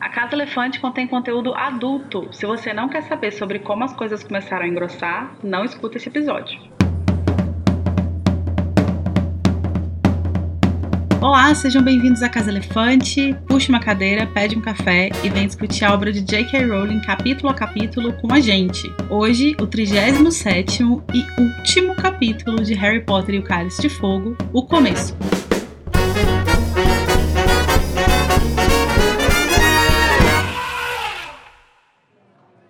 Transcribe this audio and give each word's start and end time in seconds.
A 0.00 0.08
Casa 0.08 0.34
Elefante 0.34 0.80
contém 0.80 1.06
conteúdo 1.06 1.54
adulto. 1.54 2.26
Se 2.32 2.46
você 2.46 2.72
não 2.72 2.88
quer 2.88 3.02
saber 3.02 3.32
sobre 3.32 3.58
como 3.58 3.84
as 3.84 3.92
coisas 3.92 4.22
começaram 4.22 4.64
a 4.64 4.68
engrossar, 4.68 5.36
não 5.44 5.62
escuta 5.62 5.98
esse 5.98 6.08
episódio. 6.08 6.58
Olá, 11.20 11.54
sejam 11.54 11.82
bem-vindos 11.82 12.22
à 12.22 12.30
Casa 12.30 12.50
Elefante. 12.50 13.36
Puxe 13.46 13.68
uma 13.68 13.78
cadeira, 13.78 14.26
pede 14.26 14.56
um 14.56 14.62
café 14.62 15.10
e 15.22 15.28
vem 15.28 15.46
discutir 15.46 15.84
a 15.84 15.92
obra 15.92 16.10
de 16.10 16.22
J.K. 16.22 16.64
Rowling 16.64 17.02
capítulo 17.02 17.50
a 17.50 17.54
capítulo 17.54 18.14
com 18.14 18.32
a 18.32 18.40
gente. 18.40 18.90
Hoje, 19.10 19.54
o 19.60 19.66
37 19.66 20.82
e 20.82 21.42
último 21.42 21.94
capítulo 21.94 22.64
de 22.64 22.72
Harry 22.72 23.04
Potter 23.04 23.34
e 23.34 23.38
o 23.38 23.42
Cálice 23.42 23.82
de 23.82 23.90
Fogo, 23.90 24.34
o 24.50 24.64
começo. 24.64 25.14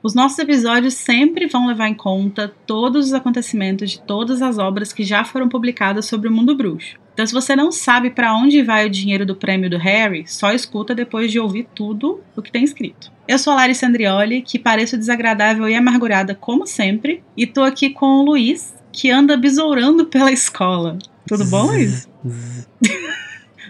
Os 0.03 0.15
nossos 0.15 0.39
episódios 0.39 0.95
sempre 0.95 1.47
vão 1.47 1.67
levar 1.67 1.89
em 1.89 1.95
conta 1.95 2.51
todos 2.67 3.09
os 3.09 3.13
acontecimentos 3.13 3.91
de 3.91 4.01
todas 4.01 4.41
as 4.41 4.57
obras 4.57 4.95
que 4.95 5.05
já 5.05 5.25
foram 5.25 5.47
publicadas 5.47 6.07
sobre 6.07 6.27
o 6.27 6.33
mundo 6.33 6.57
bruxo. 6.57 6.99
Então, 7.13 7.27
se 7.27 7.35
você 7.35 7.55
não 7.55 7.71
sabe 7.71 8.09
para 8.09 8.35
onde 8.35 8.63
vai 8.63 8.87
o 8.87 8.91
dinheiro 8.91 9.27
do 9.27 9.37
prêmio 9.37 9.69
do 9.69 9.77
Harry, 9.77 10.25
só 10.27 10.53
escuta 10.53 10.95
depois 10.95 11.31
de 11.31 11.39
ouvir 11.39 11.67
tudo 11.75 12.21
o 12.35 12.41
que 12.41 12.51
tem 12.51 12.65
escrito. 12.65 13.13
Eu 13.29 13.39
sou 13.39 13.53
a 13.53 13.57
Larissa 13.57 13.87
Andrioli, 13.87 14.41
que 14.41 14.59
pareço 14.59 14.97
desagradável 14.97 15.69
e 15.69 15.75
amargurada 15.75 16.35
como 16.35 16.67
sempre, 16.67 17.23
e 17.37 17.47
tô 17.47 17.63
aqui 17.63 17.91
com 17.91 18.07
o 18.07 18.25
Luiz, 18.25 18.75
que 18.91 19.11
anda 19.11 19.37
besourando 19.37 20.07
pela 20.07 20.33
escola. 20.33 20.97
Tudo 21.29 21.45
bom, 21.45 21.67
Luiz? 21.67 22.09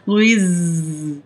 Luiz. 0.06 0.42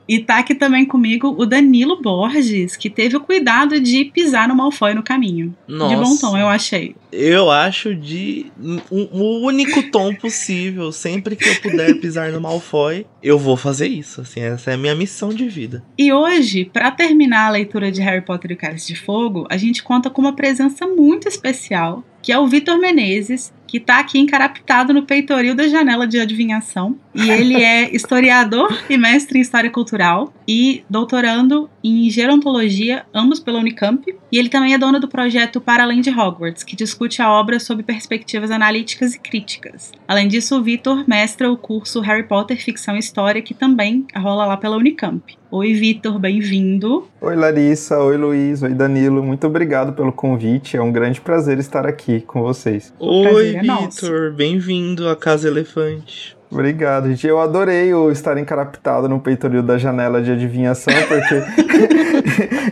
E 0.09 0.19
tá 0.19 0.39
aqui 0.39 0.55
também 0.55 0.85
comigo 0.85 1.35
o 1.39 1.47
Danilo 1.47 2.01
Borges, 2.01 2.77
que 2.77 2.91
teve 2.91 3.17
o 3.17 3.21
cuidado 3.21 3.81
de 3.81 4.07
pisar 4.07 4.49
no 4.49 4.55
Malfoy 4.55 4.95
no 4.95 5.03
caminho. 5.03 5.55
Nossa. 5.67 5.95
De 5.95 6.03
bom 6.03 6.17
tom, 6.17 6.37
eu 6.37 6.49
achei. 6.49 6.95
Eu 7.13 7.51
acho 7.51 7.95
de 7.95 8.47
o 8.91 9.47
único 9.47 9.83
tom 9.91 10.15
possível. 10.15 10.91
Sempre 10.93 11.37
que 11.37 11.49
eu 11.49 11.61
puder 11.61 11.95
pisar 12.01 12.33
no 12.33 12.41
Malfoy, 12.41 13.07
eu 13.23 13.39
vou 13.39 13.57
fazer 13.57 13.87
isso. 13.87 14.21
Assim, 14.21 14.41
essa 14.41 14.73
é 14.73 14.75
a 14.75 14.79
minha 14.79 14.95
missão 14.95 15.29
de 15.31 15.49
vida. 15.49 15.83
E 15.97 16.13
hoje, 16.13 16.65
para 16.65 16.91
terminar 16.91 17.47
a 17.47 17.51
leitura 17.51 17.91
de 17.91 18.01
Harry 18.01 18.23
Potter 18.23 18.51
e 18.51 18.55
o 18.55 18.57
Cálice 18.57 18.89
de 18.89 18.97
Fogo, 18.97 19.47
a 19.49 19.57
gente 19.57 19.83
conta 19.83 20.11
com 20.11 20.21
uma 20.21 20.35
presença 20.35 20.87
muito 20.87 21.29
especial, 21.29 22.05
que 22.21 22.33
é 22.33 22.39
o 22.39 22.47
Vitor 22.47 22.79
Menezes, 22.79 23.53
que 23.67 23.79
está 23.79 23.99
aqui 23.99 24.19
encarapitado 24.19 24.93
no 24.93 25.03
peitoril 25.03 25.55
da 25.55 25.69
janela 25.69 26.07
de 26.07 26.19
adivinhação. 26.21 26.97
E 27.15 27.31
ele 27.31 27.63
é 27.63 27.89
historiador 27.95 28.77
e 28.89 28.97
mestre 28.97 29.39
em 29.39 29.43
História 29.43 29.71
Cultural 29.71 30.33
e 30.47 30.85
doutorando 30.89 31.71
em 31.83 32.09
Gerontologia, 32.11 33.05
ambos 33.15 33.41
pela 33.41 33.59
Unicamp. 33.59 34.15
E 34.33 34.39
ele 34.39 34.49
também 34.49 34.75
é 34.75 34.79
dono 34.79 34.99
do 34.99 35.09
projeto 35.09 35.61
Para 35.61 35.85
Além 35.85 36.01
de 36.01 36.11
Hogwarts, 36.11 36.65
que 36.65 36.75
discute 36.75 37.23
a 37.23 37.31
obra 37.31 37.61
sob 37.61 37.83
perspectivas 37.83 38.51
analíticas 38.51 39.15
e 39.15 39.19
críticas. 39.19 39.93
Além 40.09 40.27
disso, 40.27 40.59
o 40.59 40.63
Vitor 40.63 41.05
mestra 41.07 41.51
o 41.51 41.57
curso 41.57 42.01
Harry 42.01 42.25
Potter 42.25 42.61
Ficção 42.63 42.97
e 42.97 42.99
História, 42.99 43.43
que 43.43 43.55
também 43.55 44.07
rola 44.17 44.47
lá 44.47 44.57
pela 44.57 44.77
Unicamp. 44.77 45.23
Oi, 45.57 45.73
Vitor, 45.73 46.19
bem-vindo. 46.19 47.07
Oi, 47.21 47.37
Larissa. 47.37 48.01
Oi, 48.01 48.17
Luiz. 48.17 48.61
Oi, 48.65 48.75
Danilo. 48.75 49.23
Muito 49.23 49.47
obrigado 49.47 49.93
pelo 49.93 50.11
convite. 50.11 50.77
É 50.77 50.83
um 50.83 50.91
grande 50.91 51.21
prazer 51.21 51.61
estar 51.61 51.87
aqui 51.87 52.21
com 52.23 52.43
vocês. 52.43 52.93
Oi, 52.99 53.54
é 53.57 53.61
Vitor. 53.61 54.33
Bem-vindo 54.33 55.09
à 55.09 55.17
Casa 55.17 55.49
Elefante. 55.49 56.37
Obrigado, 56.51 57.09
gente. 57.09 57.27
Eu 57.27 57.41
adorei 57.41 57.93
o 57.93 58.13
estar 58.13 58.39
encarapitado 58.39 59.09
no 59.09 59.19
peitoril 59.19 59.63
da 59.63 59.77
janela 59.77 60.23
de 60.23 60.31
adivinhação, 60.31 60.95
porque 61.09 61.43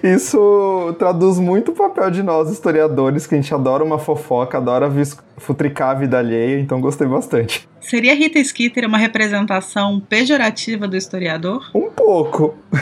isso 0.06 0.94
traduz 0.98 1.38
muito 1.40 1.72
o 1.72 1.74
papel 1.74 2.10
de 2.10 2.22
nós, 2.22 2.50
historiadores, 2.50 3.26
que 3.26 3.34
a 3.34 3.38
gente 3.38 3.52
adora 3.52 3.82
uma 3.82 3.98
fofoca, 3.98 4.58
adora 4.58 4.88
futricar 5.36 5.90
a 5.90 5.94
vida 5.94 6.18
alheia, 6.18 6.60
então 6.60 6.80
gostei 6.80 7.08
bastante. 7.08 7.68
Seria 7.80 8.14
Rita 8.14 8.42
Skeeter 8.42 8.86
uma 8.86 8.98
representação 8.98 9.98
pejorativa 9.98 10.86
do 10.86 10.96
historiador? 10.96 11.68
Um 11.74 11.90
pouco. 11.90 12.54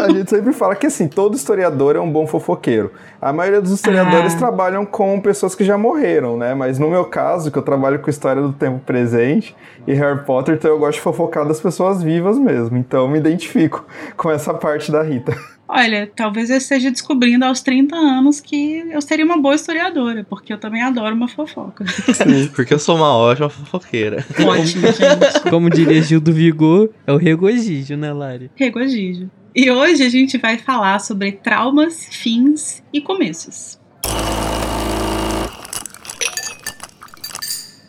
a 0.00 0.12
gente 0.12 0.30
sempre 0.30 0.52
fala 0.52 0.76
que 0.76 0.86
assim, 0.86 1.08
todo 1.08 1.34
historiador 1.34 1.96
é 1.96 2.00
um 2.00 2.10
bom 2.10 2.24
fofoqueiro. 2.24 2.92
A 3.22 3.32
maioria 3.32 3.62
dos 3.62 3.70
historiadores 3.70 4.34
ah. 4.34 4.36
trabalham 4.36 4.84
com 4.84 5.20
pessoas 5.20 5.54
que 5.54 5.62
já 5.62 5.78
morreram, 5.78 6.36
né? 6.36 6.54
Mas 6.54 6.76
no 6.76 6.90
meu 6.90 7.04
caso, 7.04 7.52
que 7.52 7.56
eu 7.56 7.62
trabalho 7.62 8.00
com 8.00 8.10
história 8.10 8.42
do 8.42 8.52
tempo 8.52 8.80
presente 8.80 9.54
e 9.86 9.94
Harry 9.94 10.24
Potter, 10.24 10.56
então 10.56 10.68
eu 10.68 10.78
gosto 10.80 10.94
de 10.94 11.02
fofocar 11.02 11.46
das 11.46 11.60
pessoas 11.60 12.02
vivas 12.02 12.36
mesmo. 12.36 12.76
Então 12.76 13.02
eu 13.02 13.08
me 13.08 13.20
identifico 13.20 13.86
com 14.18 14.28
essa 14.28 14.52
parte 14.52 14.90
da 14.90 15.04
Rita. 15.04 15.38
Olha, 15.68 16.10
talvez 16.16 16.50
eu 16.50 16.56
esteja 16.56 16.90
descobrindo 16.90 17.44
aos 17.44 17.60
30 17.62 17.94
anos 17.94 18.40
que 18.40 18.84
eu 18.90 19.00
seria 19.00 19.24
uma 19.24 19.38
boa 19.40 19.54
historiadora, 19.54 20.26
porque 20.28 20.52
eu 20.52 20.58
também 20.58 20.82
adoro 20.82 21.14
uma 21.14 21.28
fofoca. 21.28 21.86
Sim, 21.86 22.48
porque 22.52 22.74
eu 22.74 22.78
sou 22.80 22.96
uma 22.96 23.16
ótima 23.16 23.48
fofoqueira. 23.48 24.26
Ótimo, 24.44 24.88
gente. 24.88 25.48
Como 25.48 25.70
diria 25.70 26.02
Gil 26.02 26.20
do 26.20 26.32
Vigor, 26.32 26.90
é 27.06 27.12
o 27.12 27.16
regozijo, 27.16 27.96
né, 27.96 28.12
Lari? 28.12 28.50
Regozijo. 28.56 29.30
E 29.54 29.70
hoje 29.70 30.02
a 30.02 30.08
gente 30.08 30.38
vai 30.38 30.56
falar 30.56 30.98
sobre 30.98 31.32
traumas, 31.32 32.06
fins 32.10 32.82
e 32.90 33.02
começos. 33.02 33.78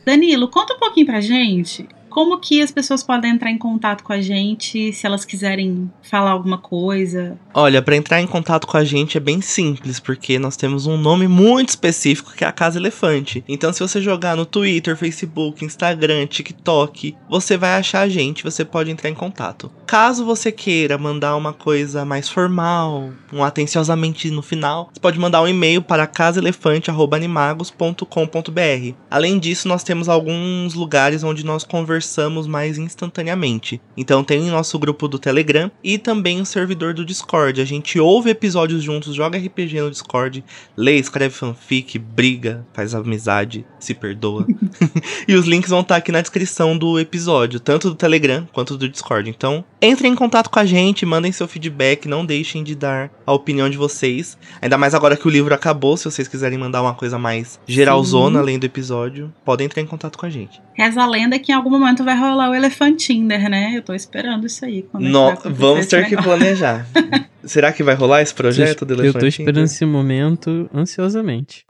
Danilo, 0.05 0.49
conta 0.49 0.73
um 0.73 0.79
pouquinho 0.79 1.05
pra 1.05 1.21
gente 1.21 1.87
como 2.13 2.37
que 2.37 2.61
as 2.61 2.69
pessoas 2.69 3.01
podem 3.01 3.31
entrar 3.31 3.49
em 3.49 3.57
contato 3.57 4.03
com 4.03 4.13
a 4.13 4.21
gente 4.21 4.93
se 4.93 5.03
elas 5.03 5.25
quiserem 5.25 5.91
falar 6.03 6.29
alguma 6.29 6.59
coisa? 6.59 7.39
Olha, 7.51 7.81
para 7.81 7.95
entrar 7.95 8.21
em 8.21 8.27
contato 8.27 8.67
com 8.67 8.77
a 8.77 8.83
gente 8.83 9.17
é 9.17 9.19
bem 9.19 9.41
simples, 9.41 9.99
porque 9.99 10.37
nós 10.37 10.55
temos 10.55 10.85
um 10.85 10.95
nome 10.95 11.27
muito 11.27 11.69
específico 11.69 12.35
que 12.35 12.43
é 12.43 12.47
a 12.47 12.51
Casa 12.51 12.77
Elefante. 12.77 13.43
Então, 13.47 13.73
se 13.73 13.79
você 13.79 13.99
jogar 13.99 14.37
no 14.37 14.45
Twitter, 14.45 14.95
Facebook, 14.95 15.65
Instagram, 15.65 16.27
TikTok, 16.27 17.17
você 17.27 17.57
vai 17.57 17.73
achar 17.73 18.01
a 18.01 18.09
gente, 18.09 18.43
você 18.43 18.63
pode 18.63 18.91
entrar 18.91 19.09
em 19.09 19.15
contato. 19.15 19.71
Caso 19.87 20.23
você 20.23 20.51
queira 20.51 20.99
mandar 20.99 21.35
uma 21.35 21.51
coisa 21.51 22.05
mais 22.05 22.29
formal, 22.29 23.09
um 23.31 23.43
atenciosamente 23.43 24.29
no 24.29 24.43
final, 24.43 24.91
você 24.93 24.99
pode 24.99 25.17
mandar 25.17 25.41
um 25.41 25.47
e-mail 25.47 25.81
para 25.81 26.05
casaelefante@animagos.com.br. 26.05 28.95
Além 29.09 29.39
disso, 29.39 29.67
nós 29.67 29.83
temos 29.83 30.07
alguns 30.07 30.75
lugares 30.75 31.23
onde 31.23 31.43
nós 31.43 31.63
conversamos 31.63 32.02
conversamos 32.03 32.47
mais 32.47 32.77
instantaneamente. 32.77 33.81
Então 33.95 34.23
tem 34.23 34.41
o 34.41 34.51
nosso 34.51 34.77
grupo 34.77 35.07
do 35.07 35.17
Telegram 35.17 35.71
e 35.81 35.97
também 35.97 36.41
o 36.41 36.45
servidor 36.45 36.93
do 36.93 37.05
Discord. 37.05 37.61
A 37.61 37.65
gente 37.65 37.97
ouve 37.99 38.29
episódios 38.29 38.83
juntos, 38.83 39.15
joga 39.15 39.37
RPG 39.37 39.79
no 39.79 39.89
Discord, 39.89 40.43
lê, 40.75 40.97
escreve 40.97 41.33
fanfic, 41.33 41.97
briga, 41.97 42.65
faz 42.73 42.93
amizade, 42.93 43.65
se 43.79 43.93
perdoa. 43.93 44.45
e 45.27 45.33
os 45.33 45.45
links 45.45 45.69
vão 45.69 45.79
estar 45.79 45.95
aqui 45.95 46.11
na 46.11 46.19
descrição 46.19 46.77
do 46.77 46.99
episódio, 46.99 47.59
tanto 47.59 47.89
do 47.89 47.95
Telegram 47.95 48.45
quanto 48.51 48.77
do 48.77 48.89
Discord. 48.89 49.29
Então, 49.29 49.63
entrem 49.81 50.11
em 50.11 50.15
contato 50.15 50.49
com 50.49 50.59
a 50.59 50.65
gente, 50.65 51.05
mandem 51.05 51.31
seu 51.31 51.47
feedback, 51.47 52.07
não 52.07 52.25
deixem 52.25 52.63
de 52.63 52.75
dar 52.75 53.09
a 53.25 53.31
opinião 53.31 53.69
de 53.69 53.77
vocês. 53.77 54.37
Ainda 54.61 54.77
mais 54.77 54.93
agora 54.93 55.15
que 55.15 55.27
o 55.27 55.31
livro 55.31 55.53
acabou, 55.53 55.95
se 55.95 56.05
vocês 56.05 56.27
quiserem 56.27 56.57
mandar 56.57 56.81
uma 56.81 56.93
coisa 56.93 57.17
mais 57.17 57.59
geralzona 57.65 58.35
Sim. 58.35 58.41
além 58.41 58.59
do 58.59 58.65
episódio, 58.65 59.33
podem 59.45 59.65
entrar 59.65 59.81
em 59.81 59.85
contato 59.85 60.17
com 60.17 60.25
a 60.25 60.29
gente. 60.29 60.61
Reza 60.75 61.03
a 61.03 61.05
lenda 61.05 61.37
que 61.37 61.51
em 61.51 61.55
algum 61.55 61.69
momento 61.69 61.92
vai 62.01 62.17
rolar 62.17 62.49
o 62.49 62.55
Elefantinder, 62.55 63.49
né? 63.49 63.73
Eu 63.75 63.81
tô 63.81 63.93
esperando 63.93 64.47
isso 64.47 64.63
aí. 64.63 64.85
No, 64.93 65.35
vamos 65.43 65.87
ter 65.87 66.07
que 66.07 66.15
planejar. 66.15 66.87
Será 67.43 67.73
que 67.73 67.83
vai 67.83 67.93
rolar 67.93 68.21
esse 68.21 68.33
projeto 68.33 68.85
do 68.85 68.93
Elefantinder? 68.93 69.15
Eu 69.15 69.19
tô 69.19 69.27
esperando 69.27 69.65
esse 69.65 69.85
momento 69.85 70.69
ansiosamente. 70.73 71.65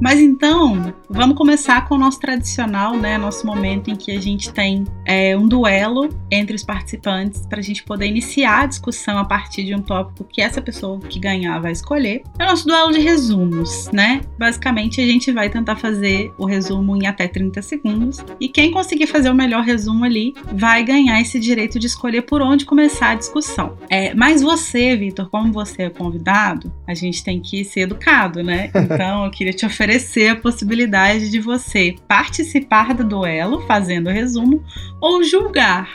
Mas 0.00 0.20
então, 0.20 0.94
vamos 1.14 1.36
começar 1.36 1.86
com 1.86 1.94
o 1.94 1.98
nosso 1.98 2.20
tradicional, 2.20 2.96
né? 2.96 3.16
Nosso 3.16 3.46
momento 3.46 3.90
em 3.90 3.96
que 3.96 4.10
a 4.10 4.20
gente 4.20 4.52
tem 4.52 4.84
é, 5.04 5.36
um 5.36 5.46
duelo 5.46 6.08
entre 6.30 6.54
os 6.54 6.62
participantes 6.62 7.46
para 7.46 7.60
a 7.60 7.62
gente 7.62 7.82
poder 7.84 8.06
iniciar 8.06 8.62
a 8.62 8.66
discussão 8.66 9.18
a 9.18 9.24
partir 9.24 9.64
de 9.64 9.74
um 9.74 9.80
tópico 9.80 10.24
que 10.24 10.42
essa 10.42 10.60
pessoa 10.60 10.98
que 11.00 11.18
ganhar 11.18 11.58
vai 11.60 11.72
escolher. 11.72 12.22
É 12.38 12.44
o 12.44 12.48
nosso 12.48 12.66
duelo 12.66 12.92
de 12.92 13.00
resumos, 13.00 13.88
né? 13.92 14.20
Basicamente, 14.38 15.00
a 15.00 15.06
gente 15.06 15.30
vai 15.32 15.48
tentar 15.48 15.76
fazer 15.76 16.32
o 16.36 16.44
resumo 16.44 16.96
em 16.96 17.06
até 17.06 17.28
30 17.28 17.62
segundos 17.62 18.24
e 18.40 18.48
quem 18.48 18.70
conseguir 18.70 19.06
fazer 19.06 19.30
o 19.30 19.34
melhor 19.34 19.62
resumo 19.62 20.04
ali 20.04 20.34
vai 20.52 20.82
ganhar 20.84 21.20
esse 21.20 21.38
direito 21.38 21.78
de 21.78 21.86
escolher 21.86 22.22
por 22.22 22.42
onde 22.42 22.64
começar 22.64 23.10
a 23.10 23.14
discussão. 23.14 23.76
É, 23.88 24.14
mas 24.14 24.42
você, 24.42 24.96
Vitor, 24.96 25.28
como 25.30 25.52
você 25.52 25.82
é 25.82 25.90
convidado, 25.90 26.72
a 26.86 26.94
gente 26.94 27.22
tem 27.22 27.40
que 27.40 27.64
ser 27.64 27.80
educado, 27.80 28.42
né? 28.42 28.70
Então, 28.84 29.24
eu 29.24 29.30
queria 29.30 29.52
te 29.52 29.64
oferecer 29.64 30.04
oferecer 30.14 30.28
a 30.28 30.36
possibilidade 30.36 31.03
de 31.30 31.40
você 31.40 31.96
participar 32.08 32.94
do 32.94 33.04
duelo, 33.04 33.66
fazendo 33.66 34.10
resumo, 34.10 34.64
ou 35.00 35.22
julgar. 35.22 35.88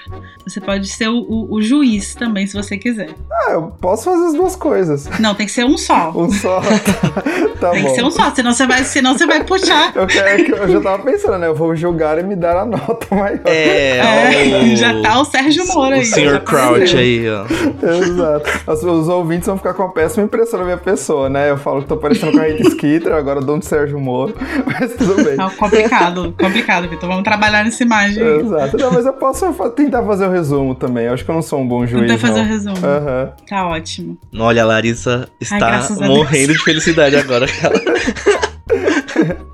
Você 0.49 0.59
pode 0.59 0.87
ser 0.87 1.07
o, 1.09 1.17
o, 1.19 1.55
o, 1.55 1.61
juiz 1.61 2.15
também, 2.15 2.47
se 2.47 2.53
você 2.53 2.77
quiser. 2.77 3.09
Ah, 3.31 3.51
eu 3.51 3.73
posso 3.79 4.05
fazer 4.05 4.25
as 4.27 4.33
duas 4.33 4.55
coisas. 4.55 5.07
Não, 5.19 5.35
tem 5.35 5.45
que 5.45 5.51
ser 5.51 5.65
um 5.65 5.77
só. 5.77 6.11
Um 6.15 6.31
só. 6.31 6.61
tá 7.59 7.69
tem 7.71 7.83
bom. 7.83 7.89
que 7.89 7.95
ser 7.95 8.03
um 8.03 8.11
só, 8.11 8.33
senão 8.33 8.53
você 8.53 8.65
vai, 8.65 8.83
senão 8.83 9.17
você 9.17 9.25
vai 9.25 9.43
puxar. 9.43 9.91
Eu, 9.95 10.07
quero, 10.07 10.55
eu 10.55 10.69
já 10.69 10.81
tava 10.81 11.03
pensando, 11.03 11.37
né? 11.37 11.47
Eu 11.47 11.55
vou 11.55 11.75
julgar 11.75 12.17
e 12.19 12.23
me 12.23 12.35
dar 12.35 12.57
a 12.57 12.65
nota 12.65 13.15
maior. 13.15 13.39
É, 13.45 13.99
É, 14.09 14.73
o- 14.73 14.75
já 14.75 15.01
tá 15.01 15.19
o 15.19 15.25
Sérgio 15.25 15.65
Moro 15.67 15.95
aí. 15.95 16.01
O 16.01 16.05
Sr. 16.05 16.41
Crouch 16.43 16.97
aí, 16.97 17.25
ó. 17.29 17.45
Exato. 17.85 18.49
Os, 18.67 18.83
os 18.83 19.07
ouvintes 19.07 19.47
vão 19.47 19.57
ficar 19.57 19.73
com 19.73 19.83
uma 19.83 19.93
péssima 19.93 20.23
impressão 20.25 20.59
na 20.59 20.65
minha 20.65 20.77
pessoa, 20.77 21.29
né? 21.29 21.49
Eu 21.49 21.57
falo 21.57 21.81
que 21.81 21.87
tô 21.87 21.97
parecendo 21.97 22.31
com 22.31 22.39
a 22.39 22.43
Rita 22.43 22.69
Skeeter, 22.69 23.13
agora 23.13 23.41
dou 23.41 23.55
um 23.55 23.59
de 23.59 23.65
Sérgio 23.65 23.99
Moro, 23.99 24.33
mas 24.65 24.93
tudo 24.95 25.23
bem. 25.23 25.35
Tá 25.35 25.49
complicado, 25.49 26.33
complicado, 26.39 26.89
Vitor. 26.89 27.09
Vamos 27.09 27.23
trabalhar 27.23 27.63
nessa 27.63 27.83
imagem 27.83 28.23
aí. 28.23 28.39
Exato. 28.39 28.77
Não, 28.77 28.91
mas 28.91 29.05
eu 29.05 29.13
posso 29.13 29.51
tentar 29.75 30.03
fazer 30.03 30.27
o 30.27 30.31
resumo 30.39 30.73
também. 30.75 31.05
Eu 31.05 31.13
acho 31.13 31.23
que 31.23 31.29
eu 31.31 31.35
não 31.35 31.41
sou 31.41 31.59
um 31.61 31.67
bom 31.67 31.85
juiz. 31.85 32.07
Tentar 32.07 32.17
fazer 32.27 32.41
o 32.41 32.45
resumo. 32.45 32.77
Aham. 32.77 33.33
Tá 33.47 33.67
ótimo. 33.67 34.17
Olha, 34.37 34.63
a 34.63 34.65
Larissa 34.65 35.29
está 35.39 35.57
graças 35.57 36.01
a 36.01 36.07
morrendo 36.07 36.53
de 36.53 36.59
felicidade 36.59 37.15
agora. 37.15 37.45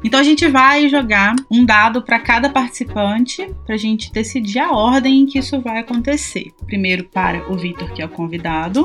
Então 0.03 0.19
a 0.19 0.23
gente 0.23 0.47
vai 0.47 0.87
jogar 0.87 1.33
um 1.49 1.65
dado 1.65 2.01
para 2.01 2.19
cada 2.19 2.49
participante 2.49 3.49
pra 3.65 3.75
gente 3.75 4.11
decidir 4.13 4.59
a 4.59 4.71
ordem 4.71 5.21
em 5.21 5.25
que 5.25 5.39
isso 5.39 5.59
vai 5.59 5.79
acontecer. 5.79 6.51
Primeiro 6.67 7.05
para 7.05 7.51
o 7.51 7.57
Vitor, 7.57 7.91
que 7.91 8.01
é 8.01 8.05
o 8.05 8.09
convidado. 8.09 8.83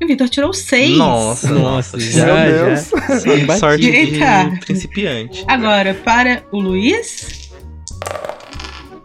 E 0.00 0.04
o 0.04 0.08
Vitor 0.08 0.28
tirou 0.28 0.52
seis. 0.52 0.96
Nossa, 0.98 1.52
Nossa, 1.52 2.00
já, 2.00 2.24
Meu 2.26 2.34
já. 2.34 2.44
Deus. 2.64 3.22
Sim, 3.22 3.46
Bati. 3.46 3.60
sorte 3.60 3.86
Eita. 3.88 4.50
de 4.50 4.60
principiante. 4.60 5.44
Agora, 5.46 5.94
para 5.94 6.42
o 6.50 6.58
Luiz. 6.58 7.49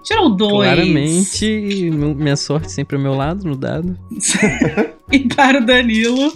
Tirou 0.05 0.29
dois. 0.29 0.71
Claramente, 0.71 1.89
minha 1.91 2.35
sorte 2.35 2.71
sempre 2.71 2.95
ao 2.95 3.01
meu 3.01 3.15
lado, 3.15 3.43
no 3.45 3.55
dado. 3.55 3.97
E 5.11 5.19
para 5.19 5.59
o 5.59 5.65
Danilo. 5.65 6.33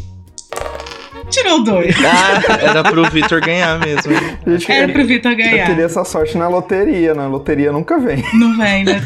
Tirou 1.29 1.63
dois. 1.63 1.95
Ah, 2.09 2.57
era 2.61 2.83
pro 2.83 3.03
Vitor 3.09 3.39
ganhar 3.41 3.79
mesmo. 3.79 4.11
Gente, 4.47 4.71
Era 4.71 4.91
pro 4.91 5.05
Vitor 5.05 5.31
eu 5.31 5.37
ganhar. 5.37 5.65
queria 5.67 5.85
essa 5.85 6.03
sorte 6.03 6.37
na 6.37 6.47
loteria. 6.47 7.13
Na 7.13 7.27
loteria 7.27 7.71
nunca 7.71 7.99
vem. 7.99 8.23
Não 8.33 8.57
vem, 8.57 8.83
né? 8.83 9.01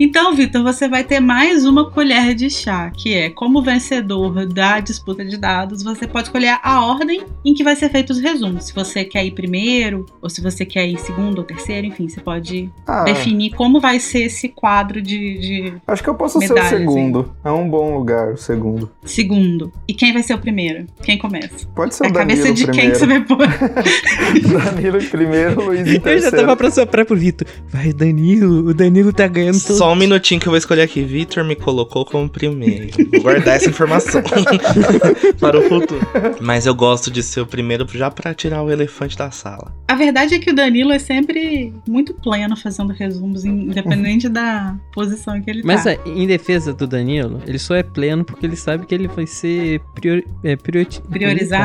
Então, 0.00 0.34
Vitor, 0.34 0.62
você 0.62 0.88
vai 0.88 1.04
ter 1.04 1.20
mais 1.20 1.64
uma 1.64 1.90
colher 1.90 2.34
de 2.34 2.50
chá, 2.50 2.90
que 2.90 3.14
é 3.14 3.30
como 3.30 3.62
vencedor 3.62 4.46
da 4.46 4.80
disputa 4.80 5.24
de 5.24 5.36
dados, 5.36 5.82
você 5.82 6.06
pode 6.06 6.28
escolher 6.28 6.58
a 6.62 6.84
ordem 6.84 7.22
em 7.44 7.54
que 7.54 7.62
vai 7.64 7.74
ser 7.76 7.90
feito 7.90 8.10
os 8.10 8.20
resumos. 8.20 8.66
Se 8.66 8.74
você 8.74 9.04
quer 9.04 9.24
ir 9.24 9.32
primeiro, 9.32 10.06
ou 10.22 10.28
se 10.30 10.40
você 10.40 10.64
quer 10.64 10.86
ir 10.86 10.98
segundo 10.98 11.38
ou 11.38 11.44
terceiro, 11.44 11.86
enfim, 11.86 12.08
você 12.08 12.20
pode 12.20 12.70
Ah, 12.86 13.04
definir 13.04 13.50
como 13.54 13.80
vai 13.80 13.98
ser 14.00 14.24
esse 14.24 14.48
quadro 14.48 15.00
de, 15.02 15.38
de 15.38 15.72
acho 15.86 16.02
que 16.02 16.08
eu 16.10 16.14
posso 16.14 16.38
ser 16.40 16.52
o 16.52 16.54
medalhas, 16.54 16.70
segundo. 16.80 17.34
É 17.44 17.50
um 17.50 17.68
bom 17.68 17.94
lugar, 17.96 18.32
o 18.32 18.36
segundo. 18.36 18.90
segundo. 19.04 19.72
E 19.86 19.94
quem 19.94 20.12
vai 20.12 20.22
ser 20.22 20.34
o 20.34 20.38
primeiro? 20.38 20.86
Quem 21.02 21.18
começa? 21.18 21.67
Pode 21.74 21.94
ser 21.94 22.06
a 22.06 22.08
o 22.08 22.12
cabeça 22.12 22.42
Danilo 22.42 22.54
de 22.56 22.64
quem 22.64 22.90
primeiro. 22.90 22.92
que 22.92 22.98
você 22.98 23.06
vai 23.06 23.20
pôr? 23.24 23.46
Danilo 24.74 24.98
primeiro, 25.10 25.64
Luiz 25.64 25.86
em 25.86 25.94
Eu 25.94 26.00
terceiro. 26.00 26.20
já 26.36 26.42
tava 26.42 26.56
pra 26.56 26.70
soprar 26.70 27.04
pro 27.06 27.16
Vitor. 27.16 27.46
Vai, 27.68 27.92
Danilo, 27.92 28.68
o 28.68 28.74
Danilo 28.74 29.12
tá 29.12 29.26
ganhando 29.26 29.60
todo. 29.60 29.76
Só 29.76 29.92
um 29.92 29.96
minutinho 29.96 30.40
que 30.40 30.46
eu 30.48 30.50
vou 30.50 30.58
escolher 30.58 30.82
aqui. 30.82 31.02
Vitor 31.02 31.44
me 31.44 31.54
colocou 31.54 32.04
como 32.04 32.28
primeiro. 32.28 32.88
Vou 33.12 33.20
guardar 33.22 33.56
essa 33.56 33.68
informação 33.70 34.22
para 35.40 35.58
o 35.58 35.62
futuro. 35.62 36.00
Mas 36.40 36.66
eu 36.66 36.74
gosto 36.74 37.10
de 37.10 37.22
ser 37.22 37.40
o 37.40 37.46
primeiro 37.46 37.86
já 37.92 38.10
pra 38.10 38.34
tirar 38.34 38.62
o 38.62 38.70
elefante 38.70 39.16
da 39.16 39.30
sala. 39.30 39.72
A 39.88 39.94
verdade 39.94 40.34
é 40.34 40.38
que 40.38 40.50
o 40.50 40.54
Danilo 40.54 40.92
é 40.92 40.98
sempre 40.98 41.72
muito 41.88 42.12
pleno 42.14 42.56
fazendo 42.56 42.92
resumos, 42.92 43.44
independente 43.44 44.28
da 44.28 44.76
posição 44.92 45.40
que 45.40 45.50
ele 45.50 45.62
Mas 45.64 45.84
tá. 45.84 45.92
é, 45.92 45.98
em 46.06 46.26
defesa 46.26 46.72
do 46.74 46.86
Danilo, 46.86 47.40
ele 47.46 47.58
só 47.58 47.74
é 47.74 47.82
pleno 47.82 48.24
porque 48.24 48.44
ele 48.46 48.56
sabe 48.56 48.84
que 48.86 48.94
ele 48.94 49.08
vai 49.08 49.26
ser 49.26 49.80
priori- 49.94 50.26
é, 50.44 50.56
priori- 50.56 50.88
Priorizado? 51.10 51.57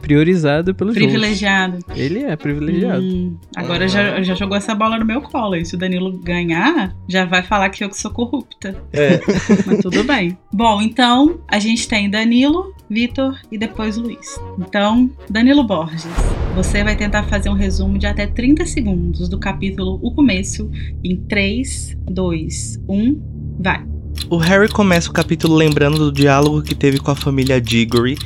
Priorizado 0.00 0.74
pelos 0.74 0.94
Privilegiado. 0.94 1.76
outros. 1.76 1.98
Ele 1.98 2.20
é 2.20 2.36
privilegiado. 2.36 3.02
Hum, 3.02 3.36
agora 3.54 3.88
já, 3.88 4.22
já 4.22 4.34
jogou 4.34 4.56
essa 4.56 4.74
bola 4.74 4.98
no 4.98 5.04
meu 5.04 5.20
colo. 5.20 5.56
E 5.56 5.64
se 5.64 5.74
o 5.74 5.78
Danilo 5.78 6.12
ganhar, 6.18 6.94
já 7.08 7.24
vai 7.24 7.42
falar 7.42 7.70
que 7.70 7.84
eu 7.84 7.88
que 7.88 7.98
sou 8.00 8.10
corrupta. 8.10 8.76
É. 8.92 9.20
Mas 9.66 9.80
tudo 9.80 10.04
bem. 10.04 10.36
Bom, 10.52 10.80
então 10.80 11.40
a 11.48 11.58
gente 11.58 11.88
tem 11.88 12.08
Danilo, 12.10 12.74
Vitor 12.88 13.38
e 13.50 13.58
depois 13.58 13.96
Luiz. 13.96 14.40
Então, 14.58 15.10
Danilo 15.28 15.64
Borges, 15.64 16.06
você 16.54 16.82
vai 16.84 16.96
tentar 16.96 17.24
fazer 17.24 17.48
um 17.48 17.54
resumo 17.54 17.98
de 17.98 18.06
até 18.06 18.26
30 18.26 18.64
segundos 18.66 19.28
do 19.28 19.38
capítulo 19.38 19.98
O 20.02 20.14
Começo 20.14 20.70
em 21.04 21.16
3, 21.16 21.96
2, 22.10 22.80
1, 22.88 23.22
vai. 23.60 23.84
O 24.30 24.36
Harry 24.38 24.68
começa 24.68 25.10
o 25.10 25.12
capítulo 25.12 25.54
lembrando 25.54 25.98
do 25.98 26.10
diálogo 26.10 26.62
que 26.62 26.74
teve 26.74 26.98
com 26.98 27.10
a 27.10 27.14
família 27.14 27.60
Diggory. 27.60 28.16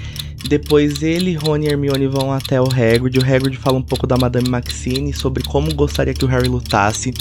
Depois 0.48 1.02
ele, 1.02 1.34
Rony 1.34 1.66
e 1.66 1.70
Hermione 1.70 2.06
vão 2.06 2.32
até 2.32 2.60
o 2.60 2.64
Hagrid. 2.64 3.18
O 3.18 3.24
Hagrid 3.24 3.56
fala 3.56 3.78
um 3.78 3.82
pouco 3.82 4.06
da 4.06 4.16
Madame 4.16 4.48
Maxine 4.48 5.12
sobre 5.12 5.42
como 5.44 5.74
gostaria 5.74 6.14
que 6.14 6.24
o 6.24 6.28
Harry 6.28 6.48
lutasse. 6.48 7.12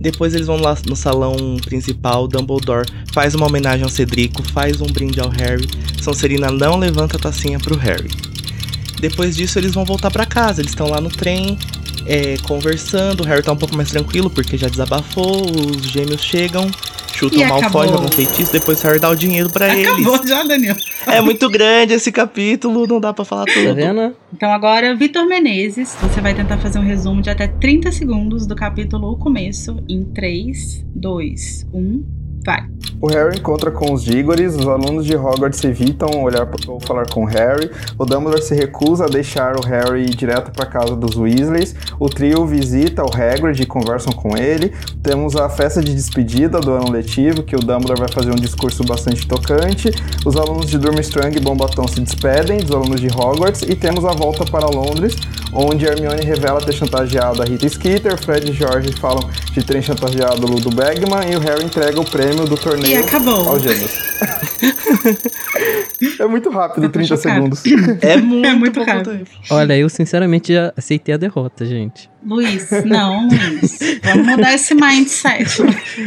Depois 0.00 0.34
eles 0.34 0.46
vão 0.46 0.60
lá 0.60 0.76
no 0.86 0.94
salão 0.94 1.56
principal. 1.64 2.28
Dumbledore 2.28 2.86
faz 3.12 3.34
uma 3.34 3.46
homenagem 3.46 3.82
ao 3.82 3.90
Cedrico, 3.90 4.42
faz 4.42 4.80
um 4.80 4.86
brinde 4.86 5.20
ao 5.20 5.28
Harry. 5.28 5.68
Sonserina 6.02 6.50
não 6.50 6.76
levanta 6.76 7.16
a 7.16 7.20
tacinha 7.20 7.58
pro 7.58 7.76
Harry. 7.76 8.10
Depois 9.00 9.36
disso 9.36 9.58
eles 9.58 9.74
vão 9.74 9.84
voltar 9.84 10.10
pra 10.10 10.26
casa. 10.26 10.60
Eles 10.60 10.72
estão 10.72 10.88
lá 10.88 11.00
no 11.00 11.08
trem, 11.08 11.58
é, 12.06 12.36
conversando. 12.38 13.22
O 13.22 13.26
Harry 13.26 13.42
tá 13.42 13.52
um 13.52 13.56
pouco 13.56 13.76
mais 13.76 13.90
tranquilo 13.90 14.30
porque 14.30 14.56
já 14.56 14.68
desabafou. 14.68 15.46
Os 15.50 15.90
gêmeos 15.90 16.22
chegam, 16.22 16.70
chutam 17.18 17.38
o 17.42 17.48
Malfoy, 17.48 17.60
acabou. 17.86 17.88
jogam 17.88 18.08
feitiço. 18.08 18.52
Depois 18.52 18.80
Harry 18.82 18.98
dá 19.00 19.08
o 19.10 19.16
dinheiro 19.16 19.50
pra 19.50 19.74
eles. 19.74 19.88
Acabou 19.88 20.26
já, 20.26 20.42
Danilo. 20.42 20.76
É 21.06 21.20
muito 21.20 21.48
grande 21.50 21.94
esse 21.94 22.10
capítulo, 22.12 22.86
não 22.86 23.00
dá 23.00 23.12
pra 23.12 23.24
falar 23.24 23.44
Tá 23.46 23.52
tudo. 23.54 23.74
vendo? 23.74 24.14
Então 24.32 24.50
agora, 24.52 24.94
Vitor 24.94 25.26
Menezes, 25.26 25.96
você 26.00 26.20
vai 26.20 26.34
tentar 26.34 26.58
fazer 26.58 26.78
um 26.78 26.84
resumo 26.84 27.20
de 27.22 27.30
até 27.30 27.46
30 27.48 27.90
segundos 27.92 28.46
do 28.46 28.54
capítulo 28.54 29.12
O 29.12 29.16
Começo 29.18 29.76
em 29.88 30.04
3, 30.04 30.84
2, 30.94 31.66
1, 31.72 32.04
vai. 32.48 32.64
O 33.00 33.06
Harry 33.08 33.38
encontra 33.38 33.70
com 33.70 33.92
os 33.92 34.02
Diggories, 34.02 34.56
os 34.56 34.66
alunos 34.66 35.04
de 35.04 35.14
Hogwarts 35.14 35.62
evitam 35.62 36.08
olhar 36.20 36.48
ou 36.66 36.80
falar 36.80 37.06
com 37.08 37.24
Harry, 37.24 37.70
o 37.96 38.04
Dumbledore 38.04 38.42
se 38.42 38.54
recusa 38.54 39.04
a 39.04 39.08
deixar 39.08 39.54
o 39.56 39.64
Harry 39.64 40.02
ir 40.02 40.16
direto 40.16 40.50
para 40.50 40.66
casa 40.66 40.96
dos 40.96 41.16
Weasleys, 41.16 41.76
o 42.00 42.08
trio 42.08 42.44
visita 42.44 43.04
o 43.04 43.06
Hagrid 43.06 43.62
e 43.62 43.66
conversam 43.66 44.12
com 44.12 44.36
ele, 44.36 44.72
temos 45.00 45.36
a 45.36 45.48
festa 45.48 45.80
de 45.80 45.94
despedida 45.94 46.58
do 46.58 46.72
ano 46.72 46.90
letivo, 46.90 47.44
que 47.44 47.54
o 47.54 47.60
Dumbledore 47.60 48.00
vai 48.00 48.08
fazer 48.08 48.32
um 48.32 48.36
discurso 48.36 48.82
bastante 48.82 49.28
tocante, 49.28 49.90
os 50.26 50.36
alunos 50.36 50.66
de 50.66 50.78
Durmstrang 50.78 51.36
e 51.36 51.40
Bombaton 51.40 51.86
se 51.86 52.00
despedem 52.00 52.58
dos 52.58 52.72
alunos 52.72 53.00
de 53.00 53.08
Hogwarts. 53.08 53.62
E 53.62 53.74
temos 53.74 54.04
a 54.04 54.12
volta 54.12 54.44
para 54.44 54.66
Londres, 54.66 55.16
onde 55.52 55.86
Hermione 55.86 56.24
revela 56.24 56.60
ter 56.60 56.72
chantageado 56.72 57.42
a 57.42 57.44
Rita 57.44 57.68
Skeeter, 57.68 58.18
Fred 58.18 58.50
e 58.50 58.52
George 58.52 58.92
falam 58.92 59.28
de 59.52 59.62
terem 59.62 59.82
chantageado 59.82 60.46
o 60.46 60.50
Ludo 60.50 60.70
Bagman 60.70 61.30
e 61.30 61.36
o 61.36 61.40
Harry 61.40 61.64
entrega 61.64 62.00
o 62.00 62.04
prêmio 62.04 62.37
do 62.46 62.56
torneio 62.56 62.94
E 62.94 62.96
acabou. 62.96 63.58
gêmeos. 63.60 64.08
é 66.20 66.26
muito 66.26 66.50
rápido, 66.50 66.84
Eu 66.84 66.88
tô 66.88 66.92
30 66.98 67.16
chocada. 67.16 67.34
segundos. 67.34 67.62
É 68.02 68.16
muito, 68.16 68.46
É 68.46 68.54
muito 68.54 68.82
rápido. 68.82 69.10
tempo. 69.18 69.30
Olha, 69.50 69.76
eu 69.78 69.88
sinceramente 69.88 70.52
já 70.52 70.72
aceitei 70.76 71.14
a 71.14 71.18
derrota, 71.18 71.64
gente. 71.64 72.10
Luiz, 72.26 72.68
não, 72.84 73.28
Luiz. 73.28 73.78
Vamos 74.02 74.26
mudar 74.26 74.52
esse 74.54 74.74
mindset. 74.74 75.62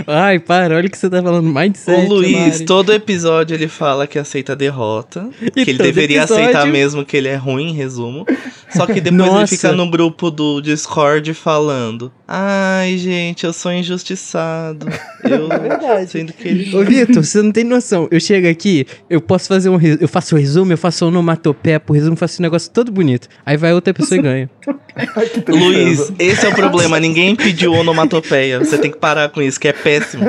Ai, 0.05 0.39
para, 0.39 0.75
olha 0.75 0.87
o 0.87 0.91
que 0.91 0.97
você 0.97 1.09
tá 1.09 1.21
falando. 1.23 1.47
Mindset. 1.47 2.05
O 2.05 2.13
Luiz, 2.13 2.31
Mari. 2.55 2.65
todo 2.65 2.91
episódio 2.93 3.55
ele 3.55 3.67
fala 3.69 4.05
que 4.05 4.19
aceita 4.19 4.51
a 4.51 4.55
derrota. 4.55 5.29
E 5.41 5.63
que 5.63 5.71
ele 5.71 5.77
deveria 5.77 6.19
episódio- 6.19 6.43
aceitar 6.43 6.65
mesmo 6.67 7.05
que 7.05 7.15
ele 7.15 7.29
é 7.29 7.35
ruim, 7.35 7.69
em 7.69 7.73
resumo. 7.73 8.25
Só 8.69 8.85
que 8.85 8.99
depois 9.01 9.21
ele 9.21 9.31
Nossa. 9.31 9.47
fica 9.55 9.71
no 9.71 9.89
grupo 9.89 10.29
do 10.29 10.61
Discord 10.61 11.33
falando: 11.33 12.11
Ai, 12.27 12.97
gente, 12.97 13.45
eu 13.45 13.53
sou 13.53 13.71
injustiçado. 13.71 14.87
Eu. 15.23 15.49
Sendo 16.07 16.33
que 16.33 16.47
ele. 16.47 16.75
Ô, 16.75 16.83
Vitor, 16.83 17.23
você 17.23 17.41
não 17.41 17.51
tem 17.51 17.63
noção. 17.63 18.07
Eu 18.11 18.19
chego 18.19 18.47
aqui, 18.47 18.85
eu 19.09 19.21
posso 19.21 19.47
fazer 19.47 19.69
um. 19.69 19.77
Eu 19.99 20.07
faço 20.07 20.35
o 20.35 20.37
resumo, 20.37 20.71
eu 20.73 20.77
faço 20.77 21.05
onomatopeia 21.05 21.79
pro 21.79 21.93
resumo, 21.93 22.15
faço 22.17 22.41
um 22.41 22.43
negócio 22.43 22.69
todo 22.71 22.91
bonito. 22.91 23.27
Aí 23.45 23.55
vai 23.57 23.73
outra 23.73 23.93
pessoa 23.93 24.17
e 24.17 24.21
ganha. 24.21 24.49
Ai. 24.95 25.07
Luiz, 25.47 26.10
esse 26.19 26.45
é 26.45 26.49
o 26.49 26.55
problema. 26.55 26.99
Ninguém 26.99 27.35
pediu 27.35 27.73
onomatopeia. 27.73 28.59
Você 28.59 28.77
tem 28.77 28.91
que 28.91 28.97
parar 28.97 29.29
com 29.29 29.41
isso, 29.41 29.59
que 29.59 29.67
é 29.67 29.73
péssimo. 29.73 30.25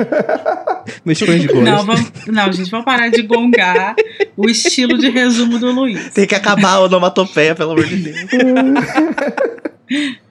Meus 1.05 1.19
fãs 1.19 1.45
gostam. 1.45 1.61
Não, 1.61 1.85
vamos, 1.85 2.11
não, 2.27 2.51
gente, 2.51 2.69
vamos 2.69 2.85
parar 2.85 3.09
de 3.09 3.21
gongar 3.21 3.95
o 4.35 4.49
estilo 4.49 4.97
de 4.97 5.09
resumo 5.09 5.57
do 5.59 5.71
Luiz. 5.71 6.11
Tem 6.13 6.27
que 6.27 6.35
acabar 6.35 6.73
a 6.73 6.81
onomatopeia, 6.81 7.55
pelo 7.55 7.71
amor 7.71 7.85
de 7.85 7.95
Deus. 7.97 8.19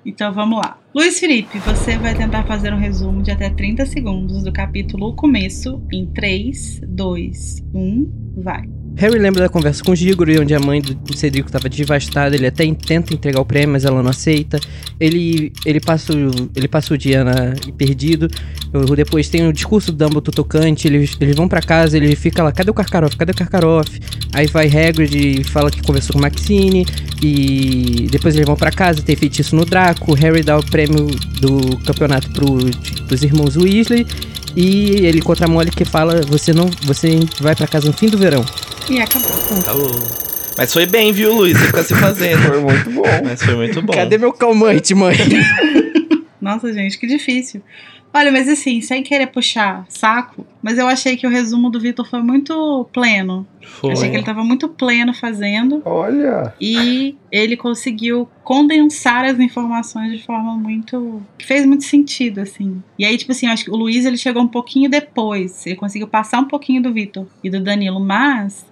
Então 0.04 0.32
vamos 0.32 0.58
lá. 0.58 0.78
Luiz 0.94 1.20
Felipe, 1.20 1.58
você 1.60 1.96
vai 1.96 2.14
tentar 2.14 2.44
fazer 2.44 2.72
um 2.72 2.78
resumo 2.78 3.22
de 3.22 3.30
até 3.30 3.48
30 3.48 3.86
segundos 3.86 4.42
do 4.42 4.52
capítulo 4.52 5.10
O 5.10 5.14
Começo 5.14 5.80
em 5.92 6.06
3, 6.06 6.80
2, 6.88 7.62
1, 7.72 8.32
vai. 8.38 8.81
Harry 8.96 9.18
lembra 9.18 9.42
da 9.42 9.48
conversa 9.48 9.82
com 9.82 9.92
o 9.92 9.96
Gigoro, 9.96 10.42
onde 10.42 10.54
a 10.54 10.60
mãe 10.60 10.80
do 10.80 11.16
Cedrico 11.16 11.48
estava 11.48 11.68
devastada. 11.68 12.36
Ele 12.36 12.46
até 12.46 12.64
tenta 12.74 13.14
entregar 13.14 13.40
o 13.40 13.44
prêmio, 13.44 13.70
mas 13.70 13.84
ela 13.84 14.02
não 14.02 14.10
aceita. 14.10 14.60
Ele, 15.00 15.52
ele, 15.64 15.80
passa, 15.80 16.12
o, 16.12 16.50
ele 16.54 16.68
passa 16.68 16.94
o 16.94 16.98
dia 16.98 17.24
na, 17.24 17.54
perdido. 17.76 18.28
Depois 18.94 19.28
tem 19.28 19.46
o 19.46 19.52
discurso 19.52 19.90
do 19.92 19.98
Dumbledore 19.98 20.34
tocante. 20.34 20.86
Eles, 20.86 21.16
eles 21.20 21.34
vão 21.34 21.48
para 21.48 21.60
casa, 21.60 21.96
ele 21.96 22.14
fica 22.14 22.42
lá: 22.42 22.52
cadê 22.52 22.70
o 22.70 22.74
Karkaroff? 22.74 23.16
Cadê 23.16 23.32
o 23.32 23.34
Karkaroff? 23.34 24.00
Aí 24.32 24.46
vai 24.46 24.66
Hagrid 24.66 25.40
e 25.40 25.44
fala 25.44 25.70
que 25.70 25.82
conversou 25.82 26.14
com 26.14 26.20
Maxine. 26.20 26.86
E 27.22 28.08
depois 28.10 28.34
eles 28.34 28.46
vão 28.46 28.56
para 28.56 28.70
casa, 28.70 29.02
tem 29.02 29.16
feitiço 29.16 29.56
no 29.56 29.64
Draco. 29.64 30.14
Harry 30.14 30.42
dá 30.42 30.58
o 30.58 30.64
prêmio 30.64 31.06
do 31.40 31.76
campeonato 31.78 32.30
pro, 32.30 32.58
pros 33.06 33.22
irmãos 33.22 33.56
Weasley. 33.56 34.06
E 34.56 35.06
ele 35.06 35.18
encontra 35.18 35.46
a 35.46 35.48
Molly 35.48 35.70
que 35.70 35.84
fala: 35.84 36.20
Você 36.28 36.52
não. 36.52 36.68
Você 36.82 37.20
vai 37.40 37.54
para 37.54 37.66
casa 37.66 37.86
no 37.86 37.92
fim 37.92 38.06
do 38.06 38.18
verão. 38.18 38.44
E 38.90 39.00
acabou. 39.00 39.32
Acabou. 39.58 39.90
Mas 40.56 40.72
foi 40.72 40.86
bem, 40.86 41.12
viu, 41.12 41.34
Luiz? 41.34 41.58
Você 41.58 41.66
fica 41.66 41.82
se 41.82 41.94
fazendo. 41.94 42.42
Foi 42.42 42.60
muito 42.60 42.90
bom. 42.90 43.02
Mas 43.24 43.42
foi 43.42 43.54
muito 43.56 43.80
bom. 43.80 43.92
Cadê 43.94 44.18
meu 44.18 44.32
calmante, 44.32 44.94
mãe? 44.94 45.16
Nossa, 46.40 46.72
gente, 46.72 46.98
que 46.98 47.06
difícil. 47.06 47.62
Olha, 48.14 48.30
mas 48.30 48.48
assim, 48.48 48.80
sem 48.80 49.02
querer 49.02 49.28
puxar 49.28 49.86
saco, 49.88 50.46
mas 50.60 50.78
eu 50.78 50.86
achei 50.86 51.16
que 51.16 51.26
o 51.26 51.30
resumo 51.30 51.70
do 51.70 51.80
Vitor 51.80 52.06
foi 52.08 52.22
muito 52.22 52.86
pleno. 52.92 53.46
Foi. 53.62 53.92
Achei 53.92 54.08
que 54.10 54.16
ele 54.16 54.22
estava 54.22 54.44
muito 54.44 54.68
pleno 54.68 55.14
fazendo. 55.14 55.82
Olha! 55.84 56.54
E 56.60 57.16
ele 57.30 57.56
conseguiu 57.56 58.28
condensar 58.44 59.24
as 59.24 59.38
informações 59.40 60.12
de 60.12 60.24
forma 60.24 60.54
muito. 60.54 61.22
que 61.38 61.46
fez 61.46 61.64
muito 61.64 61.84
sentido, 61.84 62.40
assim. 62.40 62.82
E 62.98 63.04
aí, 63.04 63.16
tipo 63.16 63.32
assim, 63.32 63.46
eu 63.46 63.52
acho 63.52 63.64
que 63.64 63.70
o 63.70 63.76
Luiz 63.76 64.04
ele 64.04 64.16
chegou 64.16 64.42
um 64.42 64.48
pouquinho 64.48 64.90
depois. 64.90 65.66
Ele 65.66 65.76
conseguiu 65.76 66.06
passar 66.06 66.40
um 66.40 66.46
pouquinho 66.46 66.82
do 66.82 66.92
Vitor 66.92 67.26
e 67.42 67.48
do 67.48 67.60
Danilo, 67.60 67.98
mas 68.00 68.64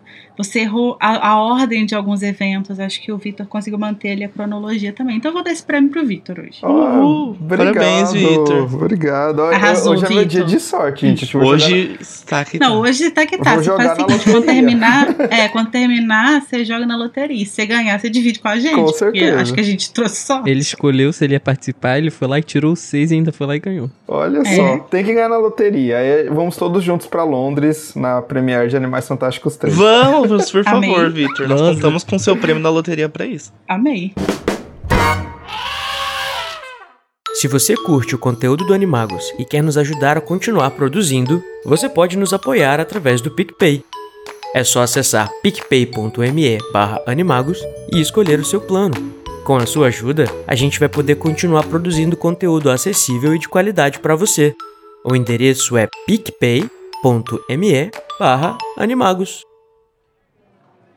você 0.43 0.61
errou 0.61 0.97
a, 1.01 1.31
a, 1.31 1.43
ordem 1.43 1.85
de 1.85 1.95
alguns 1.95 2.23
eventos. 2.23 2.81
Acho 2.81 3.01
que 3.01 3.13
o 3.13 3.19
Vitor 3.19 3.47
conseguiu 3.47 3.79
manter 3.79 4.13
ali 4.13 4.25
a 4.25 4.29
cronologia 4.29 4.93
também. 4.93 5.17
Então 5.17 5.31
eu 5.31 5.35
vou 5.35 5.43
dar 5.43 5.53
esse 5.53 5.63
prêmio 5.63 5.91
pro 5.91 6.05
Vitor 6.05 6.39
hoje. 6.39 6.61
Oh, 6.63 7.35
obrigado, 7.39 7.75
Parabéns, 7.75 8.13
Vitor. 8.13 8.75
Obrigado. 8.75 9.43
Arrasou, 9.43 9.93
hoje 9.93 10.07
é 10.07 10.09
meu 10.09 10.25
dia 10.25 10.45
de 10.45 10.59
sorte, 10.61 11.07
gente. 11.07 11.37
Hoje 11.37 11.97
está 12.01 12.45
que 12.45 12.59
tá. 12.59 12.69
Não, 12.69 12.81
hoje 12.81 13.05
está 13.05 13.27
que 13.27 13.39
tá. 13.39 13.57
Você 13.57 13.71
faz 13.77 13.93
o 13.93 13.97
seguinte, 13.97 14.31
quando 14.31 14.45
terminar, 14.45 15.17
é, 15.31 15.49
quando 15.49 15.71
terminar, 15.71 16.43
você 16.43 16.65
joga 16.65 16.87
na 16.87 16.97
loteria. 16.97 17.45
Se 17.45 17.53
você 17.53 17.67
ganhar, 17.67 17.99
você 17.99 18.09
divide 18.09 18.39
com 18.39 18.49
a 18.49 18.59
gente. 18.59 18.75
Com 18.75 18.89
certeza. 18.89 19.41
Acho 19.41 19.55
que 19.55 19.61
a 19.61 19.65
gente 19.65 19.93
trouxe 19.93 20.17
só. 20.17 20.43
Ele 20.47 20.61
escolheu 20.61 21.13
se 21.13 21.25
ele 21.25 21.35
ia 21.35 21.41
participar, 21.41 21.99
ele 21.99 22.11
foi 22.11 22.29
lá 22.29 22.39
e 22.39 22.43
tirou 22.43 22.75
seis 22.75 23.11
e 23.11 23.15
ainda 23.15 23.33
foi 23.33 23.47
lá 23.47 23.57
e 23.57 23.59
ganhou. 23.59 23.91
Olha 24.09 24.41
é. 24.41 24.57
só, 24.57 24.79
tem 24.79 25.05
que 25.05 25.13
ganhar 25.13 25.29
na 25.29 25.39
loteria. 25.39 25.99
Aí 25.99 26.29
vamos 26.29 26.57
todos 26.57 26.83
juntos 26.83 27.07
para 27.07 27.25
Londres 27.25 27.95
na 27.95 28.23
Premiere 28.23 28.69
de 28.69 28.77
Animais 28.77 29.07
Fantásticos 29.07 29.57
3. 29.57 29.75
Vamos! 29.75 30.30
Por 30.51 30.65
favor, 30.65 31.11
Victor. 31.11 31.49
Nós 31.49 31.61
contamos 31.61 32.05
com 32.05 32.19
seu 32.19 32.37
prêmio 32.37 32.63
da 32.63 32.71
loteria 32.71 33.09
para 33.09 33.27
isso. 33.27 33.53
Amei. 33.69 34.13
Se 37.41 37.49
você 37.49 37.75
curte 37.75 38.15
o 38.15 38.19
conteúdo 38.19 38.67
do 38.67 38.75
Animagos 38.75 39.33
e 39.39 39.47
quer 39.47 39.63
nos 39.63 39.79
ajudar 39.79 40.19
a 40.19 40.21
continuar 40.21 40.73
produzindo, 40.73 41.43
você 41.65 41.89
pode 41.89 42.19
nos 42.19 42.35
apoiar 42.35 42.79
através 42.79 43.23
do 43.23 43.31
PicPay. 43.31 43.83
É 44.55 44.63
só 44.63 44.83
acessar 44.83 45.31
picpay.me 45.43 46.59
animagos 47.07 47.59
e 47.95 48.01
escolher 48.01 48.39
o 48.41 48.45
seu 48.45 48.61
plano. 48.61 48.95
Com 49.45 49.57
a 49.57 49.65
sua 49.65 49.87
ajuda, 49.87 50.27
a 50.47 50.55
gente 50.55 50.79
vai 50.79 50.89
poder 50.89 51.15
continuar 51.15 51.65
produzindo 51.65 52.17
conteúdo 52.17 52.71
acessível 52.71 53.35
e 53.35 53.39
de 53.39 53.49
qualidade 53.49 54.01
para 54.01 54.15
você. 54.15 54.55
O 55.03 55.17
endereço 55.17 55.79
é 55.79 55.89
picpay.me 56.07 57.91
animagos. 58.77 59.50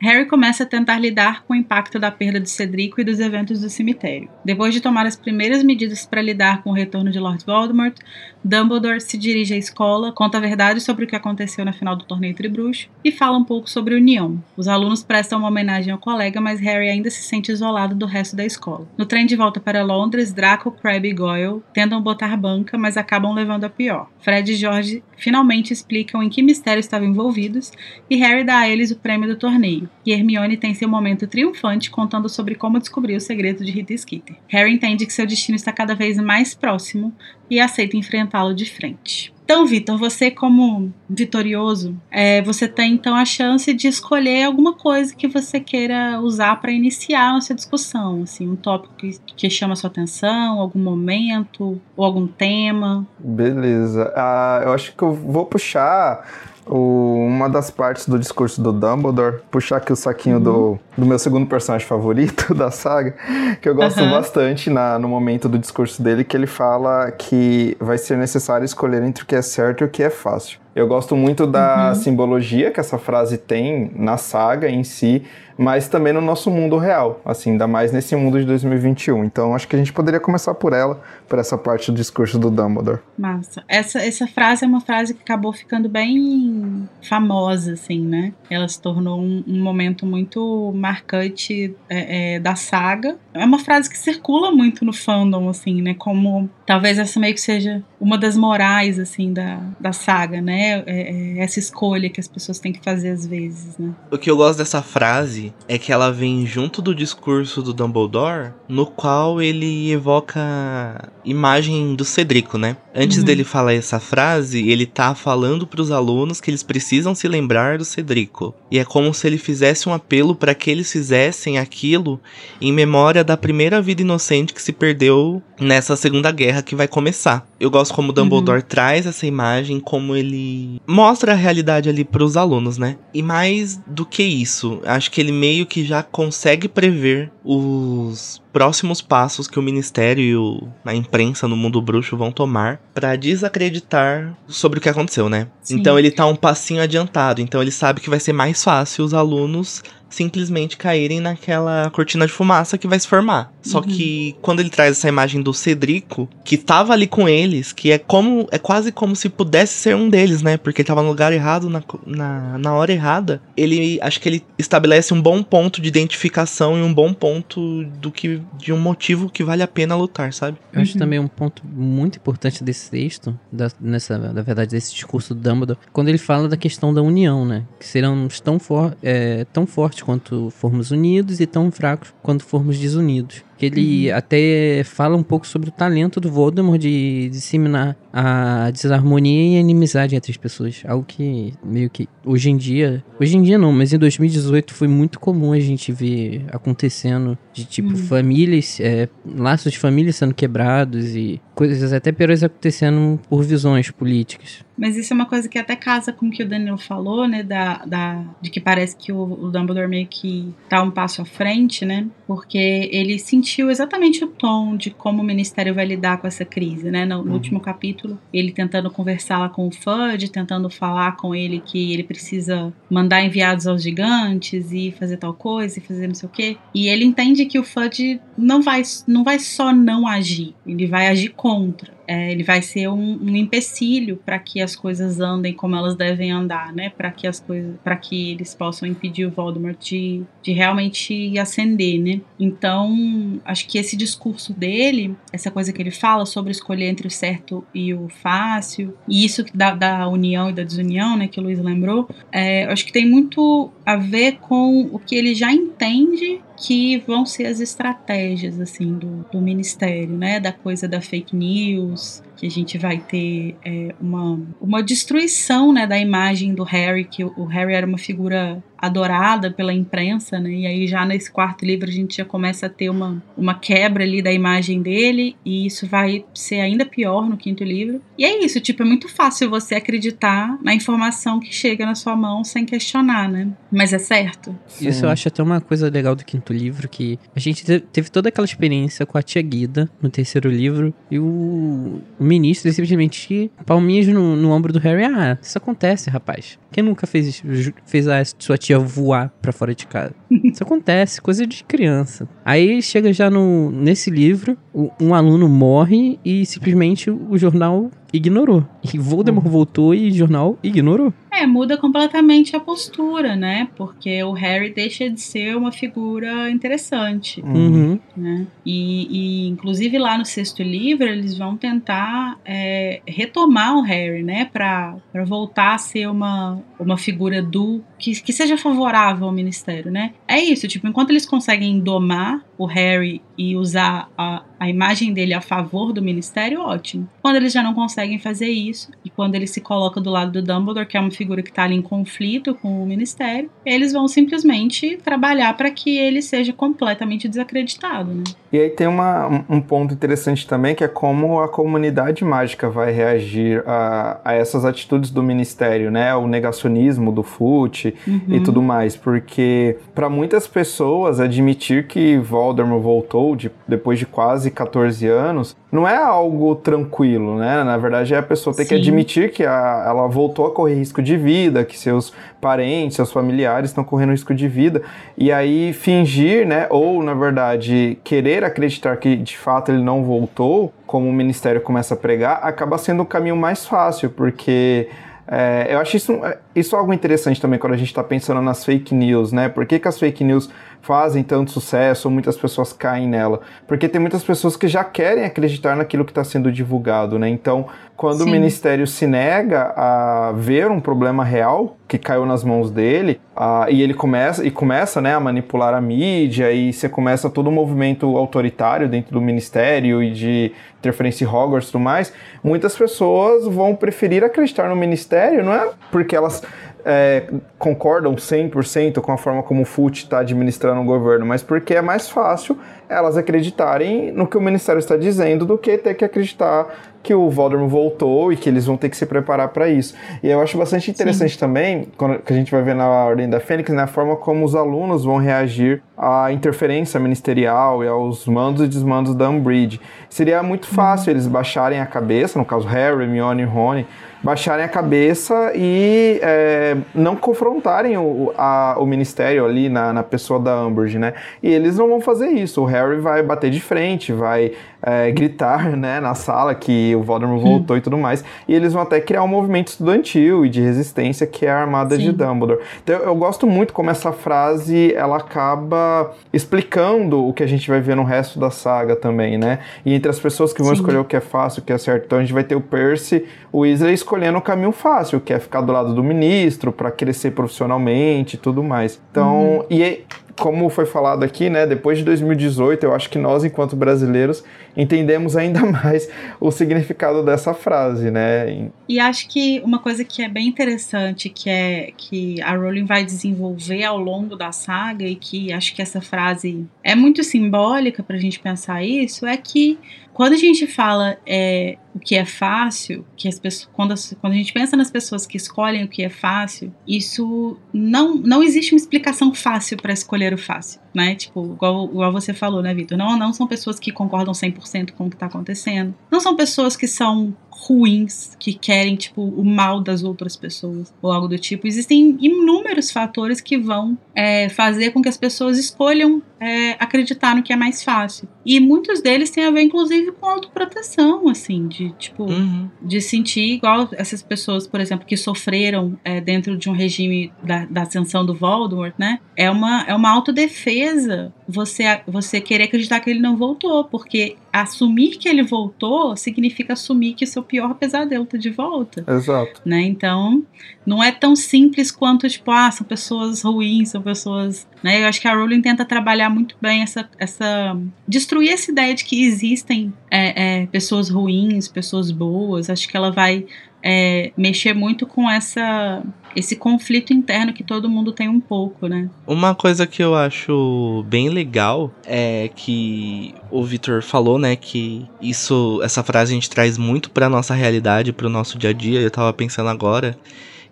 Harry 0.04 0.26
começa 0.26 0.64
a 0.64 0.66
tentar 0.66 0.98
lidar 0.98 1.44
com 1.44 1.54
o 1.54 1.56
impacto 1.56 1.98
da 1.98 2.10
perda 2.10 2.38
de 2.38 2.50
Cedrico 2.50 3.00
e 3.00 3.04
dos 3.04 3.20
eventos 3.20 3.62
do 3.62 3.70
cemitério. 3.70 4.28
Depois 4.44 4.74
de 4.74 4.82
tomar 4.82 5.06
as 5.06 5.16
primeiras 5.16 5.62
medidas 5.62 6.04
para 6.04 6.20
lidar 6.20 6.62
com 6.62 6.68
o 6.68 6.74
retorno 6.74 7.10
de 7.10 7.18
Lord 7.18 7.42
Voldemort, 7.46 7.96
Dumbledore 8.44 9.00
se 9.00 9.16
dirige 9.16 9.54
à 9.54 9.56
escola, 9.56 10.12
conta 10.12 10.36
a 10.36 10.40
verdade 10.42 10.78
sobre 10.82 11.06
o 11.06 11.08
que 11.08 11.16
aconteceu 11.16 11.64
na 11.64 11.72
final 11.72 11.96
do 11.96 12.04
torneio 12.04 12.34
Tribruxo 12.34 12.90
e 13.02 13.10
fala 13.10 13.38
um 13.38 13.44
pouco 13.44 13.70
sobre 13.70 13.94
União. 13.94 14.44
Os 14.54 14.68
alunos 14.68 15.02
prestam 15.02 15.38
uma 15.38 15.48
homenagem 15.48 15.90
ao 15.90 15.98
colega, 15.98 16.38
mas 16.38 16.60
Harry 16.60 16.90
ainda 16.90 17.08
se 17.08 17.22
sente 17.22 17.50
isolado 17.50 17.94
do 17.94 18.04
resto 18.04 18.36
da 18.36 18.44
escola. 18.44 18.86
No 18.98 19.06
trem 19.06 19.24
de 19.24 19.36
volta 19.36 19.58
para 19.58 19.82
Londres, 19.82 20.34
Draco, 20.34 20.70
Crabbe 20.70 21.08
e 21.08 21.14
Goyle 21.14 21.62
tentam 21.72 22.02
botar 22.02 22.36
banca, 22.36 22.76
mas 22.76 22.98
acabam 22.98 23.32
levando 23.32 23.64
a 23.64 23.70
pior. 23.70 24.10
Fred 24.20 24.52
e 24.52 24.54
George 24.54 25.02
finalmente 25.16 25.72
explicam 25.72 26.22
em 26.22 26.28
que 26.28 26.42
mistério 26.42 26.80
estavam 26.80 27.08
envolvidos 27.08 27.72
e 28.10 28.16
Harry 28.16 28.44
dá 28.44 28.58
a 28.58 28.68
eles 28.68 28.90
o 28.90 28.96
prêmio 28.96 29.26
do 29.26 29.36
torneio. 29.36 29.88
E 30.04 30.12
Hermione 30.12 30.56
tem 30.56 30.74
seu 30.74 30.88
momento 30.88 31.26
triunfante 31.26 31.90
contando 31.90 32.28
sobre 32.28 32.54
como 32.54 32.78
descobrir 32.78 33.16
o 33.16 33.20
segredo 33.20 33.64
de 33.64 33.70
Rita 33.70 33.96
Skeeter. 33.96 34.36
Harry 34.48 34.72
entende 34.72 35.06
que 35.06 35.12
seu 35.12 35.26
destino 35.26 35.56
está 35.56 35.72
cada 35.72 35.94
vez 35.94 36.18
mais 36.18 36.54
próximo 36.54 37.12
e 37.50 37.58
aceita 37.58 37.96
enfrentá-lo 37.96 38.54
de 38.54 38.70
frente. 38.70 39.34
Então, 39.44 39.66
Vitor, 39.66 39.98
você 39.98 40.30
como 40.30 40.90
vitorioso, 41.08 41.94
é, 42.10 42.40
você 42.40 42.66
tem 42.66 42.94
então 42.94 43.14
a 43.14 43.26
chance 43.26 43.74
de 43.74 43.88
escolher 43.88 44.44
alguma 44.44 44.72
coisa 44.72 45.14
que 45.14 45.28
você 45.28 45.60
queira 45.60 46.18
usar 46.18 46.56
para 46.56 46.72
iniciar 46.72 47.28
a 47.28 47.32
nossa 47.34 47.54
discussão, 47.54 48.22
assim, 48.22 48.48
um 48.48 48.56
tópico 48.56 48.94
que, 48.94 49.18
que 49.36 49.50
chama 49.50 49.76
sua 49.76 49.90
atenção, 49.90 50.58
algum 50.58 50.78
momento 50.78 51.78
ou 51.94 52.04
algum 52.04 52.26
tema. 52.26 53.06
Beleza. 53.18 54.10
Uh, 54.16 54.64
eu 54.64 54.72
acho 54.72 54.96
que 54.96 55.02
eu 55.02 55.12
vou 55.12 55.44
puxar 55.44 56.26
o, 56.66 57.26
uma 57.26 57.48
das 57.48 57.70
partes 57.70 58.08
do 58.08 58.18
discurso 58.18 58.60
do 58.60 58.72
Dumbledore, 58.72 59.40
puxar 59.50 59.76
aqui 59.76 59.92
o 59.92 59.96
saquinho 59.96 60.36
uhum. 60.36 60.42
do, 60.42 60.78
do 60.96 61.06
meu 61.06 61.18
segundo 61.18 61.46
personagem 61.46 61.86
favorito 61.86 62.52
da 62.54 62.70
saga, 62.70 63.14
que 63.60 63.68
eu 63.68 63.74
gosto 63.74 64.00
uhum. 64.00 64.10
bastante 64.10 64.70
na, 64.70 64.98
no 64.98 65.08
momento 65.08 65.48
do 65.48 65.58
discurso 65.58 66.02
dele, 66.02 66.24
que 66.24 66.36
ele 66.36 66.46
fala 66.46 67.10
que 67.10 67.76
vai 67.80 67.98
ser 67.98 68.16
necessário 68.16 68.64
escolher 68.64 69.02
entre 69.02 69.24
o 69.24 69.26
que 69.26 69.34
é 69.34 69.42
certo 69.42 69.82
e 69.82 69.84
o 69.84 69.88
que 69.88 70.02
é 70.02 70.10
fácil. 70.10 70.58
Eu 70.74 70.88
gosto 70.88 71.14
muito 71.14 71.46
da 71.46 71.90
uhum. 71.90 71.94
simbologia 71.94 72.70
que 72.70 72.80
essa 72.80 72.98
frase 72.98 73.38
tem 73.38 73.92
na 73.94 74.16
saga 74.16 74.68
em 74.68 74.82
si, 74.82 75.22
mas 75.56 75.88
também 75.88 76.12
no 76.12 76.20
nosso 76.20 76.50
mundo 76.50 76.76
real, 76.76 77.20
assim, 77.24 77.52
ainda 77.52 77.66
mais 77.66 77.92
nesse 77.92 78.14
mundo 78.16 78.38
de 78.38 78.44
2021. 78.44 79.24
Então 79.24 79.54
acho 79.54 79.68
que 79.68 79.76
a 79.76 79.78
gente 79.78 79.92
poderia 79.92 80.20
começar 80.20 80.54
por 80.54 80.72
ela, 80.72 81.00
por 81.28 81.38
essa 81.38 81.56
parte 81.56 81.90
do 81.90 81.96
discurso 81.96 82.38
do 82.38 82.50
Dumbledore. 82.50 83.00
Massa. 83.16 83.62
Essa, 83.68 84.00
essa 84.00 84.26
frase 84.26 84.64
é 84.64 84.68
uma 84.68 84.80
frase 84.80 85.14
que 85.14 85.22
acabou 85.22 85.52
ficando 85.52 85.88
bem 85.88 86.88
famosa, 87.02 87.74
assim, 87.74 88.00
né? 88.00 88.32
Ela 88.50 88.68
se 88.68 88.80
tornou 88.80 89.20
um, 89.20 89.44
um 89.46 89.62
momento 89.62 90.04
muito 90.04 90.72
marcante 90.74 91.74
é, 91.88 92.34
é, 92.34 92.40
da 92.40 92.56
saga. 92.56 93.16
É 93.32 93.44
uma 93.44 93.58
frase 93.58 93.88
que 93.88 93.98
circula 93.98 94.50
muito 94.50 94.84
no 94.84 94.92
fandom, 94.92 95.48
assim, 95.48 95.80
né? 95.80 95.94
Como 95.94 96.48
talvez 96.66 96.98
essa 96.98 97.18
meio 97.20 97.34
que 97.34 97.40
seja 97.40 97.82
uma 98.00 98.18
das 98.18 98.36
morais, 98.36 98.98
assim, 98.98 99.32
da, 99.32 99.60
da 99.78 99.92
saga, 99.92 100.40
né? 100.40 100.82
É, 100.86 101.36
é 101.36 101.38
essa 101.38 101.58
escolha 101.58 102.10
que 102.10 102.20
as 102.20 102.28
pessoas 102.28 102.58
têm 102.58 102.72
que 102.72 102.82
fazer 102.82 103.10
às 103.10 103.26
vezes, 103.26 103.78
né? 103.78 103.92
O 104.10 104.18
que 104.18 104.30
eu 104.30 104.36
gosto 104.36 104.58
dessa 104.58 104.82
frase 104.82 105.43
é 105.68 105.78
que 105.78 105.92
ela 105.92 106.10
vem 106.10 106.46
junto 106.46 106.80
do 106.80 106.94
discurso 106.94 107.62
do 107.62 107.72
Dumbledore, 107.72 108.52
no 108.68 108.86
qual 108.86 109.40
ele 109.40 109.90
evoca 109.90 111.10
imagem 111.24 111.94
do 111.94 112.04
Cedrico, 112.04 112.58
né? 112.58 112.76
Antes 112.94 113.18
uhum. 113.18 113.24
dele 113.24 113.44
falar 113.44 113.74
essa 113.74 113.98
frase, 113.98 114.68
ele 114.68 114.86
tá 114.86 115.14
falando 115.14 115.66
para 115.66 115.80
os 115.80 115.90
alunos 115.90 116.40
que 116.40 116.50
eles 116.50 116.62
precisam 116.62 117.14
se 117.14 117.26
lembrar 117.26 117.78
do 117.78 117.84
Cedrico. 117.84 118.54
E 118.70 118.78
é 118.78 118.84
como 118.84 119.12
se 119.12 119.26
ele 119.26 119.38
fizesse 119.38 119.88
um 119.88 119.92
apelo 119.92 120.34
para 120.34 120.54
que 120.54 120.70
eles 120.70 120.92
fizessem 120.92 121.58
aquilo 121.58 122.20
em 122.60 122.72
memória 122.72 123.24
da 123.24 123.36
primeira 123.36 123.82
vida 123.82 124.02
inocente 124.02 124.54
que 124.54 124.62
se 124.62 124.72
perdeu 124.72 125.42
nessa 125.58 125.96
segunda 125.96 126.30
guerra 126.30 126.62
que 126.62 126.76
vai 126.76 126.86
começar. 126.86 127.46
Eu 127.58 127.70
gosto 127.70 127.94
como 127.94 128.10
o 128.10 128.12
Dumbledore 128.12 128.60
uhum. 128.60 128.66
traz 128.68 129.06
essa 129.06 129.26
imagem, 129.26 129.80
como 129.80 130.14
ele 130.14 130.80
mostra 130.86 131.32
a 131.32 131.36
realidade 131.36 131.88
ali 131.88 132.04
para 132.04 132.22
os 132.22 132.36
alunos, 132.36 132.78
né? 132.78 132.96
E 133.12 133.22
mais 133.22 133.80
do 133.86 134.04
que 134.04 134.22
isso, 134.22 134.80
acho 134.84 135.10
que 135.10 135.20
ele 135.20 135.32
meio 135.34 135.66
que 135.66 135.84
já 135.84 136.02
consegue 136.02 136.68
prever 136.68 137.30
os 137.44 138.42
próximos 138.52 139.02
passos 139.02 139.48
que 139.48 139.58
o 139.58 139.62
ministério 139.62 140.22
e 140.22 140.36
o, 140.36 140.68
a 140.84 140.94
imprensa 140.94 141.48
no 141.48 141.56
mundo 141.56 141.82
bruxo 141.82 142.16
vão 142.16 142.30
tomar 142.30 142.80
para 142.94 143.16
desacreditar 143.16 144.36
sobre 144.46 144.78
o 144.78 144.82
que 144.82 144.88
aconteceu, 144.88 145.28
né? 145.28 145.48
Sim. 145.60 145.80
Então 145.80 145.98
ele 145.98 146.10
tá 146.10 146.24
um 146.26 146.36
passinho 146.36 146.80
adiantado, 146.80 147.40
então 147.40 147.60
ele 147.60 147.72
sabe 147.72 148.00
que 148.00 148.08
vai 148.08 148.20
ser 148.20 148.32
mais 148.32 148.62
fácil 148.62 149.04
os 149.04 149.12
alunos 149.12 149.82
simplesmente 150.14 150.76
caírem 150.76 151.20
naquela 151.20 151.90
cortina 151.90 152.26
de 152.26 152.32
fumaça 152.32 152.78
que 152.78 152.86
vai 152.86 152.98
se 152.98 153.08
formar. 153.08 153.52
Só 153.62 153.78
uhum. 153.78 153.84
que 153.84 154.36
quando 154.40 154.60
ele 154.60 154.70
traz 154.70 154.92
essa 154.92 155.08
imagem 155.08 155.42
do 155.42 155.52
Cedrico, 155.52 156.28
que 156.44 156.56
tava 156.56 156.92
ali 156.92 157.06
com 157.06 157.28
eles, 157.28 157.72
que 157.72 157.90
é 157.90 157.98
como 157.98 158.46
é 158.50 158.58
quase 158.58 158.92
como 158.92 159.16
se 159.16 159.28
pudesse 159.28 159.74
ser 159.74 159.96
um 159.96 160.08
deles, 160.08 160.42
né? 160.42 160.56
Porque 160.56 160.82
ele 160.82 160.86
tava 160.86 161.02
no 161.02 161.08
lugar 161.08 161.32
errado, 161.32 161.68
na, 161.68 161.82
na, 162.06 162.58
na 162.58 162.74
hora 162.74 162.92
errada. 162.92 163.40
Ele 163.56 163.98
acho 164.02 164.20
que 164.20 164.28
ele 164.28 164.44
estabelece 164.58 165.12
um 165.12 165.20
bom 165.20 165.42
ponto 165.42 165.80
de 165.80 165.88
identificação 165.88 166.78
e 166.78 166.82
um 166.82 166.92
bom 166.92 167.12
ponto 167.12 167.84
do 167.84 168.10
que 168.10 168.40
de 168.56 168.72
um 168.72 168.78
motivo 168.78 169.30
que 169.30 169.42
vale 169.42 169.62
a 169.62 169.68
pena 169.68 169.96
lutar, 169.96 170.32
sabe? 170.32 170.58
Eu 170.72 170.82
acho 170.82 170.92
uhum. 170.92 170.98
também 170.98 171.18
um 171.18 171.28
ponto 171.28 171.62
muito 171.66 172.18
importante 172.18 172.62
desse 172.62 172.90
texto, 172.90 173.38
da, 173.50 173.70
nessa, 173.80 174.18
na 174.18 174.42
verdade, 174.42 174.70
desse 174.70 174.94
discurso 174.94 175.34
do 175.34 175.40
Dumbledore, 175.40 175.78
quando 175.92 176.08
ele 176.08 176.18
fala 176.18 176.48
da 176.48 176.56
questão 176.56 176.92
da 176.92 177.02
união, 177.02 177.44
né? 177.44 177.64
Que 177.78 177.86
seremos 177.86 178.40
tão, 178.40 178.58
for, 178.58 178.96
é, 179.02 179.44
tão 179.52 179.66
fortes 179.66 180.02
quanto 180.04 180.50
formos 180.50 180.90
unidos 180.90 181.40
e 181.40 181.46
tão 181.46 181.70
fracos 181.70 182.12
quanto 182.22 182.44
formos 182.44 182.78
desunidos 182.78 183.42
que 183.56 183.66
ele 183.66 184.10
uhum. 184.10 184.16
até 184.16 184.82
fala 184.84 185.16
um 185.16 185.22
pouco 185.22 185.46
sobre 185.46 185.68
o 185.68 185.72
talento 185.72 186.20
do 186.20 186.30
Voldemort 186.30 186.80
de 186.80 187.28
disseminar 187.30 187.96
a 188.12 188.70
desarmonia 188.70 189.54
e 189.54 189.56
a 189.56 189.60
inimizade 189.60 190.14
entre 190.14 190.30
as 190.30 190.36
pessoas. 190.36 190.82
Algo 190.86 191.04
que 191.04 191.52
meio 191.64 191.90
que 191.90 192.08
hoje 192.24 192.50
em 192.50 192.56
dia, 192.56 193.04
hoje 193.20 193.36
em 193.36 193.42
dia 193.42 193.58
não, 193.58 193.72
mas 193.72 193.92
em 193.92 193.98
2018 193.98 194.72
foi 194.72 194.88
muito 194.88 195.18
comum 195.18 195.52
a 195.52 195.60
gente 195.60 195.92
ver 195.92 196.44
acontecendo 196.52 197.36
de 197.52 197.64
tipo 197.64 197.90
uhum. 197.90 197.96
famílias, 197.96 198.78
é, 198.80 199.08
laços 199.26 199.72
de 199.72 199.78
família 199.78 200.12
sendo 200.12 200.34
quebrados 200.34 201.14
e 201.14 201.40
coisas 201.54 201.92
até 201.92 202.12
piores 202.12 202.42
acontecendo 202.42 203.20
por 203.28 203.42
visões 203.44 203.90
políticas. 203.90 204.64
Mas 204.76 204.96
isso 204.96 205.12
é 205.12 205.14
uma 205.14 205.26
coisa 205.26 205.48
que 205.48 205.58
até 205.58 205.76
casa 205.76 206.12
com 206.12 206.26
o 206.26 206.30
que 206.30 206.42
o 206.42 206.48
Daniel 206.48 206.76
falou, 206.76 207.28
né? 207.28 207.42
Da, 207.42 207.84
da, 207.84 208.24
de 208.40 208.50
que 208.50 208.60
parece 208.60 208.96
que 208.96 209.12
o, 209.12 209.22
o 209.22 209.50
Dumbledore 209.50 209.88
meio 209.88 210.06
que 210.06 210.52
tá 210.68 210.82
um 210.82 210.90
passo 210.90 211.22
à 211.22 211.24
frente, 211.24 211.84
né? 211.84 212.06
Porque 212.26 212.88
ele 212.92 213.18
sentiu 213.44 213.70
exatamente 213.70 214.24
o 214.24 214.26
tom 214.26 214.74
de 214.74 214.90
como 214.90 215.20
o 215.20 215.24
Ministério 215.24 215.74
vai 215.74 215.84
lidar 215.84 216.16
com 216.16 216.26
essa 216.26 216.44
crise, 216.44 216.90
né? 216.90 217.04
No, 217.04 217.18
no 217.18 217.28
uhum. 217.28 217.32
último 217.34 217.60
capítulo, 217.60 218.18
ele 218.32 218.50
tentando 218.50 218.90
conversar 218.90 219.38
lá 219.38 219.50
com 219.50 219.68
o 219.68 219.70
Fudge, 219.70 220.30
tentando 220.30 220.70
falar 220.70 221.16
com 221.16 221.34
ele 221.34 221.60
que 221.60 221.92
ele 221.92 222.02
precisa 222.02 222.72
mandar 222.90 223.22
enviados 223.22 223.66
aos 223.66 223.82
gigantes 223.82 224.72
e 224.72 224.94
fazer 224.98 225.18
tal 225.18 225.34
coisa 225.34 225.78
e 225.78 225.82
fazer 225.82 226.06
não 226.06 226.14
sei 226.14 226.26
o 226.26 226.32
quê. 226.32 226.56
E 226.74 226.88
ele 226.88 227.04
entende 227.04 227.44
que 227.44 227.58
o 227.58 227.64
Fudge 227.64 228.18
não 228.36 228.62
vai, 228.62 228.82
não 229.06 229.22
vai 229.22 229.38
só 229.38 229.72
não 229.72 230.08
agir, 230.08 230.54
ele 230.66 230.86
vai 230.86 231.08
agir 231.08 231.28
contra 231.30 231.92
é, 232.06 232.32
ele 232.32 232.42
vai 232.42 232.62
ser 232.62 232.88
um, 232.88 233.18
um 233.20 233.36
empecilho 233.36 234.16
para 234.24 234.38
que 234.38 234.60
as 234.60 234.76
coisas 234.76 235.20
andem 235.20 235.52
como 235.52 235.76
elas 235.76 235.94
devem 235.94 236.30
andar, 236.30 236.72
né? 236.72 236.90
Para 236.90 237.10
que 237.10 237.26
as 237.26 237.40
coisas, 237.40 237.76
para 237.82 237.96
que 237.96 238.32
eles 238.32 238.54
possam 238.54 238.88
impedir 238.88 239.26
o 239.26 239.30
Voldemort 239.30 239.78
de, 239.78 240.22
de 240.42 240.52
realmente 240.52 241.38
ascender, 241.38 242.00
né? 242.00 242.20
Então, 242.38 243.40
acho 243.44 243.66
que 243.66 243.78
esse 243.78 243.96
discurso 243.96 244.52
dele, 244.52 245.16
essa 245.32 245.50
coisa 245.50 245.72
que 245.72 245.80
ele 245.80 245.90
fala 245.90 246.26
sobre 246.26 246.50
escolher 246.50 246.86
entre 246.86 247.06
o 247.06 247.10
certo 247.10 247.64
e 247.74 247.94
o 247.94 248.08
fácil, 248.08 248.94
e 249.08 249.24
isso 249.24 249.44
da, 249.54 249.74
da 249.74 250.08
união 250.08 250.50
e 250.50 250.52
da 250.52 250.62
desunião, 250.62 251.16
né? 251.16 251.28
Que 251.28 251.40
o 251.40 251.42
Luiz 251.42 251.58
lembrou, 251.58 252.08
é, 252.30 252.64
acho 252.64 252.84
que 252.84 252.92
tem 252.92 253.08
muito 253.08 253.70
a 253.84 253.96
ver 253.96 254.38
com 254.38 254.82
o 254.92 254.98
que 254.98 255.14
ele 255.14 255.34
já 255.34 255.52
entende 255.52 256.40
que 256.56 256.98
vão 256.98 257.26
ser 257.26 257.46
as 257.46 257.60
estratégias 257.60 258.60
assim 258.60 258.94
do, 258.94 259.24
do 259.30 259.40
ministério, 259.40 260.16
né? 260.16 260.38
Da 260.38 260.52
coisa 260.52 260.86
da 260.88 261.00
fake 261.00 261.34
news, 261.34 262.22
que 262.36 262.46
a 262.46 262.50
gente 262.50 262.78
vai 262.78 262.98
ter 262.98 263.56
é, 263.64 263.94
uma, 264.00 264.40
uma 264.60 264.82
destruição 264.82 265.72
né, 265.72 265.86
da 265.86 265.98
imagem 265.98 266.54
do 266.54 266.62
Harry, 266.62 267.04
que 267.04 267.24
o 267.24 267.44
Harry 267.44 267.74
era 267.74 267.86
uma 267.86 267.98
figura 267.98 268.62
adorada 268.84 269.50
pela 269.50 269.72
imprensa, 269.72 270.38
né? 270.38 270.50
E 270.50 270.66
aí 270.66 270.86
já 270.86 271.04
nesse 271.04 271.30
quarto 271.30 271.64
livro 271.64 271.88
a 271.88 271.92
gente 271.92 272.16
já 272.16 272.24
começa 272.24 272.66
a 272.66 272.68
ter 272.68 272.88
uma, 272.88 273.22
uma 273.36 273.54
quebra 273.54 274.04
ali 274.04 274.22
da 274.22 274.32
imagem 274.32 274.82
dele, 274.82 275.36
e 275.44 275.66
isso 275.66 275.86
vai 275.86 276.24
ser 276.34 276.60
ainda 276.60 276.84
pior 276.84 277.28
no 277.28 277.36
quinto 277.36 277.64
livro. 277.64 278.00
E 278.18 278.24
é 278.24 278.44
isso, 278.44 278.60
tipo, 278.60 278.82
é 278.82 278.86
muito 278.86 279.08
fácil 279.08 279.50
você 279.50 279.74
acreditar 279.74 280.58
na 280.62 280.74
informação 280.74 281.40
que 281.40 281.52
chega 281.52 281.84
na 281.84 281.94
sua 281.94 282.16
mão 282.16 282.44
sem 282.44 282.64
questionar, 282.64 283.28
né? 283.28 283.48
Mas 283.70 283.92
é 283.92 283.98
certo. 283.98 284.56
Sim. 284.66 284.88
Isso 284.88 285.04
eu 285.04 285.10
acho 285.10 285.28
até 285.28 285.42
uma 285.42 285.60
coisa 285.60 285.88
legal 285.88 286.14
do 286.14 286.24
quinto 286.24 286.52
livro, 286.52 286.88
que 286.88 287.18
a 287.34 287.40
gente 287.40 287.64
teve 287.64 288.10
toda 288.10 288.28
aquela 288.28 288.44
experiência 288.44 289.06
com 289.06 289.18
a 289.18 289.22
tia 289.22 289.42
Guida 289.42 289.90
no 290.00 290.08
terceiro 290.08 290.48
livro, 290.48 290.94
e 291.10 291.18
o, 291.18 292.00
o 292.18 292.24
ministro 292.24 292.72
simplesmente 292.72 293.50
palminhas 293.66 294.06
no, 294.06 294.36
no 294.36 294.50
ombro 294.50 294.72
do 294.72 294.78
Harry. 294.78 295.04
Ah, 295.04 295.38
isso 295.40 295.58
acontece, 295.58 296.10
rapaz. 296.10 296.58
Quem 296.72 296.82
nunca 296.82 297.06
fez, 297.06 297.42
fez 297.86 298.08
a 298.08 298.22
sua 298.38 298.58
tia 298.58 298.73
voar 298.78 299.32
pra 299.40 299.52
fora 299.52 299.74
de 299.74 299.86
casa? 299.86 300.14
Isso 300.30 300.62
acontece, 300.62 301.20
coisa 301.20 301.46
de 301.46 301.64
criança. 301.64 302.28
Aí 302.44 302.82
chega 302.82 303.12
já 303.12 303.30
no, 303.30 303.70
nesse 303.70 304.10
livro, 304.10 304.56
um 305.00 305.14
aluno 305.14 305.48
morre 305.48 306.18
e 306.24 306.44
simplesmente 306.46 307.10
o 307.10 307.36
jornal 307.36 307.90
ignorou. 308.14 308.64
E 308.82 308.96
Voldemort 308.96 309.44
uhum. 309.44 309.50
voltou 309.50 309.94
e 309.94 310.08
o 310.08 310.14
jornal 310.14 310.58
ignorou. 310.62 311.12
É, 311.32 311.44
muda 311.46 311.76
completamente 311.76 312.54
a 312.54 312.60
postura, 312.60 313.34
né? 313.34 313.68
Porque 313.76 314.22
o 314.22 314.32
Harry 314.32 314.72
deixa 314.72 315.10
de 315.10 315.20
ser 315.20 315.56
uma 315.56 315.72
figura 315.72 316.48
interessante. 316.48 317.42
Uhum. 317.42 317.98
Né? 318.16 318.46
E, 318.64 319.08
e, 319.10 319.48
inclusive, 319.48 319.98
lá 319.98 320.16
no 320.16 320.24
sexto 320.24 320.62
livro, 320.62 321.08
eles 321.08 321.36
vão 321.36 321.56
tentar 321.56 322.38
é, 322.44 323.00
retomar 323.04 323.76
o 323.76 323.82
Harry, 323.82 324.22
né? 324.22 324.44
Pra, 324.44 324.94
pra 325.12 325.24
voltar 325.24 325.74
a 325.74 325.78
ser 325.78 326.08
uma, 326.08 326.62
uma 326.78 326.96
figura 326.96 327.42
do. 327.42 327.82
Que, 327.98 328.22
que 328.22 328.32
seja 328.32 328.56
favorável 328.56 329.26
ao 329.26 329.32
ministério, 329.32 329.90
né? 329.90 330.12
É 330.28 330.38
isso, 330.38 330.68
tipo, 330.68 330.86
enquanto 330.86 331.10
eles 331.10 331.26
conseguem 331.26 331.80
domar 331.80 332.44
o 332.56 332.66
Harry 332.66 333.20
e 333.36 333.56
usar 333.56 334.08
a, 334.16 334.44
a 334.64 334.68
imagem 334.68 335.12
dele 335.12 335.34
a 335.34 335.42
favor 335.42 335.92
do 335.92 336.00
ministério, 336.00 336.60
ótimo. 336.60 337.08
Quando 337.20 337.36
eles 337.36 337.52
já 337.52 337.62
não 337.62 337.74
conseguem 337.74 338.18
fazer 338.18 338.48
isso, 338.48 338.90
e 339.04 339.10
quando 339.10 339.34
ele 339.34 339.46
se 339.46 339.60
coloca 339.60 340.00
do 340.00 340.10
lado 340.10 340.32
do 340.32 340.42
Dumbledore, 340.42 340.86
que 340.86 340.96
é 340.96 341.00
uma 341.00 341.10
figura 341.10 341.42
que 341.42 341.50
está 341.50 341.64
ali 341.64 341.74
em 341.74 341.82
conflito 341.82 342.54
com 342.54 342.82
o 342.82 342.86
ministério, 342.86 343.50
eles 343.64 343.92
vão 343.92 344.08
simplesmente 344.08 344.96
trabalhar 345.04 345.54
para 345.54 345.70
que 345.70 345.98
ele 345.98 346.22
seja 346.22 346.52
completamente 346.52 347.28
desacreditado. 347.28 348.10
Né? 348.10 348.24
E 348.54 348.60
aí 348.60 348.70
tem 348.70 348.86
uma, 348.86 349.44
um 349.50 349.60
ponto 349.60 349.92
interessante 349.92 350.46
também, 350.46 350.76
que 350.76 350.84
é 350.84 350.86
como 350.86 351.40
a 351.40 351.48
comunidade 351.48 352.24
mágica 352.24 352.70
vai 352.70 352.92
reagir 352.92 353.64
a, 353.66 354.20
a 354.24 354.32
essas 354.32 354.64
atitudes 354.64 355.10
do 355.10 355.24
ministério, 355.24 355.90
né? 355.90 356.14
O 356.14 356.28
negacionismo 356.28 357.10
do 357.10 357.24
FUT 357.24 357.92
uhum. 358.06 358.20
e 358.28 358.38
tudo 358.38 358.62
mais. 358.62 358.94
Porque 358.94 359.76
para 359.92 360.08
muitas 360.08 360.46
pessoas 360.46 361.18
admitir 361.18 361.88
que 361.88 362.16
Voldemort 362.18 362.80
voltou 362.80 363.34
de, 363.34 363.50
depois 363.66 363.98
de 363.98 364.06
quase 364.06 364.52
14 364.52 365.04
anos 365.08 365.56
não 365.74 365.88
é 365.88 365.96
algo 365.96 366.54
tranquilo, 366.54 367.36
né? 367.36 367.64
Na 367.64 367.76
verdade, 367.76 368.14
é 368.14 368.18
a 368.18 368.22
pessoa 368.22 368.54
ter 368.54 368.62
Sim. 368.62 368.68
que 368.68 368.74
admitir 368.76 369.32
que 369.32 369.44
a, 369.44 369.84
ela 369.88 370.06
voltou 370.06 370.46
a 370.46 370.52
correr 370.52 370.76
risco 370.76 371.02
de 371.02 371.16
vida, 371.16 371.64
que 371.64 371.76
seus 371.76 372.12
parentes, 372.44 372.96
seus 372.96 373.10
familiares 373.10 373.70
estão 373.70 373.82
correndo 373.82 374.10
risco 374.10 374.34
de 374.34 374.46
vida, 374.46 374.82
e 375.16 375.32
aí 375.32 375.72
fingir, 375.72 376.46
né? 376.46 376.66
Ou, 376.68 377.02
na 377.02 377.14
verdade, 377.14 377.96
querer 378.04 378.44
acreditar 378.44 378.94
que 378.98 379.16
de 379.16 379.38
fato 379.38 379.72
ele 379.72 379.82
não 379.82 380.04
voltou, 380.04 380.70
como 380.86 381.08
o 381.08 381.12
ministério 381.12 381.62
começa 381.62 381.94
a 381.94 381.96
pregar, 381.96 382.40
acaba 382.42 382.76
sendo 382.76 383.02
o 383.02 383.06
caminho 383.06 383.34
mais 383.34 383.64
fácil, 383.64 384.10
porque 384.10 384.90
é, 385.26 385.68
eu 385.70 385.78
acho 385.78 385.96
isso, 385.96 386.20
isso 386.54 386.76
algo 386.76 386.92
interessante 386.92 387.40
também 387.40 387.58
quando 387.58 387.72
a 387.72 387.78
gente 387.78 387.88
está 387.88 388.04
pensando 388.04 388.42
nas 388.42 388.62
fake 388.62 388.94
news, 388.94 389.32
né? 389.32 389.48
Por 389.48 389.64
que, 389.64 389.78
que 389.78 389.88
as 389.88 389.98
fake 389.98 390.22
news 390.22 390.50
fazem 390.84 391.22
tanto 391.22 391.50
sucesso 391.50 392.08
ou 392.08 392.12
muitas 392.12 392.36
pessoas 392.36 392.72
caem 392.72 393.08
nela? 393.08 393.40
Porque 393.66 393.88
tem 393.88 394.00
muitas 394.00 394.22
pessoas 394.22 394.56
que 394.56 394.68
já 394.68 394.84
querem 394.84 395.24
acreditar 395.24 395.74
naquilo 395.74 396.04
que 396.04 396.10
está 396.10 396.22
sendo 396.22 396.52
divulgado, 396.52 397.18
né? 397.18 397.28
Então, 397.28 397.66
quando 397.96 398.24
Sim. 398.24 398.28
o 398.28 398.32
ministério 398.32 398.86
se 398.86 399.06
nega 399.06 399.72
a 399.76 400.32
ver 400.36 400.70
um 400.70 400.80
problema 400.80 401.24
real 401.24 401.76
que 401.88 401.96
caiu 401.96 402.26
nas 402.26 402.44
mãos 402.44 402.70
dele, 402.70 403.20
uh, 403.36 403.70
e 403.70 403.82
ele 403.82 403.94
começa 403.94 404.44
e 404.44 404.50
começa, 404.50 405.00
né, 405.00 405.14
a 405.14 405.20
manipular 405.20 405.74
a 405.74 405.80
mídia 405.80 406.50
e 406.52 406.72
você 406.72 406.88
começa 406.88 407.30
todo 407.30 407.48
um 407.48 407.52
movimento 407.52 408.16
autoritário 408.16 408.88
dentro 408.88 409.12
do 409.12 409.20
ministério 409.20 410.02
e 410.02 410.10
de 410.10 410.52
interferência 410.80 411.24
em 411.24 411.28
Hogwarts 411.28 411.68
e 411.68 411.72
tudo 411.72 411.82
mais, 411.82 412.12
muitas 412.42 412.76
pessoas 412.76 413.46
vão 413.46 413.74
preferir 413.74 414.22
acreditar 414.24 414.68
no 414.68 414.76
ministério, 414.76 415.44
não 415.44 415.52
é 415.52 415.70
porque 415.90 416.14
elas 416.14 416.42
é, 416.84 417.24
concordam 417.58 418.14
100% 418.14 419.00
com 419.00 419.12
a 419.12 419.16
forma 419.16 419.42
como 419.42 419.62
o 419.62 419.64
FUT 419.64 420.04
está 420.04 420.18
administrando 420.18 420.80
o 420.80 420.84
governo, 420.84 421.24
mas 421.24 421.42
porque 421.42 421.74
é 421.74 421.82
mais 421.82 422.08
fácil 422.08 422.58
elas 422.88 423.16
acreditarem 423.16 424.12
no 424.12 424.26
que 424.26 424.36
o 424.36 424.40
ministério 424.40 424.78
está 424.78 424.96
dizendo 424.96 425.46
do 425.46 425.56
que 425.56 425.78
ter 425.78 425.94
que 425.94 426.04
acreditar 426.04 426.68
que 427.02 427.14
o 427.14 427.28
Voldemort 427.28 427.70
voltou 427.70 428.32
e 428.32 428.36
que 428.36 428.48
eles 428.48 428.64
vão 428.66 428.76
ter 428.76 428.88
que 428.88 428.96
se 428.96 429.04
preparar 429.04 429.48
para 429.48 429.68
isso. 429.68 429.94
E 430.22 430.28
eu 430.28 430.40
acho 430.40 430.56
bastante 430.56 430.90
interessante 430.90 431.34
Sim. 431.34 431.38
também, 431.38 431.88
quando, 431.98 432.18
que 432.20 432.32
a 432.32 432.36
gente 432.36 432.50
vai 432.50 432.62
ver 432.62 432.74
na 432.74 432.88
Ordem 432.88 433.28
da 433.28 433.40
Fênix, 433.40 433.70
né, 433.72 433.82
a 433.82 433.86
forma 433.86 434.16
como 434.16 434.44
os 434.44 434.54
alunos 434.54 435.04
vão 435.04 435.18
reagir 435.18 435.82
à 435.96 436.32
interferência 436.32 436.98
ministerial 436.98 437.84
e 437.84 437.88
aos 437.88 438.26
mandos 438.26 438.62
e 438.62 438.68
desmandos 438.68 439.14
da 439.14 439.28
Umbridge. 439.28 439.80
Seria 440.08 440.42
muito 440.42 440.66
fácil 440.66 441.10
uhum. 441.10 441.16
eles 441.16 441.26
baixarem 441.26 441.78
a 441.78 441.86
cabeça, 441.86 442.38
no 442.38 442.44
caso 442.44 442.66
Harry, 442.66 443.02
Hermione 443.02 443.42
e 443.42 443.44
Rony, 443.44 443.86
baixarem 444.24 444.64
a 444.64 444.68
cabeça 444.68 445.52
e 445.54 446.18
é, 446.22 446.74
não 446.94 447.14
confrontarem 447.14 447.98
o, 447.98 448.32
a, 448.38 448.74
o 448.78 448.86
ministério 448.86 449.44
ali 449.44 449.68
na, 449.68 449.92
na 449.92 450.02
pessoa 450.02 450.40
da 450.40 450.66
Umbridge, 450.66 450.98
né? 450.98 451.12
E 451.42 451.52
eles 451.52 451.76
não 451.76 451.88
vão 451.88 452.00
fazer 452.00 452.28
isso. 452.28 452.62
O 452.62 452.64
Harry 452.64 452.98
vai 452.98 453.22
bater 453.22 453.50
de 453.50 453.60
frente, 453.60 454.14
vai 454.14 454.52
é, 454.84 455.10
gritar, 455.10 455.76
né, 455.76 455.98
na 456.00 456.14
sala 456.14 456.54
que 456.54 456.94
o 456.94 457.02
Voldemort 457.02 457.40
voltou 457.40 457.74
hum. 457.74 457.78
e 457.78 457.82
tudo 457.82 457.96
mais. 457.96 458.24
E 458.46 458.54
eles 458.54 458.72
vão 458.72 458.82
até 458.82 459.00
criar 459.00 459.22
um 459.22 459.28
movimento 459.28 459.68
estudantil 459.68 460.44
e 460.44 460.48
de 460.48 460.60
resistência 460.60 461.26
que 461.26 461.46
é 461.46 461.50
a 461.50 461.60
Armada 461.60 461.96
Sim. 461.96 462.02
de 462.02 462.12
Dumbledore. 462.12 462.60
Então 462.82 462.96
eu 462.96 463.14
gosto 463.14 463.46
muito 463.46 463.72
como 463.72 463.90
essa 463.90 464.12
frase 464.12 464.92
ela 464.94 465.16
acaba 465.16 466.12
explicando 466.32 467.26
o 467.26 467.32
que 467.32 467.42
a 467.42 467.46
gente 467.46 467.68
vai 467.68 467.80
ver 467.80 467.96
no 467.96 468.04
resto 468.04 468.38
da 468.38 468.50
saga 468.50 468.94
também, 468.94 469.38
né? 469.38 469.60
E 469.84 469.94
entre 469.94 470.10
as 470.10 470.18
pessoas 470.18 470.52
que 470.52 470.62
vão 470.62 470.74
Sim. 470.74 470.80
escolher 470.80 470.98
o 470.98 471.04
que 471.04 471.16
é 471.16 471.20
fácil, 471.20 471.62
o 471.62 471.64
que 471.64 471.72
é 471.72 471.78
certo, 471.78 472.04
então 472.06 472.18
a 472.18 472.20
gente 472.20 472.32
vai 472.32 472.44
ter 472.44 472.54
o 472.54 472.60
Percy, 472.60 473.24
o 473.50 473.60
Weasley 473.60 473.94
escolhendo 473.94 474.38
o 474.38 474.42
caminho 474.42 474.72
fácil, 474.72 475.20
que 475.20 475.32
é 475.32 475.38
ficar 475.38 475.60
do 475.60 475.72
lado 475.72 475.94
do 475.94 476.02
ministro 476.02 476.72
para 476.72 476.90
crescer 476.90 477.30
profissionalmente 477.30 478.36
e 478.36 478.38
tudo 478.38 478.62
mais. 478.62 479.00
Então, 479.10 479.60
hum. 479.60 479.64
e 479.70 480.04
como 480.38 480.68
foi 480.68 480.86
falado 480.86 481.22
aqui, 481.22 481.48
né, 481.48 481.66
depois 481.66 481.98
de 481.98 482.04
2018, 482.04 482.84
eu 482.84 482.94
acho 482.94 483.08
que 483.08 483.18
nós, 483.18 483.44
enquanto 483.44 483.76
brasileiros, 483.76 484.42
entendemos 484.76 485.36
ainda 485.36 485.60
mais 485.64 486.08
o 486.40 486.50
significado 486.50 487.24
dessa 487.24 487.54
frase, 487.54 488.10
né? 488.10 488.70
E 488.88 488.98
acho 488.98 489.28
que 489.28 489.60
uma 489.64 489.78
coisa 489.78 490.04
que 490.04 490.22
é 490.22 490.28
bem 490.28 490.48
interessante, 490.48 491.28
que 491.28 491.48
é 491.48 491.92
que 491.96 492.40
a 492.42 492.56
Rowling 492.56 492.84
vai 492.84 493.04
desenvolver 493.04 493.84
ao 493.84 493.98
longo 493.98 494.36
da 494.36 494.50
saga 494.52 495.04
e 495.04 495.14
que 495.14 495.52
acho 495.52 495.74
que 495.74 495.82
essa 495.82 496.00
frase 496.00 496.66
é 496.82 496.94
muito 496.94 497.22
simbólica 497.22 498.02
para 498.02 498.16
a 498.16 498.20
gente 498.20 498.40
pensar 498.40 498.84
isso, 498.84 499.26
é 499.26 499.36
que 499.36 499.78
quando 500.12 500.32
a 500.32 500.38
gente 500.38 500.66
fala 500.66 501.16
é, 501.26 501.76
o 501.94 501.98
que 501.98 502.16
é 502.16 502.24
fácil, 502.24 503.06
que 503.16 503.28
as 503.28 503.38
pessoas, 503.38 503.70
quando, 503.72 503.92
as, 503.92 504.16
quando 504.20 504.32
a 504.32 504.36
gente 504.36 504.52
pensa 504.52 504.76
nas 504.76 504.90
pessoas 504.90 505.26
que 505.26 505.36
escolhem 505.36 505.84
o 505.84 505.88
que 505.88 506.02
é 506.02 506.08
fácil, 506.08 506.74
isso 506.86 507.56
não, 507.72 508.16
não 508.16 508.42
existe 508.42 508.74
uma 508.74 508.78
explicação 508.78 509.32
fácil 509.32 509.76
para 509.76 509.92
escolher 509.92 510.34
o 510.34 510.38
fácil, 510.38 510.80
né? 510.94 511.14
Tipo, 511.14 511.54
igual, 511.54 511.84
igual 511.86 512.12
você 512.12 512.34
falou, 512.34 512.60
né, 512.60 512.74
Vitor? 512.74 512.98
Não, 512.98 513.16
não 513.16 513.32
são 513.32 513.46
pessoas 513.46 513.78
que 513.78 513.92
concordam 513.92 514.32
100% 514.32 514.92
com 514.92 515.06
o 515.06 515.10
que 515.10 515.16
está 515.16 515.26
acontecendo. 515.26 515.94
Não 516.10 516.20
são 516.20 516.34
pessoas 516.34 516.76
que 516.76 516.88
são 516.88 517.34
ruins 517.56 518.36
que 518.38 518.52
querem, 518.52 518.96
tipo, 518.96 519.22
o 519.22 519.44
mal 519.44 519.80
das 519.80 520.02
outras 520.02 520.36
pessoas 520.36 520.92
ou 521.00 521.12
algo 521.12 521.28
do 521.28 521.38
tipo. 521.38 521.66
Existem 521.66 522.16
inúmeros 522.20 522.90
fatores 522.90 523.40
que 523.40 523.56
vão 523.56 523.96
é, 524.14 524.48
fazer 524.48 524.90
com 524.90 525.00
que 525.00 525.08
as 525.08 525.16
pessoas 525.16 525.56
escolham 525.56 526.22
é, 526.40 526.72
acreditar 526.72 527.34
no 527.34 527.42
que 527.42 527.52
é 527.52 527.56
mais 527.56 527.82
fácil. 527.82 528.28
E 528.44 528.60
muitos 528.60 529.00
deles 529.00 529.30
têm 529.30 529.44
a 529.44 529.50
ver, 529.50 529.62
inclusive, 529.62 530.12
com 530.12 530.26
autoproteção, 530.26 531.28
assim, 531.28 531.66
de, 531.68 531.83
tipo, 531.90 532.24
uhum. 532.24 532.68
de 532.82 533.00
sentir 533.00 533.54
igual 533.54 533.88
essas 533.92 534.22
pessoas, 534.22 534.66
por 534.66 534.80
exemplo, 534.80 535.06
que 535.06 535.16
sofreram 535.16 535.98
é, 536.04 536.20
dentro 536.20 536.56
de 536.56 536.68
um 536.68 536.72
regime 536.72 537.32
da, 537.42 537.64
da 537.66 537.82
ascensão 537.82 538.24
do 538.24 538.34
Voldemort, 538.34 538.94
né? 538.98 539.20
É 539.36 539.50
uma, 539.50 539.82
é 539.82 539.94
uma 539.94 540.10
autodefesa 540.10 541.32
você, 541.46 542.00
você 542.06 542.40
querer 542.40 542.64
acreditar 542.64 543.00
que 543.00 543.10
ele 543.10 543.20
não 543.20 543.36
voltou, 543.36 543.84
porque 543.84 544.36
assumir 544.52 545.16
que 545.16 545.28
ele 545.28 545.42
voltou 545.42 546.16
significa 546.16 546.72
assumir 546.72 547.14
que 547.14 547.24
o 547.24 547.28
seu 547.28 547.42
pior 547.42 547.74
pesadelo 547.74 548.24
tá 548.24 548.38
de 548.38 548.50
volta. 548.50 549.04
Exato. 549.06 549.60
Né? 549.64 549.82
Então, 549.82 550.42
não 550.86 551.02
é 551.02 551.12
tão 551.12 551.36
simples 551.36 551.90
quanto, 551.90 552.28
tipo, 552.28 552.50
ah, 552.50 552.70
são 552.70 552.86
pessoas 552.86 553.42
ruins, 553.42 553.90
são 553.90 554.00
pessoas. 554.02 554.66
Né? 554.82 555.02
Eu 555.02 555.08
acho 555.08 555.20
que 555.20 555.28
a 555.28 555.34
Rowling 555.34 555.62
tenta 555.62 555.84
trabalhar 555.84 556.30
muito 556.30 556.56
bem 556.60 556.82
essa. 556.82 557.08
essa 557.18 557.76
destruir 558.06 558.50
essa 558.50 558.70
ideia 558.70 558.94
de 558.94 559.04
que 559.04 559.24
existem 559.24 559.92
é, 560.10 560.62
é, 560.62 560.66
pessoas 560.66 561.10
ruins, 561.10 561.68
pessoas 561.68 562.10
boas. 562.10 562.70
Acho 562.70 562.88
que 562.88 562.96
ela 562.96 563.10
vai 563.10 563.46
é, 563.82 564.32
mexer 564.36 564.72
muito 564.72 565.06
com 565.06 565.30
essa 565.30 566.02
esse 566.36 566.56
conflito 566.56 567.12
interno 567.12 567.52
que 567.52 567.62
todo 567.62 567.88
mundo 567.88 568.12
tem 568.12 568.28
um 568.28 568.40
pouco, 568.40 568.86
né? 568.86 569.08
Uma 569.26 569.54
coisa 569.54 569.86
que 569.86 570.02
eu 570.02 570.14
acho 570.14 571.04
bem 571.08 571.28
legal 571.28 571.92
é 572.04 572.50
que 572.54 573.34
o 573.50 573.62
Vitor 573.64 574.02
falou, 574.02 574.38
né, 574.38 574.56
que 574.56 575.06
isso, 575.20 575.80
essa 575.82 576.02
frase 576.02 576.32
a 576.32 576.34
gente 576.34 576.50
traz 576.50 576.76
muito 576.76 577.10
para 577.10 577.28
nossa 577.28 577.54
realidade, 577.54 578.12
para 578.12 578.26
o 578.26 578.30
nosso 578.30 578.58
dia 578.58 578.70
a 578.70 578.72
dia. 578.72 579.00
Eu 579.00 579.10
tava 579.10 579.32
pensando 579.32 579.68
agora 579.68 580.16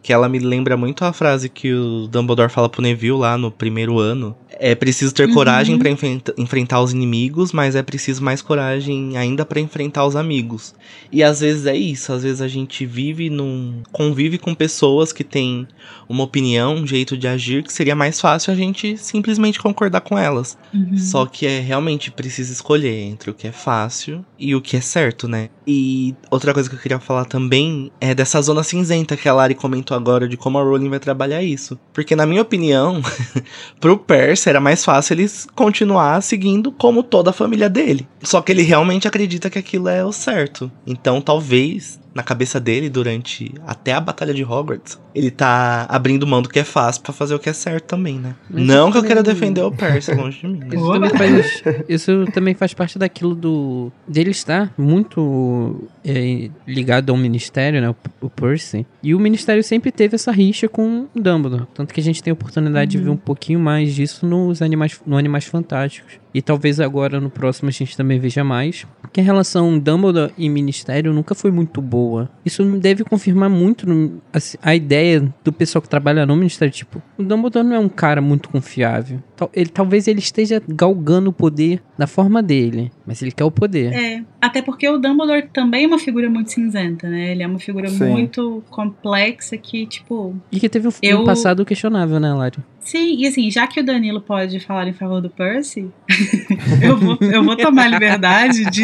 que 0.02 0.12
ela 0.12 0.28
me 0.28 0.40
lembra 0.40 0.76
muito 0.76 1.04
a 1.04 1.12
frase 1.12 1.48
que 1.48 1.72
o 1.72 2.08
Dumbledore 2.08 2.50
fala 2.50 2.68
pro 2.68 2.82
Neville 2.82 3.18
lá 3.18 3.38
no 3.38 3.52
primeiro 3.52 3.98
ano. 4.00 4.36
É 4.58 4.74
preciso 4.74 5.14
ter 5.14 5.28
uhum. 5.28 5.34
coragem 5.34 5.78
para 5.78 5.88
enfrenta 5.88 6.34
enfrentar 6.36 6.80
os 6.80 6.92
inimigos, 6.92 7.52
mas 7.52 7.74
é 7.74 7.82
preciso 7.82 8.22
mais 8.22 8.42
coragem 8.42 9.16
ainda 9.16 9.44
para 9.44 9.60
enfrentar 9.60 10.04
os 10.04 10.16
amigos. 10.16 10.74
E 11.10 11.22
às 11.22 11.40
vezes 11.40 11.66
é 11.66 11.76
isso, 11.76 12.12
às 12.12 12.22
vezes 12.22 12.40
a 12.40 12.48
gente 12.48 12.84
vive 12.84 13.30
num 13.30 13.82
convive 13.92 14.38
com 14.38 14.54
pessoas 14.54 15.12
que 15.12 15.24
têm 15.24 15.66
uma 16.12 16.24
opinião, 16.24 16.74
um 16.74 16.86
jeito 16.86 17.16
de 17.16 17.26
agir 17.26 17.62
que 17.62 17.72
seria 17.72 17.96
mais 17.96 18.20
fácil 18.20 18.52
a 18.52 18.56
gente 18.56 18.96
simplesmente 18.98 19.58
concordar 19.58 20.02
com 20.02 20.18
elas. 20.18 20.58
Uhum. 20.72 20.96
Só 20.96 21.24
que 21.24 21.46
é 21.46 21.58
realmente 21.58 22.10
preciso 22.10 22.52
escolher 22.52 23.00
entre 23.00 23.30
o 23.30 23.34
que 23.34 23.48
é 23.48 23.52
fácil 23.52 24.24
e 24.38 24.54
o 24.54 24.60
que 24.60 24.76
é 24.76 24.80
certo, 24.80 25.26
né? 25.26 25.48
E 25.66 26.14
outra 26.30 26.52
coisa 26.52 26.68
que 26.68 26.76
eu 26.76 26.80
queria 26.80 27.00
falar 27.00 27.24
também 27.24 27.90
é 28.00 28.14
dessa 28.14 28.42
zona 28.42 28.62
cinzenta 28.62 29.16
que 29.16 29.28
a 29.28 29.32
Lari 29.32 29.54
comentou 29.54 29.96
agora 29.96 30.28
de 30.28 30.36
como 30.36 30.58
a 30.58 30.62
Rowling 30.62 30.90
vai 30.90 31.00
trabalhar 31.00 31.42
isso. 31.42 31.78
Porque 31.92 32.14
na 32.14 32.26
minha 32.26 32.42
opinião, 32.42 33.00
pro 33.80 33.96
Percy 33.96 34.50
era 34.50 34.60
mais 34.60 34.84
fácil 34.84 35.14
ele 35.14 35.30
continuar 35.54 36.22
seguindo 36.22 36.70
como 36.70 37.02
toda 37.02 37.30
a 37.30 37.32
família 37.32 37.70
dele. 37.70 38.06
Só 38.22 38.42
que 38.42 38.52
ele 38.52 38.62
realmente 38.62 39.08
acredita 39.08 39.48
que 39.48 39.58
aquilo 39.58 39.88
é 39.88 40.04
o 40.04 40.12
certo. 40.12 40.70
Então 40.86 41.20
talvez 41.20 42.01
na 42.14 42.22
cabeça 42.22 42.60
dele 42.60 42.88
durante 42.88 43.54
até 43.66 43.92
a 43.92 44.00
batalha 44.00 44.34
de 44.34 44.44
Hogwarts, 44.44 45.00
ele 45.14 45.30
tá 45.30 45.86
abrindo 45.88 46.26
mão 46.26 46.42
do 46.42 46.48
que 46.48 46.58
é 46.58 46.64
fácil 46.64 47.02
para 47.02 47.12
fazer 47.12 47.34
o 47.34 47.38
que 47.38 47.48
é 47.48 47.52
certo 47.52 47.84
também, 47.84 48.18
né? 48.18 48.34
Mas 48.48 48.66
não 48.66 48.90
que 48.90 48.98
eu 48.98 49.02
queira 49.02 49.22
defender 49.22 49.62
o 49.62 49.70
Percy 49.70 50.12
longe 50.14 50.40
de 50.40 50.48
mim. 50.48 50.66
Isso 50.66 50.92
também, 50.92 51.10
faz, 51.10 51.62
isso 51.88 52.24
também 52.32 52.54
faz 52.54 52.74
parte 52.74 52.98
daquilo 52.98 53.34
do 53.34 53.92
dele 54.06 54.30
estar 54.30 54.72
muito 54.76 55.88
é, 56.04 56.50
ligado 56.66 57.10
ao 57.10 57.16
ministério, 57.16 57.80
né? 57.80 57.90
O, 57.90 57.96
o, 58.26 58.30
Percy. 58.30 58.86
E 59.02 59.14
o 59.14 59.20
ministério 59.20 59.62
sempre 59.62 59.90
teve 59.90 60.14
essa 60.14 60.30
rixa 60.30 60.68
com 60.68 61.08
o 61.14 61.20
Dumbledore, 61.20 61.66
tanto 61.74 61.92
que 61.92 62.00
a 62.00 62.02
gente 62.02 62.22
tem 62.22 62.30
a 62.30 62.34
oportunidade 62.34 62.96
uhum. 62.96 63.02
de 63.02 63.08
ver 63.08 63.12
um 63.12 63.16
pouquinho 63.16 63.60
mais 63.60 63.94
disso 63.94 64.26
nos 64.26 64.62
animais, 64.62 65.00
no 65.06 65.16
Animais 65.16 65.44
Fantásticos. 65.44 66.21
E 66.34 66.40
talvez 66.40 66.80
agora 66.80 67.20
no 67.20 67.30
próximo 67.30 67.68
a 67.68 67.72
gente 67.72 67.96
também 67.96 68.18
veja 68.18 68.42
mais. 68.42 68.86
Porque 69.00 69.20
a 69.20 69.24
relação 69.24 69.78
Dumbledore 69.78 70.32
e 70.38 70.48
Ministério 70.48 71.12
nunca 71.12 71.34
foi 71.34 71.50
muito 71.50 71.80
boa. 71.82 72.30
Isso 72.44 72.64
deve 72.78 73.04
confirmar 73.04 73.50
muito 73.50 73.88
no, 73.88 74.22
a, 74.32 74.70
a, 74.70 74.74
ideia 74.74 75.32
do 75.44 75.52
pessoal 75.52 75.82
que 75.82 75.88
trabalha 75.88 76.24
no 76.24 76.34
Ministério. 76.34 76.72
Tipo, 76.72 77.02
o 77.18 77.22
Dumbledore 77.22 77.66
não 77.66 77.76
é 77.76 77.78
um 77.78 77.88
cara 77.88 78.20
muito 78.20 78.48
confiável. 78.48 79.22
Ele, 79.52 79.68
talvez 79.68 80.08
ele 80.08 80.20
esteja 80.20 80.62
galgando 80.66 81.30
o 81.30 81.32
poder 81.32 81.82
da 81.98 82.06
forma 82.06 82.42
dele. 82.42 82.90
Mas 83.06 83.20
ele 83.20 83.32
quer 83.32 83.44
o 83.44 83.50
poder. 83.50 83.92
É. 83.92 84.24
Até 84.40 84.62
porque 84.62 84.88
o 84.88 84.98
Dumbledore 84.98 85.48
também 85.52 85.84
é 85.84 85.86
uma 85.86 85.98
figura 85.98 86.30
muito 86.30 86.50
cinzenta, 86.50 87.08
né? 87.08 87.32
Ele 87.32 87.42
é 87.42 87.46
uma 87.46 87.58
figura 87.58 87.88
Sim. 87.88 88.08
muito 88.08 88.62
complexa 88.70 89.56
que, 89.56 89.86
tipo. 89.86 90.34
E 90.50 90.58
que 90.58 90.68
teve 90.68 90.88
um, 90.88 90.92
eu... 91.02 91.20
um 91.20 91.24
passado 91.24 91.64
questionável, 91.64 92.18
né, 92.18 92.32
Lari? 92.32 92.58
Sim, 92.84 93.16
e 93.16 93.26
assim, 93.26 93.50
já 93.50 93.66
que 93.66 93.80
o 93.80 93.84
Danilo 93.84 94.20
pode 94.20 94.58
falar 94.60 94.88
em 94.88 94.92
favor 94.92 95.20
do 95.20 95.30
Percy, 95.30 95.88
eu, 96.82 96.96
vou, 96.96 97.16
eu 97.20 97.44
vou 97.44 97.56
tomar 97.56 97.84
a 97.84 97.88
liberdade 97.88 98.64
de, 98.70 98.82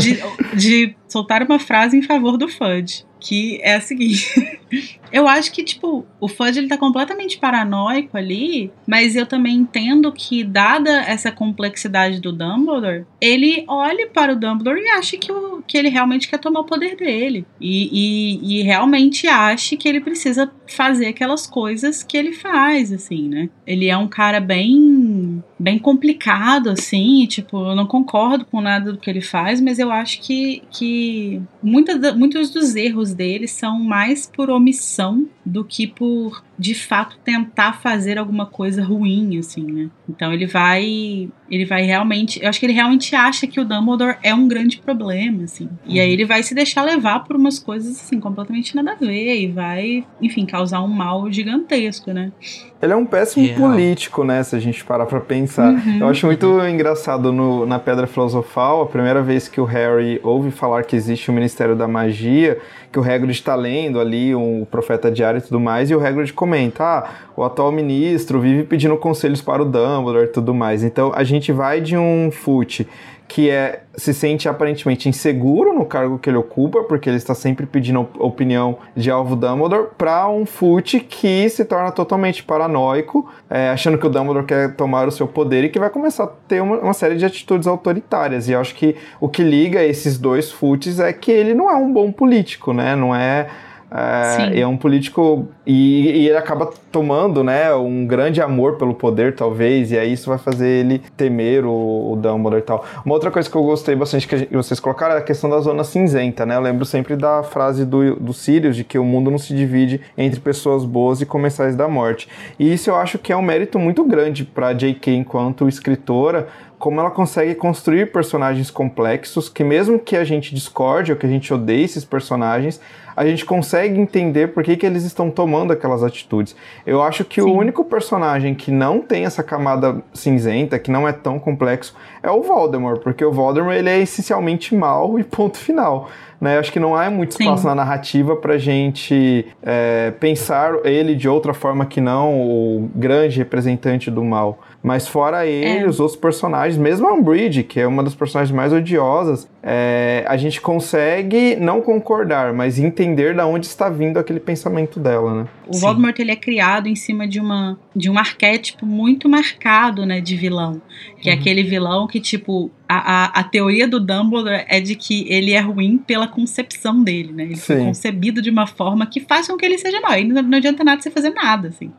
de, 0.00 0.56
de 0.56 0.94
soltar 1.06 1.42
uma 1.42 1.58
frase 1.58 1.96
em 1.96 2.02
favor 2.02 2.36
do 2.36 2.48
Fudge, 2.48 3.04
que 3.20 3.60
é 3.62 3.74
a 3.74 3.80
seguinte. 3.80 4.58
eu 5.12 5.26
acho 5.26 5.52
que, 5.52 5.62
tipo, 5.62 6.06
o 6.20 6.28
Fudge 6.28 6.58
ele 6.58 6.68
tá 6.68 6.76
completamente 6.76 7.38
paranoico 7.38 8.16
ali, 8.16 8.70
mas 8.86 9.16
eu 9.16 9.26
também 9.26 9.56
entendo 9.56 10.12
que, 10.12 10.44
dada 10.44 10.90
essa 11.02 11.32
complexidade 11.32 12.20
do 12.20 12.32
Dumbledore, 12.32 13.06
ele 13.20 13.64
olhe 13.66 14.06
para 14.06 14.32
o 14.32 14.36
Dumbledore 14.36 14.80
e 14.80 14.88
acha 14.90 15.16
que, 15.16 15.32
o, 15.32 15.62
que 15.66 15.76
ele 15.76 15.88
realmente 15.88 16.28
quer 16.28 16.38
tomar 16.38 16.60
o 16.60 16.64
poder 16.64 16.96
dele. 16.96 17.46
E, 17.60 17.88
e, 17.92 18.60
e 18.60 18.62
realmente 18.62 19.26
ache 19.26 19.76
que 19.76 19.88
ele 19.88 20.00
precisa 20.00 20.50
fazer 20.66 21.06
aquelas 21.06 21.46
coisas 21.46 22.02
que 22.02 22.16
ele 22.16 22.32
faz, 22.32 22.92
assim, 22.92 23.28
né? 23.28 23.48
Ele 23.66 23.88
é 23.88 23.96
um 23.96 24.08
cara 24.08 24.40
bem 24.40 25.42
bem 25.58 25.78
complicado, 25.78 26.70
assim, 26.70 27.26
tipo, 27.26 27.56
eu 27.56 27.74
não 27.74 27.86
concordo 27.86 28.44
com 28.44 28.60
nada 28.60 28.92
do 28.92 28.98
que 28.98 29.10
ele 29.10 29.20
faz, 29.20 29.60
mas 29.60 29.78
eu 29.78 29.90
acho 29.90 30.20
que, 30.20 30.62
que 30.70 31.42
muitas, 31.60 32.16
muitos 32.16 32.50
dos 32.50 32.76
erros 32.76 33.07
dele 33.14 33.48
são 33.48 33.78
mais 33.78 34.26
por 34.26 34.50
omissão 34.50 35.26
do 35.44 35.64
que 35.64 35.86
por 35.86 36.44
de 36.58 36.74
fato 36.74 37.16
tentar 37.24 37.74
fazer 37.74 38.18
alguma 38.18 38.46
coisa 38.46 38.82
ruim 38.82 39.38
assim, 39.38 39.62
né? 39.62 39.90
Então 40.08 40.32
ele 40.32 40.46
vai 40.46 41.30
ele 41.50 41.64
vai 41.64 41.82
realmente, 41.82 42.42
eu 42.42 42.48
acho 42.48 42.60
que 42.60 42.66
ele 42.66 42.72
realmente 42.72 43.14
acha 43.16 43.46
que 43.46 43.58
o 43.58 43.64
Dumbledore 43.64 44.16
é 44.22 44.34
um 44.34 44.46
grande 44.46 44.78
problema 44.78 45.44
assim. 45.44 45.64
Uhum. 45.64 45.78
E 45.86 46.00
aí 46.00 46.12
ele 46.12 46.24
vai 46.24 46.42
se 46.42 46.54
deixar 46.54 46.82
levar 46.82 47.24
por 47.24 47.36
umas 47.36 47.58
coisas 47.58 47.96
assim 47.96 48.20
completamente 48.20 48.76
nada 48.76 48.92
a 48.92 48.94
ver 48.94 49.40
e 49.40 49.46
vai, 49.46 50.04
enfim, 50.20 50.44
causar 50.44 50.82
um 50.82 50.88
mal 50.88 51.30
gigantesco, 51.32 52.12
né? 52.12 52.32
Ele 52.80 52.92
é 52.92 52.96
um 52.96 53.06
péssimo 53.06 53.46
Real. 53.46 53.58
político, 53.58 54.24
né? 54.24 54.42
Se 54.42 54.54
a 54.54 54.58
gente 54.58 54.84
parar 54.84 55.06
pra 55.06 55.20
pensar. 55.20 55.72
Uhum. 55.72 55.98
Eu 56.00 56.08
acho 56.08 56.26
muito 56.26 56.60
engraçado 56.66 57.32
no, 57.32 57.66
na 57.66 57.78
Pedra 57.78 58.06
Filosofal, 58.06 58.82
a 58.82 58.86
primeira 58.86 59.22
vez 59.22 59.48
que 59.48 59.60
o 59.60 59.64
Harry 59.64 60.20
ouve 60.22 60.50
falar 60.50 60.84
que 60.84 60.94
existe 60.94 61.30
o 61.30 61.32
Ministério 61.32 61.74
da 61.74 61.88
Magia, 61.88 62.58
que 62.92 62.98
o 62.98 63.02
Hagrid 63.02 63.32
está 63.32 63.54
lendo 63.54 63.98
ali, 63.98 64.34
o 64.34 64.40
um 64.40 64.64
Profeta 64.64 65.10
Diário 65.10 65.38
e 65.38 65.42
tudo 65.42 65.58
mais, 65.58 65.90
e 65.90 65.94
o 65.94 66.04
Hagrid 66.04 66.32
comenta, 66.48 66.82
ah, 66.82 67.10
o 67.36 67.44
atual 67.44 67.70
ministro 67.70 68.40
vive 68.40 68.64
pedindo 68.64 68.96
conselhos 68.96 69.42
para 69.42 69.62
o 69.62 69.66
Dumbledore 69.66 70.24
e 70.24 70.28
tudo 70.28 70.54
mais. 70.54 70.82
Então 70.82 71.12
a 71.14 71.22
gente 71.22 71.52
vai 71.52 71.80
de 71.80 71.96
um 71.96 72.30
fute 72.30 72.88
que 73.28 73.50
é 73.50 73.82
se 73.94 74.14
sente 74.14 74.48
aparentemente 74.48 75.06
inseguro 75.06 75.74
no 75.74 75.84
cargo 75.84 76.18
que 76.18 76.30
ele 76.30 76.38
ocupa, 76.38 76.82
porque 76.84 77.10
ele 77.10 77.18
está 77.18 77.34
sempre 77.34 77.66
pedindo 77.66 78.00
op 78.00 78.18
opinião 78.18 78.78
de 78.96 79.10
Alvo 79.10 79.36
Dumbledore, 79.36 79.88
para 79.98 80.26
um 80.30 80.46
Fute 80.46 80.98
que 80.98 81.46
se 81.50 81.62
torna 81.66 81.92
totalmente 81.92 82.42
paranoico, 82.42 83.28
é, 83.50 83.68
achando 83.68 83.98
que 83.98 84.06
o 84.06 84.08
Dumbledore 84.08 84.46
quer 84.46 84.74
tomar 84.76 85.06
o 85.06 85.10
seu 85.10 85.28
poder 85.28 85.64
e 85.64 85.68
que 85.68 85.78
vai 85.78 85.90
começar 85.90 86.24
a 86.24 86.26
ter 86.26 86.62
uma, 86.62 86.78
uma 86.78 86.94
série 86.94 87.16
de 87.16 87.26
atitudes 87.26 87.68
autoritárias. 87.68 88.48
E 88.48 88.52
eu 88.52 88.60
acho 88.60 88.74
que 88.74 88.96
o 89.20 89.28
que 89.28 89.42
liga 89.42 89.84
esses 89.84 90.16
dois 90.16 90.50
Futes 90.50 90.98
é 90.98 91.12
que 91.12 91.30
ele 91.30 91.52
não 91.52 91.70
é 91.70 91.74
um 91.74 91.92
bom 91.92 92.10
político, 92.10 92.72
né? 92.72 92.96
Não 92.96 93.14
é 93.14 93.48
é, 93.90 94.60
é, 94.60 94.66
um 94.66 94.76
político 94.76 95.48
e, 95.66 96.10
e, 96.10 96.28
ele 96.28 96.36
acaba 96.36 96.70
tomando, 96.92 97.42
né, 97.42 97.72
um 97.74 98.06
grande 98.06 98.40
amor 98.40 98.76
pelo 98.76 98.94
poder, 98.94 99.34
talvez, 99.34 99.90
e 99.90 99.98
aí 99.98 100.12
isso 100.12 100.28
vai 100.28 100.38
fazer 100.38 100.68
ele 100.68 100.98
temer 101.16 101.64
o, 101.64 102.12
o 102.12 102.16
Dumbledore 102.16 102.60
e 102.60 102.64
tal. 102.64 102.84
Uma 103.04 103.14
outra 103.14 103.30
coisa 103.30 103.48
que 103.48 103.56
eu 103.56 103.62
gostei 103.62 103.96
bastante 103.96 104.28
que 104.28 104.54
vocês 104.54 104.78
colocaram 104.78 105.14
é 105.14 105.18
a 105.18 105.22
questão 105.22 105.48
da 105.48 105.58
zona 105.60 105.84
cinzenta, 105.84 106.44
né? 106.44 106.56
Eu 106.56 106.60
lembro 106.60 106.84
sempre 106.84 107.16
da 107.16 107.42
frase 107.42 107.86
do, 107.86 108.16
do 108.16 108.32
Sirius 108.32 108.76
de 108.76 108.84
que 108.84 108.98
o 108.98 109.04
mundo 109.04 109.30
não 109.30 109.38
se 109.38 109.54
divide 109.54 110.00
entre 110.16 110.38
pessoas 110.38 110.84
boas 110.84 111.22
e 111.22 111.26
comensais 111.26 111.74
da 111.74 111.88
morte. 111.88 112.28
E 112.58 112.72
isso 112.72 112.90
eu 112.90 112.96
acho 112.96 113.18
que 113.18 113.32
é 113.32 113.36
um 113.36 113.42
mérito 113.42 113.78
muito 113.78 114.04
grande 114.04 114.44
para 114.44 114.74
J.K. 114.74 115.14
enquanto 115.14 115.66
escritora, 115.66 116.48
como 116.78 117.00
ela 117.00 117.10
consegue 117.10 117.54
construir 117.54 118.12
personagens 118.12 118.70
complexos 118.70 119.48
que 119.48 119.64
mesmo 119.64 119.98
que 119.98 120.16
a 120.16 120.24
gente 120.24 120.54
discorde 120.54 121.10
ou 121.10 121.18
que 121.18 121.26
a 121.26 121.28
gente 121.28 121.52
odeie 121.52 121.84
esses 121.84 122.04
personagens, 122.04 122.80
a 123.18 123.26
gente 123.26 123.44
consegue 123.44 123.98
entender 123.98 124.48
por 124.48 124.62
que, 124.62 124.76
que 124.76 124.86
eles 124.86 125.02
estão 125.02 125.28
tomando 125.28 125.72
aquelas 125.72 126.04
atitudes. 126.04 126.54
Eu 126.86 127.02
acho 127.02 127.24
que 127.24 127.42
Sim. 127.42 127.48
o 127.48 127.52
único 127.52 127.84
personagem 127.84 128.54
que 128.54 128.70
não 128.70 129.00
tem 129.00 129.24
essa 129.24 129.42
camada 129.42 130.00
cinzenta, 130.14 130.78
que 130.78 130.88
não 130.88 131.06
é 131.06 131.12
tão 131.12 131.36
complexo, 131.36 131.96
é 132.22 132.30
o 132.30 132.42
Voldemort, 132.42 133.00
porque 133.00 133.24
o 133.24 133.32
Voldemort 133.32 133.76
ele 133.76 133.90
é 133.90 134.00
essencialmente 134.00 134.74
mal 134.74 135.18
e 135.18 135.24
ponto 135.24 135.58
final. 135.58 136.08
Né? 136.40 136.56
Acho 136.56 136.72
que 136.72 136.78
não 136.78 136.94
há 136.94 137.10
muito 137.10 137.32
espaço 137.32 137.62
Sim. 137.62 137.68
na 137.68 137.74
narrativa 137.74 138.36
pra 138.36 138.58
gente 138.58 139.44
é, 139.62 140.12
pensar 140.20 140.74
ele 140.84 141.16
de 141.16 141.28
outra 141.28 141.52
forma 141.52 141.84
que 141.84 142.00
não 142.00 142.40
o 142.40 142.90
grande 142.94 143.38
representante 143.38 144.10
do 144.10 144.24
mal. 144.24 144.60
Mas 144.80 145.08
fora 145.08 145.44
ele, 145.44 145.84
é. 145.84 145.86
os 145.88 145.98
outros 145.98 146.16
personagens, 146.16 146.78
mesmo 146.78 147.08
a 147.08 147.12
Umbridge, 147.12 147.64
que 147.64 147.80
é 147.80 147.86
uma 147.86 148.02
das 148.04 148.14
personagens 148.14 148.54
mais 148.54 148.72
odiosas, 148.72 149.48
é, 149.60 150.24
a 150.28 150.36
gente 150.36 150.60
consegue 150.60 151.56
não 151.56 151.80
concordar, 151.80 152.54
mas 152.54 152.78
entender 152.78 153.34
da 153.34 153.44
onde 153.44 153.66
está 153.66 153.88
vindo 153.88 154.18
aquele 154.18 154.38
pensamento 154.38 155.00
dela, 155.00 155.42
né? 155.42 155.48
O 155.66 155.74
Sim. 155.74 155.80
Voldemort 155.80 156.16
ele 156.20 156.30
é 156.30 156.36
criado 156.36 156.86
em 156.86 156.94
cima 156.94 157.26
de 157.26 157.40
uma 157.40 157.76
de 157.94 158.08
um 158.08 158.16
arquétipo 158.16 158.86
muito 158.86 159.28
marcado, 159.28 160.06
né, 160.06 160.20
de 160.20 160.36
vilão, 160.36 160.80
que 161.20 161.28
é 161.28 161.32
uhum. 161.32 161.38
é 161.38 161.40
aquele 161.40 161.62
vilão 161.62 162.06
que 162.06 162.20
tipo 162.20 162.70
a, 162.88 162.96
a, 162.96 163.24
a, 163.40 163.44
teoria 163.44 163.86
do 163.86 164.00
Dumbledore 164.00 164.64
é 164.68 164.80
de 164.80 164.94
que 164.94 165.26
ele 165.28 165.52
é 165.52 165.60
ruim 165.60 165.98
pela 165.98 166.26
concepção 166.26 167.02
dele, 167.02 167.32
né? 167.32 167.44
Ele 167.44 167.56
Sim. 167.56 167.62
foi 167.62 167.76
concebido 167.78 168.40
de 168.40 168.50
uma 168.50 168.66
forma 168.66 169.06
que 169.06 169.20
faz 169.20 169.46
com 169.46 169.56
que 169.56 169.64
ele 169.64 169.78
seja 169.78 170.00
mau. 170.00 170.18
E 170.18 170.24
não, 170.24 170.42
não 170.42 170.58
adianta 170.58 170.84
nada 170.84 171.02
você 171.02 171.10
fazer 171.10 171.30
nada, 171.30 171.68
assim 171.68 171.90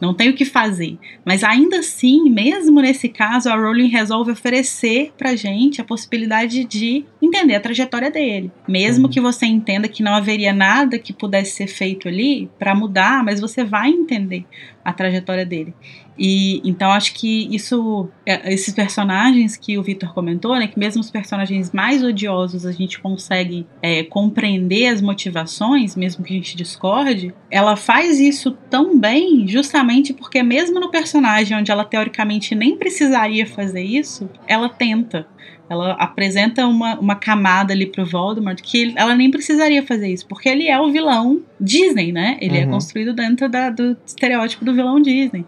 não 0.00 0.14
tem 0.14 0.28
o 0.28 0.34
que 0.34 0.44
fazer. 0.44 0.98
Mas 1.24 1.42
ainda 1.42 1.78
assim, 1.78 2.28
mesmo 2.30 2.80
nesse 2.80 3.08
caso, 3.08 3.48
a 3.48 3.56
Rowling 3.56 3.88
resolve 3.88 4.30
oferecer 4.30 5.12
pra 5.16 5.36
gente 5.36 5.80
a 5.80 5.84
possibilidade 5.84 6.64
de 6.64 7.04
entender 7.20 7.54
a 7.54 7.60
trajetória 7.60 8.10
dele. 8.10 8.50
Mesmo 8.68 9.04
uhum. 9.06 9.10
que 9.10 9.20
você 9.20 9.46
entenda 9.46 9.88
que 9.88 10.02
não 10.02 10.14
haveria 10.14 10.52
nada 10.52 10.98
que 10.98 11.12
pudesse 11.12 11.52
ser 11.52 11.66
feito 11.66 12.08
ali 12.08 12.50
para 12.58 12.74
mudar, 12.74 13.24
mas 13.24 13.40
você 13.40 13.64
vai 13.64 13.90
entender 13.90 14.44
a 14.84 14.92
trajetória 14.92 15.44
dele. 15.44 15.74
E 16.18 16.62
então 16.64 16.90
acho 16.90 17.12
que 17.14 17.54
isso, 17.54 18.08
é, 18.24 18.52
esses 18.52 18.72
personagens 18.72 19.56
que 19.56 19.76
o 19.76 19.82
Victor 19.82 20.14
comentou, 20.14 20.56
né, 20.56 20.66
que 20.66 20.78
mesmo 20.78 21.00
os 21.00 21.10
personagens 21.10 21.72
mais 21.72 22.02
odiosos 22.02 22.64
a 22.64 22.72
gente 22.72 22.98
consegue 23.00 23.66
é, 23.82 24.02
compreender 24.02 24.88
as 24.88 25.02
motivações, 25.02 25.94
mesmo 25.94 26.24
que 26.24 26.32
a 26.32 26.36
gente 26.36 26.56
discorde, 26.56 27.34
ela 27.50 27.76
faz 27.76 28.18
isso 28.18 28.56
tão 28.70 28.98
bem, 28.98 29.46
justamente 29.46 30.14
porque 30.14 30.42
mesmo 30.42 30.80
no 30.80 30.90
personagem 30.90 31.56
onde 31.56 31.70
ela 31.70 31.84
teoricamente 31.84 32.54
nem 32.54 32.76
precisaria 32.76 33.46
fazer 33.46 33.82
isso, 33.82 34.28
ela 34.46 34.68
tenta. 34.68 35.26
Ela 35.68 35.92
apresenta 35.94 36.64
uma, 36.66 36.96
uma 36.98 37.16
camada 37.16 37.72
ali 37.72 37.86
pro 37.86 38.06
Voldemort 38.06 38.60
que 38.62 38.94
ela 38.96 39.16
nem 39.16 39.30
precisaria 39.30 39.82
fazer 39.82 40.08
isso, 40.08 40.26
porque 40.26 40.48
ele 40.48 40.68
é 40.68 40.80
o 40.80 40.92
vilão 40.92 41.42
Disney, 41.60 42.12
né? 42.12 42.38
Ele 42.40 42.56
é 42.56 42.62
uhum. 42.62 42.68
é 42.68 42.72
construído 42.72 43.12
dentro 43.12 43.48
da, 43.48 43.68
do 43.68 43.96
estereótipo 44.06 44.64
do 44.64 44.72
vilão 44.72 45.00
Disney. 45.00 45.44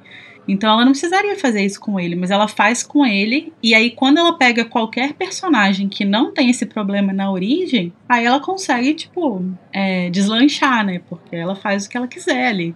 Então 0.49 0.73
ela 0.73 0.85
não 0.85 0.93
precisaria 0.93 1.37
fazer 1.39 1.65
isso 1.65 1.79
com 1.79 2.01
ele, 2.01 2.17
mas 2.17 2.31
ela 2.31 2.49
faz 2.49 2.83
com 2.83 3.05
ele. 3.05 3.53
E 3.63 3.75
aí, 3.75 3.91
quando 3.91 4.19
ela 4.19 4.33
pega 4.33 4.65
qualquer 4.65 5.13
personagem 5.13 5.89
que 5.89 6.05
não 6.05 6.33
tem 6.33 6.49
esse 6.49 6.65
problema 6.65 7.13
na 7.13 7.31
origem, 7.31 7.93
aí 8.09 8.25
ela 8.25 8.41
consegue, 8.41 8.95
tipo, 8.95 9.45
é, 9.73 10.09
deslanchar, 10.09 10.85
né? 10.85 11.01
Porque 11.09 11.37
ela 11.37 11.55
faz 11.55 11.85
o 11.85 11.91
que 11.91 11.97
ela 11.97 12.09
quiser 12.09 12.49
ali. 12.49 12.75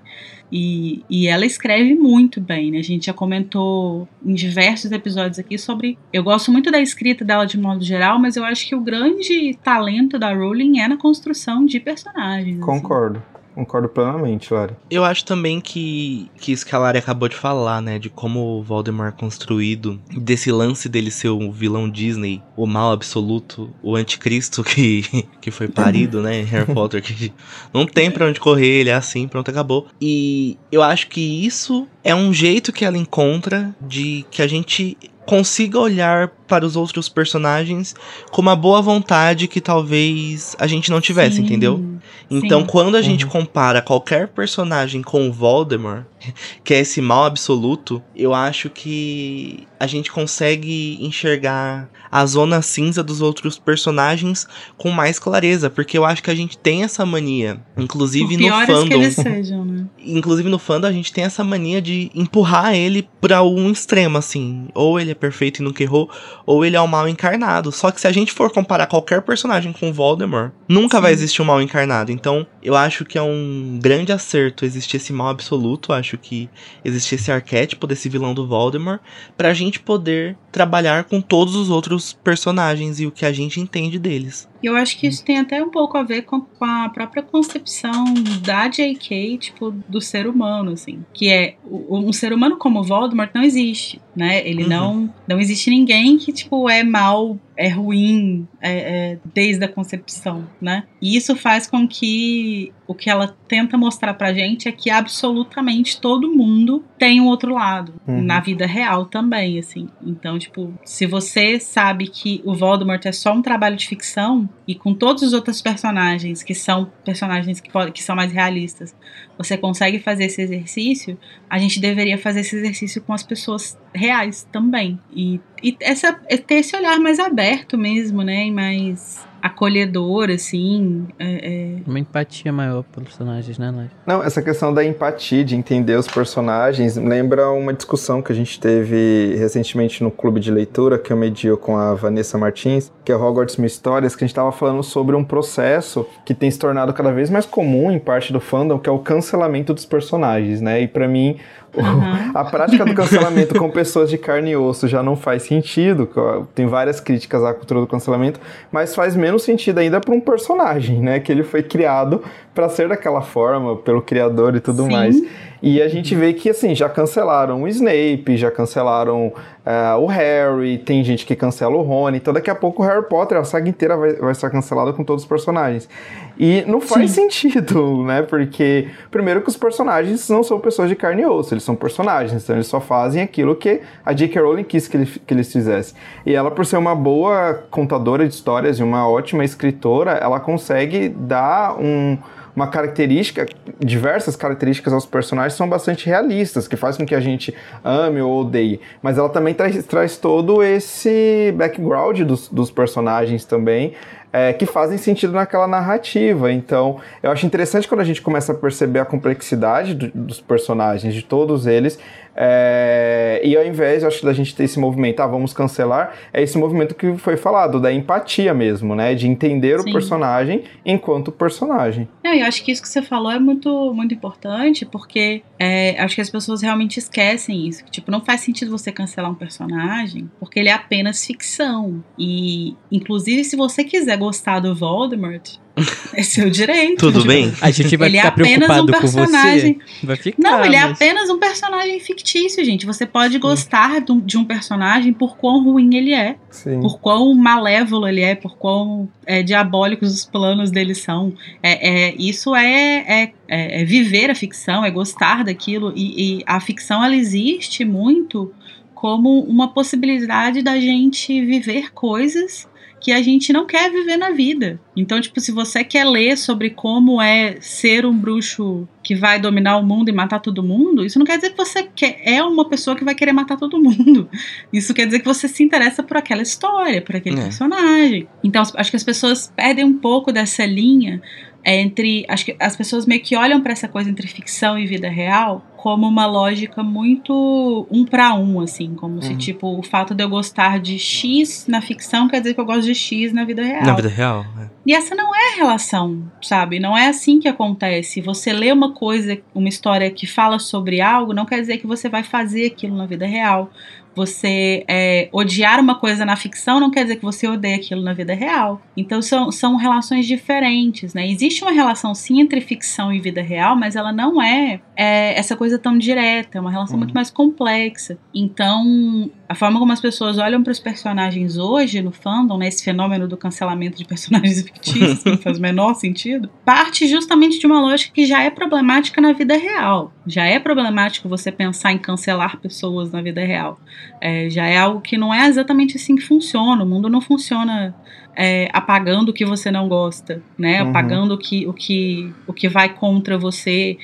E, 0.53 1.03
e 1.09 1.27
ela 1.29 1.47
escreve 1.47 1.95
muito 1.95 2.39
bem, 2.39 2.71
né? 2.71 2.79
A 2.79 2.83
gente 2.83 3.07
já 3.07 3.15
comentou 3.15 4.07
em 4.23 4.35
diversos 4.35 4.93
episódios 4.93 5.39
aqui 5.39 5.57
sobre. 5.57 5.99
Eu 6.13 6.23
gosto 6.23 6.53
muito 6.53 6.71
da 6.71 6.79
escrita 6.79 7.25
dela 7.25 7.47
de 7.47 7.59
modo 7.59 7.83
geral, 7.83 8.19
mas 8.19 8.37
eu 8.37 8.45
acho 8.45 8.69
que 8.69 8.75
o 8.75 8.81
grande 8.83 9.57
talento 9.65 10.19
da 10.19 10.35
Rowling 10.35 10.79
é 10.79 10.87
na 10.87 10.99
construção 10.99 11.65
de 11.65 11.81
personagens. 11.81 12.59
Assim. 12.59 12.67
Concordo. 12.67 13.19
Assim. 13.19 13.42
Concordo 13.55 13.89
plenamente, 13.89 14.53
Lari. 14.53 14.75
Eu 14.91 15.05
acho 15.05 15.25
também 15.25 15.61
que, 15.61 16.31
que 16.39 16.53
isso 16.53 16.65
que 16.65 16.75
a 16.75 16.79
Lari 16.79 16.99
acabou 16.99 17.29
de 17.29 17.37
falar, 17.37 17.81
né? 17.81 17.99
De 17.99 18.09
como 18.09 18.59
o 18.59 18.63
Voldemort 18.63 19.15
é 19.15 19.19
construído, 19.19 20.01
desse 20.11 20.51
lance 20.51 20.89
dele 20.89 21.11
ser 21.11 21.29
o 21.29 21.53
vilão 21.53 21.89
Disney, 21.89 22.43
o 22.57 22.67
mal 22.67 22.93
absoluto, 22.93 23.71
o 23.83 23.97
anticristo 23.97 24.63
que, 24.65 25.27
que 25.41 25.51
foi 25.51 25.69
parido, 25.69 26.23
né? 26.23 26.43
Harry 26.43 26.73
Potter, 26.73 27.03
que 27.03 27.33
não 27.73 27.87
tem 27.87 28.11
pra 28.11 28.27
onde 28.27 28.41
correr, 28.41 28.81
ele 28.81 28.91
é 28.91 28.95
assim, 28.95 29.29
pronto, 29.29 29.51
acabou. 29.51 29.87
E 30.01 30.59
eu 30.71 30.83
acho 30.83 31.09
que 31.09 31.45
isso 31.45 31.87
é 32.03 32.15
um 32.15 32.33
jeito 32.33 32.73
que 32.73 32.85
ela 32.85 32.97
encontra 32.97 33.75
de 33.81 34.25
que 34.31 34.43
a 34.43 34.47
gente 34.47 34.97
consiga 35.27 35.79
olhar 35.79 36.29
para 36.47 36.65
os 36.67 36.77
outros 36.77 37.09
personagens 37.09 37.95
com 38.31 38.43
uma 38.43 38.57
boa 38.57 38.83
vontade 38.83 39.49
que 39.49 39.61
talvez 39.61 40.57
a 40.59 40.67
gente 40.67 40.91
não 40.91 41.01
tivesse, 41.01 41.37
sim, 41.37 41.45
entendeu? 41.45 41.83
Então, 42.31 42.61
sim. 42.61 42.67
quando 42.67 42.95
a 42.95 42.99
uhum. 42.99 43.05
gente 43.05 43.27
compara 43.27 43.81
qualquer 43.81 44.29
personagem 44.29 45.03
com 45.03 45.29
o 45.29 45.33
Voldemort, 45.33 46.05
que 46.65 46.75
é 46.75 46.81
esse 46.81 47.01
mal 47.01 47.25
absoluto, 47.25 48.03
eu 48.15 48.35
acho 48.35 48.69
que 48.71 49.67
a 49.83 49.87
gente 49.89 50.13
consegue 50.13 50.97
enxergar 51.01 51.91
a 52.09 52.25
zona 52.25 52.63
cinza 52.63 53.03
dos 53.03 53.21
outros 53.21 53.59
personagens 53.59 54.47
com 54.79 54.91
mais 54.91 55.19
clareza, 55.19 55.69
porque 55.69 55.99
eu 55.99 56.05
acho 56.05 56.23
que 56.23 56.31
a 56.31 56.37
gente 56.37 56.57
tem 56.57 56.85
essa 56.85 57.05
mania, 57.05 57.61
inclusive 57.77 58.37
no 58.37 58.49
fandom. 58.65 58.87
Que 58.87 58.95
eles 58.95 59.15
sejam, 59.17 59.65
né? 59.65 59.87
Inclusive 60.05 60.49
no 60.49 60.59
fandom 60.59 60.87
a 60.87 60.93
gente 60.93 61.13
tem 61.13 61.25
essa 61.25 61.43
mania 61.43 61.83
de 61.83 62.13
empurrar 62.15 62.75
ele 62.75 63.09
para 63.21 63.43
um 63.43 63.73
extremo 63.73 64.19
assim, 64.19 64.69
ou 64.73 65.01
ele 65.01 65.11
é 65.11 65.15
perfeito 65.15 65.61
e 65.61 65.65
nunca 65.65 65.83
errou, 65.83 66.09
ou 66.47 66.65
ele 66.65 66.77
é 66.77 66.81
o 66.81 66.87
mal 66.87 67.09
encarnado. 67.09 67.73
Só 67.73 67.91
que 67.91 68.01
se 68.01 68.07
a 68.07 68.13
gente 68.13 68.33
for 68.33 68.53
comparar 68.53 68.87
qualquer 68.87 69.23
personagem 69.23 69.73
com 69.73 69.93
Voldemort, 69.93 70.53
nunca 70.69 70.99
Sim. 70.99 71.03
vai 71.03 71.13
existir 71.13 71.43
um 71.43 71.47
mal 71.47 71.61
encarnado. 71.61 72.13
Então, 72.13 72.47
eu 72.63 72.77
acho 72.77 73.05
que 73.05 73.19
é 73.19 73.23
um 73.23 73.81
grande 73.83 74.13
acerto 74.13 74.65
existir 74.65 74.99
esse 74.99 75.13
mal 75.13 75.29
absoluto, 75.29 75.93
acho 75.93 76.17
que 76.19 76.49
existe 76.85 77.17
esse 77.17 77.33
arquétipo 77.33 77.87
desse 77.87 78.09
vilão 78.09 78.33
do 78.33 78.47
Voldemort, 78.47 79.01
pra 79.37 79.53
gente 79.53 79.72
poder 79.81 80.37
trabalhar 80.51 81.05
com 81.05 81.21
todos 81.21 81.55
os 81.55 81.71
outros 81.71 82.13
personagens 82.13 83.01
e 83.01 83.07
o 83.07 83.13
que 83.13 83.25
a 83.25 83.33
gente 83.33 83.61
entende 83.61 83.99
deles. 83.99 84.49
Eu 84.63 84.77
acho 84.77 84.99
que 84.99 85.07
isso 85.07 85.25
tem 85.25 85.39
até 85.39 85.63
um 85.63 85.71
pouco 85.71 85.97
a 85.97 86.03
ver 86.03 86.23
com, 86.23 86.41
com, 86.41 86.65
a 86.65 86.89
própria 86.89 87.23
concepção 87.23 88.05
da 88.43 88.69
J.K., 88.69 89.39
tipo, 89.39 89.71
do 89.89 90.01
ser 90.01 90.27
humano, 90.27 90.73
assim. 90.73 91.05
Que 91.13 91.31
é, 91.31 91.57
um 91.65 92.13
ser 92.13 92.33
humano 92.33 92.57
como 92.57 92.83
Voldemort 92.83 93.31
não 93.35 93.43
existe, 93.43 94.01
né? 94.15 94.47
Ele 94.47 94.65
uhum. 94.65 94.69
não... 94.69 95.15
Não 95.27 95.41
existe 95.41 95.71
ninguém 95.71 96.19
que, 96.19 96.33
tipo, 96.33 96.69
é 96.69 96.83
mal, 96.83 97.39
é 97.57 97.69
ruim 97.69 98.47
é, 98.61 98.73
é, 98.73 99.19
desde 99.35 99.65
a 99.65 99.69
concepção, 99.69 100.47
né? 100.61 100.85
E 101.01 101.17
isso 101.17 101.35
faz 101.37 101.67
com 101.67 101.87
que 101.87 102.73
o 102.87 102.95
que 102.95 103.09
ela 103.09 103.35
tenta 103.49 103.79
mostrar 103.79 104.15
pra 104.15 104.33
gente 104.33 104.69
é 104.69 104.73
que 104.73 104.91
absolutamente 104.91 106.01
todo 106.01 106.31
mundo 106.31 106.85
tem 106.99 107.21
um 107.21 107.27
outro 107.27 107.53
lado. 107.55 107.95
Uhum. 108.07 108.23
Na 108.23 108.41
vida 108.41 108.67
real 108.67 109.07
também, 109.07 109.59
assim. 109.59 109.89
Então, 110.05 110.39
tipo, 110.39 110.73
se 110.85 111.07
você 111.07 111.59
sabe 111.59 112.07
que 112.09 112.43
o 112.45 112.55
Voldemort 112.55 113.05
é 113.07 113.13
só 113.13 113.33
um 113.33 113.43
trabalho 113.43 113.77
de 113.77 113.89
ficção, 113.89 114.49
e 114.67 114.75
com 114.75 114.95
todos 114.95 115.23
os 115.23 115.33
outros 115.33 115.61
personagens 115.61 116.43
que 116.43 116.55
são 116.55 116.91
personagens 117.05 117.61
que, 117.61 117.71
que 117.93 118.03
são 118.03 118.15
mais 118.15 118.33
realistas, 118.33 118.95
você 119.37 119.57
consegue 119.57 119.99
fazer 119.99 120.25
esse 120.25 120.41
exercício, 120.41 121.19
a 121.51 121.59
gente 121.59 121.81
deveria 121.81 122.17
fazer 122.17 122.41
esse 122.41 122.57
exercício 122.57 123.03
com 123.03 123.13
as 123.13 123.23
pessoas 123.23 123.77
reais 123.95 124.47
também. 124.51 124.99
E, 125.13 125.41
e 125.63 125.77
essa, 125.81 126.19
é 126.29 126.37
ter 126.37 126.57
esse 126.57 126.77
olhar 126.77 126.99
mais 126.99 127.19
aberto 127.19 127.77
mesmo, 127.77 128.23
né? 128.23 128.47
E 128.47 128.51
mais 128.51 129.25
acolhedor, 129.43 130.31
assim. 130.31 131.09
É, 131.19 131.77
é... 131.77 131.77
Uma 131.85 131.99
empatia 131.99 132.53
maior 132.53 132.85
pelos 132.85 133.09
personagens, 133.09 133.59
né, 133.59 133.71
Nath? 133.73 133.91
Não, 134.07 134.23
essa 134.23 134.41
questão 134.41 134.73
da 134.73 134.85
empatia, 134.85 135.45
de 135.45 135.57
entender 135.57 135.97
os 135.97 136.07
personagens, 136.07 136.97
lembra 136.97 137.51
uma 137.51 137.75
discussão 137.75 138.23
que 138.23 138.31
a 138.31 138.35
gente 138.35 138.61
teve 138.61 139.35
recentemente 139.37 140.03
no 140.03 140.11
clube 140.11 140.39
de 140.39 140.51
leitura, 140.51 140.99
que 140.99 141.13
eu 141.13 141.17
medio 141.17 141.57
com 141.57 141.77
a 141.77 141.93
Vanessa 141.95 142.39
Martins, 142.39 142.93
que 143.05 143.11
é 143.11 143.17
Hogwarts 143.17 143.57
Mil 143.57 143.67
Histórias, 143.67 144.15
que 144.15 144.23
a 144.23 144.27
gente 144.27 144.33
estava 144.33 144.53
falando 144.53 144.83
sobre 144.83 145.17
um 145.17 145.25
processo 145.25 146.07
que 146.25 146.35
tem 146.35 146.51
se 146.51 146.59
tornado 146.59 146.93
cada 146.93 147.11
vez 147.11 147.29
mais 147.29 147.45
comum 147.45 147.91
em 147.91 147.99
parte 147.99 148.33
do 148.33 148.41
fandom, 148.41 148.79
que 148.79 148.89
é 148.89 148.93
o 148.93 148.99
cancelamento 149.01 149.75
dos 149.75 149.85
personagens, 149.85 150.61
né? 150.61 150.83
E 150.83 150.89
para 150.89 151.09
mim, 151.09 151.37
Uhum. 151.75 152.33
A 152.35 152.45
prática 152.45 152.85
do 152.85 152.95
cancelamento 152.95 153.59
com 153.59 153.71
pessoas 153.71 154.11
de 154.11 154.19
carne 154.19 154.51
e 154.51 154.57
osso 154.57 154.89
já 154.89 155.03
não 155.03 155.17
faz 155.17 155.43
sentido. 155.43 156.09
Tem 156.55 156.67
várias 156.67 157.01
críticas 157.01 157.43
à 157.45 157.53
cultura 157.53 157.81
do 157.81 157.87
cancelamento, 157.87 158.41
mas 158.71 158.95
faz 158.95 159.17
menos 159.17 159.43
sentido 159.43 159.79
ainda 159.79 160.01
para 160.01 160.15
um 160.15 160.21
personagem, 160.21 161.01
né? 161.01 161.21
Que 161.21 161.33
ele 161.33 161.43
foi 161.43 161.63
criado 161.63 162.23
para 162.55 162.69
ser 162.69 162.89
daquela 162.89 163.23
forma, 163.23 163.77
pelo 163.77 164.03
criador 164.03 164.55
e 164.57 164.61
tudo 164.61 164.85
Sim. 164.85 164.93
mais. 164.93 165.17
E 165.63 165.81
a 165.81 165.87
gente 165.87 166.13
vê 166.17 166.33
que, 166.33 166.51
assim, 166.51 166.75
já 166.75 166.89
cancelaram 166.89 167.63
o 167.63 167.69
Snape, 167.69 168.37
já 168.37 168.51
cancelaram 168.51 169.29
uh, 169.29 169.97
o 170.01 170.07
Harry, 170.07 170.77
tem 170.77 171.05
gente 171.05 171.25
que 171.25 171.37
cancela 171.37 171.77
o 171.77 171.83
Rony, 171.83 172.17
então 172.17 172.35
daqui 172.35 172.51
a 172.51 172.55
pouco 172.55 172.83
o 172.83 172.87
Harry 172.87 173.05
Potter, 173.09 173.39
a 173.39 173.45
saga 173.45 173.69
inteira 173.69 173.97
vai, 173.97 174.15
vai 174.15 174.33
estar 174.33 174.51
cancelada 174.51 174.93
com 174.93 175.05
todos 175.05 175.23
os 175.23 175.29
personagens. 175.29 175.89
E 176.37 176.65
não 176.67 176.81
faz 176.81 177.13
Sim. 177.13 177.31
sentido, 177.31 178.03
né? 178.03 178.23
Porque, 178.23 178.89
primeiro, 179.09 179.41
que 179.41 179.49
os 179.49 179.57
personagens 179.57 180.29
não 180.29 180.43
são 180.43 180.59
pessoas 180.59 180.89
de 180.89 180.97
carne 180.97 181.23
e 181.23 181.27
osso, 181.27 181.55
eles 181.55 181.63
são 181.63 181.77
personagens, 181.77 182.43
então 182.43 182.57
eles 182.57 182.67
só 182.67 182.81
fazem 182.81 183.23
aquilo 183.23 183.55
que 183.55 183.83
a 184.05 184.13
J.K. 184.13 184.43
Rowling 184.43 184.65
quis 184.65 184.89
que, 184.89 184.97
ele, 184.97 185.07
que 185.07 185.33
eles 185.33 185.53
fizessem. 185.53 185.95
E 186.27 186.35
ela, 186.35 186.51
por 186.51 186.67
ser 186.67 186.77
uma 186.77 186.97
boa 186.97 187.63
contadora 187.71 188.27
de 188.27 188.35
histórias 188.35 188.81
e 188.81 188.83
uma 188.83 189.09
ótima 189.09 189.45
escritora, 189.45 190.13
ela 190.15 190.41
consegue 190.41 191.09
dar 191.09 191.81
um 191.81 192.19
uma 192.55 192.67
característica, 192.67 193.47
diversas 193.79 194.37
características 194.37 194.93
aos 194.93 195.07
personagens 195.07 195.55
são 195.55 195.69
bastante 195.69 196.07
realistas, 196.07 196.69
que 196.69 196.77
faz 196.77 196.97
com 196.97 197.07
que 197.07 197.15
a 197.15 197.21
gente 197.21 197.55
ame 197.83 198.21
ou 198.21 198.41
odeie. 198.41 198.81
Mas 199.03 199.19
ela 199.19 199.29
também 199.29 199.55
traz, 199.55 199.85
traz 199.87 200.17
todo 200.17 200.63
esse 200.63 201.53
background 201.57 202.21
dos, 202.21 202.49
dos 202.49 202.71
personagens 202.71 203.45
também, 203.45 203.95
é, 204.33 204.53
que 204.53 204.65
fazem 204.65 204.97
sentido 204.97 205.33
naquela 205.33 205.67
narrativa. 205.67 206.51
Então, 206.51 206.99
eu 207.23 207.31
acho 207.31 207.45
interessante 207.45 207.87
quando 207.87 208.01
a 208.01 208.05
gente 208.05 208.23
começa 208.23 208.53
a 208.53 208.55
perceber 208.55 209.01
a 209.01 209.05
complexidade 209.05 209.95
do, 209.95 210.11
dos 210.15 210.41
personagens, 210.41 211.15
de 211.15 211.23
todos 211.23 211.67
eles, 211.67 211.99
é, 212.35 213.41
e 213.45 213.57
ao 213.57 213.65
invés, 213.65 214.05
acho, 214.05 214.25
da 214.25 214.33
gente 214.33 214.55
ter 214.55 214.65
esse 214.65 214.79
movimento, 214.79 215.21
ah, 215.21 215.27
vamos 215.27 215.53
cancelar, 215.53 216.15
é 216.33 216.43
esse 216.43 216.57
movimento 216.57 216.95
que 216.95 217.17
foi 217.17 217.37
falado, 217.37 217.81
da 217.81 217.93
empatia 217.93 218.55
mesmo, 218.55 218.95
né? 218.95 219.15
De 219.15 219.27
entender 219.27 219.81
Sim. 219.81 219.91
o 219.91 219.93
personagem 219.93 220.65
enquanto 220.85 221.31
personagem. 221.31 222.09
É, 222.25 222.41
eu 222.41 222.47
acho 222.47 222.65
que 222.65 222.73
isso 222.73 222.83
que 222.83 222.89
você 222.89 223.03
falou 223.03 223.31
é 223.31 223.39
muito, 223.39 223.93
muito 223.95 224.15
importante, 224.15 224.85
porque 224.87 225.43
é, 225.59 226.01
acho 226.01 226.15
que 226.15 226.21
as 226.21 226.31
pessoas 226.31 226.63
realmente 226.63 226.99
esquecem 226.99 227.69
isso. 227.69 227.85
Que, 227.85 227.91
tipo, 227.91 228.11
não 228.11 228.21
faz 228.21 228.41
sentido 228.41 228.71
você 228.71 228.91
cancelar 228.91 229.31
um 229.31 229.35
personagem, 229.35 230.31
porque 230.39 230.59
ele 230.59 230.69
é 230.69 230.73
apenas 230.73 231.25
ficção. 231.25 232.03
E, 232.19 232.75
inclusive, 232.91 233.45
se 233.45 233.57
você 233.57 233.85
quiser 233.85 234.17
gostar 234.17 234.61
do 234.61 234.75
Voldemort, 234.75 235.57
é 236.15 236.23
seu 236.23 236.51
direito. 236.51 236.99
Tudo 236.99 237.25
bem? 237.25 237.53
A 237.61 237.71
gente 237.71 237.97
vai 237.97 238.09
ele 238.09 238.19
é 238.19 238.23
ficar 238.23 238.33
é 238.33 238.45
preocupado 238.45 238.83
um 238.83 238.87
personagem... 238.87 239.75
com 239.75 239.81
você. 239.81 240.07
Vai 240.07 240.17
ficar, 240.17 240.43
Não, 240.43 240.65
ele 240.65 240.77
é 240.77 240.81
mas... 240.81 240.91
é 240.91 240.93
apenas 240.93 241.31
um 241.31 241.39
personagem 241.39 241.99
fictício, 242.01 242.65
gente. 242.65 242.85
Você 242.85 243.07
pode 243.07 243.39
gostar 243.39 244.03
Sim. 244.07 244.21
de 244.21 244.37
um 244.37 244.45
personagem 244.45 245.13
por 245.13 245.37
quão 245.37 245.65
ruim 245.65 245.95
ele 245.95 246.13
é. 246.13 246.37
Sim. 246.51 246.81
Por 246.81 247.01
quão 247.01 247.35
malévolo 247.35 248.07
ele 248.07 248.21
é, 248.21 248.35
por 248.35 248.57
quão 248.57 249.09
é, 249.27 249.43
diabólicos 249.43 250.13
os 250.13 250.25
planos 250.25 250.71
dele 250.71 250.95
são. 250.95 251.33
É, 251.63 252.09
é 252.09 252.15
isso 252.19 252.55
é, 252.55 253.23
é, 253.25 253.33
é, 253.49 253.85
viver 253.85 254.31
a 254.31 254.35
ficção, 254.35 254.85
é 254.85 254.91
gostar 254.91 255.45
daquilo. 255.45 255.93
E, 255.97 256.39
e 256.39 256.43
a 256.47 256.61
ficção, 256.61 257.03
ela 257.03 257.17
existe 257.17 257.85
muito 257.85 258.53
como 258.95 259.41
uma 259.41 259.69
possibilidade 259.69 260.63
da 260.63 260.79
gente 260.79 261.45
viver 261.45 261.93
coisas 261.93 262.69
que 263.03 263.11
a 263.11 263.21
gente 263.21 263.53
não 263.53 263.67
quer 263.67 263.91
viver 263.91 264.17
na 264.17 264.31
vida. 264.31 264.81
Então, 264.97 265.21
tipo, 265.21 265.41
se 265.41 265.51
você 265.51 265.83
quer 265.83 266.05
ler 266.05 266.39
sobre 266.39 266.71
como 266.71 267.21
é 267.21 267.57
ser 267.61 268.07
um 268.07 268.17
bruxo 268.17 268.87
que 269.03 269.17
vai 269.17 269.41
dominar 269.41 269.77
o 269.79 269.85
mundo 269.85 270.09
e 270.09 270.13
matar 270.13 270.39
todo 270.39 270.63
mundo, 270.63 271.05
isso 271.05 271.19
não 271.19 271.27
quer 271.27 271.37
dizer 271.37 271.51
que 271.51 271.57
você 271.57 271.83
quer, 271.83 272.21
é 272.25 272.41
uma 272.45 272.69
pessoa 272.69 272.95
que 272.95 273.05
vai 273.05 273.15
querer 273.15 273.33
matar 273.33 273.57
todo 273.57 273.83
mundo. 273.83 274.29
Isso 274.73 274.95
quer 274.95 275.07
dizer 275.07 275.19
que 275.19 275.25
você 275.25 275.49
se 275.49 275.63
interessa 275.63 276.03
por 276.03 276.17
aquela 276.17 276.43
história, 276.43 277.03
por 277.03 277.17
aquele 277.17 277.41
é. 277.41 277.43
personagem. 277.43 278.29
Então, 278.45 278.63
acho 278.63 278.91
que 278.91 278.97
as 278.97 279.03
pessoas 279.03 279.53
perdem 279.55 279.85
um 279.85 279.99
pouco 279.99 280.31
dessa 280.31 280.65
linha 280.65 281.21
entre. 281.65 282.25
Acho 282.29 282.47
que 282.47 282.57
as 282.59 282.77
pessoas 282.77 283.07
meio 283.07 283.21
que 283.21 283.37
olham 283.37 283.61
para 283.61 283.73
essa 283.73 283.89
coisa 283.89 284.11
entre 284.11 284.27
ficção 284.27 284.79
e 284.79 284.87
vida 284.87 285.09
real 285.09 285.65
como 285.83 286.07
uma 286.07 286.27
lógica 286.27 286.81
muito 286.81 287.89
um 287.91 288.05
para 288.05 288.35
um, 288.35 288.61
assim, 288.61 288.95
como 288.95 289.17
uhum. 289.17 289.23
se 289.23 289.35
tipo 289.35 289.67
o 289.77 289.83
fato 289.83 290.15
de 290.15 290.23
eu 290.23 290.29
gostar 290.29 290.79
de 290.79 290.97
X 290.97 291.67
na 291.67 291.83
ficção 291.83 292.29
quer 292.29 292.39
dizer 292.39 292.55
que 292.55 292.61
eu 292.61 292.65
gosto 292.65 292.85
de 292.85 292.95
X 292.95 293.33
na 293.33 293.45
vida 293.45 293.65
real. 293.65 293.85
Na 293.85 293.93
vida 293.93 294.09
real. 294.09 294.47
É. 294.61 294.71
E 294.87 294.95
essa 294.95 295.17
não 295.17 295.35
é 295.35 295.55
a 295.55 295.57
relação, 295.57 296.31
sabe? 296.41 296.79
Não 296.79 296.97
é 296.97 297.09
assim 297.09 297.41
que 297.41 297.49
acontece. 297.49 298.21
Você 298.21 298.53
lê 298.53 298.71
uma 298.71 298.93
coisa, 298.93 299.37
uma 299.53 299.69
história 299.69 300.09
que 300.09 300.25
fala 300.25 300.61
sobre 300.61 301.01
algo, 301.01 301.35
não 301.35 301.45
quer 301.45 301.59
dizer 301.61 301.79
que 301.79 301.87
você 301.87 302.09
vai 302.09 302.23
fazer 302.23 302.67
aquilo 302.67 302.97
na 302.97 303.07
vida 303.07 303.27
real. 303.27 303.69
Você 304.15 304.85
é, 304.89 305.29
odiar 305.33 305.81
uma 305.81 305.95
coisa 305.95 306.25
na 306.25 306.37
ficção 306.37 306.79
não 306.79 306.91
quer 306.91 307.03
dizer 307.05 307.17
que 307.17 307.23
você 307.23 307.47
odeia 307.49 307.77
aquilo 307.77 308.03
na 308.03 308.13
vida 308.13 308.35
real. 308.35 308.81
Então 308.97 309.23
são, 309.23 309.51
são 309.51 309.77
relações 309.77 310.27
diferentes, 310.27 311.15
né? 311.15 311.29
Existe 311.29 311.63
uma 311.63 311.73
relação 311.73 312.15
sim 312.15 312.41
entre 312.41 312.61
ficção 312.61 313.13
e 313.13 313.21
vida 313.21 313.43
real, 313.43 313.77
mas 313.77 313.97
ela 313.97 314.13
não 314.13 314.41
é, 314.43 314.81
é 314.95 315.39
essa 315.39 315.57
coisa 315.57 315.79
tão 315.79 315.97
direta, 315.97 316.59
é 316.59 316.61
uma 316.61 316.71
relação 316.71 316.95
uhum. 316.95 317.01
muito 317.01 317.15
mais 317.15 317.31
complexa. 317.31 318.19
Então, 318.35 319.31
a 319.49 319.55
forma 319.55 319.79
como 319.79 319.93
as 319.93 320.01
pessoas 320.01 320.39
olham 320.39 320.63
para 320.63 320.71
os 320.71 320.79
personagens 320.79 321.57
hoje 321.57 322.03
no 322.03 322.13
fandom, 322.13 322.59
né, 322.59 322.69
esse 322.69 322.85
fenômeno 322.85 323.27
do 323.27 323.37
cancelamento 323.37 323.97
de 323.97 324.05
personagens 324.05 324.61
fictícios, 324.63 325.23
que 325.23 325.31
não 325.31 325.39
faz 325.39 325.59
o 325.59 325.63
menor 325.63 325.95
sentido, 325.95 326.51
parte 326.65 327.07
justamente 327.07 327.59
de 327.59 327.67
uma 327.67 327.81
lógica 327.81 328.13
que 328.13 328.27
já 328.27 328.43
é 328.43 328.51
problemática 328.51 329.21
na 329.21 329.33
vida 329.33 329.57
real. 329.57 330.13
Já 330.27 330.45
é 330.45 330.59
problemático 330.59 331.29
você 331.29 331.51
pensar 331.51 331.93
em 331.93 331.99
cancelar 331.99 332.59
pessoas 332.59 333.11
na 333.11 333.23
vida 333.23 333.43
real. 333.45 333.81
É, 334.21 334.49
já 334.51 334.67
é 334.67 334.77
algo 334.77 335.01
que 335.01 335.17
não 335.17 335.33
é 335.33 335.49
exatamente 335.49 335.97
assim 335.97 336.17
que 336.17 336.23
funciona. 336.23 336.85
O 336.85 336.87
mundo 336.87 337.09
não 337.09 337.21
funciona 337.21 337.95
é, 338.37 338.69
apagando 338.73 339.31
o 339.31 339.33
que 339.33 339.45
você 339.45 339.71
não 339.71 339.89
gosta, 339.89 340.43
né? 340.57 340.83
Uhum. 340.83 340.91
Apagando 340.91 341.35
o 341.35 341.39
que, 341.39 341.67
o, 341.67 341.73
que, 341.73 342.33
o 342.47 342.53
que 342.53 342.69
vai 342.69 342.89
contra 342.91 343.39
você. 343.39 343.99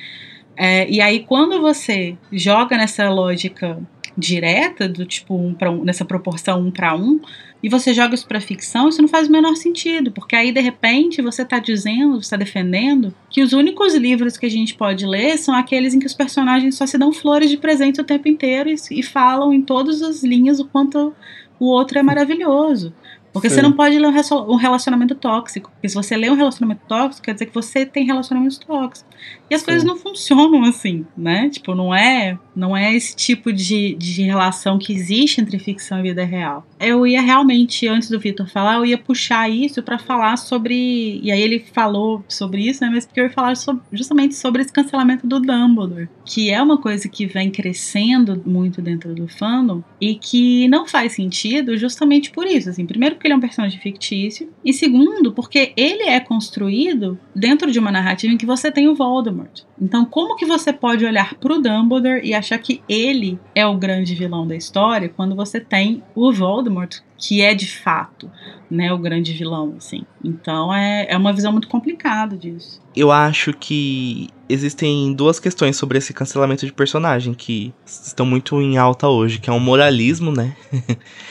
É, 0.61 0.89
e 0.89 0.99
aí, 0.99 1.21
quando 1.21 1.61
você 1.61 2.17
joga 2.33 2.75
nessa 2.75 3.09
lógica 3.09 3.79
direta, 4.17 4.89
do 4.89 5.05
tipo 5.05 5.33
um 5.33 5.53
para 5.53 5.71
um, 5.71 5.85
nessa 5.85 6.03
proporção 6.03 6.59
um 6.59 6.69
para 6.69 6.93
um, 6.93 7.21
e 7.63 7.69
você 7.69 7.93
joga 7.93 8.13
isso 8.13 8.27
para 8.27 8.41
ficção, 8.41 8.89
isso 8.89 9.01
não 9.01 9.07
faz 9.07 9.29
o 9.29 9.31
menor 9.31 9.55
sentido, 9.55 10.11
porque 10.11 10.35
aí 10.35 10.51
de 10.51 10.59
repente 10.59 11.21
você 11.21 11.43
está 11.43 11.59
dizendo, 11.59 12.15
você 12.15 12.25
está 12.25 12.35
defendendo 12.35 13.15
que 13.29 13.41
os 13.41 13.53
únicos 13.53 13.95
livros 13.95 14.35
que 14.35 14.45
a 14.45 14.49
gente 14.49 14.75
pode 14.75 15.05
ler 15.05 15.37
são 15.37 15.55
aqueles 15.55 15.93
em 15.93 15.99
que 15.99 16.05
os 16.05 16.13
personagens 16.13 16.75
só 16.75 16.85
se 16.85 16.97
dão 16.97 17.13
flores 17.13 17.49
de 17.49 17.55
presente 17.55 18.01
o 18.01 18.03
tempo 18.03 18.27
inteiro 18.27 18.69
e, 18.69 18.75
e 18.91 19.01
falam 19.01 19.53
em 19.53 19.61
todas 19.61 20.01
as 20.01 20.23
linhas 20.23 20.59
o 20.59 20.65
quanto 20.65 21.13
o 21.57 21.67
outro 21.67 21.97
é 21.97 22.03
maravilhoso. 22.03 22.93
Porque 23.31 23.49
Sim. 23.49 23.55
você 23.55 23.61
não 23.61 23.71
pode 23.73 23.97
ler 23.97 24.07
um 24.07 24.55
relacionamento 24.55 25.13
tóxico. 25.15 25.69
Porque 25.71 25.87
se 25.87 25.95
você 25.95 26.17
lê 26.17 26.29
um 26.29 26.35
relacionamento 26.35 26.81
tóxico, 26.87 27.23
quer 27.23 27.33
dizer 27.33 27.45
que 27.45 27.53
você 27.53 27.85
tem 27.85 28.05
relacionamentos 28.05 28.57
tóxicos. 28.57 29.05
E 29.49 29.55
as 29.55 29.61
Sim. 29.61 29.65
coisas 29.67 29.83
não 29.83 29.97
funcionam 29.97 30.63
assim, 30.63 31.05
né? 31.17 31.49
Tipo, 31.49 31.73
não 31.73 31.93
é, 31.93 32.37
não 32.55 32.75
é 32.75 32.93
esse 32.95 33.15
tipo 33.15 33.51
de, 33.51 33.95
de 33.95 34.21
relação 34.23 34.77
que 34.77 34.93
existe 34.93 35.41
entre 35.41 35.57
ficção 35.57 35.99
e 35.99 36.03
vida 36.03 36.23
real. 36.23 36.65
Eu 36.79 37.05
ia 37.05 37.21
realmente, 37.21 37.87
antes 37.87 38.09
do 38.09 38.19
Victor 38.19 38.47
falar, 38.47 38.75
eu 38.75 38.85
ia 38.85 38.97
puxar 38.97 39.49
isso 39.49 39.81
para 39.81 39.97
falar 39.97 40.37
sobre. 40.37 41.19
E 41.23 41.31
aí 41.31 41.41
ele 41.41 41.59
falou 41.59 42.23
sobre 42.27 42.67
isso, 42.67 42.83
né? 42.83 42.89
Mas 42.93 43.05
porque 43.05 43.19
eu 43.19 43.25
ia 43.25 43.29
falar 43.31 43.55
sobre, 43.55 43.81
justamente 43.91 44.35
sobre 44.35 44.61
esse 44.61 44.71
cancelamento 44.71 45.25
do 45.25 45.39
Dumbledore. 45.39 46.09
Que 46.25 46.49
é 46.51 46.61
uma 46.61 46.77
coisa 46.77 47.09
que 47.09 47.25
vem 47.25 47.49
crescendo 47.49 48.41
muito 48.45 48.81
dentro 48.81 49.13
do 49.15 49.27
fandom 49.27 49.81
e 49.99 50.15
que 50.15 50.67
não 50.67 50.87
faz 50.87 51.13
sentido 51.13 51.77
justamente 51.77 52.31
por 52.31 52.45
isso. 52.45 52.69
Assim, 52.69 52.85
primeiro, 52.85 53.15
porque 53.15 53.27
ele 53.27 53.33
é 53.33 53.37
um 53.37 53.41
personagem 53.41 53.79
fictício. 53.79 54.49
E 54.63 54.73
segundo, 54.73 55.31
porque 55.31 55.73
ele 55.75 56.03
é 56.03 56.19
construído 56.19 57.17
dentro 57.35 57.71
de 57.71 57.79
uma 57.79 57.91
narrativa 57.91 58.33
em 58.33 58.37
que 58.37 58.45
você 58.45 58.71
tem 58.71 58.87
o 58.87 58.95
Voldemort. 58.95 59.38
Então, 59.81 60.05
como 60.05 60.35
que 60.35 60.45
você 60.45 60.73
pode 60.73 61.05
olhar 61.05 61.35
para 61.35 61.53
o 61.53 61.61
Dumbledore 61.61 62.21
e 62.23 62.33
achar 62.33 62.57
que 62.57 62.81
ele 62.87 63.39
é 63.55 63.65
o 63.65 63.77
grande 63.77 64.15
vilão 64.15 64.47
da 64.47 64.55
história 64.55 65.09
quando 65.09 65.35
você 65.35 65.59
tem 65.59 66.03
o 66.15 66.31
Voldemort, 66.31 66.99
que 67.17 67.41
é 67.41 67.53
de 67.53 67.67
fato 67.67 68.29
né, 68.69 68.93
o 68.93 68.97
grande 68.97 69.33
vilão, 69.33 69.75
assim. 69.77 70.03
Então 70.23 70.73
é, 70.73 71.07
é 71.09 71.17
uma 71.17 71.33
visão 71.33 71.51
muito 71.51 71.67
complicada 71.67 72.37
disso. 72.37 72.81
Eu 72.95 73.11
acho 73.11 73.53
que 73.53 74.29
existem 74.49 75.13
duas 75.13 75.39
questões 75.39 75.77
sobre 75.77 75.99
esse 75.99 76.11
cancelamento 76.11 76.65
de 76.65 76.73
personagem 76.73 77.35
que 77.35 77.71
estão 77.85 78.25
muito 78.25 78.59
em 78.59 78.77
alta 78.77 79.07
hoje, 79.07 79.39
que 79.39 79.49
é 79.49 79.53
um 79.53 79.59
moralismo, 79.59 80.31
né? 80.31 80.55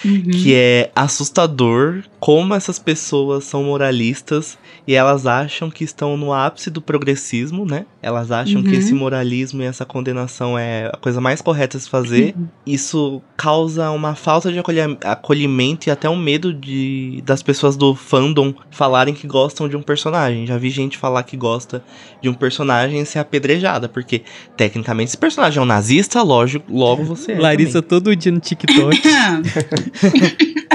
Uhum. 0.05 0.23
que 0.31 0.55
é 0.55 0.93
assustador 0.95 2.05
como 2.21 2.55
essas 2.55 2.79
pessoas 2.79 3.45
são 3.45 3.65
moralistas 3.65 4.57
e 4.87 4.95
elas 4.95 5.27
acham 5.27 5.69
que 5.69 5.83
estão 5.83 6.17
no 6.17 6.33
ápice 6.33 6.71
do 6.71 6.81
progressismo, 6.81 7.67
né? 7.67 7.85
Elas 8.01 8.31
acham 8.31 8.61
uhum. 8.61 8.67
que 8.67 8.77
esse 8.77 8.95
moralismo 8.95 9.61
e 9.61 9.67
essa 9.67 9.85
condenação 9.85 10.57
é 10.57 10.87
a 10.87 10.97
coisa 10.97 11.21
mais 11.21 11.43
correta 11.43 11.77
a 11.77 11.81
se 11.81 11.91
fazer. 11.91 12.35
Uhum. 12.37 12.47
Isso 12.65 13.21
causa 13.37 13.91
uma 13.91 14.15
falta 14.15 14.53
de 14.53 14.61
acolhimento 15.05 15.89
e 15.89 15.91
até 15.91 16.09
um 16.09 16.17
medo 16.17 16.55
de 16.55 17.21
das 17.29 17.43
pessoas 17.43 17.77
do 17.77 17.95
fandom 17.95 18.55
falarem 18.71 19.15
que 19.15 19.27
gostam 19.27 19.69
de 19.69 19.77
um 19.77 19.83
personagem. 19.83 20.47
Já 20.47 20.57
vi 20.57 20.71
gente 20.71 20.97
falar 20.97 21.23
que 21.23 21.37
gosta 21.37 21.85
de 22.23 22.29
um 22.29 22.35
personagem 22.35 23.05
ser 23.05 23.19
apedrejada, 23.19 23.89
porque 23.89 24.23
tecnicamente 24.57 25.11
esse 25.11 25.19
personagem 25.19 25.61
é 25.61 25.63
um 25.63 25.67
nazista, 25.67 26.23
lógico, 26.23 26.73
logo 26.73 27.05
você 27.05 27.33
é. 27.33 27.39
Larissa 27.39 27.83
também. 27.83 27.89
todo 27.89 28.17
dia 28.17 28.33
no 28.33 28.41
TikTok. 28.41 29.01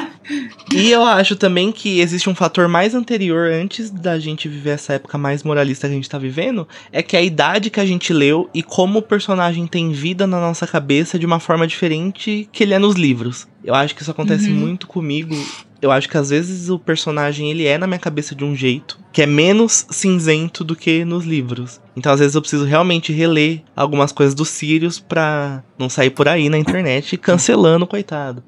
E 0.74 0.90
eu 0.90 1.04
acho 1.04 1.36
também 1.36 1.72
que 1.72 2.00
existe 2.00 2.28
um 2.30 2.34
fator 2.34 2.68
mais 2.68 2.96
anterior, 2.96 3.52
antes 3.52 3.92
da 3.92 4.18
gente 4.18 4.48
viver 4.48 4.72
essa 4.72 4.94
época 4.94 5.18
mais 5.18 5.44
moralista 5.44 5.88
que 5.88 5.94
a 5.94 5.96
gente 5.96 6.10
tá 6.10 6.18
vivendo, 6.18 6.68
é 6.92 7.04
que 7.04 7.16
a 7.16 7.22
idade 7.22 7.70
que 7.70 7.80
a 7.80 7.86
gente 7.86 8.12
leu 8.12 8.50
e 8.54 8.64
como 8.64 9.00
o 9.00 9.02
personagem 9.02 9.68
tem 9.68 9.92
vida 9.92 10.26
na 10.26 10.40
nossa 10.40 10.66
cabeça 10.66 11.20
de 11.20 11.26
uma 11.26 11.40
forma 11.40 11.68
diferente 11.68 12.50
que 12.52 12.64
ele 12.64 12.74
é 12.74 12.80
nos 12.80 12.96
livros. 12.96 13.48
Eu 13.64 13.76
acho 13.76 13.94
que 13.94 14.02
isso 14.02 14.10
acontece 14.10 14.50
uhum. 14.50 14.56
muito 14.56 14.88
comigo. 14.88 15.36
Eu 15.84 15.92
acho 15.92 16.08
que 16.08 16.18
às 16.18 16.30
vezes 16.30 16.70
o 16.70 16.80
personagem 16.80 17.52
ele 17.52 17.66
é 17.66 17.78
na 17.78 17.86
minha 17.86 18.00
cabeça 18.00 18.34
de 18.34 18.46
um 18.46 18.56
jeito 18.56 18.98
que 19.14 19.22
é 19.22 19.28
menos 19.28 19.86
cinzento 19.92 20.64
do 20.64 20.76
que 20.76 21.06
nos 21.06 21.24
livros. 21.24 21.80
Então, 21.96 22.12
às 22.12 22.20
vezes, 22.20 22.34
eu 22.34 22.42
preciso 22.42 22.66
realmente 22.66 23.14
reler 23.14 23.62
algumas 23.76 24.12
coisas 24.12 24.34
do 24.34 24.44
Sirius 24.44 25.00
pra 25.00 25.64
não 25.78 25.88
sair 25.88 26.10
por 26.10 26.28
aí 26.28 26.50
na 26.50 26.58
internet 26.58 27.16
cancelando, 27.18 27.86
coitado. 27.86 28.44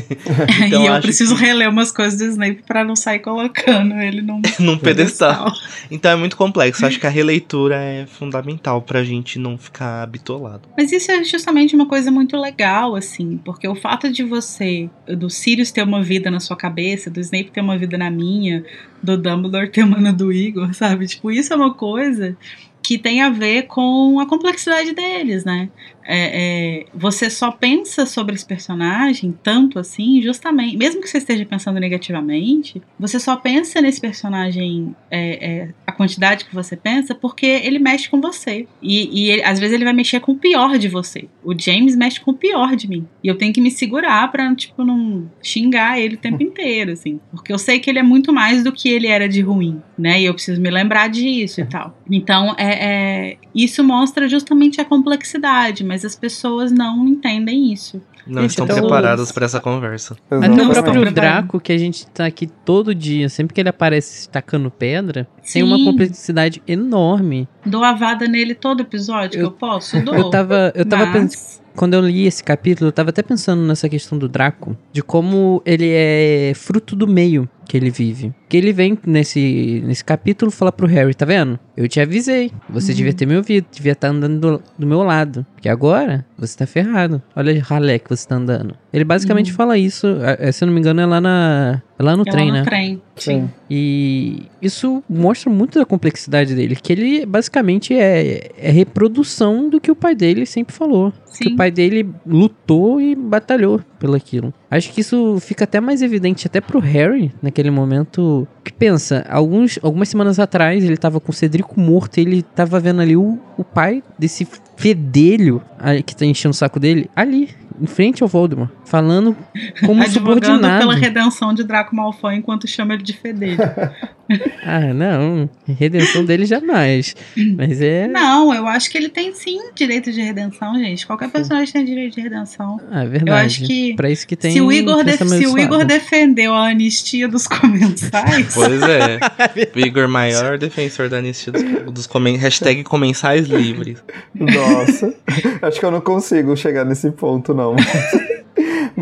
então, 0.66 0.82
e 0.82 0.86
eu 0.86 1.00
preciso 1.00 1.34
que... 1.34 1.42
reler 1.42 1.70
umas 1.70 1.90
coisas 1.90 2.18
do 2.18 2.26
Snape 2.26 2.62
pra 2.66 2.84
não 2.84 2.94
sair 2.94 3.20
colocando 3.20 3.94
ele 3.94 4.20
num, 4.20 4.42
num 4.60 4.76
pedestal. 4.76 5.44
pedestal. 5.46 5.52
Então 5.90 6.10
é 6.10 6.16
muito 6.16 6.36
complexo. 6.36 6.84
Acho 6.84 7.00
que 7.00 7.06
a 7.06 7.10
releitura 7.10 7.76
é 7.76 8.04
fundamental 8.06 8.82
pra 8.82 9.02
gente 9.02 9.38
não 9.38 9.56
ficar 9.56 10.06
bitolado. 10.06 10.68
Mas 10.76 10.92
isso 10.92 11.10
é 11.10 11.24
justamente 11.24 11.74
uma 11.74 11.86
coisa 11.86 12.10
muito 12.10 12.36
legal, 12.36 12.94
assim, 12.94 13.40
porque 13.42 13.66
o 13.66 13.74
fato 13.74 14.12
de 14.12 14.22
você, 14.22 14.90
do 15.06 15.30
Sirius 15.30 15.70
ter 15.70 15.82
uma 15.82 16.02
vida 16.02 16.30
na 16.30 16.40
sua 16.40 16.56
cabeça, 16.56 17.08
do 17.08 17.20
Snape 17.20 17.50
ter 17.50 17.62
uma 17.62 17.78
vida 17.78 17.96
na 17.96 18.10
minha, 18.10 18.62
do 19.02 19.16
Dumbledore 19.16 19.70
ter 19.70 19.82
uma 19.82 19.98
na 20.02 20.12
do 20.12 20.32
Igor, 20.32 20.74
sabe? 20.74 21.06
Tipo, 21.06 21.30
isso 21.30 21.52
é 21.52 21.56
uma 21.56 21.74
coisa 21.74 22.36
que 22.82 22.98
tem 22.98 23.22
a 23.22 23.30
ver 23.30 23.62
com 23.62 24.18
a 24.18 24.26
complexidade 24.26 24.92
deles, 24.92 25.44
né? 25.44 25.70
É, 26.04 26.80
é, 26.80 26.86
você 26.94 27.30
só 27.30 27.50
pensa 27.50 28.06
sobre 28.06 28.34
esse 28.34 28.44
personagem 28.44 29.34
tanto 29.42 29.78
assim, 29.78 30.20
justamente, 30.20 30.76
mesmo 30.76 31.00
que 31.00 31.08
você 31.08 31.18
esteja 31.18 31.44
pensando 31.44 31.78
negativamente, 31.78 32.82
você 32.98 33.18
só 33.18 33.36
pensa 33.36 33.80
nesse 33.80 34.00
personagem 34.00 34.94
é, 35.10 35.46
é 35.46 35.68
a 35.86 35.92
quantidade 35.92 36.44
que 36.44 36.54
você 36.54 36.76
pensa 36.76 37.14
porque 37.14 37.46
ele 37.46 37.78
mexe 37.78 38.08
com 38.08 38.20
você. 38.20 38.66
E, 38.80 39.26
e 39.26 39.30
ele, 39.30 39.42
às 39.42 39.58
vezes 39.58 39.74
ele 39.74 39.84
vai 39.84 39.92
mexer 39.92 40.20
com 40.20 40.32
o 40.32 40.36
pior 40.36 40.78
de 40.78 40.88
você. 40.88 41.28
O 41.44 41.58
James 41.58 41.96
mexe 41.96 42.20
com 42.20 42.30
o 42.30 42.34
pior 42.34 42.74
de 42.76 42.88
mim. 42.88 43.06
E 43.22 43.28
eu 43.28 43.36
tenho 43.36 43.52
que 43.52 43.60
me 43.60 43.70
segurar 43.70 44.30
pra, 44.30 44.54
tipo, 44.54 44.84
não 44.84 45.30
xingar 45.42 45.98
ele 45.98 46.14
o 46.14 46.18
tempo 46.18 46.42
inteiro, 46.42 46.92
assim. 46.92 47.20
Porque 47.30 47.52
eu 47.52 47.58
sei 47.58 47.78
que 47.78 47.88
ele 47.88 47.98
é 47.98 48.02
muito 48.02 48.32
mais 48.32 48.64
do 48.64 48.72
que 48.72 48.88
ele 48.88 49.06
era 49.06 49.28
de 49.28 49.40
ruim, 49.40 49.80
né? 49.98 50.20
E 50.20 50.24
eu 50.24 50.34
preciso 50.34 50.60
me 50.60 50.70
lembrar 50.70 51.08
disso 51.08 51.60
e 51.60 51.64
tal. 51.64 51.96
Então, 52.14 52.54
é, 52.58 53.32
é 53.32 53.36
isso 53.54 53.82
mostra 53.82 54.28
justamente 54.28 54.80
a 54.80 54.84
complexidade 54.84 55.82
mas 55.84 56.04
as 56.04 56.14
pessoas 56.14 56.70
não 56.70 57.06
entendem 57.06 57.72
isso. 57.72 58.00
Não 58.26 58.44
estão 58.44 58.64
então, 58.64 58.76
preparadas 58.76 59.32
para 59.32 59.46
essa 59.46 59.60
conversa. 59.60 60.16
Até 60.30 60.62
o 60.62 60.70
próprio 60.70 61.10
Draco, 61.10 61.58
que 61.58 61.72
a 61.72 61.78
gente 61.78 62.06
tá 62.06 62.24
aqui 62.24 62.46
todo 62.46 62.94
dia, 62.94 63.28
sempre 63.28 63.52
que 63.52 63.60
ele 63.60 63.68
aparece 63.68 64.28
tacando 64.28 64.70
pedra, 64.70 65.26
Sim. 65.42 65.54
tem 65.54 65.62
uma 65.64 65.84
complexidade 65.84 66.62
enorme. 66.66 67.48
Dou 67.66 67.82
a 67.82 67.92
vada 67.92 68.28
nele 68.28 68.54
todo 68.54 68.82
episódio 68.82 69.40
eu, 69.40 69.48
que 69.48 69.54
eu 69.54 69.58
posso? 69.58 70.00
Dou. 70.04 70.14
Eu 70.14 70.30
tava, 70.30 70.72
eu 70.74 70.86
tava 70.86 71.06
mas... 71.06 71.12
pensando 71.12 71.62
quando 71.74 71.94
eu 71.94 72.02
li 72.02 72.26
esse 72.26 72.44
capítulo, 72.44 72.88
eu 72.88 72.92
tava 72.92 73.08
até 73.08 73.22
pensando 73.22 73.62
nessa 73.62 73.88
questão 73.88 74.18
do 74.18 74.28
Draco, 74.28 74.76
de 74.92 75.02
como 75.02 75.62
ele 75.64 75.88
é 75.90 76.52
fruto 76.54 76.94
do 76.94 77.08
meio 77.08 77.48
que 77.72 77.78
ele 77.78 77.88
vive. 77.88 78.34
Que 78.50 78.58
ele 78.58 78.70
vem 78.70 78.98
nesse, 79.06 79.82
nesse 79.86 80.04
capítulo 80.04 80.50
falar 80.50 80.72
pro 80.72 80.86
Harry, 80.86 81.14
tá 81.14 81.24
vendo? 81.24 81.58
Eu 81.74 81.88
te 81.88 82.00
avisei. 82.02 82.52
Você 82.68 82.92
uhum. 82.92 82.96
devia 82.98 83.14
ter 83.14 83.24
me 83.24 83.34
ouvido, 83.34 83.66
devia 83.72 83.92
estar 83.92 84.08
tá 84.08 84.14
andando 84.14 84.58
do, 84.58 84.62
do, 84.78 84.86
meu 84.86 85.02
lado. 85.02 85.46
Porque 85.54 85.70
agora 85.70 86.22
você 86.36 86.54
tá 86.54 86.66
ferrado. 86.66 87.22
Olha 87.34 87.54
o 87.54 87.60
ralé 87.60 87.98
que 87.98 88.10
você 88.10 88.28
tá 88.28 88.36
andando. 88.36 88.76
Ele 88.92 89.04
basicamente 89.04 89.50
uhum. 89.50 89.56
fala 89.56 89.78
isso, 89.78 90.06
é, 90.38 90.52
se 90.52 90.62
eu 90.62 90.66
não 90.66 90.74
me 90.74 90.80
engano, 90.80 91.00
é 91.00 91.06
lá, 91.06 91.20
na, 91.20 91.82
é 91.98 92.02
lá 92.02 92.14
no 92.14 92.24
é 92.26 92.30
trem, 92.30 92.46
lá 92.46 92.52
no 92.52 92.58
né? 92.58 92.64
trem, 92.64 93.02
sim. 93.16 93.48
E 93.70 94.42
isso 94.60 95.02
mostra 95.08 95.50
muito 95.50 95.78
da 95.78 95.86
complexidade 95.86 96.54
dele, 96.54 96.76
que 96.76 96.92
ele 96.92 97.24
basicamente 97.24 97.94
é, 97.94 98.50
é 98.58 98.70
reprodução 98.70 99.70
do 99.70 99.80
que 99.80 99.90
o 99.90 99.96
pai 99.96 100.14
dele 100.14 100.44
sempre 100.44 100.74
falou. 100.74 101.10
Sim. 101.24 101.44
Que 101.44 101.54
o 101.54 101.56
pai 101.56 101.70
dele 101.70 102.06
lutou 102.26 103.00
e 103.00 103.14
batalhou 103.14 103.80
pelo 103.98 104.14
aquilo. 104.14 104.52
Acho 104.70 104.92
que 104.92 105.00
isso 105.00 105.38
fica 105.40 105.64
até 105.64 105.80
mais 105.80 106.02
evidente 106.02 106.46
até 106.46 106.60
pro 106.60 106.78
Harry, 106.78 107.32
naquele 107.40 107.70
momento. 107.70 108.46
Que 108.62 108.72
pensa, 108.72 109.24
alguns, 109.30 109.78
algumas 109.82 110.10
semanas 110.10 110.38
atrás 110.38 110.84
ele 110.84 110.98
tava 110.98 111.18
com 111.18 111.30
o 111.30 111.34
Cedrico 111.34 111.80
morto 111.80 112.18
e 112.18 112.20
ele 112.20 112.42
tava 112.42 112.78
vendo 112.78 113.00
ali 113.00 113.16
o, 113.16 113.38
o 113.56 113.64
pai 113.64 114.02
desse 114.18 114.46
fedelho 114.76 115.62
que 116.04 116.14
tá 116.14 116.24
enchendo 116.26 116.50
o 116.50 116.56
saco 116.56 116.78
dele 116.78 117.08
ali, 117.14 117.48
em 117.82 117.86
frente 117.86 118.22
ao 118.22 118.28
Voldemort, 118.28 118.70
falando 118.84 119.36
como 119.84 120.06
subordinado. 120.08 120.78
pela 120.78 120.94
redenção 120.94 121.52
de 121.52 121.64
Draco 121.64 121.94
Malfoy 121.96 122.36
enquanto 122.36 122.68
chama 122.68 122.94
ele 122.94 123.02
de 123.02 123.12
fedelho. 123.12 123.58
ah, 124.64 124.94
não. 124.94 125.48
Redenção 125.78 126.24
dele 126.24 126.46
jamais. 126.46 127.14
Mas 127.56 127.80
é. 127.80 128.06
Não, 128.06 128.54
eu 128.54 128.66
acho 128.66 128.90
que 128.90 128.96
ele 128.96 129.08
tem 129.08 129.34
sim 129.34 129.70
direito 129.74 130.12
de 130.12 130.20
redenção, 130.20 130.74
gente. 130.78 131.06
Qualquer 131.06 131.30
personagem 131.30 131.72
tem 131.72 131.84
direito 131.84 132.14
de 132.14 132.20
redenção. 132.20 132.80
Ah, 132.90 133.04
é 133.04 133.06
verdade. 133.06 133.30
Eu 133.30 133.34
acho 133.34 133.66
que. 133.66 133.94
Pra 133.94 134.10
isso 134.10 134.26
que 134.26 134.36
tem. 134.36 134.52
Se 134.52 134.60
o 134.60 134.72
Igor, 134.72 135.04
def 135.04 135.20
se 135.22 135.46
o 135.46 135.58
Igor 135.58 135.84
defendeu 135.84 136.54
a 136.54 136.68
anistia 136.68 137.28
dos 137.28 137.46
comensais. 137.48 138.54
Pois 138.54 138.82
é. 138.82 139.18
o 139.74 139.78
Igor, 139.78 140.08
maior 140.08 140.58
defensor 140.58 141.08
da 141.08 141.18
anistia 141.18 141.52
dos, 141.52 141.62
dos 141.92 142.06
comen 142.06 142.36
hashtag 142.36 142.84
comensais 142.84 143.46
livres. 143.46 144.02
Nossa. 144.34 145.14
acho 145.62 145.78
que 145.78 145.84
eu 145.84 145.90
não 145.90 146.00
consigo 146.00 146.56
chegar 146.56 146.84
nesse 146.84 147.10
ponto, 147.10 147.54
não. 147.54 147.76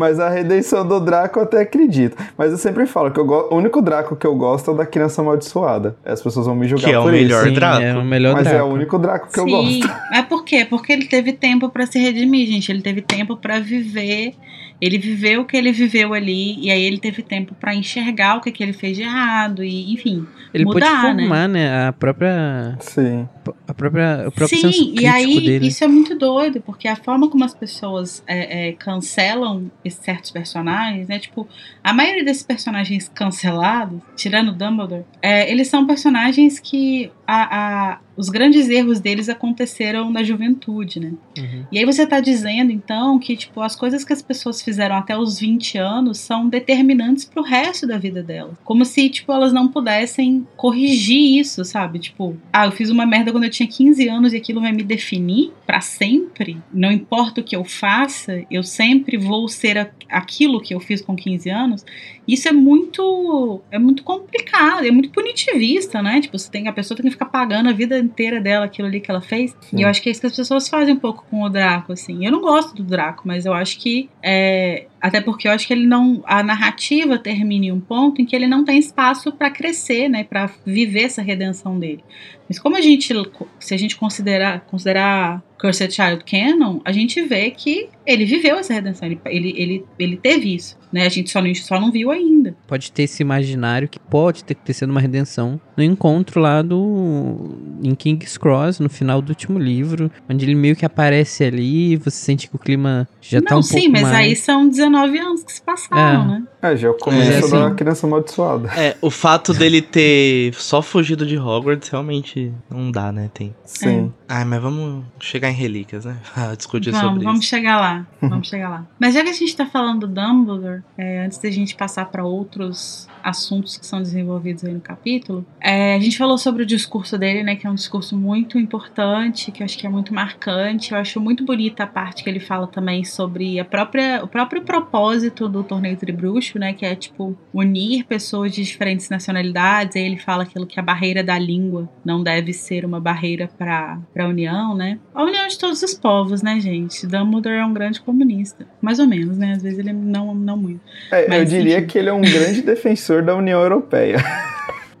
Mas 0.01 0.19
a 0.19 0.29
redenção 0.29 0.83
do 0.83 0.99
Draco 0.99 1.37
eu 1.37 1.43
até 1.43 1.61
acredito. 1.61 2.17
Mas 2.35 2.51
eu 2.51 2.57
sempre 2.57 2.87
falo 2.87 3.11
que 3.11 3.19
eu 3.19 3.27
o 3.51 3.55
único 3.55 3.83
Draco 3.83 4.15
que 4.15 4.25
eu 4.25 4.35
gosto 4.35 4.71
é 4.71 4.73
o 4.73 4.77
da 4.77 4.83
criança 4.83 5.21
amaldiçoada. 5.21 5.95
As 6.03 6.19
pessoas 6.19 6.47
vão 6.47 6.55
me 6.55 6.67
julgar 6.67 6.87
que 6.87 6.91
é 6.91 6.97
o 6.97 7.05
melhor 7.05 7.45
isso. 7.45 7.53
Draco. 7.53 7.77
Sim, 7.77 7.83
é 7.83 7.95
o 7.95 8.03
melhor 8.03 8.33
Mas 8.33 8.43
Draco. 8.45 8.57
é 8.57 8.63
o 8.63 8.65
único 8.65 8.97
Draco 8.97 9.27
que 9.27 9.39
Sim. 9.39 9.41
eu 9.41 9.45
gosto. 9.45 9.91
É 10.11 10.23
por 10.23 10.43
quê? 10.43 10.65
Porque 10.67 10.91
ele 10.91 11.05
teve 11.05 11.33
tempo 11.33 11.69
para 11.69 11.85
se 11.85 11.99
redimir, 11.99 12.47
gente. 12.47 12.71
Ele 12.71 12.81
teve 12.81 13.03
tempo 13.03 13.37
para 13.37 13.59
viver 13.59 14.33
ele 14.81 14.97
viveu 14.97 15.41
o 15.41 15.45
que 15.45 15.55
ele 15.55 15.71
viveu 15.71 16.13
ali 16.13 16.59
e 16.59 16.71
aí 16.71 16.81
ele 16.81 16.97
teve 16.97 17.21
tempo 17.21 17.53
para 17.53 17.75
enxergar 17.75 18.37
o 18.37 18.41
que, 18.41 18.51
que 18.51 18.63
ele 18.63 18.73
fez 18.73 18.97
de 18.97 19.03
errado 19.03 19.63
e, 19.63 19.93
enfim, 19.93 20.25
ele 20.51 20.65
mudar, 20.65 21.01
pôde 21.01 21.01
formar, 21.01 21.47
né? 21.47 21.69
né? 21.69 21.87
A 21.87 21.93
própria 21.93 22.77
Sim. 22.79 23.29
A 23.67 23.73
própria 23.73 24.27
o 24.27 24.31
próprio 24.31 24.59
Sim, 24.59 24.71
senso 24.71 24.93
e 24.99 25.05
aí 25.05 25.39
dele. 25.39 25.67
isso 25.67 25.83
é 25.83 25.87
muito 25.87 26.15
doido, 26.15 26.61
porque 26.61 26.87
a 26.87 26.95
forma 26.95 27.29
como 27.29 27.43
as 27.43 27.53
pessoas 27.53 28.23
é, 28.25 28.69
é, 28.69 28.71
cancelam 28.73 29.71
certos 29.87 30.31
personagens, 30.31 31.07
né? 31.07 31.19
Tipo, 31.19 31.47
a 31.83 31.93
maioria 31.93 32.23
desses 32.23 32.43
personagens 32.43 33.09
cancelados, 33.13 33.99
tirando 34.15 34.51
Dumbledore, 34.51 35.05
é, 35.21 35.49
eles 35.51 35.67
são 35.67 35.85
personagens 35.85 36.59
que 36.59 37.11
a, 37.31 37.91
a 37.93 37.99
os 38.17 38.29
grandes 38.29 38.69
erros 38.69 38.99
deles 38.99 39.29
aconteceram 39.29 40.11
na 40.11 40.23
juventude, 40.23 40.99
né? 40.99 41.13
Uhum. 41.37 41.65
E 41.71 41.79
aí 41.79 41.85
você 41.85 42.05
tá 42.05 42.19
dizendo, 42.19 42.71
então, 42.71 43.17
que, 43.17 43.35
tipo, 43.35 43.61
as 43.61 43.75
coisas 43.75 44.03
que 44.03 44.13
as 44.13 44.21
pessoas 44.21 44.61
fizeram 44.61 44.95
até 44.95 45.17
os 45.17 45.39
20 45.39 45.77
anos 45.77 46.19
são 46.19 46.47
determinantes 46.47 47.25
pro 47.25 47.41
resto 47.41 47.87
da 47.87 47.97
vida 47.97 48.21
delas. 48.21 48.55
Como 48.63 48.85
se, 48.85 49.09
tipo, 49.09 49.31
elas 49.31 49.53
não 49.53 49.67
pudessem 49.69 50.45
corrigir 50.55 51.39
isso, 51.39 51.63
sabe? 51.63 51.99
Tipo, 51.99 52.37
ah, 52.51 52.65
eu 52.65 52.71
fiz 52.71 52.89
uma 52.89 53.05
merda 53.05 53.31
quando 53.31 53.45
eu 53.45 53.49
tinha 53.49 53.67
15 53.67 54.07
anos 54.07 54.33
e 54.33 54.37
aquilo 54.37 54.61
vai 54.61 54.71
me 54.71 54.83
definir 54.83 55.51
para 55.65 55.81
sempre. 55.81 56.57
Não 56.71 56.91
importa 56.91 57.41
o 57.41 57.43
que 57.43 57.55
eu 57.55 57.63
faça, 57.63 58.43
eu 58.51 58.61
sempre 58.61 59.17
vou 59.17 59.47
ser 59.47 59.91
aquilo 60.09 60.61
que 60.61 60.75
eu 60.75 60.79
fiz 60.79 61.01
com 61.01 61.15
15 61.15 61.49
anos. 61.49 61.85
Isso 62.33 62.47
é 62.47 62.51
muito 62.51 63.61
é 63.71 63.79
muito 63.79 64.03
complicado, 64.03 64.85
é 64.85 64.91
muito 64.91 65.09
punitivista, 65.09 66.01
né? 66.01 66.21
Tipo, 66.21 66.37
você 66.37 66.49
tem 66.49 66.67
a 66.67 66.73
pessoa 66.73 66.95
tem 66.95 67.05
que 67.05 67.11
ficar 67.11 67.25
pagando 67.25 67.69
a 67.69 67.73
vida 67.73 67.97
inteira 67.97 68.39
dela 68.39 68.65
aquilo 68.65 68.87
ali 68.87 68.99
que 68.99 69.09
ela 69.09 69.21
fez. 69.21 69.55
Sim. 69.61 69.79
E 69.79 69.81
eu 69.81 69.87
acho 69.87 70.01
que 70.01 70.09
é 70.09 70.11
isso 70.11 70.21
que 70.21 70.27
as 70.27 70.35
pessoas 70.35 70.67
fazem 70.69 70.93
um 70.93 70.99
pouco 70.99 71.25
com 71.29 71.43
o 71.43 71.49
Draco, 71.49 71.93
assim. 71.93 72.25
Eu 72.25 72.31
não 72.31 72.41
gosto 72.41 72.75
do 72.75 72.83
Draco, 72.83 73.23
mas 73.25 73.45
eu 73.45 73.53
acho 73.53 73.79
que 73.79 74.09
é, 74.23 74.87
até 75.01 75.19
porque 75.19 75.47
eu 75.47 75.51
acho 75.51 75.65
que 75.65 75.73
ele 75.73 75.87
não. 75.87 76.21
A 76.25 76.43
narrativa 76.43 77.17
termina 77.17 77.65
em 77.65 77.71
um 77.71 77.79
ponto 77.79 78.21
em 78.21 78.25
que 78.25 78.35
ele 78.35 78.47
não 78.47 78.63
tem 78.63 78.77
espaço 78.77 79.31
para 79.31 79.49
crescer, 79.49 80.07
né? 80.07 80.23
Para 80.23 80.49
viver 80.63 81.03
essa 81.03 81.21
redenção 81.21 81.79
dele. 81.79 82.03
Mas 82.47 82.59
como 82.59 82.77
a 82.77 82.81
gente. 82.81 83.11
Se 83.59 83.73
a 83.73 83.77
gente 83.77 83.95
considerar, 83.95 84.61
considerar 84.61 85.41
Cursed 85.59 85.91
Child 85.91 86.23
Canon, 86.23 86.79
a 86.85 86.91
gente 86.91 87.21
vê 87.21 87.49
que 87.49 87.89
ele 88.05 88.25
viveu 88.25 88.57
essa 88.57 88.73
redenção, 88.73 89.07
ele, 89.07 89.19
ele, 89.25 89.53
ele, 89.57 89.85
ele 89.97 90.17
teve 90.17 90.55
isso. 90.55 90.77
Né? 90.91 91.05
A 91.05 91.09
gente 91.09 91.29
só 91.29 91.41
não, 91.41 91.55
só 91.55 91.79
não 91.79 91.91
viu 91.91 92.11
ainda. 92.11 92.55
Pode 92.67 92.91
ter 92.91 93.03
esse 93.03 93.21
imaginário 93.21 93.87
que 93.87 93.97
pode 93.97 94.43
ter, 94.43 94.55
ter 94.55 94.73
sido 94.73 94.89
uma 94.89 94.99
redenção 94.99 95.59
no 95.77 95.83
encontro 95.83 96.41
lá 96.41 96.61
do. 96.61 97.55
em 97.81 97.95
King's 97.95 98.37
Cross, 98.37 98.79
no 98.79 98.89
final 98.89 99.21
do 99.21 99.29
último 99.29 99.57
livro, 99.57 100.11
onde 100.29 100.43
ele 100.43 100.55
meio 100.55 100.75
que 100.75 100.85
aparece 100.85 101.43
ali, 101.45 101.95
você 101.95 102.17
sente 102.17 102.49
que 102.49 102.55
o 102.55 102.59
clima 102.59 103.07
já 103.21 103.39
não, 103.39 103.47
tá 103.47 103.57
um 103.57 103.61
sim, 103.61 103.75
pouco 103.75 103.91
mais... 103.91 104.03
Não, 104.03 104.09
sim, 104.09 104.15
mas 104.15 104.25
aí 104.25 104.35
são 104.35 104.67
19 104.67 105.19
anos 105.19 105.43
que 105.43 105.53
se 105.53 105.61
passaram, 105.61 106.23
é. 106.23 106.27
né? 106.27 106.43
É, 106.61 106.75
já 106.75 106.89
é 106.89 106.91
o 106.91 106.97
começo 106.97 107.31
é, 107.31 107.37
assim, 107.37 107.51
da 107.51 107.71
criança 107.71 108.05
amaldiçoada. 108.05 108.69
É, 108.75 108.97
o 109.01 109.09
fato 109.09 109.53
dele 109.53 109.81
ter 109.81 110.53
só 110.55 110.81
fugido 110.81 111.25
de 111.25 111.37
Hogwarts 111.37 111.89
realmente 111.89 112.51
não 112.69 112.91
dá, 112.91 113.11
né? 113.11 113.29
Tem. 113.33 113.55
Sim. 113.63 114.11
É. 114.29 114.41
Ah, 114.41 114.45
mas 114.45 114.61
vamos 114.61 115.03
chegar 115.19 115.49
em 115.49 115.55
relíquias, 115.55 116.05
né? 116.05 116.17
Discutir 116.57 116.91
vamos, 116.91 117.07
sobre 117.07 117.23
vamos 117.23 117.39
isso. 117.41 117.49
chegar 117.49 117.79
lá. 117.79 118.00
Vamos 118.21 118.47
chegar 118.47 118.69
lá. 118.69 118.85
Mas 118.99 119.13
já 119.13 119.23
que 119.23 119.29
a 119.29 119.33
gente 119.33 119.55
tá 119.55 119.65
falando 119.65 120.07
do 120.07 120.13
Dumbledore, 120.13 120.83
é, 120.97 121.25
antes 121.25 121.37
da 121.37 121.49
gente 121.49 121.75
passar 121.75 122.05
para 122.05 122.23
outros 122.23 123.07
assuntos 123.23 123.77
que 123.77 123.85
são 123.85 124.01
desenvolvidos 124.01 124.63
aí 124.63 124.73
no 124.73 124.81
capítulo. 124.81 125.45
É, 125.59 125.95
a 125.95 125.99
gente 125.99 126.17
falou 126.17 126.37
sobre 126.37 126.63
o 126.63 126.65
discurso 126.65 127.17
dele, 127.17 127.43
né, 127.43 127.55
que 127.55 127.67
é 127.67 127.69
um 127.69 127.75
discurso 127.75 128.17
muito 128.17 128.57
importante, 128.57 129.51
que 129.51 129.61
eu 129.61 129.65
acho 129.65 129.77
que 129.77 129.85
é 129.85 129.89
muito 129.89 130.13
marcante. 130.13 130.91
Eu 130.91 130.97
acho 130.97 131.19
muito 131.19 131.43
bonita 131.45 131.83
a 131.83 131.87
parte 131.87 132.23
que 132.23 132.29
ele 132.29 132.39
fala 132.39 132.67
também 132.67 133.03
sobre 133.03 133.59
a 133.59 133.65
própria, 133.65 134.23
o 134.23 134.27
próprio 134.27 134.61
propósito 134.61 135.47
do 135.47 135.63
torneio 135.63 135.97
Tribruxo, 135.97 136.59
né, 136.59 136.73
que 136.73 136.85
é 136.85 136.95
tipo 136.95 137.37
unir 137.53 138.05
pessoas 138.05 138.51
de 138.53 138.63
diferentes 138.63 139.09
nacionalidades. 139.09 139.95
Aí 139.95 140.03
ele 140.03 140.17
fala 140.17 140.43
aquilo 140.43 140.65
que 140.65 140.79
a 140.79 140.83
barreira 140.83 141.23
da 141.23 141.37
língua 141.37 141.89
não 142.03 142.23
deve 142.23 142.53
ser 142.53 142.85
uma 142.85 142.99
barreira 142.99 143.49
para 143.57 143.99
a 144.17 144.27
união, 144.27 144.75
né? 144.75 144.99
A 145.13 145.23
união 145.23 145.47
de 145.47 145.57
todos 145.57 145.81
os 145.81 145.93
povos, 145.93 146.41
né, 146.41 146.59
gente? 146.59 147.05
Dumbledore 147.05 147.55
é 147.55 147.65
um 147.65 147.73
grande 147.73 148.01
comunista, 148.01 148.65
mais 148.81 148.99
ou 148.99 149.07
menos, 149.07 149.37
né? 149.37 149.53
Às 149.53 149.63
vezes 149.63 149.79
ele 149.79 149.93
não 149.93 150.33
não 150.33 150.57
muito. 150.57 150.81
É, 151.11 151.27
Mas, 151.27 151.39
eu 151.39 151.59
diria 151.59 151.77
enfim. 151.79 151.87
que 151.87 151.97
ele 151.97 152.09
é 152.09 152.13
um 152.13 152.21
grande 152.21 152.61
defensor 152.61 153.10
defensor 153.11 153.21
da 153.21 153.35
União 153.35 153.61
Europeia. 153.61 154.17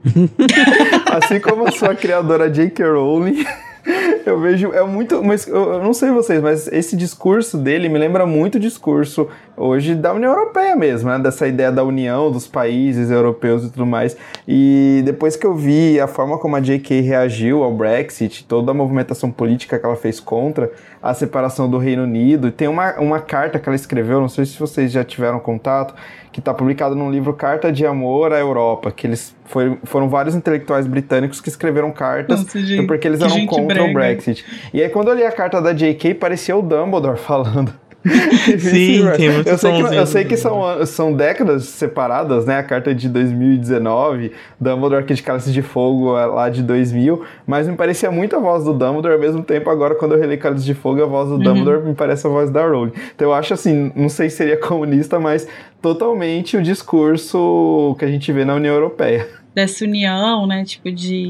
assim 1.11 1.39
como 1.39 1.67
a 1.67 1.71
sua 1.71 1.95
criadora 1.95 2.49
J.K. 2.49 2.85
Rowling. 2.85 3.45
Eu 4.23 4.39
vejo, 4.39 4.71
é 4.71 4.83
muito, 4.83 5.23
mas 5.23 5.47
eu 5.47 5.81
não 5.81 5.95
sei 5.95 6.11
vocês, 6.11 6.39
mas 6.39 6.67
esse 6.67 6.95
discurso 6.95 7.57
dele 7.57 7.89
me 7.89 7.97
lembra 7.97 8.23
muito 8.23 8.55
o 8.55 8.59
discurso 8.59 9.27
hoje 9.61 9.95
da 9.95 10.13
União 10.13 10.31
Europeia 10.31 10.75
mesmo, 10.75 11.09
né? 11.09 11.19
Dessa 11.19 11.47
ideia 11.47 11.71
da 11.71 11.83
união 11.83 12.31
dos 12.31 12.47
países 12.47 13.11
europeus 13.11 13.63
e 13.63 13.69
tudo 13.69 13.85
mais. 13.85 14.17
E 14.47 15.01
depois 15.05 15.35
que 15.35 15.45
eu 15.45 15.53
vi 15.53 15.99
a 15.99 16.07
forma 16.07 16.37
como 16.37 16.55
a 16.55 16.59
JK 16.59 17.01
reagiu 17.01 17.63
ao 17.63 17.71
Brexit, 17.71 18.43
toda 18.45 18.71
a 18.71 18.73
movimentação 18.73 19.31
política 19.31 19.77
que 19.77 19.85
ela 19.85 19.95
fez 19.95 20.19
contra 20.19 20.71
a 21.01 21.13
separação 21.13 21.69
do 21.69 21.77
Reino 21.77 22.03
Unido, 22.03 22.51
tem 22.51 22.67
uma, 22.67 22.99
uma 22.99 23.19
carta 23.19 23.59
que 23.59 23.67
ela 23.67 23.75
escreveu, 23.75 24.19
não 24.19 24.29
sei 24.29 24.45
se 24.45 24.59
vocês 24.59 24.91
já 24.91 25.03
tiveram 25.03 25.39
contato, 25.39 25.95
que 26.31 26.39
está 26.39 26.53
publicado 26.53 26.95
num 26.95 27.11
livro 27.11 27.33
Carta 27.33 27.71
de 27.71 27.85
Amor 27.85 28.31
à 28.31 28.39
Europa, 28.39 28.91
que 28.91 29.07
eles 29.07 29.35
foi, 29.45 29.77
foram 29.83 30.07
vários 30.07 30.35
intelectuais 30.35 30.87
britânicos 30.87 31.41
que 31.41 31.49
escreveram 31.49 31.91
cartas 31.91 32.43
Nossa, 32.43 32.59
gente, 32.59 32.87
porque 32.87 33.07
eles 33.07 33.19
eram 33.19 33.45
contra 33.45 33.75
brega. 33.75 33.89
o 33.89 33.93
Brexit. 33.93 34.45
E 34.73 34.81
aí 34.81 34.89
quando 34.89 35.09
eu 35.09 35.15
li 35.15 35.25
a 35.25 35.31
carta 35.31 35.61
da 35.61 35.73
J.K. 35.73 36.13
parecia 36.15 36.55
o 36.55 36.61
Dumbledore 36.61 37.17
falando. 37.19 37.80
Sim, 38.57 39.05
tem 39.15 39.29
muito 39.29 39.47
eu 39.47 39.57
sei, 39.57 39.71
que, 39.71 39.95
eu 39.95 40.05
sei 40.07 40.25
que 40.25 40.37
são, 40.37 40.85
são 40.85 41.13
décadas 41.13 41.65
separadas, 41.65 42.45
né? 42.45 42.57
A 42.57 42.63
carta 42.63 42.95
de 42.95 43.07
2019, 43.07 44.31
Dumbledore 44.59 45.03
aqui 45.03 45.13
de 45.13 45.21
Cálice 45.21 45.51
de 45.51 45.61
Fogo 45.61 46.17
é 46.17 46.25
lá 46.25 46.49
de 46.49 46.63
2000, 46.63 47.23
mas 47.45 47.67
me 47.67 47.75
parecia 47.75 48.09
muito 48.09 48.35
a 48.35 48.39
voz 48.39 48.63
do 48.63 48.73
Dumbledore, 48.73 49.13
ao 49.13 49.19
mesmo 49.19 49.43
tempo 49.43 49.69
agora 49.69 49.93
quando 49.93 50.13
eu 50.13 50.19
reli 50.19 50.37
Cálice 50.37 50.65
de 50.65 50.73
Fogo, 50.73 51.03
a 51.03 51.05
voz 51.05 51.29
do 51.29 51.35
uhum. 51.35 51.43
Dumbledore 51.43 51.85
me 51.85 51.93
parece 51.93 52.25
a 52.25 52.29
voz 52.29 52.49
da 52.49 52.65
Rowling. 52.65 52.93
Então 53.15 53.27
eu 53.27 53.33
acho 53.33 53.53
assim, 53.53 53.91
não 53.95 54.09
sei 54.09 54.29
se 54.29 54.37
seria 54.37 54.57
comunista, 54.61 55.19
mas 55.19 55.47
totalmente 55.81 56.57
o 56.57 56.61
discurso 56.61 57.95
que 57.99 58.05
a 58.05 58.07
gente 58.07 58.31
vê 58.31 58.43
na 58.43 58.55
União 58.55 58.73
Europeia 58.73 59.40
dessa 59.53 59.85
união, 59.85 60.47
né? 60.47 60.63
Tipo 60.63 60.91
de. 60.91 61.29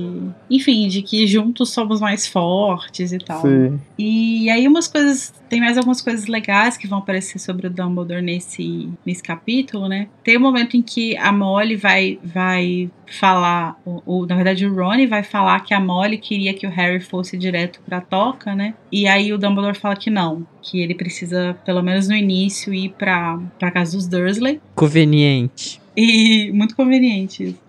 Enfim, 0.50 0.88
de 0.88 1.02
que 1.02 1.26
juntos 1.26 1.72
somos 1.72 2.00
mais 2.00 2.28
fortes 2.28 3.12
e 3.12 3.18
tal. 3.18 3.42
Sim. 3.42 3.80
E 3.98 4.50
aí 4.50 4.68
umas 4.68 4.88
coisas. 4.88 5.34
Tem 5.50 5.60
mais 5.60 5.78
algumas 5.78 6.02
coisas 6.02 6.28
legais 6.28 6.78
que 6.78 6.88
vão 6.88 7.00
aparecer 7.00 7.38
sobre 7.38 7.68
o 7.68 7.70
Dumbledore 7.70 8.22
nesse, 8.22 8.90
nesse 9.06 9.22
capítulo, 9.22 9.90
né? 9.90 10.08
Tem 10.24 10.38
um 10.38 10.42
momento 10.42 10.78
em 10.78 10.82
que 10.82 11.18
a 11.18 11.30
Molly 11.32 11.76
vai, 11.76 12.18
vai 12.24 12.90
falar. 13.20 13.78
O, 13.86 14.26
na 14.26 14.36
verdade, 14.36 14.66
o 14.66 14.74
Ronnie 14.74 15.08
vai 15.08 15.24
falar 15.24 15.60
que 15.60 15.74
a 15.74 15.80
Molly 15.80 16.18
queria 16.18 16.54
que 16.54 16.66
o 16.66 16.70
Harry 16.70 17.02
fosse 17.02 17.38
direto 17.38 17.82
pra 17.86 18.00
toca, 18.00 18.56
né? 18.56 18.76
E 18.90 19.08
aí 19.08 19.34
o 19.34 19.38
Dumbledore 19.38 19.78
fala 19.78 19.96
que 19.96 20.10
não. 20.10 20.48
Que 20.62 20.80
ele 20.80 20.96
precisa, 20.96 21.58
pelo 21.66 21.82
menos 21.82 22.08
no 22.08 22.16
início, 22.16 22.74
ir 22.74 22.94
pra, 22.98 23.38
pra 23.60 23.72
casa 23.72 23.98
dos 23.98 24.08
Dursley. 24.08 24.62
Conveniente. 24.74 25.82
E 25.98 26.50
muito 26.54 26.76
conveniente 26.76 27.44
isso. 27.44 27.60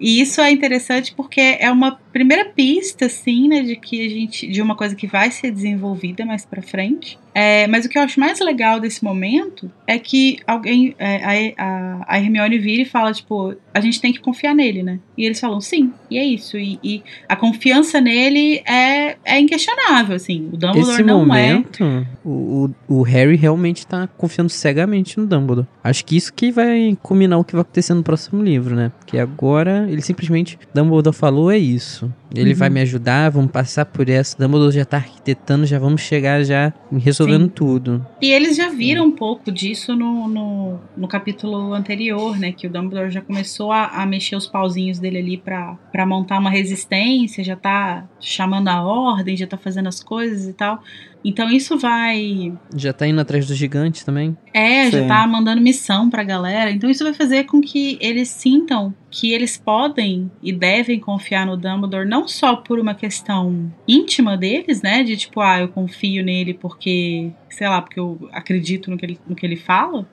E 0.00 0.20
isso 0.20 0.40
é 0.40 0.50
interessante 0.50 1.12
porque 1.14 1.58
é 1.60 1.70
uma 1.70 1.92
primeira 2.10 2.46
pista, 2.46 3.04
assim, 3.06 3.48
né, 3.48 3.60
de 3.62 3.76
que 3.76 4.06
a 4.06 4.08
gente, 4.08 4.48
de 4.48 4.62
uma 4.62 4.74
coisa 4.74 4.96
que 4.96 5.06
vai 5.06 5.30
ser 5.30 5.50
desenvolvida 5.50 6.24
mais 6.24 6.46
para 6.46 6.62
frente. 6.62 7.18
É, 7.34 7.66
mas 7.68 7.84
o 7.84 7.88
que 7.88 7.96
eu 7.96 8.02
acho 8.02 8.18
mais 8.18 8.40
legal 8.40 8.80
desse 8.80 9.04
momento 9.04 9.70
é 9.86 9.98
que 9.98 10.38
alguém, 10.46 10.94
é, 10.98 11.54
a, 11.56 12.04
a, 12.06 12.18
Hermione 12.18 12.58
vira 12.58 12.82
e 12.82 12.84
fala, 12.84 13.12
tipo, 13.12 13.54
a 13.72 13.80
gente 13.80 14.00
tem 14.00 14.12
que 14.12 14.20
confiar 14.20 14.54
nele, 14.54 14.82
né? 14.82 14.98
E 15.16 15.24
eles 15.24 15.38
falam, 15.38 15.60
sim, 15.60 15.92
e 16.10 16.18
é 16.18 16.24
isso. 16.24 16.56
E, 16.56 16.78
e 16.82 17.02
a 17.28 17.36
confiança 17.36 18.00
nele 18.00 18.62
é, 18.66 19.16
é 19.24 19.38
inquestionável, 19.38 20.16
assim. 20.16 20.48
O 20.52 20.56
Dumbledore 20.56 20.94
Esse 20.94 21.02
não 21.02 21.22
é 21.22 21.26
momento, 21.26 21.84
é. 21.84 22.06
O, 22.24 22.70
o 22.88 23.02
Harry 23.02 23.36
realmente 23.36 23.86
tá 23.86 24.08
confiando 24.16 24.50
cegamente 24.50 25.18
no 25.18 25.26
Dumbledore. 25.26 25.66
Acho 25.82 26.04
que 26.04 26.16
isso 26.16 26.32
que 26.32 26.50
vai 26.50 26.96
culminar 27.02 27.38
o 27.38 27.44
que 27.44 27.52
vai 27.52 27.62
acontecer 27.62 27.94
no 27.94 28.02
próximo 28.02 28.42
livro, 28.42 28.74
né? 28.74 28.92
Porque 28.98 29.18
agora 29.18 29.86
ele 29.88 30.02
simplesmente, 30.02 30.58
Dumbledore 30.74 31.14
falou, 31.14 31.50
é 31.50 31.58
isso. 31.58 32.12
Ele 32.34 32.52
uhum. 32.52 32.56
vai 32.56 32.70
me 32.70 32.80
ajudar, 32.80 33.30
vamos 33.30 33.50
passar 33.50 33.84
por 33.84 34.08
essa. 34.08 34.36
Dumbledore 34.38 34.72
já 34.74 34.84
tá 34.84 34.98
arquitetando, 34.98 35.66
já 35.66 35.78
vamos 35.78 36.00
chegar 36.00 36.44
já 36.44 36.72
resolvendo 37.20 37.44
Sim. 37.44 37.54
tudo. 37.54 38.06
E 38.20 38.30
eles 38.30 38.56
já 38.56 38.68
viram 38.68 39.04
um 39.04 39.10
pouco 39.10 39.52
disso 39.52 39.94
no, 39.94 40.28
no, 40.28 40.78
no, 40.96 41.08
capítulo 41.08 41.72
anterior, 41.72 42.38
né? 42.38 42.52
Que 42.52 42.66
o 42.66 42.70
Dumbledore 42.70 43.10
já 43.10 43.20
começou 43.20 43.70
a, 43.70 43.86
a 43.86 44.06
mexer 44.06 44.36
os 44.36 44.46
pauzinhos 44.46 44.98
dele 44.98 45.18
ali 45.18 45.36
para 45.36 46.06
montar 46.06 46.38
uma 46.38 46.50
resistência, 46.50 47.44
já 47.44 47.56
tá 47.56 48.08
chamando 48.20 48.68
a 48.68 48.82
ordem, 48.82 49.36
já 49.36 49.46
tá 49.46 49.56
fazendo 49.56 49.88
as 49.88 50.02
coisas 50.02 50.48
e 50.48 50.52
tal. 50.52 50.82
Então 51.24 51.50
isso 51.50 51.78
vai. 51.78 52.52
Já 52.74 52.92
tá 52.92 53.06
indo 53.06 53.20
atrás 53.20 53.46
dos 53.46 53.56
gigantes 53.56 54.04
também? 54.04 54.36
É, 54.52 54.84
Sim. 54.84 54.90
já 54.90 55.06
tá 55.06 55.26
mandando 55.26 55.60
missão 55.60 56.08
pra 56.08 56.22
galera. 56.22 56.70
Então 56.70 56.88
isso 56.88 57.04
vai 57.04 57.14
fazer 57.14 57.44
com 57.44 57.60
que 57.60 57.98
eles 58.00 58.28
sintam 58.28 58.94
que 59.10 59.32
eles 59.32 59.56
podem 59.56 60.30
e 60.42 60.52
devem 60.52 60.98
confiar 60.98 61.44
no 61.44 61.56
Dumbledore, 61.56 62.08
não 62.08 62.28
só 62.28 62.56
por 62.56 62.78
uma 62.78 62.94
questão 62.94 63.72
íntima 63.86 64.36
deles, 64.36 64.82
né? 64.82 65.02
De 65.02 65.16
tipo, 65.16 65.40
ah, 65.40 65.60
eu 65.60 65.68
confio 65.68 66.24
nele 66.24 66.54
porque, 66.54 67.30
sei 67.48 67.68
lá, 67.68 67.82
porque 67.82 67.98
eu 67.98 68.28
acredito 68.32 68.90
no 68.90 68.96
que 68.96 69.04
ele, 69.04 69.20
no 69.26 69.34
que 69.34 69.44
ele 69.44 69.56
fala 69.56 70.06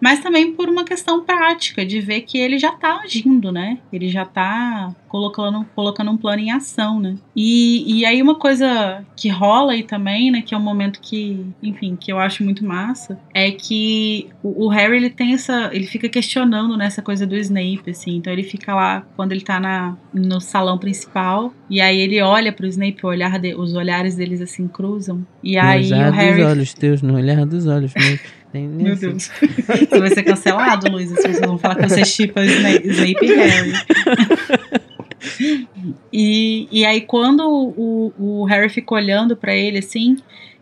mas 0.00 0.20
também 0.20 0.52
por 0.52 0.68
uma 0.68 0.84
questão 0.84 1.24
prática, 1.24 1.84
de 1.84 2.00
ver 2.00 2.22
que 2.22 2.38
ele 2.38 2.58
já 2.58 2.70
está 2.70 3.00
agindo, 3.00 3.50
né? 3.50 3.78
Ele 3.92 4.08
já 4.08 4.22
está 4.22 4.94
colocando, 5.08 5.64
colocando 5.74 6.10
um 6.10 6.16
plano 6.16 6.42
em 6.42 6.50
ação, 6.50 7.00
né? 7.00 7.16
E, 7.34 8.00
e 8.00 8.04
aí 8.04 8.20
uma 8.20 8.34
coisa 8.34 9.04
que 9.16 9.28
rola 9.28 9.72
aí 9.72 9.82
também, 9.82 10.30
né, 10.30 10.42
que 10.42 10.54
é 10.54 10.58
um 10.58 10.62
momento 10.62 11.00
que, 11.00 11.46
enfim, 11.62 11.96
que 11.96 12.12
eu 12.12 12.18
acho 12.18 12.44
muito 12.44 12.64
massa, 12.64 13.18
é 13.32 13.50
que 13.50 14.28
o, 14.42 14.66
o 14.66 14.68
Harry, 14.68 14.96
ele 14.96 15.10
tem 15.10 15.32
essa, 15.32 15.70
ele 15.72 15.86
fica 15.86 16.08
questionando 16.08 16.76
nessa 16.76 17.00
né, 17.00 17.04
coisa 17.04 17.26
do 17.26 17.36
Snape, 17.36 17.90
assim, 17.90 18.16
então 18.16 18.32
ele 18.32 18.42
fica 18.42 18.74
lá, 18.74 19.06
quando 19.16 19.32
ele 19.32 19.40
tá 19.40 19.58
na, 19.58 19.96
no 20.12 20.40
salão 20.40 20.76
principal, 20.76 21.52
e 21.70 21.80
aí 21.80 21.98
ele 21.98 22.20
olha 22.20 22.52
pro 22.52 22.66
Snape, 22.66 22.98
o 23.04 23.08
olhar 23.08 23.38
de, 23.38 23.54
os 23.54 23.74
olhares 23.74 24.16
deles 24.16 24.40
assim 24.40 24.68
cruzam, 24.68 25.26
e 25.42 25.56
aí 25.56 25.90
o 25.92 26.10
Harry... 26.10 26.42
dos 26.42 26.50
olhos 26.50 26.74
teus, 26.74 27.02
no 27.02 27.14
olhar 27.14 27.46
dos 27.46 27.66
olhos 27.66 27.92
Meu 28.62 28.96
Deus. 28.96 29.30
Você 29.90 30.00
vai 30.00 30.10
ser 30.10 30.22
cancelado, 30.22 30.90
Luiz. 30.90 31.12
As 31.12 31.22
pessoas 31.22 31.46
vão 31.46 31.58
falar 31.58 31.76
que 31.76 31.88
você 31.88 32.04
chipa 32.04 32.44
Snape, 32.44 32.88
Snape 32.88 33.26
e 33.26 33.34
Harry. 33.34 33.72
E, 36.12 36.68
e 36.70 36.84
aí, 36.84 37.00
quando 37.00 37.42
o, 37.48 38.12
o 38.18 38.44
Harry 38.44 38.68
fica 38.68 38.94
olhando 38.94 39.34
para 39.34 39.54
ele 39.56 39.78
assim, 39.78 40.16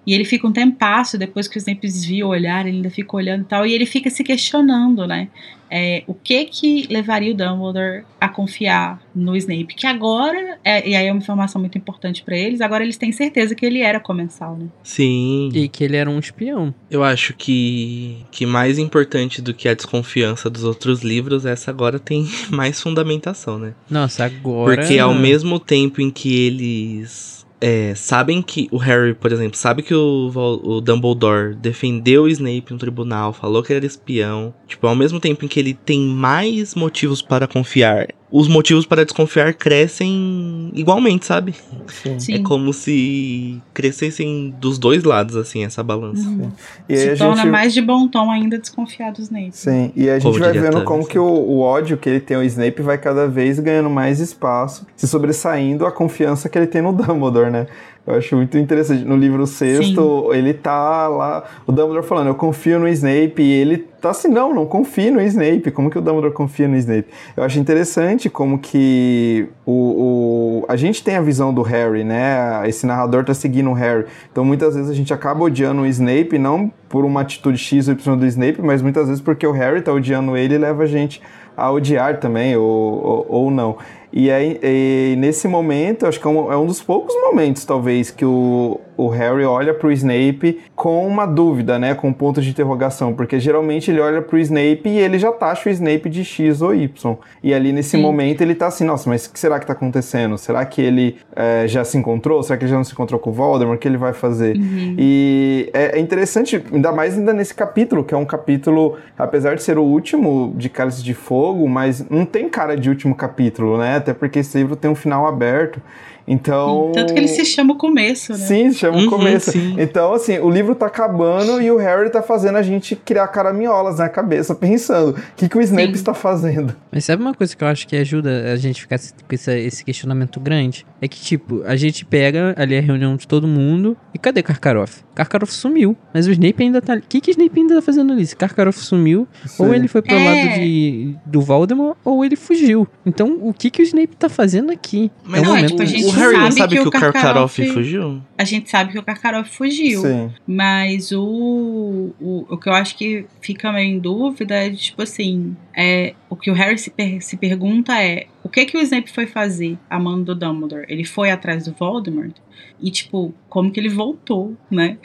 E 0.07 0.13
ele 0.13 0.25
fica 0.25 0.47
um 0.47 0.53
tempasso 0.53 1.17
depois 1.17 1.49
que 1.49 1.57
o 1.57 1.59
Snape 1.59 1.81
desvia 1.81 2.27
o 2.27 2.31
olhar, 2.31 2.67
ele 2.67 2.77
ainda 2.77 2.91
fica 2.91 3.17
olhando 3.17 3.43
e 3.43 3.47
tal, 3.47 3.67
e 3.67 3.73
ele 3.73 3.87
fica 3.87 4.11
se 4.11 4.23
questionando, 4.23 5.07
né? 5.07 5.29
É, 5.77 6.05
o 6.07 6.15
que 6.15 6.45
que 6.45 6.87
levaria 6.89 7.33
o 7.33 7.37
Dumbledore 7.37 8.05
a 8.21 8.29
confiar 8.29 9.03
no 9.13 9.35
Snape? 9.35 9.75
Que 9.75 9.89
agora, 9.89 10.57
é, 10.63 10.89
e 10.89 10.95
aí 10.95 11.09
é 11.09 11.11
uma 11.11 11.19
informação 11.19 11.61
muito 11.61 11.77
importante 11.77 12.23
para 12.23 12.37
eles, 12.37 12.61
agora 12.61 12.85
eles 12.85 12.97
têm 12.97 13.11
certeza 13.11 13.57
que 13.57 13.67
ele 13.67 13.81
era 13.81 13.99
comensal, 13.99 14.57
né? 14.57 14.69
Sim. 14.85 15.51
E 15.53 15.69
que 15.69 15.83
ele 15.83 15.97
era 15.97 16.09
um 16.09 16.21
espião. 16.21 16.73
Eu 16.89 17.03
acho 17.03 17.35
que, 17.35 18.19
que 18.31 18.47
mais 18.47 18.79
importante 18.79 19.43
do 19.43 19.53
que 19.53 19.69
a 19.69 19.75
desconfiança 19.75 20.49
dos 20.49 20.63
outros 20.63 21.03
livros, 21.03 21.45
essa 21.45 21.73
agora 21.73 21.99
tem 21.99 22.25
mais 22.53 22.81
fundamentação, 22.81 23.59
né? 23.59 23.75
Nossa, 23.91 24.25
agora. 24.27 24.77
Porque 24.77 24.97
ao 25.01 25.13
mesmo 25.13 25.59
tempo 25.59 26.01
em 26.01 26.09
que 26.09 26.47
eles 26.47 27.34
é, 27.61 27.95
sabem 27.95 28.43
que 28.43 28.69
o 28.71 28.77
Harry, 28.77 29.15
por 29.15 29.33
exemplo, 29.33 29.57
sabe 29.57 29.83
que 29.83 29.95
o, 29.95 30.31
o, 30.63 30.81
Dumbledore 30.81 31.55
defendeu 31.55 32.25
o 32.25 32.29
Snape 32.29 32.73
no 32.73 32.79
tribunal, 32.79 33.33
falou 33.33 33.63
que 33.63 33.73
ele 33.73 33.79
era 33.79 33.87
espião. 33.87 34.53
Tipo, 34.67 34.87
ao 34.87 34.95
mesmo 34.95 35.21
tempo 35.21 35.45
em 35.45 35.49
que 35.49 35.61
ele 35.61 35.75
tem 35.75 36.01
mais 36.01 36.75
motivos 36.75 37.23
para 37.23 37.47
confiar 37.47 38.09
os 38.37 38.49
motivos 38.49 38.85
para 38.85 39.05
desconfiar 39.05 39.55
crescem 39.55 40.73
igualmente, 40.75 41.25
sabe? 41.25 41.55
Sim. 41.87 42.19
Sim. 42.19 42.35
É 42.35 42.39
como 42.41 42.73
se 42.73 43.63
crescessem 43.73 44.53
dos 44.59 44.77
dois 44.77 45.05
lados, 45.05 45.37
assim, 45.37 45.65
essa 45.65 45.85
balança. 45.85 46.29
Uhum. 46.29 46.51
E 46.89 46.97
Se 46.97 47.17
torna 47.17 47.43
gente... 47.43 47.53
mais 47.53 47.73
de 47.73 47.81
bom 47.81 48.09
tom 48.09 48.33
ainda 48.33 48.59
desconfiar 48.59 49.13
do 49.13 49.23
Snape. 49.23 49.53
Sim, 49.53 49.93
e 49.95 50.11
a 50.11 50.19
gente 50.19 50.33
como 50.33 50.39
vai 50.41 50.53
vendo 50.53 50.83
como 50.83 51.07
que 51.07 51.17
o, 51.17 51.25
o, 51.25 51.61
ódio 51.61 51.97
que 51.97 52.09
ele 52.09 52.19
tem 52.19 52.37
ao 52.37 52.43
Snape 52.43 52.83
vai 52.83 52.99
cada 52.99 53.29
vez 53.29 53.61
ganhando 53.61 53.89
mais 53.89 54.19
espaço, 54.19 54.85
se 54.97 55.07
sobressaindo 55.07 55.87
a 55.87 55.93
confiança 55.93 56.49
que 56.49 56.59
ele 56.59 56.67
tem 56.67 56.83
no 56.83 56.93
Dumbledore, 56.93 57.53
né? 57.53 57.69
Eu 58.07 58.17
acho 58.17 58.37
muito 58.37 58.59
interessante. 58.59 59.03
No 59.05 59.17
livro 59.17 59.47
sexto, 59.47 60.29
Sim. 60.31 60.37
ele 60.37 60.53
tá 60.53 61.09
lá, 61.09 61.45
o 61.67 61.73
Dumbledore 61.73 62.07
falando, 62.07 62.27
eu 62.27 62.35
confio 62.35 62.79
no 62.79 62.87
Snape, 62.89 63.43
e 63.43 63.51
ele 63.51 63.79
tá 63.79 64.11
assim, 64.11 64.29
não, 64.29 64.55
não 64.55 64.67
confio 64.67 65.11
no 65.13 65.23
Snape. 65.23 65.71
Como 65.71 65.89
que 65.91 65.97
o 65.97 66.03
Dumbledore 66.03 66.35
confia 66.35 66.69
no 66.69 66.77
Snape? 66.77 67.07
Eu 67.35 67.43
acho 67.43 67.59
interessante 67.59 68.29
como 68.29 68.59
que 68.59 69.49
o, 69.65 69.73
o, 69.73 70.65
a 70.69 70.77
gente 70.77 71.03
tem 71.03 71.17
a 71.17 71.23
visão 71.23 71.53
do 71.55 71.63
Harry, 71.63 72.05
né? 72.05 72.69
Esse 72.69 72.85
narrador 72.85 73.25
tá 73.25 73.33
seguindo 73.33 73.71
o 73.71 73.73
Harry. 73.73 74.05
Então 74.31 74.45
muitas 74.45 74.75
vezes 74.75 74.91
a 74.91 74.95
gente 74.95 75.15
acaba 75.15 75.43
odiando 75.43 75.81
o 75.81 75.87
Snape, 75.87 76.39
não 76.39 76.71
por 76.91 77.07
uma 77.07 77.23
atitude 77.23 77.57
X 77.57 77.89
ou 77.89 77.95
Y 77.95 78.17
do 78.19 78.27
Snape, 78.27 78.61
mas 78.61 78.83
muitas 78.83 79.09
vezes 79.09 79.23
porque 79.23 79.47
o 79.47 79.53
Harry 79.53 79.81
tá 79.81 79.93
odiando 79.93 80.37
ele 80.37 80.55
e 80.55 80.59
leva 80.59 80.83
a 80.83 80.87
gente 80.87 81.23
a 81.57 81.71
odiar 81.71 82.19
também, 82.19 82.57
ou, 82.57 82.67
ou, 82.67 83.27
ou 83.29 83.51
não. 83.51 83.79
E 84.17 84.31
aí, 84.31 84.61
e 84.63 85.17
nesse 85.19 85.49
momento, 85.49 86.07
acho 86.07 86.21
que 86.21 86.27
é 86.27 86.31
um, 86.31 86.53
é 86.53 86.57
um, 86.57 86.67
dos 86.67 86.81
poucos 86.81 87.13
momentos, 87.17 87.65
talvez, 87.65 88.13
que 88.13 88.25
o, 88.25 88.81
o 88.97 89.09
Harry 89.09 89.45
olha 89.45 89.75
pro 89.75 89.91
Snape 89.93 90.61
com 90.75 91.07
uma 91.07 91.27
dúvida, 91.27 91.79
né? 91.79 91.95
Com 91.95 92.09
um 92.09 92.13
ponto 92.13 92.41
de 92.41 92.51
interrogação. 92.51 93.13
Porque 93.13 93.39
geralmente 93.39 93.91
ele 93.91 94.01
olha 94.01 94.23
pro 94.23 94.39
Snape 94.39 94.83
e 94.87 94.99
ele 94.99 95.19
já 95.19 95.33
taxa 95.33 95.69
o 95.69 95.73
Snape 95.73 96.09
de 96.09 96.25
X 96.25 96.63
ou 96.63 96.75
Y. 96.75 97.17
E 97.43 97.53
ali 97.53 97.73
nesse 97.73 97.91
Sim. 97.91 98.03
momento 98.03 98.41
ele 98.41 98.55
tá 98.55 98.67
assim, 98.67 98.85
nossa, 98.85 99.09
mas 99.09 99.27
o 99.27 99.33
que 99.33 99.39
será 99.39 99.59
que 99.59 99.67
tá 99.67 99.73
acontecendo? 99.73 100.37
Será 100.39 100.65
que 100.65 100.81
ele 100.81 101.17
é, 101.35 101.67
já 101.67 101.85
se 101.85 101.97
encontrou? 101.97 102.43
Será 102.43 102.57
que 102.57 102.65
ele 102.65 102.71
já 102.71 102.77
não 102.77 102.85
se 102.85 102.93
encontrou 102.93 103.21
com 103.21 103.31
o 103.31 103.33
Voldemort? 103.33 103.77
O 103.77 103.79
que 103.79 103.89
ele 103.89 103.97
vai 103.97 104.13
fazer? 104.13 104.57
Uhum. 104.57 104.97
E 104.99 105.71
é, 105.73 105.99
é, 105.99 106.01
interessante, 106.01 106.63
ainda 106.73 106.93
mais 106.93 107.19
ainda 107.19 107.33
nesse 107.33 107.55
capítulo, 107.55 108.05
que 108.05 108.15
é 108.15 108.17
um 108.17 108.25
capítulo, 108.25 108.97
apesar 109.19 109.55
de 109.55 109.63
ser 109.63 109.79
o 109.79 109.83
último 109.83 110.53
de 110.57 110.69
Cálice 110.69 111.03
de 111.03 111.15
Fogo, 111.15 111.69
mas 111.69 112.09
não 112.09 112.25
tem 112.25 112.49
cara 112.49 112.77
de 112.77 112.89
último 112.89 113.15
capítulo, 113.15 113.79
né? 113.79 113.97
Até 113.97 114.13
porque 114.13 114.41
esse 114.41 114.57
livro 114.59 114.77
tem 114.77 114.91
um 114.91 114.95
final 114.95 115.27
aberto. 115.27 115.81
Então. 116.27 116.91
Tanto 116.95 117.13
que 117.13 117.19
ele 117.19 117.29
se 117.29 117.45
chama 117.45 117.75
o 117.75 117.77
começo, 117.77 118.33
né? 118.33 118.39
Sim, 118.39 118.73
se 118.73 118.79
chama 118.79 118.99
o 118.99 119.01
uhum, 119.03 119.11
começo. 119.11 119.53
Sim. 119.53 119.77
Então, 119.79 120.15
assim, 120.15 120.39
o 120.39 120.49
livro 120.49 120.75
tá 120.75 120.87
acabando 120.87 121.61
e 121.61 121.71
o 121.71 121.77
Harry 121.77 122.11
tá 122.11 122.23
fazendo 122.23 122.57
a 122.57 122.63
gente 122.63 122.97
criar 122.97 123.29
caraminholas 123.29 123.99
na 123.99 124.09
cabeça, 124.09 124.55
pensando 124.55 125.11
o 125.11 125.35
que, 125.37 125.49
que 125.49 125.59
o 125.59 125.61
Snape 125.61 125.89
sim. 125.89 125.95
está 125.95 126.15
fazendo. 126.15 126.75
Mas 126.91 127.05
sabe 127.05 127.23
uma 127.23 127.35
coisa 127.35 127.55
que 127.55 127.63
eu 127.63 127.69
acho 127.69 127.87
que 127.87 127.97
ajuda 127.97 128.53
a 128.53 128.57
gente 128.57 128.81
ficar 128.81 128.99
com 128.99 129.35
esse, 129.35 129.59
esse 129.59 129.85
questionamento 129.85 130.41
grande? 130.41 130.87
É 131.01 131.09
que, 131.09 131.21
tipo, 131.21 131.63
a 131.65 131.77
gente 131.77 132.05
pega 132.05 132.55
ali 132.57 132.77
a 132.77 132.81
reunião 132.81 133.17
de 133.17 133.29
todo 133.29 133.47
mundo 133.47 133.97
e 134.15 134.19
cadê 134.19 134.43
Karkaroff? 134.43 135.03
Karkaroff 135.15 135.53
sumiu, 135.53 135.97
mas 136.13 136.27
o 136.27 136.33
Snape 136.33 136.63
ainda 136.63 136.81
tá. 136.81 136.95
O 136.95 137.01
que, 137.01 137.21
que 137.21 137.31
o 137.31 137.33
Snape 137.33 137.61
ainda 137.61 137.77
tá 137.77 137.83
fazendo 137.83 138.13
ali? 138.13 138.27
Se 138.27 138.35
Karkaroff 138.35 138.79
sumiu, 138.79 139.29
sim. 139.47 139.63
ou 139.63 139.75
ele 139.75 139.87
foi 139.89 140.03
pro 140.03 140.15
é. 140.15 140.25
lado 140.25 140.61
de, 140.61 141.15
do 141.27 141.41
Voldemort, 141.41 141.97
ou 142.05 142.25
ele 142.25 142.37
fugiu. 142.37 142.89
Então, 143.05 143.39
o 143.43 143.53
que, 143.53 143.71
que 143.71 143.83
o 143.83 143.85
Snape 143.85 144.17
tá 144.17 144.29
fazendo 144.29 144.73
aqui? 144.73 145.11
Mas 145.25 145.41
é 145.41 145.43
um 145.43 145.47
não, 145.47 145.57
momento... 145.57 145.65
é, 145.65 145.69
tipo, 145.69 145.83
a 145.83 145.87
gente 145.87 146.14
Harry 146.15 146.37
não 146.37 146.51
sabe 146.51 146.77
que, 146.77 146.83
que 146.83 146.89
o 146.89 146.91
Karkaroff 146.91 147.67
fugiu? 147.69 148.23
A 148.37 148.45
gente 148.45 148.71
sabe 148.71 148.93
que 148.93 148.99
o 148.99 149.03
Karkaroff 149.03 149.51
fugiu. 149.51 150.01
Sim. 150.01 150.33
Mas 150.47 151.13
o, 151.13 152.13
o, 152.21 152.47
o 152.49 152.59
que 152.59 152.69
eu 152.69 152.73
acho 152.73 152.97
que 152.97 153.27
fica 153.41 153.73
meio 153.73 153.95
em 153.95 153.99
dúvida 153.99 154.55
é, 154.55 154.71
tipo 154.71 155.03
assim, 155.03 155.57
é, 155.77 156.15
o 156.29 156.37
que 156.37 156.51
o 156.51 156.55
Harry 156.55 156.79
se, 156.79 156.91
per, 156.91 157.23
se 157.23 157.37
pergunta 157.37 158.01
é 158.01 158.27
o 158.43 158.49
que 158.49 158.65
que 158.67 158.77
o 158.77 158.81
Snape 158.81 159.11
foi 159.11 159.27
fazer 159.27 159.79
a 159.89 159.99
mando 159.99 160.35
do 160.35 160.35
Dumbledore? 160.35 160.87
Ele 160.89 161.05
foi 161.05 161.31
atrás 161.31 161.65
do 161.65 161.73
Voldemort? 161.73 162.35
E, 162.81 162.91
tipo, 162.91 163.35
como 163.49 163.71
que 163.71 163.81
ele 163.81 163.89
voltou, 163.89 164.57
né? 164.71 164.99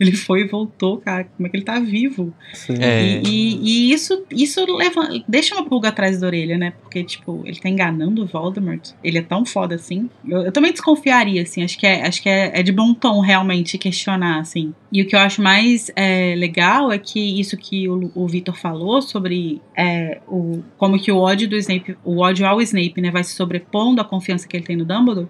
Ele 0.00 0.12
foi 0.12 0.42
e 0.42 0.46
voltou, 0.46 0.98
cara. 0.98 1.24
Como 1.24 1.46
é 1.46 1.50
que 1.50 1.56
ele 1.56 1.64
tá 1.64 1.78
vivo? 1.80 2.32
É. 2.68 3.20
E, 3.20 3.22
e, 3.24 3.58
e, 3.62 3.92
isso, 3.92 4.24
isso 4.30 4.64
leva, 4.76 5.08
deixa 5.26 5.54
uma 5.54 5.64
pulga 5.64 5.88
atrás 5.88 6.20
da 6.20 6.26
orelha, 6.26 6.56
né? 6.56 6.72
Porque, 6.82 7.02
tipo, 7.02 7.42
ele 7.44 7.58
tá 7.58 7.68
enganando 7.68 8.22
o 8.22 8.26
Voldemort. 8.26 8.90
Ele 9.02 9.18
é 9.18 9.22
tão 9.22 9.44
foda 9.44 9.74
assim. 9.74 10.08
Eu, 10.26 10.42
eu 10.42 10.52
também 10.52 10.72
desconfiaria, 10.72 11.42
assim. 11.42 11.62
Acho 11.62 11.78
que, 11.78 11.86
é, 11.86 12.06
acho 12.06 12.22
que 12.22 12.28
é, 12.28 12.60
é, 12.60 12.62
de 12.62 12.70
bom 12.70 12.94
tom 12.94 13.20
realmente 13.20 13.76
questionar, 13.76 14.40
assim. 14.40 14.72
E 14.92 15.02
o 15.02 15.06
que 15.06 15.16
eu 15.16 15.20
acho 15.20 15.42
mais 15.42 15.90
é, 15.96 16.34
legal 16.36 16.92
é 16.92 16.98
que 16.98 17.40
isso 17.40 17.56
que 17.56 17.88
o, 17.88 18.10
o 18.14 18.26
Victor 18.26 18.56
falou 18.56 19.02
sobre 19.02 19.60
é, 19.76 20.20
o, 20.26 20.62
como 20.76 20.98
que 20.98 21.10
o 21.10 21.18
ódio 21.18 21.48
do 21.48 21.56
Snape, 21.56 21.96
o 22.04 22.18
ódio 22.18 22.46
ao 22.46 22.60
Snape, 22.62 23.00
né, 23.00 23.10
vai 23.10 23.24
se 23.24 23.34
sobrepondo 23.34 24.00
à 24.00 24.04
confiança 24.04 24.46
que 24.46 24.56
ele 24.56 24.64
tem 24.64 24.76
no 24.76 24.84
Dumbledore. 24.84 25.28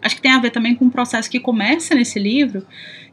Acho 0.00 0.16
que 0.16 0.22
tem 0.22 0.30
a 0.30 0.38
ver 0.38 0.50
também 0.50 0.74
com 0.74 0.84
um 0.84 0.90
processo 0.90 1.28
que 1.28 1.40
começa 1.40 1.94
nesse 1.94 2.18
livro, 2.18 2.64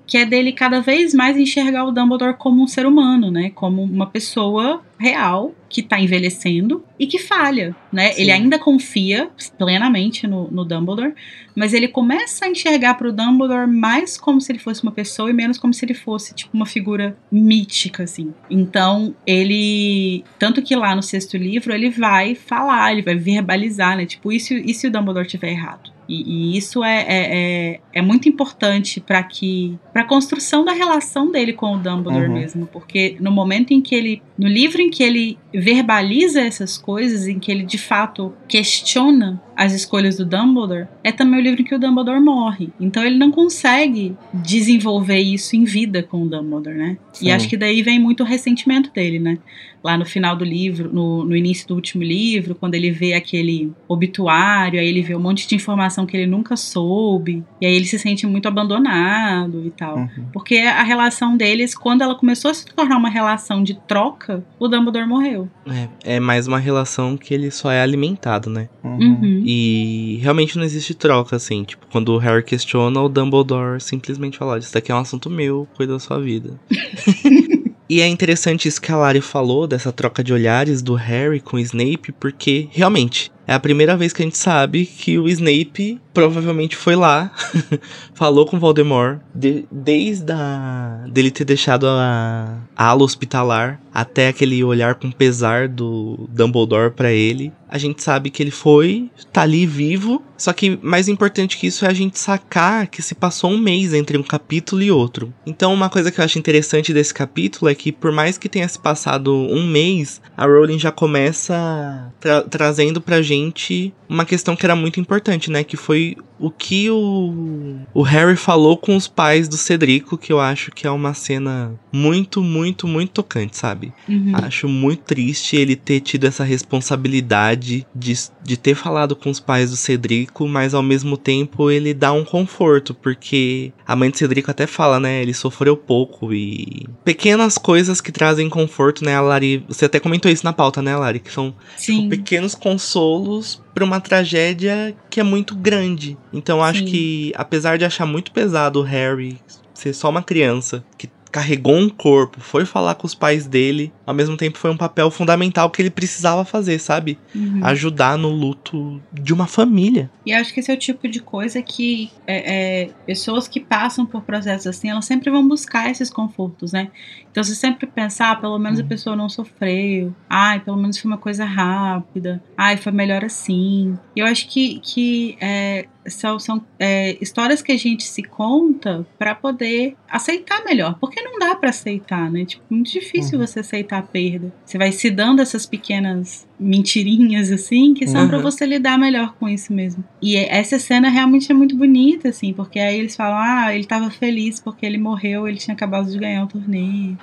que 0.07 0.17
é 0.17 0.25
dele 0.25 0.51
cada 0.51 0.81
vez 0.81 1.13
mais 1.13 1.37
enxergar 1.37 1.85
o 1.85 1.91
Dumbledore 1.91 2.37
como 2.37 2.61
um 2.61 2.67
ser 2.67 2.85
humano, 2.85 3.31
né? 3.31 3.51
Como 3.53 3.81
uma 3.81 4.07
pessoa 4.07 4.83
real 4.97 5.53
que 5.67 5.81
está 5.81 5.99
envelhecendo 5.99 6.83
e 6.97 7.05
que 7.05 7.19
falha, 7.19 7.75
né? 7.91 8.11
Sim. 8.11 8.21
Ele 8.21 8.31
ainda 8.31 8.57
confia 8.57 9.29
plenamente 9.57 10.25
no, 10.25 10.49
no, 10.49 10.63
Dumbledore, 10.63 11.13
mas 11.55 11.73
ele 11.73 11.87
começa 11.87 12.45
a 12.45 12.49
enxergar 12.49 12.93
para 12.93 13.09
o 13.09 13.11
Dumbledore 13.11 13.67
mais 13.69 14.17
como 14.17 14.39
se 14.39 14.51
ele 14.51 14.59
fosse 14.59 14.83
uma 14.83 14.91
pessoa 14.91 15.29
e 15.29 15.33
menos 15.33 15.57
como 15.57 15.73
se 15.73 15.83
ele 15.83 15.93
fosse 15.93 16.33
tipo 16.33 16.55
uma 16.55 16.65
figura 16.65 17.17
mítica, 17.31 18.03
assim. 18.03 18.33
Então 18.49 19.13
ele, 19.25 20.23
tanto 20.39 20.61
que 20.61 20.75
lá 20.75 20.95
no 20.95 21.03
sexto 21.03 21.35
livro 21.35 21.73
ele 21.73 21.89
vai 21.89 22.35
falar, 22.35 22.93
ele 22.93 23.01
vai 23.01 23.15
verbalizar, 23.15 23.97
né? 23.97 24.05
Tipo, 24.05 24.31
e 24.31 24.39
se, 24.39 24.55
e 24.55 24.73
se 24.73 24.87
o 24.87 24.91
Dumbledore 24.91 25.27
tiver 25.27 25.49
errado? 25.49 25.94
E, 26.07 26.53
e 26.53 26.57
isso 26.57 26.83
é, 26.83 27.01
é, 27.01 27.07
é, 27.09 27.79
é, 27.93 28.01
muito 28.01 28.29
importante 28.29 28.99
para 28.99 29.21
que 29.23 29.77
para 29.91 30.03
a 30.03 30.05
construção 30.05 30.63
da 30.63 30.71
relação 30.71 31.31
dele 31.31 31.53
com 31.53 31.73
o 31.73 31.77
Dumbledore 31.77 32.27
uhum. 32.27 32.33
mesmo, 32.33 32.65
porque 32.67 33.17
no 33.19 33.31
momento 33.31 33.71
em 33.71 33.81
que 33.81 33.95
ele, 33.95 34.21
no 34.37 34.47
livro 34.47 34.81
em 34.81 34.89
que 34.89 35.03
ele 35.03 35.37
verbaliza 35.53 36.41
essas 36.41 36.77
coisas, 36.77 37.27
em 37.27 37.39
que 37.39 37.51
ele 37.51 37.63
de 37.63 37.77
fato 37.77 38.33
questiona 38.47 39.41
as 39.55 39.73
escolhas 39.73 40.17
do 40.17 40.25
Dumbledore, 40.25 40.87
é 41.03 41.11
também 41.11 41.39
o 41.39 41.43
livro 41.43 41.61
em 41.61 41.65
que 41.65 41.75
o 41.75 41.79
Dumbledore 41.79 42.19
morre. 42.19 42.69
Então 42.79 43.03
ele 43.03 43.17
não 43.17 43.31
consegue 43.31 44.15
desenvolver 44.33 45.19
isso 45.19 45.55
em 45.55 45.63
vida 45.63 46.03
com 46.03 46.23
o 46.23 46.29
Dumbledore, 46.29 46.75
né? 46.75 46.97
Sim. 47.13 47.27
E 47.27 47.31
acho 47.31 47.47
que 47.47 47.57
daí 47.57 47.81
vem 47.81 47.99
muito 47.99 48.23
o 48.23 48.25
ressentimento 48.25 48.91
dele, 48.91 49.19
né? 49.19 49.37
Lá 49.83 49.97
no 49.97 50.05
final 50.05 50.35
do 50.35 50.43
livro, 50.43 50.91
no, 50.91 51.23
no 51.23 51.35
início 51.35 51.67
do 51.67 51.75
último 51.75 52.03
livro, 52.03 52.55
quando 52.55 52.73
ele 52.73 52.89
vê 52.89 53.13
aquele 53.13 53.71
obituário, 53.87 54.79
aí 54.79 54.87
ele 54.87 55.03
vê 55.03 55.15
um 55.15 55.19
monte 55.19 55.47
de 55.47 55.53
informação 55.53 56.07
que 56.07 56.17
ele 56.17 56.25
nunca 56.25 56.55
soube, 56.55 57.43
e 57.61 57.67
aí 57.67 57.75
ele 57.75 57.85
se 57.85 57.99
sente 57.99 58.25
muito 58.25 58.47
abandonado 58.47 59.63
e 59.63 59.69
tal. 59.69 59.97
Uhum. 59.97 60.25
Porque 60.33 60.57
a 60.57 60.81
relação 60.81 61.37
deles, 61.37 61.75
quando 61.75 62.01
ela 62.01 62.15
começou 62.15 62.49
a 62.49 62.53
se 62.53 62.65
tornar 62.65 62.97
uma 62.97 63.09
relação 63.09 63.63
de 63.63 63.75
troca, 63.87 64.43
o 64.59 64.67
Dumbledore 64.67 65.07
morreu. 65.07 65.47
É, 65.67 66.15
é 66.15 66.19
mais 66.19 66.47
uma 66.47 66.57
relação 66.57 67.15
que 67.15 67.31
ele 67.31 67.51
só 67.51 67.71
é 67.71 67.81
alimentado, 67.81 68.49
né? 68.49 68.67
Uhum. 68.83 68.97
uhum. 68.97 69.43
E 69.47 70.17
realmente 70.23 70.57
não 70.57 70.63
existe 70.63 70.95
troca, 70.95 71.35
assim. 71.35 71.63
Tipo, 71.63 71.85
quando 71.91 72.09
o 72.09 72.17
Harry 72.17 72.43
questiona, 72.43 72.99
o 72.99 73.07
Dumbledore 73.07 73.79
simplesmente 73.79 74.39
fala: 74.39 74.57
Isso 74.57 74.73
daqui 74.73 74.91
é 74.91 74.95
um 74.95 74.99
assunto 74.99 75.29
meu, 75.29 75.67
cuida 75.75 75.93
da 75.93 75.99
sua 75.99 76.19
vida. 76.19 76.59
E 77.87 78.01
é 78.01 78.07
interessante 78.07 78.67
isso 78.67 78.81
que 78.81 78.91
a 78.91 78.97
Lari 78.97 79.21
falou, 79.21 79.67
dessa 79.67 79.91
troca 79.91 80.23
de 80.23 80.33
olhares 80.33 80.81
do 80.81 80.95
Harry 80.95 81.39
com 81.39 81.57
o 81.57 81.59
Snape, 81.59 82.11
porque 82.19 82.67
realmente 82.71 83.31
é 83.45 83.53
a 83.53 83.59
primeira 83.59 83.95
vez 83.95 84.11
que 84.11 84.23
a 84.23 84.25
gente 84.25 84.39
sabe 84.39 84.87
que 84.87 85.19
o 85.19 85.29
Snape 85.29 86.01
provavelmente 86.11 86.75
foi 86.75 86.95
lá, 86.95 87.31
falou 88.15 88.47
com 88.47 88.59
Voldemort, 88.59 89.19
de, 89.35 89.67
desde 89.71 90.31
a, 90.31 91.05
dele 91.11 91.29
ter 91.29 91.45
deixado 91.45 91.85
a, 91.87 92.57
a 92.75 92.85
ala 92.87 93.03
hospitalar 93.03 93.79
até 93.95 94.27
aquele 94.27 94.61
olhar 94.61 94.95
com 94.95 95.09
pesar 95.09 95.69
do 95.69 96.27
Dumbledore 96.29 96.91
para 96.91 97.13
ele, 97.13 97.53
a 97.69 97.77
gente 97.77 98.03
sabe 98.03 98.29
que 98.29 98.43
ele 98.43 98.51
foi, 98.51 99.09
tá 99.31 99.43
ali 99.43 99.65
vivo. 99.65 100.21
Só 100.37 100.51
que 100.51 100.77
mais 100.81 101.07
importante 101.07 101.57
que 101.57 101.67
isso 101.67 101.85
é 101.85 101.87
a 101.87 101.93
gente 101.93 102.19
sacar 102.19 102.87
que 102.87 103.01
se 103.01 103.15
passou 103.15 103.51
um 103.51 103.57
mês 103.57 103.93
entre 103.93 104.17
um 104.17 104.23
capítulo 104.23 104.81
e 104.81 104.91
outro. 104.91 105.33
Então, 105.45 105.73
uma 105.73 105.89
coisa 105.89 106.11
que 106.11 106.19
eu 106.19 106.25
acho 106.25 106.37
interessante 106.37 106.93
desse 106.93 107.13
capítulo 107.13 107.71
é 107.71 107.75
que, 107.75 107.91
por 107.91 108.11
mais 108.11 108.37
que 108.37 108.49
tenha 108.49 108.67
se 108.67 108.77
passado 108.77 109.33
um 109.33 109.65
mês, 109.65 110.21
a 110.35 110.45
Rowling 110.45 110.77
já 110.77 110.91
começa 110.91 112.11
tra 112.19 112.41
trazendo 112.41 112.99
pra 112.99 113.21
gente 113.21 113.93
uma 114.09 114.25
questão 114.25 114.55
que 114.55 114.65
era 114.65 114.75
muito 114.75 114.99
importante, 114.99 115.49
né? 115.49 115.63
Que 115.63 115.77
foi 115.77 116.17
o 116.39 116.51
que 116.51 116.89
o, 116.89 117.77
o 117.93 118.01
Harry 118.01 118.35
falou 118.35 118.77
com 118.77 118.95
os 118.95 119.07
pais 119.07 119.47
do 119.47 119.57
Cedrico, 119.57 120.17
que 120.17 120.31
eu 120.31 120.39
acho 120.39 120.71
que 120.71 120.85
é 120.85 120.91
uma 120.91 121.13
cena 121.13 121.73
muito, 121.91 122.43
muito, 122.43 122.87
muito 122.87 123.11
tocante, 123.11 123.57
sabe? 123.57 123.84
Uhum. 124.07 124.31
Acho 124.33 124.67
muito 124.67 125.03
triste 125.03 125.55
ele 125.55 125.75
ter 125.75 125.99
tido 125.99 126.25
essa 126.25 126.43
responsabilidade 126.43 127.85
de, 127.95 128.13
de 128.43 128.57
ter 128.57 128.75
falado 128.75 129.15
com 129.15 129.29
os 129.29 129.39
pais 129.39 129.71
do 129.71 129.75
Cedrico, 129.75 130.47
mas 130.47 130.73
ao 130.73 130.83
mesmo 130.83 131.17
tempo 131.17 131.69
ele 131.69 131.93
dá 131.93 132.11
um 132.11 132.23
conforto, 132.23 132.93
porque 132.93 133.71
a 133.85 133.95
mãe 133.95 134.09
do 134.09 134.17
Cedrico 134.17 134.51
até 134.51 134.67
fala, 134.67 134.99
né? 134.99 135.21
Ele 135.21 135.33
sofreu 135.33 135.75
pouco 135.75 136.33
e. 136.33 136.87
Pequenas 137.03 137.57
coisas 137.57 138.01
que 138.01 138.11
trazem 138.11 138.49
conforto, 138.49 139.03
né, 139.03 139.19
Lari? 139.19 139.63
Você 139.67 139.85
até 139.85 139.99
comentou 139.99 140.31
isso 140.31 140.45
na 140.45 140.53
pauta, 140.53 140.81
né, 140.81 140.95
Lari? 140.95 141.19
Que 141.19 141.31
são 141.31 141.53
tipo, 141.77 142.09
pequenos 142.09 142.55
consolos 142.55 143.61
para 143.73 143.83
uma 143.83 143.99
tragédia 143.99 144.95
que 145.09 145.19
é 145.19 145.23
muito 145.23 145.55
grande. 145.55 146.17
Então 146.31 146.63
acho 146.63 146.79
Sim. 146.79 146.85
que, 146.85 147.33
apesar 147.35 147.77
de 147.77 147.85
achar 147.85 148.05
muito 148.05 148.31
pesado 148.31 148.79
o 148.79 148.83
Harry 148.83 149.37
ser 149.73 149.93
só 149.93 150.09
uma 150.09 150.23
criança 150.23 150.83
que 150.97 151.09
carregou 151.35 151.75
um 151.75 151.89
corpo, 151.89 152.39
foi 152.39 152.65
falar 152.65 152.95
com 152.95 153.05
os 153.05 153.13
pais 153.13 153.45
dele, 153.45 153.91
ao 154.05 154.15
mesmo 154.15 154.37
tempo 154.37 154.57
foi 154.57 154.71
um 154.71 154.77
papel 154.77 155.11
fundamental 155.11 155.69
que 155.69 155.81
ele 155.81 155.89
precisava 155.89 156.45
fazer, 156.45 156.79
sabe? 156.79 157.19
Uhum. 157.35 157.59
Ajudar 157.61 158.17
no 158.17 158.29
luto 158.29 159.01
de 159.11 159.33
uma 159.33 159.45
família. 159.45 160.09
E 160.25 160.31
acho 160.31 160.53
que 160.53 160.61
esse 160.61 160.71
é 160.71 160.73
o 160.73 160.77
tipo 160.77 161.09
de 161.09 161.19
coisa 161.19 161.61
que 161.61 162.09
é, 162.25 162.83
é, 162.83 162.89
pessoas 163.05 163.49
que 163.49 163.59
passam 163.59 164.05
por 164.05 164.21
processos 164.21 164.67
assim, 164.67 164.89
elas 164.89 165.03
sempre 165.03 165.29
vão 165.29 165.45
buscar 165.45 165.91
esses 165.91 166.09
confortos, 166.09 166.71
né? 166.71 166.89
Então 167.35 167.43
você 167.43 167.53
sempre 167.53 167.85
pensar, 167.85 168.31
ah, 168.31 168.35
pelo 168.37 168.57
menos 168.57 168.79
a 168.79 168.83
uhum. 168.83 168.87
pessoa 168.87 169.13
não 169.13 169.27
sofreu, 169.27 170.15
ai, 170.29 170.61
pelo 170.61 170.77
menos 170.77 170.97
foi 170.97 171.11
uma 171.11 171.17
coisa 171.17 171.43
rápida, 171.43 172.41
ai, 172.57 172.77
foi 172.77 172.93
melhor 172.93 173.25
assim. 173.25 173.99
E 174.15 174.21
eu 174.21 174.25
acho 174.25 174.47
que, 174.47 174.79
que 174.79 175.37
é, 175.41 175.85
são, 176.07 176.39
são 176.39 176.65
é, 176.79 177.17
histórias 177.19 177.61
que 177.61 177.71
a 177.71 177.77
gente 177.77 178.03
se 178.03 178.23
conta 178.23 179.05
para 179.17 179.33
poder 179.35 179.95
aceitar 180.09 180.63
melhor. 180.63 180.97
Porque 180.99 181.21
não 181.21 181.39
dá 181.39 181.55
para 181.55 181.69
aceitar, 181.69 182.31
né? 182.31 182.45
Tipo, 182.45 182.63
muito 182.69 182.91
difícil 182.91 183.39
uhum. 183.39 183.45
você 183.45 183.59
aceitar 183.59 183.99
a 183.99 184.03
perda. 184.03 184.53
Você 184.65 184.77
vai 184.77 184.91
se 184.91 185.09
dando 185.09 185.41
essas 185.41 185.65
pequenas 185.65 186.47
mentirinhas 186.57 187.51
assim 187.51 187.93
que 187.93 188.07
são 188.07 188.21
uhum. 188.21 188.29
para 188.29 188.37
você 188.37 188.65
lidar 188.65 188.97
melhor 188.97 189.33
com 189.37 189.49
isso 189.49 189.73
mesmo. 189.73 190.03
E 190.21 190.37
essa 190.37 190.79
cena 190.79 191.09
realmente 191.09 191.51
é 191.51 191.55
muito 191.55 191.75
bonita 191.75 192.29
assim, 192.29 192.53
porque 192.53 192.79
aí 192.79 192.97
eles 192.97 193.15
falam: 193.15 193.37
"Ah, 193.37 193.75
ele 193.75 193.85
tava 193.85 194.09
feliz 194.09 194.59
porque 194.59 194.85
ele 194.85 194.97
morreu, 194.97 195.47
ele 195.47 195.57
tinha 195.57 195.73
acabado 195.73 196.09
de 196.09 196.17
ganhar 196.17 196.43
o 196.43 196.47
torneio". 196.47 197.17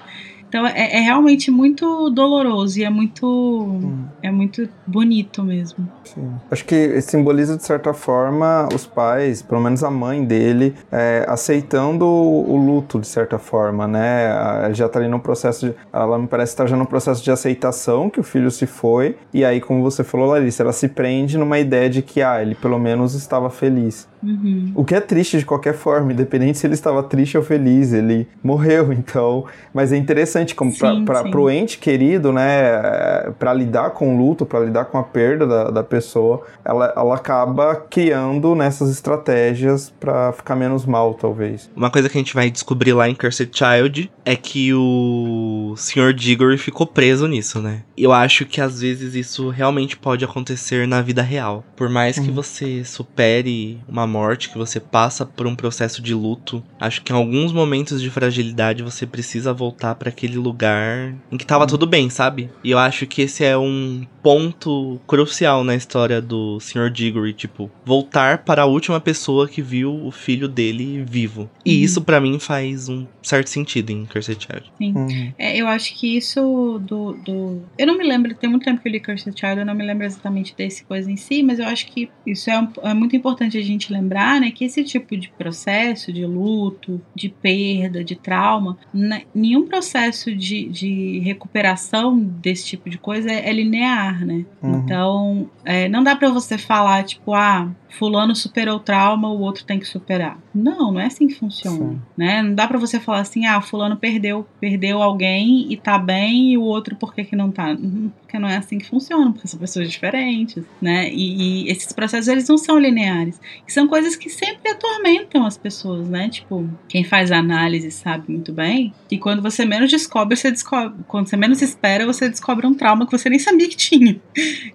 Então 0.52 0.66
é, 0.66 0.98
é, 0.98 1.00
realmente 1.00 1.50
muito 1.50 2.10
doloroso 2.10 2.78
e 2.78 2.84
é 2.84 2.90
muito 2.90 3.80
é 4.22 4.30
muito 4.30 4.68
bonito 4.86 5.42
mesmo. 5.42 5.88
Sim. 6.04 6.30
Acho 6.50 6.62
que 6.66 7.00
simboliza 7.00 7.56
de 7.56 7.64
certa 7.64 7.94
forma 7.94 8.68
os 8.74 8.86
pais, 8.86 9.40
pelo 9.40 9.62
menos 9.62 9.82
a 9.82 9.90
mãe 9.90 10.22
dele, 10.22 10.74
é, 10.92 11.24
aceitando 11.26 12.04
o, 12.04 12.54
luto 12.54 13.00
de 13.00 13.06
certa 13.06 13.38
forma, 13.38 13.88
né? 13.88 14.26
Ela 14.26 14.72
já 14.74 14.90
tá 14.90 14.98
ali 14.98 15.08
no 15.08 15.18
processo, 15.18 15.70
de, 15.70 15.74
ela 15.90 16.18
me 16.18 16.26
parece 16.26 16.52
estar 16.52 16.66
já 16.66 16.76
no 16.76 16.84
processo 16.84 17.24
de 17.24 17.30
aceitação 17.30 18.10
que 18.10 18.20
o 18.20 18.22
filho 18.22 18.50
se 18.50 18.66
foi 18.66 19.16
e 19.32 19.46
aí 19.46 19.58
como 19.58 19.82
você 19.82 20.04
falou, 20.04 20.26
Larissa, 20.26 20.62
ela 20.62 20.72
se 20.74 20.86
prende 20.86 21.38
numa 21.38 21.58
ideia 21.58 21.88
de 21.88 22.02
que 22.02 22.20
ah, 22.20 22.42
ele 22.42 22.54
pelo 22.54 22.78
menos 22.78 23.14
estava 23.14 23.48
feliz. 23.48 24.06
Uhum. 24.22 24.72
O 24.74 24.84
que 24.84 24.94
é 24.94 25.00
triste 25.00 25.38
de 25.38 25.44
qualquer 25.44 25.74
forma, 25.74 26.12
independente 26.12 26.58
se 26.58 26.66
ele 26.66 26.74
estava 26.74 27.02
triste 27.02 27.36
ou 27.36 27.42
feliz, 27.42 27.92
ele 27.92 28.28
morreu, 28.42 28.92
então. 28.94 29.44
Mas 29.74 29.92
é 29.92 29.96
interessante 29.96 30.54
como 30.54 30.72
para 31.04 31.40
o 31.40 31.50
ente 31.50 31.78
querido, 31.78 32.32
né, 32.32 33.32
para 33.38 33.52
lidar 33.52 33.90
com 33.90 34.14
o 34.14 34.18
luto, 34.18 34.46
para 34.46 34.60
lidar 34.60 34.86
com 34.86 34.98
a 34.98 35.02
perda 35.02 35.46
da, 35.46 35.70
da 35.70 35.82
pessoa, 35.82 36.42
ela, 36.64 36.92
ela 36.96 37.14
acaba 37.14 37.74
criando 37.76 38.54
nessas 38.54 38.90
estratégias 38.90 39.92
para 39.98 40.32
ficar 40.32 40.54
menos 40.54 40.86
mal, 40.86 41.14
talvez. 41.14 41.70
Uma 41.74 41.90
coisa 41.90 42.08
que 42.08 42.16
a 42.16 42.20
gente 42.20 42.34
vai 42.34 42.50
descobrir 42.50 42.92
lá 42.92 43.08
em 43.08 43.14
Cursed 43.14 43.50
Child 43.52 44.10
é 44.24 44.36
que 44.36 44.72
o 44.74 45.74
Sr. 45.76 46.12
Diggory 46.12 46.58
ficou 46.58 46.86
preso 46.86 47.26
nisso, 47.26 47.60
né? 47.60 47.82
Eu 47.96 48.12
acho 48.12 48.44
que 48.46 48.60
às 48.60 48.80
vezes 48.80 49.14
isso 49.14 49.48
realmente 49.48 49.96
pode 49.96 50.24
acontecer 50.24 50.86
na 50.86 51.02
vida 51.02 51.22
real. 51.22 51.64
Por 51.76 51.88
mais 51.88 52.18
que 52.18 52.28
uhum. 52.28 52.34
você 52.34 52.84
supere 52.84 53.80
uma 53.88 54.06
morte, 54.12 54.50
que 54.50 54.58
você 54.58 54.78
passa 54.78 55.24
por 55.24 55.46
um 55.46 55.56
processo 55.56 56.02
de 56.02 56.14
luto, 56.14 56.62
acho 56.78 57.02
que 57.02 57.12
em 57.12 57.16
alguns 57.16 57.52
momentos 57.52 58.02
de 58.02 58.10
fragilidade 58.10 58.82
você 58.82 59.06
precisa 59.06 59.52
voltar 59.52 59.94
para 59.94 60.10
aquele 60.10 60.36
lugar 60.36 61.14
em 61.30 61.36
que 61.36 61.46
tava 61.46 61.66
tudo 61.66 61.86
bem, 61.86 62.10
sabe? 62.10 62.50
E 62.62 62.70
eu 62.70 62.78
acho 62.78 63.06
que 63.06 63.22
esse 63.22 63.44
é 63.44 63.56
um 63.56 64.06
ponto 64.22 65.00
crucial 65.06 65.64
na 65.64 65.74
história 65.74 66.20
do 66.20 66.60
Sr. 66.60 66.90
Diggory, 66.90 67.32
tipo, 67.32 67.70
voltar 67.84 68.38
para 68.38 68.62
a 68.62 68.66
última 68.66 69.00
pessoa 69.00 69.48
que 69.48 69.60
viu 69.60 69.92
o 70.06 70.10
filho 70.10 70.48
dele 70.48 71.02
vivo. 71.04 71.50
E 71.64 71.76
uhum. 71.76 71.82
isso 71.82 72.02
para 72.02 72.20
mim 72.20 72.38
faz 72.38 72.88
um 72.88 73.06
certo 73.22 73.48
sentido 73.48 73.90
em 73.90 74.04
Cursed 74.04 74.38
Child. 74.40 74.72
Sim. 74.78 74.92
Uhum. 74.94 75.32
É, 75.38 75.56
eu 75.56 75.66
acho 75.66 75.94
que 75.94 76.16
isso 76.16 76.80
do, 76.80 77.14
do. 77.14 77.62
Eu 77.76 77.86
não 77.86 77.98
me 77.98 78.04
lembro, 78.04 78.34
tem 78.34 78.48
muito 78.48 78.64
tempo 78.64 78.80
que 78.80 78.88
eu 78.88 78.92
li 78.92 79.00
Cursed 79.00 79.38
Child, 79.38 79.60
eu 79.60 79.66
não 79.66 79.74
me 79.74 79.84
lembro 79.84 80.04
exatamente 80.04 80.54
desse 80.56 80.84
coisa 80.84 81.10
em 81.10 81.16
si, 81.16 81.42
mas 81.42 81.58
eu 81.58 81.66
acho 81.66 81.86
que 81.86 82.10
isso 82.26 82.50
é, 82.50 82.58
um, 82.58 82.68
é 82.82 82.94
muito 82.94 83.16
importante 83.16 83.58
a 83.58 83.62
gente 83.62 83.92
lembrar, 83.92 84.01
né, 84.40 84.50
que 84.50 84.64
esse 84.64 84.84
tipo 84.84 85.16
de 85.16 85.28
processo 85.30 86.12
de 86.12 86.24
luto, 86.24 87.00
de 87.14 87.28
perda, 87.28 88.02
de 88.02 88.16
trauma, 88.16 88.76
né, 88.92 89.22
nenhum 89.34 89.66
processo 89.66 90.34
de, 90.34 90.68
de 90.68 91.18
recuperação 91.20 92.18
desse 92.18 92.66
tipo 92.66 92.88
de 92.88 92.98
coisa 92.98 93.30
é, 93.30 93.48
é 93.48 93.52
linear, 93.52 94.24
né? 94.24 94.44
Uhum. 94.62 94.78
Então, 94.78 95.50
é, 95.64 95.88
não 95.88 96.02
dá 96.02 96.16
para 96.16 96.30
você 96.30 96.58
falar, 96.58 97.04
tipo, 97.04 97.34
ah, 97.34 97.70
fulano 97.92 98.34
superou 98.34 98.76
o 98.76 98.80
trauma, 98.80 99.28
o 99.28 99.40
outro 99.40 99.64
tem 99.64 99.78
que 99.78 99.86
superar. 99.86 100.38
Não, 100.54 100.92
não 100.92 101.00
é 101.00 101.06
assim 101.06 101.26
que 101.26 101.34
funciona, 101.34 101.92
Sim. 101.92 102.00
né? 102.16 102.42
Não 102.42 102.54
dá 102.54 102.66
para 102.66 102.78
você 102.78 102.98
falar 102.98 103.20
assim, 103.20 103.46
ah, 103.46 103.60
fulano 103.60 103.96
perdeu, 103.96 104.46
perdeu 104.60 105.02
alguém 105.02 105.70
e 105.70 105.76
tá 105.76 105.98
bem 105.98 106.52
e 106.52 106.58
o 106.58 106.62
outro 106.62 106.96
por 106.96 107.14
que 107.14 107.24
que 107.24 107.36
não 107.36 107.50
tá? 107.50 107.70
Uhum, 107.70 108.10
porque 108.20 108.38
não 108.38 108.48
é 108.48 108.56
assim 108.56 108.78
que 108.78 108.86
funciona, 108.86 109.30
porque 109.32 109.46
são 109.46 109.58
pessoas 109.58 109.90
diferentes, 109.90 110.64
né? 110.80 111.10
E, 111.12 111.64
e 111.64 111.70
esses 111.70 111.92
processos 111.92 112.28
eles 112.28 112.48
não 112.48 112.56
são 112.56 112.78
lineares. 112.78 113.40
E 113.66 113.72
são 113.72 113.86
coisas 113.86 114.16
que 114.16 114.30
sempre 114.30 114.70
atormentam 114.70 115.44
as 115.46 115.56
pessoas, 115.56 116.08
né? 116.08 116.28
Tipo, 116.28 116.68
quem 116.88 117.04
faz 117.04 117.30
análise 117.30 117.90
sabe 117.90 118.32
muito 118.32 118.52
bem 118.52 118.92
que 119.08 119.18
quando 119.18 119.42
você 119.42 119.64
menos 119.64 119.90
descobre, 119.90 120.36
você 120.36 120.50
descobre, 120.50 121.04
quando 121.06 121.28
você 121.28 121.36
menos 121.36 121.60
espera, 121.60 122.06
você 122.06 122.28
descobre 122.28 122.66
um 122.66 122.74
trauma 122.74 123.06
que 123.06 123.12
você 123.12 123.28
nem 123.28 123.38
sabia 123.38 123.68
que 123.68 123.76
tinha. 123.76 124.20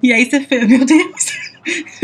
E 0.01 0.13
aí 0.13 0.26
você 0.26 0.39
fez, 0.41 0.68
meu 0.68 0.86
Deus, 0.86 1.26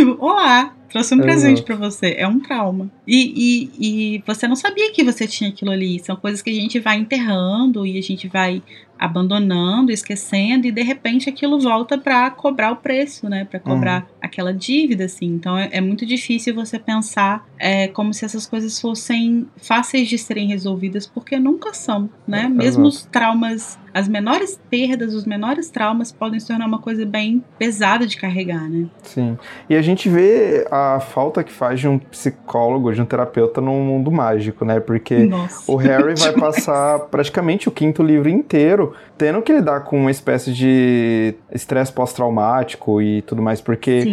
olá, 0.19 0.75
trouxe 0.93 1.15
um 1.15 1.19
presente 1.19 1.63
para 1.63 1.75
você. 1.75 2.13
É 2.17 2.27
um 2.27 2.39
trauma. 2.39 2.89
E, 3.05 3.33
e, 3.79 4.15
e 4.15 4.23
você 4.27 4.47
não 4.47 4.55
sabia 4.55 4.91
que 4.91 5.03
você 5.03 5.27
tinha 5.27 5.49
aquilo 5.49 5.71
ali. 5.71 5.99
São 5.99 6.15
coisas 6.15 6.41
que 6.41 6.51
a 6.51 6.53
gente 6.53 6.79
vai 6.79 6.97
enterrando 6.97 7.83
e 7.85 7.97
a 7.97 8.01
gente 8.01 8.27
vai 8.27 8.61
abandonando, 8.97 9.91
esquecendo 9.91 10.67
e 10.67 10.71
de 10.71 10.83
repente 10.83 11.29
aquilo 11.29 11.59
volta 11.59 11.97
para 11.97 12.29
cobrar 12.29 12.71
o 12.71 12.75
preço, 12.75 13.27
né? 13.27 13.43
Para 13.43 13.59
cobrar 13.59 14.01
uhum. 14.01 14.12
Aquela 14.23 14.53
dívida, 14.53 15.03
assim. 15.03 15.25
Então 15.25 15.57
é, 15.57 15.67
é 15.73 15.81
muito 15.81 16.05
difícil 16.05 16.55
você 16.55 16.79
pensar 16.79 17.45
é, 17.59 17.89
como 17.89 18.13
se 18.13 18.23
essas 18.23 18.47
coisas 18.47 18.79
fossem 18.79 19.45
fáceis 19.57 20.07
de 20.07 20.17
serem 20.17 20.47
resolvidas, 20.47 21.05
porque 21.05 21.37
nunca 21.37 21.73
são, 21.73 22.09
né? 22.25 22.45
É, 22.45 22.49
Mesmo 22.49 22.85
os 22.85 23.03
traumas, 23.03 23.77
as 23.93 24.07
menores 24.07 24.57
perdas, 24.69 25.13
os 25.13 25.25
menores 25.25 25.69
traumas 25.69 26.11
podem 26.11 26.39
se 26.39 26.47
tornar 26.47 26.65
uma 26.65 26.79
coisa 26.79 27.05
bem 27.05 27.43
pesada 27.59 28.07
de 28.07 28.15
carregar, 28.15 28.69
né? 28.69 28.85
Sim. 29.01 29.37
E 29.69 29.75
a 29.75 29.81
gente 29.81 30.07
vê 30.07 30.65
a 30.71 31.01
falta 31.01 31.43
que 31.43 31.51
faz 31.51 31.81
de 31.81 31.87
um 31.89 31.99
psicólogo, 31.99 32.93
de 32.93 33.01
um 33.01 33.05
terapeuta 33.05 33.59
num 33.59 33.83
mundo 33.83 34.09
mágico, 34.09 34.63
né? 34.63 34.79
Porque 34.79 35.25
Nossa, 35.25 35.69
o 35.69 35.75
Harry 35.75 36.15
vai 36.17 36.31
passar 36.31 36.99
praticamente 37.11 37.67
o 37.67 37.71
quinto 37.71 38.01
livro 38.01 38.29
inteiro 38.29 38.93
tendo 39.17 39.41
que 39.41 39.53
lidar 39.53 39.81
com 39.81 39.97
uma 39.97 40.11
espécie 40.11 40.51
de 40.51 41.35
estresse 41.51 41.91
pós-traumático 41.91 43.01
e 43.01 43.21
tudo 43.21 43.41
mais, 43.41 43.61
porque 43.61 44.01
Sim. 44.01 44.12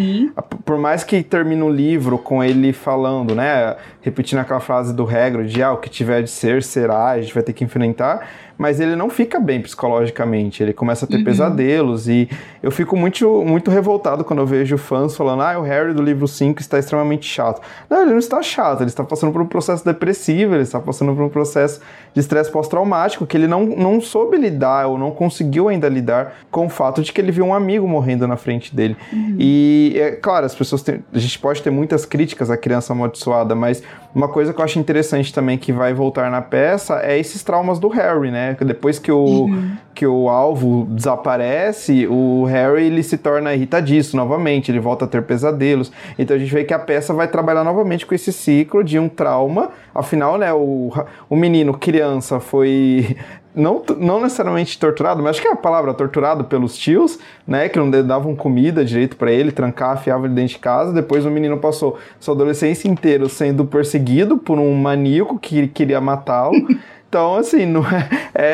Por 0.64 0.78
mais 0.78 1.05
que 1.05 1.22
termine 1.22 1.62
o 1.62 1.68
livro 1.68 2.18
com 2.18 2.42
ele 2.42 2.72
falando, 2.72 3.34
né, 3.34 3.76
repetindo 4.01 4.38
aquela 4.38 4.61
frase 4.61 4.94
do 4.94 5.05
Hagrid 5.05 5.62
ah, 5.62 5.72
o 5.72 5.78
que 5.78 5.88
tiver 5.88 6.22
de 6.22 6.30
ser, 6.30 6.62
será, 6.62 7.11
a 7.11 7.20
gente 7.20 7.34
vai 7.34 7.42
ter 7.42 7.53
que 7.53 7.64
enfrentar, 7.64 8.28
mas 8.61 8.78
ele 8.78 8.94
não 8.94 9.08
fica 9.08 9.40
bem 9.40 9.62
psicologicamente, 9.62 10.62
ele 10.62 10.74
começa 10.74 11.06
a 11.06 11.08
ter 11.08 11.16
uhum. 11.16 11.24
pesadelos 11.24 12.06
e 12.06 12.28
eu 12.62 12.70
fico 12.70 12.94
muito, 12.94 13.42
muito 13.42 13.70
revoltado 13.70 14.22
quando 14.22 14.40
eu 14.40 14.46
vejo 14.46 14.76
fãs 14.76 15.16
falando 15.16 15.40
ah, 15.40 15.58
o 15.58 15.62
Harry 15.62 15.94
do 15.94 16.02
livro 16.02 16.28
5 16.28 16.61
está 16.61 16.78
extremamente 16.78 17.26
chato. 17.26 17.62
Não, 17.88 18.02
ele 18.02 18.11
não 18.11 18.18
está 18.18 18.42
chato. 18.42 18.82
Ele 18.82 18.90
está 18.90 19.02
passando 19.02 19.32
por 19.32 19.40
um 19.40 19.46
processo 19.46 19.82
depressivo, 19.82 20.52
ele 20.52 20.64
está 20.64 20.78
passando 20.78 21.14
por 21.14 21.22
um 21.22 21.30
processo 21.30 21.80
de 22.12 22.20
estresse 22.20 22.50
pós-traumático 22.50 23.26
que 23.26 23.34
ele 23.34 23.46
não, 23.46 23.64
não 23.64 23.98
soube 23.98 24.36
lidar 24.36 24.88
ou 24.88 24.98
não 24.98 25.11
conseguiu 25.11 25.70
ainda 25.70 25.88
lidar 25.88 26.34
com 26.50 26.66
o 26.66 26.68
fato 26.68 27.00
de 27.00 27.14
que 27.14 27.20
ele 27.20 27.32
viu 27.32 27.46
um 27.46 27.54
amigo 27.54 27.88
morrendo 27.88 28.28
na 28.28 28.36
frente 28.36 28.76
dele. 28.76 28.94
Uhum. 29.11 29.36
E, 29.38 29.94
é 29.96 30.11
claro, 30.11 30.44
as 30.44 30.54
pessoas 30.54 30.82
têm, 30.82 31.02
a 31.14 31.18
gente 31.18 31.38
pode 31.38 31.62
ter 31.62 31.70
muitas 31.70 32.04
críticas 32.04 32.50
à 32.50 32.58
criança 32.58 32.92
amaldiçoada, 32.92 33.54
mas 33.54 33.82
uma 34.14 34.28
coisa 34.28 34.52
que 34.52 34.61
eu 34.61 34.64
acho 34.64 34.78
interessante 34.78 35.32
também 35.32 35.56
que 35.56 35.72
vai 35.72 35.94
voltar 35.94 36.30
na 36.30 36.42
peça 36.42 37.00
é 37.02 37.18
esses 37.18 37.42
traumas 37.42 37.78
do 37.78 37.88
Harry, 37.88 38.30
né? 38.30 38.56
Depois 38.61 38.98
que 38.98 39.12
o, 39.12 39.44
uhum. 39.44 39.76
que 39.94 40.06
o 40.06 40.28
alvo 40.28 40.86
desaparece, 40.90 42.06
o 42.08 42.44
Harry 42.44 42.86
ele 42.86 43.02
se 43.02 43.16
torna 43.16 43.54
irritadiço 43.54 44.16
novamente, 44.16 44.70
ele 44.70 44.80
volta 44.80 45.04
a 45.04 45.08
ter 45.08 45.22
pesadelos. 45.22 45.92
Então 46.18 46.36
a 46.36 46.38
gente 46.38 46.52
vê 46.52 46.64
que 46.64 46.74
a 46.74 46.78
peça 46.78 47.14
vai 47.14 47.28
trabalhar 47.28 47.62
novamente 47.62 48.04
com 48.04 48.14
esse 48.14 48.32
ciclo 48.32 48.82
de 48.82 48.98
um 48.98 49.08
trauma. 49.08 49.70
Afinal, 49.94 50.36
né, 50.36 50.52
o, 50.52 50.90
o 51.28 51.36
menino, 51.36 51.74
criança, 51.78 52.40
foi 52.40 53.16
não, 53.55 53.82
não 53.98 54.20
necessariamente 54.20 54.78
torturado, 54.78 55.22
mas 55.22 55.30
acho 55.30 55.42
que 55.42 55.48
é 55.48 55.53
a 55.53 55.57
palavra 55.57 55.92
torturado 55.92 56.44
pelos 56.44 56.76
tios, 56.76 57.18
né, 57.46 57.68
que 57.68 57.78
não 57.78 57.90
davam 57.90 58.34
comida 58.36 58.84
direito 58.84 59.16
para 59.16 59.32
ele, 59.32 59.51
trancar, 59.51 59.90
afiava 59.90 60.26
ele 60.26 60.34
dentro 60.34 60.55
de 60.55 60.59
casa. 60.59 60.92
Depois 60.92 61.26
o 61.26 61.30
menino 61.30 61.59
passou 61.59 61.98
sua 62.18 62.34
adolescência 62.34 62.88
inteira 62.88 63.28
sendo 63.28 63.64
perseguido 63.64 64.38
por 64.38 64.59
um 64.59 64.74
maníaco 64.74 65.38
que 65.38 65.66
queria 65.68 66.01
matá-lo. 66.01 66.55
Então, 67.11 67.34
assim, 67.34 67.66
não 67.66 67.82
é, 67.82 68.09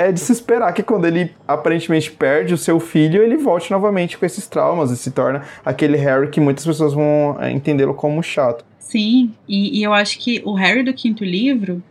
é 0.06 0.10
de 0.10 0.18
se 0.18 0.32
esperar 0.32 0.72
que 0.72 0.82
quando 0.82 1.06
ele 1.06 1.30
aparentemente 1.46 2.10
perde 2.10 2.54
o 2.54 2.56
seu 2.56 2.80
filho, 2.80 3.22
ele 3.22 3.36
volte 3.36 3.70
novamente 3.70 4.16
com 4.16 4.24
esses 4.24 4.46
traumas 4.46 4.90
e 4.90 4.96
se 4.96 5.10
torna 5.10 5.42
aquele 5.62 5.98
Harry 5.98 6.28
que 6.28 6.40
muitas 6.40 6.64
pessoas 6.64 6.94
vão 6.94 7.36
é, 7.38 7.52
entendê-lo 7.52 7.92
como 7.92 8.22
chato. 8.22 8.64
Sim, 8.88 9.34
e, 9.48 9.80
e, 9.80 9.82
eu 9.82 9.92
acho 9.92 10.16
que 10.20 10.40
o 10.44 10.54
Harry 10.54 10.84
do 10.84 10.94
quinto 10.94 11.24
livro, 11.24 11.82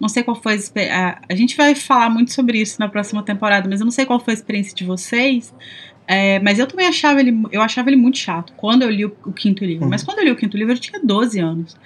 não 0.00 0.08
sei 0.08 0.24
qual 0.24 0.34
foi 0.34 0.54
a, 0.54 1.08
a, 1.08 1.20
a 1.28 1.34
gente 1.36 1.56
vai 1.56 1.76
falar 1.76 2.10
muito 2.10 2.32
sobre 2.32 2.60
isso 2.60 2.80
na 2.80 2.88
próxima 2.88 3.22
temporada, 3.22 3.68
mas 3.68 3.78
eu 3.78 3.84
não 3.84 3.92
sei 3.92 4.04
qual 4.04 4.18
foi 4.18 4.34
a 4.34 4.36
experiência 4.36 4.74
de 4.74 4.82
vocês, 4.82 5.54
é, 6.08 6.40
mas 6.40 6.58
eu 6.58 6.66
também 6.66 6.88
achava 6.88 7.20
ele, 7.20 7.40
eu 7.52 7.62
achava 7.62 7.88
ele 7.88 7.96
muito 7.96 8.18
chato 8.18 8.52
quando 8.56 8.82
eu 8.82 8.90
li 8.90 9.04
o, 9.04 9.16
o 9.24 9.32
quinto 9.32 9.64
livro. 9.64 9.84
Uhum. 9.84 9.90
Mas 9.90 10.02
quando 10.02 10.18
eu 10.18 10.24
li 10.24 10.32
o 10.32 10.36
quinto 10.36 10.56
livro, 10.56 10.72
eu 10.74 10.78
tinha 10.78 11.00
12 11.00 11.38
anos. 11.38 11.76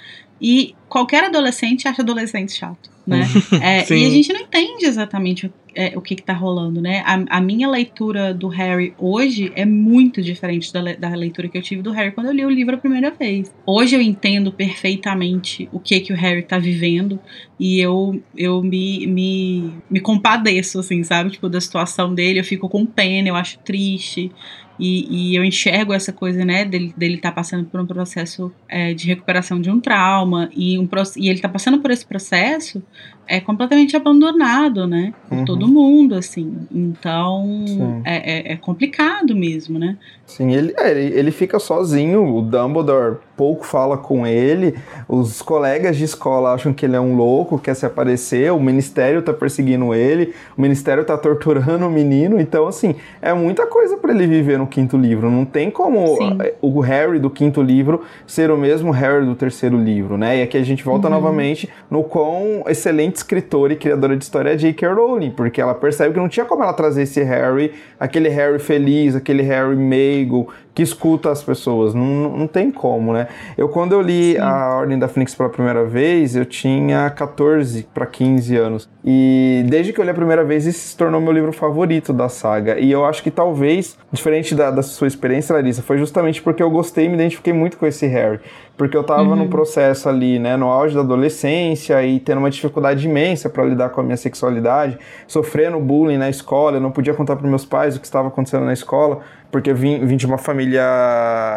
E 0.40 0.74
qualquer 0.88 1.24
adolescente 1.24 1.88
acha 1.88 2.02
adolescente 2.02 2.52
chato, 2.52 2.90
né? 3.06 3.26
É, 3.60 3.92
e 3.92 4.06
a 4.06 4.10
gente 4.10 4.32
não 4.32 4.40
entende 4.40 4.84
exatamente 4.84 5.46
o, 5.46 5.52
é, 5.74 5.92
o 5.96 6.00
que, 6.00 6.14
está 6.14 6.32
rolando, 6.32 6.80
né? 6.80 7.02
A, 7.06 7.38
a, 7.38 7.40
minha 7.40 7.68
leitura 7.68 8.32
do 8.32 8.48
Harry 8.48 8.94
hoje 8.98 9.52
é 9.54 9.64
muito 9.64 10.22
diferente 10.22 10.72
da, 10.72 10.80
da, 10.94 11.08
leitura 11.14 11.48
que 11.48 11.56
eu 11.56 11.62
tive 11.62 11.82
do 11.82 11.92
Harry 11.92 12.12
quando 12.12 12.26
eu 12.26 12.32
li 12.32 12.44
o 12.44 12.50
livro 12.50 12.74
a 12.74 12.78
primeira 12.78 13.10
vez. 13.10 13.52
Hoje 13.66 13.96
eu 13.96 14.00
entendo 14.00 14.52
perfeitamente 14.52 15.68
o 15.72 15.80
que 15.80 16.00
que 16.00 16.12
o 16.12 16.16
Harry 16.16 16.40
está 16.40 16.58
vivendo 16.58 17.18
e 17.58 17.80
eu, 17.80 18.20
eu 18.36 18.62
me, 18.62 19.06
me, 19.06 19.72
me 19.90 20.00
compadeço, 20.00 20.80
assim, 20.80 21.02
sabe? 21.02 21.30
Tipo, 21.30 21.48
da 21.48 21.60
situação 21.60 22.14
dele, 22.14 22.40
eu 22.40 22.44
fico 22.44 22.68
com 22.68 22.84
pena, 22.84 23.28
eu 23.28 23.36
acho 23.36 23.58
triste. 23.60 24.30
E, 24.78 25.32
e, 25.32 25.36
eu 25.36 25.44
enxergo 25.44 25.92
essa 25.92 26.12
coisa, 26.12 26.44
né, 26.44 26.64
dele 26.64 26.92
estar 26.98 27.30
tá 27.30 27.34
passando 27.34 27.64
por 27.66 27.80
um 27.80 27.86
processo 27.86 28.52
é, 28.68 28.92
de 28.92 29.06
recuperação 29.06 29.60
de 29.60 29.70
um 29.70 29.80
trauma 29.80 30.50
e, 30.54 30.78
um, 30.78 30.88
e 31.16 31.28
ele 31.28 31.38
está 31.38 31.48
passando 31.48 31.78
por 31.80 31.90
esse 31.90 32.04
processo 32.04 32.82
é 33.26 33.40
completamente 33.40 33.96
abandonado, 33.96 34.86
né, 34.86 35.12
por 35.28 35.38
uhum. 35.38 35.44
todo 35.44 35.68
mundo, 35.68 36.14
assim. 36.14 36.54
Então 36.72 38.02
é, 38.04 38.50
é, 38.50 38.52
é, 38.52 38.56
complicado 38.56 39.34
mesmo, 39.34 39.78
né. 39.78 39.96
Sim, 40.26 40.52
ele, 40.52 40.74
é, 40.78 40.90
ele, 40.90 41.18
ele 41.18 41.30
fica 41.30 41.58
sozinho, 41.58 42.34
o 42.34 42.42
Dumbledore 42.42 43.18
pouco 43.36 43.64
fala 43.66 43.98
com 43.98 44.26
ele, 44.26 44.74
os 45.08 45.42
colegas 45.42 45.96
de 45.96 46.04
escola 46.04 46.54
acham 46.54 46.72
que 46.72 46.86
ele 46.86 46.96
é 46.96 47.00
um 47.00 47.16
louco, 47.16 47.58
quer 47.58 47.74
se 47.74 47.84
aparecer, 47.84 48.52
o 48.52 48.60
ministério 48.60 49.22
tá 49.22 49.32
perseguindo 49.32 49.92
ele, 49.92 50.32
o 50.56 50.62
ministério 50.62 51.04
tá 51.04 51.18
torturando 51.18 51.86
o 51.86 51.90
menino, 51.90 52.40
então 52.40 52.66
assim, 52.66 52.94
é 53.20 53.34
muita 53.34 53.66
coisa 53.66 53.96
para 53.96 54.12
ele 54.12 54.26
viver 54.26 54.58
no 54.58 54.66
quinto 54.66 54.96
livro, 54.96 55.30
não 55.30 55.44
tem 55.44 55.70
como 55.70 56.16
Sim. 56.16 56.38
o 56.62 56.80
Harry 56.80 57.18
do 57.18 57.28
quinto 57.28 57.60
livro 57.60 58.02
ser 58.26 58.50
o 58.50 58.56
mesmo 58.56 58.90
Harry 58.92 59.26
do 59.26 59.34
terceiro 59.34 59.76
livro, 59.76 60.16
né? 60.16 60.38
E 60.38 60.42
aqui 60.42 60.56
a 60.56 60.64
gente 60.64 60.84
volta 60.84 61.08
uhum. 61.08 61.14
novamente 61.14 61.68
no 61.90 62.04
quão 62.04 62.62
excelente 62.66 63.13
escritora 63.18 63.72
e 63.72 63.76
criadora 63.76 64.16
de 64.16 64.24
história 64.24 64.50
é 64.50 64.56
J.K. 64.56 64.92
Rowling, 64.92 65.30
porque 65.30 65.60
ela 65.60 65.74
percebe 65.74 66.14
que 66.14 66.20
não 66.20 66.28
tinha 66.28 66.46
como 66.46 66.62
ela 66.62 66.72
trazer 66.72 67.02
esse 67.02 67.22
Harry, 67.22 67.72
aquele 67.98 68.28
Harry 68.28 68.58
feliz, 68.58 69.14
aquele 69.14 69.42
Harry 69.42 69.76
meigo, 69.76 70.48
que 70.74 70.82
escuta 70.82 71.30
as 71.30 71.42
pessoas. 71.42 71.94
Não, 71.94 72.36
não 72.36 72.46
tem 72.46 72.70
como, 72.70 73.12
né? 73.12 73.28
Eu, 73.56 73.68
quando 73.68 73.92
eu 73.92 74.00
li 74.00 74.32
Sim. 74.32 74.38
a 74.38 74.74
Ordem 74.74 74.98
da 74.98 75.06
Fênix 75.06 75.34
pela 75.34 75.48
primeira 75.48 75.84
vez, 75.84 76.34
eu 76.34 76.44
tinha 76.44 77.08
14 77.10 77.86
para 77.94 78.04
15 78.06 78.56
anos. 78.56 78.88
E 79.04 79.64
desde 79.68 79.92
que 79.92 80.00
eu 80.00 80.04
li 80.04 80.10
a 80.10 80.14
primeira 80.14 80.42
vez, 80.42 80.66
esse 80.66 80.78
se 80.78 80.96
tornou 80.96 81.20
meu 81.20 81.32
livro 81.32 81.52
favorito 81.52 82.12
da 82.12 82.28
saga. 82.28 82.78
E 82.78 82.90
eu 82.90 83.04
acho 83.04 83.22
que 83.22 83.30
talvez, 83.30 83.96
diferente 84.10 84.54
da, 84.54 84.70
da 84.70 84.82
sua 84.82 85.06
experiência, 85.06 85.54
Larissa, 85.54 85.82
foi 85.82 85.98
justamente 85.98 86.42
porque 86.42 86.62
eu 86.62 86.70
gostei 86.70 87.04
e 87.04 87.08
me 87.08 87.14
identifiquei 87.14 87.52
muito 87.52 87.76
com 87.76 87.86
esse 87.86 88.06
Harry. 88.06 88.40
Porque 88.76 88.96
eu 88.96 89.04
tava 89.04 89.22
uhum. 89.22 89.36
num 89.36 89.48
processo 89.48 90.08
ali, 90.08 90.38
né, 90.38 90.56
no 90.56 90.66
auge 90.66 90.94
da 90.94 91.00
adolescência 91.00 92.04
e 92.04 92.18
tendo 92.18 92.38
uma 92.38 92.50
dificuldade 92.50 93.06
imensa 93.06 93.48
para 93.48 93.64
lidar 93.64 93.90
com 93.90 94.00
a 94.00 94.04
minha 94.04 94.16
sexualidade, 94.16 94.98
sofrendo 95.28 95.78
bullying 95.78 96.18
na 96.18 96.28
escola, 96.28 96.78
eu 96.78 96.80
não 96.80 96.90
podia 96.90 97.14
contar 97.14 97.36
para 97.36 97.48
meus 97.48 97.64
pais 97.64 97.96
o 97.96 98.00
que 98.00 98.06
estava 98.06 98.28
acontecendo 98.28 98.64
na 98.64 98.72
escola 98.72 99.20
porque 99.54 99.70
eu 99.70 99.76
vim, 99.76 100.04
vim, 100.04 100.16
de 100.16 100.26
uma 100.26 100.36
família 100.36 100.82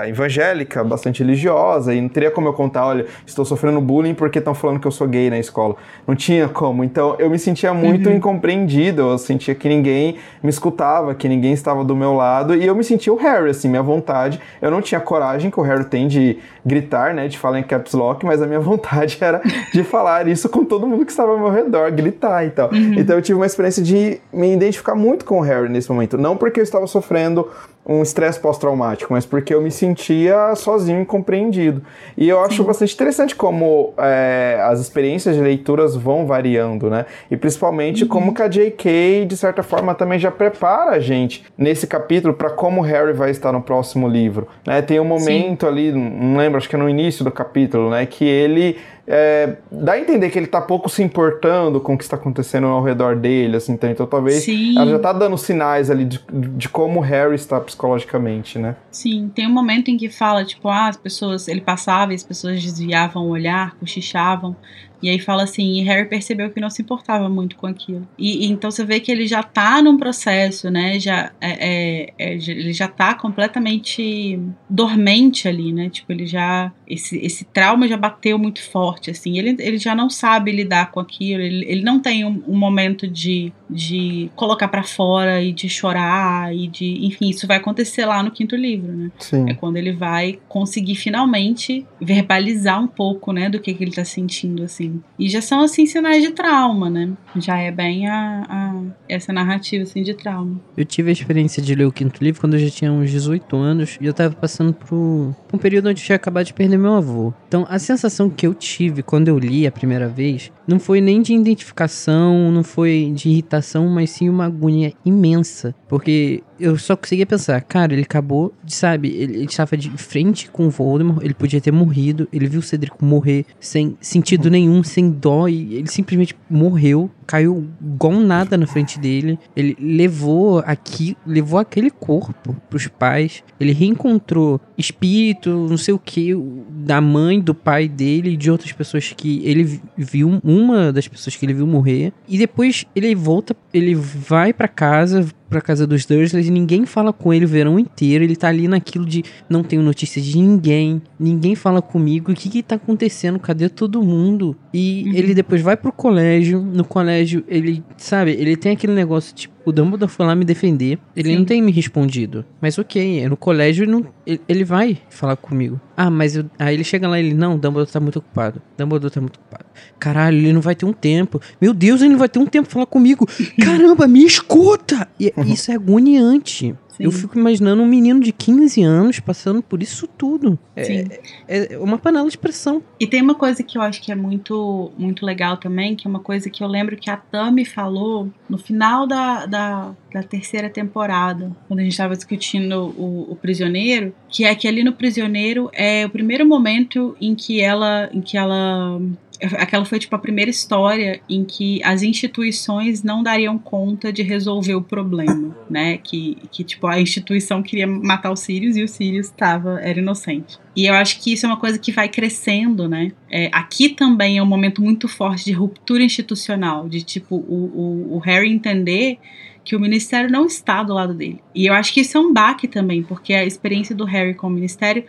evangélica, 0.05 0.83
bastante 0.83 1.23
religiosa, 1.23 1.95
e 1.95 1.99
não 1.99 2.07
teria 2.07 2.29
como 2.29 2.47
eu 2.47 2.53
contar, 2.53 2.85
olha, 2.85 3.07
estou 3.25 3.43
sofrendo 3.43 3.81
bullying 3.81 4.13
porque 4.13 4.37
estão 4.37 4.53
falando 4.53 4.79
que 4.79 4.85
eu 4.85 4.91
sou 4.91 5.07
gay 5.07 5.31
na 5.31 5.39
escola. 5.39 5.75
Não 6.05 6.15
tinha 6.15 6.47
como. 6.47 6.83
Então 6.83 7.15
eu 7.17 7.27
me 7.27 7.39
sentia 7.39 7.73
muito 7.73 8.07
uhum. 8.07 8.17
incompreendido, 8.17 9.01
eu 9.01 9.17
sentia 9.17 9.55
que 9.55 9.67
ninguém 9.67 10.17
me 10.43 10.49
escutava, 10.51 11.15
que 11.15 11.27
ninguém 11.27 11.53
estava 11.53 11.83
do 11.83 11.95
meu 11.95 12.13
lado, 12.13 12.53
e 12.53 12.67
eu 12.67 12.75
me 12.75 12.83
sentia 12.83 13.11
o 13.11 13.15
Harry, 13.15 13.49
assim, 13.49 13.67
minha 13.67 13.81
vontade. 13.81 14.39
Eu 14.61 14.69
não 14.69 14.79
tinha 14.79 15.01
coragem 15.01 15.49
que 15.49 15.59
o 15.59 15.63
Harry 15.63 15.85
tem 15.85 16.07
de 16.07 16.37
gritar, 16.63 17.15
né, 17.15 17.27
de 17.27 17.39
falar 17.39 17.57
em 17.57 17.63
caps 17.63 17.93
lock, 17.93 18.23
mas 18.27 18.43
a 18.43 18.45
minha 18.45 18.59
vontade 18.61 19.17
era 19.19 19.41
de 19.73 19.83
falar 19.83 20.27
isso 20.27 20.47
com 20.49 20.63
todo 20.63 20.85
mundo 20.85 21.03
que 21.03 21.09
estava 21.11 21.31
ao 21.31 21.39
meu 21.39 21.49
redor, 21.49 21.91
gritar 21.91 22.45
e 22.45 22.51
tal. 22.51 22.69
Uhum. 22.71 22.93
Então 22.95 23.15
eu 23.15 23.23
tive 23.23 23.39
uma 23.39 23.47
experiência 23.47 23.81
de 23.81 24.21
me 24.31 24.53
identificar 24.53 24.93
muito 24.93 25.25
com 25.25 25.39
o 25.39 25.41
Harry 25.41 25.67
nesse 25.67 25.91
momento. 25.91 26.15
Não 26.15 26.37
porque 26.37 26.59
eu 26.59 26.63
estava 26.63 26.85
sofrendo 26.85 27.47
um 27.87 28.01
estresse 28.01 28.39
pós-traumático, 28.39 29.13
mas 29.13 29.25
porque 29.25 29.53
eu 29.53 29.61
me 29.61 29.71
sentia 29.71 30.53
sozinho 30.55 30.99
e 30.99 31.01
incompreendido. 31.03 31.81
E 32.17 32.27
eu 32.27 32.41
acho 32.41 32.57
Sim. 32.57 32.63
bastante 32.63 32.93
interessante 32.93 33.33
como 33.33 33.93
é, 33.97 34.59
as 34.63 34.81
experiências 34.81 35.35
de 35.35 35.41
leituras 35.41 35.95
vão 35.95 36.25
variando, 36.25 36.89
né? 36.89 37.05
E 37.31 37.37
principalmente 37.37 38.03
uhum. 38.03 38.09
como 38.09 38.33
que 38.33 38.41
a 38.41 38.47
J.K., 38.49 39.25
de 39.25 39.37
certa 39.37 39.63
forma, 39.63 39.95
também 39.95 40.19
já 40.19 40.29
prepara 40.29 40.91
a 40.91 40.99
gente 40.99 41.45
nesse 41.57 41.87
capítulo 41.87 42.33
para 42.33 42.49
como 42.49 42.81
Harry 42.81 43.13
vai 43.13 43.31
estar 43.31 43.53
no 43.53 43.61
próximo 43.61 44.07
livro. 44.07 44.47
Né? 44.65 44.81
Tem 44.81 44.99
um 44.99 45.05
momento 45.05 45.65
Sim. 45.65 45.71
ali, 45.71 45.91
não 45.93 46.37
lembro, 46.37 46.57
acho 46.57 46.67
que 46.67 46.75
é 46.75 46.79
no 46.79 46.89
início 46.89 47.23
do 47.23 47.31
capítulo, 47.31 47.89
né? 47.89 48.05
Que 48.05 48.25
ele 48.25 48.77
é, 49.07 49.55
dá 49.71 49.93
a 49.93 49.99
entender 49.99 50.29
que 50.29 50.37
ele 50.37 50.47
tá 50.47 50.59
pouco 50.59 50.89
se 50.89 51.01
importando 51.01 51.79
com 51.79 51.93
o 51.93 51.97
que 51.97 52.03
está 52.03 52.17
acontecendo 52.17 52.67
ao 52.67 52.83
redor 52.83 53.15
dele, 53.15 53.55
assim, 53.55 53.71
então, 53.71 53.89
então 53.89 54.05
talvez 54.05 54.43
Sim. 54.43 54.77
ela 54.77 54.91
já 54.91 54.99
tá 54.99 55.13
dando 55.13 55.37
sinais 55.37 55.89
ali 55.89 56.03
de, 56.03 56.21
de 56.29 56.67
como 56.67 56.99
o 56.99 57.03
Harry 57.03 57.35
está 57.35 57.57
psicologicamente, 57.61 58.59
né? 58.59 58.75
Sim, 58.91 59.31
tem 59.33 59.47
um 59.47 59.53
momento 59.53 59.89
em 59.89 59.95
que 59.95 60.09
fala, 60.09 60.43
tipo, 60.43 60.67
ah, 60.67 60.89
as 60.89 60.97
pessoas, 60.97 61.47
ele 61.47 61.61
passava 61.61 62.11
e 62.11 62.15
as 62.15 62.23
pessoas 62.23 62.61
desviavam 62.61 63.23
o 63.23 63.29
olhar, 63.29 63.75
cochichavam, 63.77 64.53
e 65.01 65.09
aí 65.09 65.19
fala 65.19 65.43
assim, 65.43 65.79
e 65.79 65.81
Harry 65.83 66.07
percebeu 66.07 66.49
que 66.49 66.59
não 66.59 66.69
se 66.69 66.81
importava 66.81 67.29
muito 67.29 67.55
com 67.55 67.67
aquilo. 67.67 68.07
E, 68.17 68.45
e 68.45 68.49
então 68.49 68.71
você 68.71 68.83
vê 68.83 68.99
que 68.99 69.11
ele 69.11 69.27
já 69.27 69.43
tá 69.43 69.81
num 69.81 69.97
processo, 69.97 70.71
né? 70.71 70.99
Já, 70.99 71.31
é, 71.39 71.49
é, 71.49 72.13
é, 72.17 72.33
ele 72.33 72.73
já 72.73 72.87
tá 72.87 73.13
completamente 73.13 74.39
dormente 74.69 75.47
ali, 75.47 75.71
né? 75.71 75.89
Tipo, 75.89 76.11
ele 76.11 76.25
já. 76.25 76.71
Esse, 76.87 77.17
esse 77.17 77.45
trauma 77.45 77.87
já 77.87 77.97
bateu 77.97 78.39
muito 78.39 78.63
forte, 78.63 79.11
assim. 79.11 79.37
Ele, 79.37 79.55
ele 79.59 79.77
já 79.77 79.93
não 79.93 80.09
sabe 80.09 80.51
lidar 80.51 80.91
com 80.91 80.99
aquilo, 80.99 81.41
ele, 81.41 81.65
ele 81.67 81.83
não 81.83 81.99
tem 81.99 82.25
um, 82.25 82.41
um 82.47 82.57
momento 82.57 83.07
de, 83.07 83.51
de 83.69 84.31
colocar 84.35 84.67
para 84.67 84.83
fora 84.83 85.41
e 85.41 85.51
de 85.53 85.69
chorar 85.69 86.55
e 86.55 86.67
de. 86.67 87.05
Enfim, 87.05 87.29
isso 87.29 87.45
vai 87.45 87.57
acontecer 87.57 88.05
lá 88.05 88.23
no 88.23 88.31
quinto 88.31 88.55
livro, 88.55 88.91
né? 88.91 89.11
Sim. 89.19 89.49
É 89.49 89.53
quando 89.53 89.77
ele 89.77 89.91
vai 89.91 90.39
conseguir 90.47 90.95
finalmente 90.95 91.85
verbalizar 92.01 92.81
um 92.81 92.87
pouco, 92.87 93.31
né, 93.31 93.49
do 93.49 93.59
que, 93.59 93.73
que 93.73 93.83
ele 93.83 93.91
tá 93.91 94.05
sentindo, 94.05 94.63
assim 94.63 94.86
E 95.17 95.29
já 95.29 95.41
são, 95.41 95.61
assim, 95.61 95.85
sinais 95.85 96.23
de 96.23 96.31
trauma, 96.31 96.89
né? 96.89 97.11
Já 97.37 97.57
é 97.57 97.71
bem 97.71 98.07
a, 98.07 98.45
a, 98.49 98.81
essa 99.09 99.33
narrativa, 99.33 99.83
assim, 99.83 100.03
de 100.03 100.13
trauma. 100.13 100.59
Eu 100.75 100.85
tive 100.85 101.09
a 101.09 101.13
experiência 101.13 101.61
de 101.61 101.73
ler 101.75 101.85
o 101.85 101.91
quinto 101.91 102.23
livro 102.23 102.41
quando 102.41 102.53
eu 102.53 102.59
já 102.59 102.69
tinha 102.69 102.91
uns 102.91 103.09
18 103.09 103.55
anos 103.55 103.97
e 103.99 104.05
eu 104.05 104.13
tava 104.13 104.35
passando 104.35 104.73
por 104.73 105.35
um 105.53 105.57
período 105.57 105.89
onde 105.89 106.01
eu 106.01 106.05
tinha 106.05 106.15
acabado 106.15 106.45
de 106.45 106.53
perder 106.53 106.77
meu 106.77 106.93
avô. 106.93 107.33
Então, 107.47 107.65
a 107.69 107.79
sensação 107.79 108.29
que 108.29 108.45
eu 108.45 108.53
tive 108.53 109.03
quando 109.03 109.27
eu 109.27 109.37
li 109.37 109.65
a 109.65 109.71
primeira 109.71 110.07
vez 110.07 110.51
não 110.67 110.79
foi 110.79 110.99
nem 110.99 111.21
de 111.21 111.33
identificação, 111.33 112.51
não 112.51 112.63
foi 112.63 113.11
de 113.15 113.29
irritação, 113.29 113.87
mas 113.87 114.09
sim 114.09 114.29
uma 114.29 114.45
agonia 114.45 114.93
imensa. 115.05 115.73
Porque 115.87 116.43
eu 116.59 116.77
só 116.77 116.95
conseguia 116.95 117.25
pensar, 117.25 117.61
cara, 117.61 117.93
ele 117.93 118.03
acabou 118.03 118.53
de, 118.63 118.73
sabe, 118.73 119.09
ele, 119.09 119.35
ele 119.35 119.45
estava 119.45 119.77
de 119.77 119.89
frente 119.91 120.49
com 120.49 120.67
o 120.67 120.69
Voldemort, 120.69 121.23
ele 121.23 121.33
podia 121.33 121.61
ter 121.61 121.71
morrido, 121.71 122.27
ele 122.31 122.47
viu 122.47 122.59
o 122.59 122.63
Cedrico 122.63 123.03
morrer 123.03 123.45
sem 123.59 123.97
sentido 124.01 124.49
nenhum, 124.49 124.83
sem 124.83 125.09
dó, 125.09 125.47
e 125.47 125.75
ele 125.75 125.87
simplesmente 125.87 126.35
morreu, 126.49 127.09
caiu 127.25 127.67
igual 127.81 128.13
nada 128.13 128.57
na 128.57 128.65
frente 128.65 128.99
dele. 128.99 129.37
Ele 129.55 129.75
levou 129.79 130.59
aqui, 130.59 131.17
levou 131.25 131.59
aquele 131.59 131.89
corpo 131.89 132.55
pros 132.69 132.87
pais, 132.87 133.43
ele 133.59 133.73
reencontrou 133.73 134.59
espírito, 134.77 135.49
não 135.69 135.77
sei 135.77 135.93
o 135.93 135.99
que, 135.99 136.33
da 136.69 137.01
mãe, 137.01 137.39
do 137.39 137.53
pai 137.53 137.87
dele 137.87 138.31
e 138.31 138.37
de 138.37 138.49
outras 138.49 138.71
pessoas 138.71 139.13
que 139.15 139.41
ele 139.43 139.79
viu, 139.97 140.39
uma 140.43 140.91
das 140.91 141.07
pessoas 141.07 141.35
que 141.35 141.45
ele 141.45 141.53
viu 141.53 141.67
morrer, 141.67 142.13
e 142.27 142.37
depois 142.37 142.85
ele 142.95 143.13
volta, 143.15 143.55
ele 143.73 143.95
vai 143.95 144.53
para 144.53 144.67
casa, 144.67 145.25
pra 145.49 145.61
casa 145.61 145.87
dos 145.87 146.05
Dursleys 146.05 146.49
ninguém 146.49 146.85
fala 146.85 147.11
com 147.11 147.33
ele 147.33 147.45
o 147.45 147.47
verão 147.47 147.79
inteiro. 147.79 148.23
Ele 148.23 148.35
tá 148.35 148.47
ali 148.47 148.67
naquilo 148.67 149.05
de 149.05 149.23
não 149.49 149.63
tenho 149.63 149.81
notícia 149.81 150.21
de 150.21 150.37
ninguém, 150.37 151.01
ninguém 151.19 151.55
fala 151.55 151.81
comigo. 151.81 152.31
O 152.31 152.35
que 152.35 152.49
que 152.49 152.63
tá 152.63 152.75
acontecendo? 152.75 153.39
Cadê 153.39 153.69
todo 153.69 154.03
mundo? 154.03 154.55
E 154.73 155.03
uhum. 155.05 155.13
ele 155.13 155.33
depois 155.33 155.61
vai 155.61 155.77
pro 155.77 155.91
colégio. 155.91 156.61
No 156.61 156.83
colégio, 156.83 157.43
ele, 157.47 157.83
sabe, 157.97 158.31
ele 158.31 158.55
tem 158.55 158.73
aquele 158.73 158.93
negócio 158.93 159.33
tipo 159.35 159.56
o 159.67 159.71
Dumbledore 159.73 160.09
foi 160.09 160.25
lá 160.25 160.33
me 160.33 160.45
defender. 160.45 160.97
Ele 161.13 161.31
Sim. 161.31 161.37
não 161.39 161.45
tem 161.45 161.61
me 161.61 161.73
respondido. 161.73 162.45
Mas 162.61 162.77
ok, 162.79 163.19
é 163.19 163.27
no 163.27 163.35
colégio 163.35 163.85
não, 163.85 164.05
ele, 164.47 164.63
vai 164.63 164.97
falar 165.09 165.35
comigo. 165.35 165.77
Ah, 165.97 166.09
mas 166.09 166.37
eu, 166.37 166.45
aí 166.57 166.73
ele 166.73 166.85
chega 166.85 167.05
lá 167.05 167.19
e 167.19 167.25
ele, 167.25 167.33
não, 167.33 167.57
Dumbledore 167.57 167.91
tá 167.91 167.99
muito 167.99 168.19
ocupado. 168.19 168.61
Dumbledore 168.77 169.13
tá 169.13 169.19
muito 169.19 169.35
ocupado. 169.37 169.65
Caralho, 169.99 170.37
ele 170.37 170.53
não 170.53 170.61
vai 170.61 170.73
ter 170.73 170.85
um 170.85 170.93
tempo. 170.93 171.41
Meu 171.59 171.73
Deus, 171.73 171.99
ele 171.99 172.11
não 172.11 172.17
vai 172.17 172.29
ter 172.29 172.39
um 172.39 172.45
tempo 172.45 172.69
pra 172.69 172.75
falar 172.75 172.85
comigo. 172.85 173.27
Caramba, 173.59 174.07
me 174.07 174.23
escuta! 174.23 175.05
E 175.19 175.33
isso 175.47 175.69
é 175.69 175.75
agoniante. 175.75 176.73
Sim. 176.97 177.03
Eu 177.03 177.11
fico 177.11 177.37
imaginando 177.37 177.81
um 177.81 177.85
menino 177.85 178.19
de 178.19 178.31
15 178.31 178.81
anos 178.81 179.19
passando 179.19 179.61
por 179.61 179.83
isso 179.83 180.07
tudo. 180.07 180.57
É, 180.75 181.19
é, 181.47 181.77
uma 181.77 181.97
panela 181.97 182.27
de 182.27 182.37
pressão. 182.37 182.81
E 182.99 183.05
tem 183.05 183.21
uma 183.21 183.35
coisa 183.35 183.61
que 183.61 183.77
eu 183.77 183.81
acho 183.83 184.01
que 184.01 184.11
é 184.11 184.15
muito, 184.15 184.91
muito 184.97 185.23
legal 185.23 185.57
também, 185.57 185.95
que 185.95 186.07
é 186.07 186.09
uma 186.09 186.19
coisa 186.19 186.49
que 186.49 186.63
eu 186.63 186.67
lembro 186.67 186.97
que 186.97 187.09
a 187.09 187.17
Tami 187.17 187.65
falou 187.65 188.29
no 188.49 188.57
final 188.57 189.05
da, 189.05 189.45
da, 189.45 189.95
da 190.11 190.23
terceira 190.23 190.69
temporada, 190.69 191.55
quando 191.67 191.79
a 191.79 191.83
gente 191.83 191.91
estava 191.91 192.15
discutindo 192.15 192.93
o, 192.97 193.31
o 193.31 193.35
Prisioneiro, 193.35 194.13
que 194.27 194.43
é 194.43 194.55
que 194.55 194.67
ali 194.67 194.83
no 194.83 194.93
Prisioneiro 194.93 195.69
é 195.73 196.05
o 196.05 196.09
primeiro 196.09 196.47
momento 196.47 197.15
em 197.21 197.35
que 197.35 197.61
ela, 197.61 198.09
em 198.11 198.21
que 198.21 198.37
ela 198.37 198.99
aquela 199.41 199.85
foi 199.85 199.99
tipo 199.99 200.15
a 200.15 200.19
primeira 200.19 200.49
história 200.49 201.21
em 201.29 201.43
que 201.43 201.81
as 201.83 202.01
instituições 202.01 203.03
não 203.03 203.21
dariam 203.21 203.57
conta 203.57 204.11
de 204.11 204.23
resolver 204.23 204.75
o 204.75 204.81
problema, 204.81 205.55
né? 205.69 205.97
Que, 205.97 206.37
que 206.51 206.63
tipo 206.63 206.87
a 206.87 206.99
instituição 206.99 207.61
queria 207.61 207.87
matar 207.87 208.31
o 208.31 208.35
Sirius 208.35 208.75
e 208.75 208.83
o 208.83 208.87
Sirius 208.87 209.27
estava 209.27 209.79
era 209.81 209.99
inocente. 209.99 210.57
E 210.75 210.85
eu 210.85 210.93
acho 210.93 211.19
que 211.19 211.33
isso 211.33 211.45
é 211.45 211.49
uma 211.49 211.57
coisa 211.57 211.77
que 211.77 211.91
vai 211.91 212.07
crescendo, 212.07 212.87
né? 212.87 213.11
É, 213.29 213.49
aqui 213.51 213.89
também 213.89 214.37
é 214.37 214.43
um 214.43 214.45
momento 214.45 214.81
muito 214.81 215.07
forte 215.07 215.45
de 215.45 215.51
ruptura 215.51 216.03
institucional, 216.03 216.87
de 216.87 217.01
tipo 217.01 217.35
o, 217.35 218.11
o, 218.13 218.15
o 218.15 218.19
Harry 218.19 218.51
entender 218.51 219.19
que 219.67 219.75
o 219.75 219.79
ministério 219.79 220.31
não 220.31 220.45
está 220.45 220.81
do 220.81 220.93
lado 220.93 221.13
dele. 221.13 221.41
E 221.53 221.65
eu 221.65 221.73
acho 221.73 221.93
que 221.93 221.99
isso 221.99 222.17
é 222.17 222.21
um 222.21 222.31
baque 222.31 222.69
também, 222.69 223.03
porque 223.03 223.33
a 223.33 223.43
experiência 223.43 223.93
do 223.93 224.05
Harry 224.05 224.33
com 224.33 224.47
o 224.47 224.49
ministério 224.49 225.03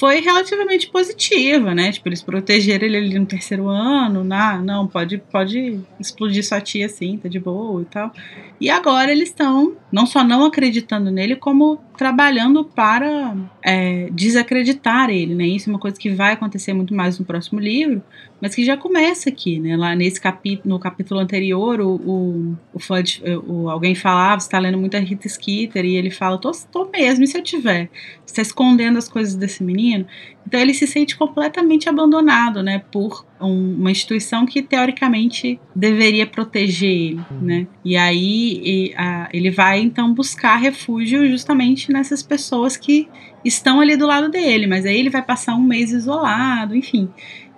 foi 0.00 0.22
relativamente 0.22 0.88
positiva, 0.88 1.74
né? 1.74 1.92
Tipo, 1.92 2.08
eles 2.08 2.22
protegeram 2.22 2.86
ele 2.86 2.96
ali 2.96 3.18
no 3.18 3.26
terceiro 3.26 3.68
ano, 3.68 4.24
na, 4.24 4.56
não, 4.56 4.86
pode, 4.86 5.18
pode 5.18 5.78
explodir 6.00 6.42
sua 6.42 6.58
tia 6.58 6.86
assim, 6.86 7.18
tá 7.18 7.28
de 7.28 7.38
boa 7.38 7.82
e 7.82 7.84
tal. 7.84 8.10
E 8.58 8.70
agora 8.70 9.12
eles 9.12 9.28
estão 9.28 9.76
não 9.92 10.06
só 10.06 10.24
não 10.24 10.46
acreditando 10.46 11.10
nele, 11.10 11.36
como 11.36 11.78
trabalhando 11.98 12.64
para 12.64 13.36
é, 13.62 14.08
desacreditar 14.10 15.10
ele, 15.10 15.34
né? 15.34 15.44
Isso 15.44 15.68
é 15.68 15.72
uma 15.74 15.78
coisa 15.78 16.00
que 16.00 16.08
vai 16.08 16.32
acontecer 16.32 16.72
muito 16.72 16.94
mais 16.94 17.18
no 17.18 17.26
próximo 17.26 17.60
livro, 17.60 18.02
mas 18.40 18.54
que 18.54 18.64
já 18.64 18.76
começa 18.76 19.28
aqui, 19.28 19.58
né? 19.58 19.76
Lá 19.76 19.94
nesse 19.94 20.20
capítulo, 20.20 20.74
no 20.74 20.80
capítulo 20.80 21.20
anterior, 21.20 21.80
o, 21.80 21.94
o, 21.96 22.56
o, 22.72 22.78
Fudge, 22.78 23.22
o 23.46 23.68
alguém 23.68 23.94
falava, 23.94 24.40
você 24.40 24.46
está 24.46 24.58
lendo 24.58 24.78
muito 24.78 24.96
a 24.96 25.00
Rita 25.00 25.28
Skeeter, 25.28 25.84
e 25.84 25.96
ele 25.96 26.10
fala, 26.10 26.38
tô, 26.38 26.50
tô 26.72 26.88
mesmo, 26.90 27.24
e 27.24 27.26
se 27.26 27.36
eu 27.36 27.42
tiver? 27.42 27.90
Você 28.24 28.32
está 28.32 28.42
escondendo 28.42 28.96
as 28.96 29.08
coisas 29.08 29.34
desse 29.34 29.62
menino? 29.62 30.06
Então 30.46 30.58
ele 30.58 30.72
se 30.72 30.86
sente 30.86 31.16
completamente 31.16 31.88
abandonado, 31.88 32.62
né? 32.62 32.82
Por 32.90 33.24
um, 33.40 33.74
uma 33.74 33.90
instituição 33.90 34.46
que 34.46 34.62
teoricamente 34.62 35.60
deveria 35.76 36.26
proteger 36.26 36.90
ele, 36.90 37.20
uhum. 37.30 37.40
né? 37.40 37.66
E 37.84 37.96
aí 37.96 38.60
e, 38.64 38.94
a, 38.96 39.28
ele 39.32 39.50
vai 39.50 39.80
então 39.80 40.12
buscar 40.12 40.56
refúgio 40.56 41.28
justamente 41.28 41.92
nessas 41.92 42.22
pessoas 42.22 42.76
que 42.76 43.08
estão 43.44 43.80
ali 43.80 43.96
do 43.96 44.06
lado 44.06 44.28
dele, 44.28 44.66
mas 44.66 44.84
aí 44.84 44.98
ele 44.98 45.10
vai 45.10 45.22
passar 45.22 45.54
um 45.54 45.62
mês 45.62 45.92
isolado, 45.92 46.74
enfim. 46.74 47.08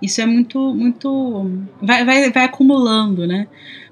Isso 0.03 0.21
é 0.21 0.27
muito, 0.27 0.75
muito. 0.75 1.49
Vai, 1.81 2.05
vai, 2.05 2.31
vai 2.33 2.45
acumulando, 2.45 3.25
né? 3.27 3.47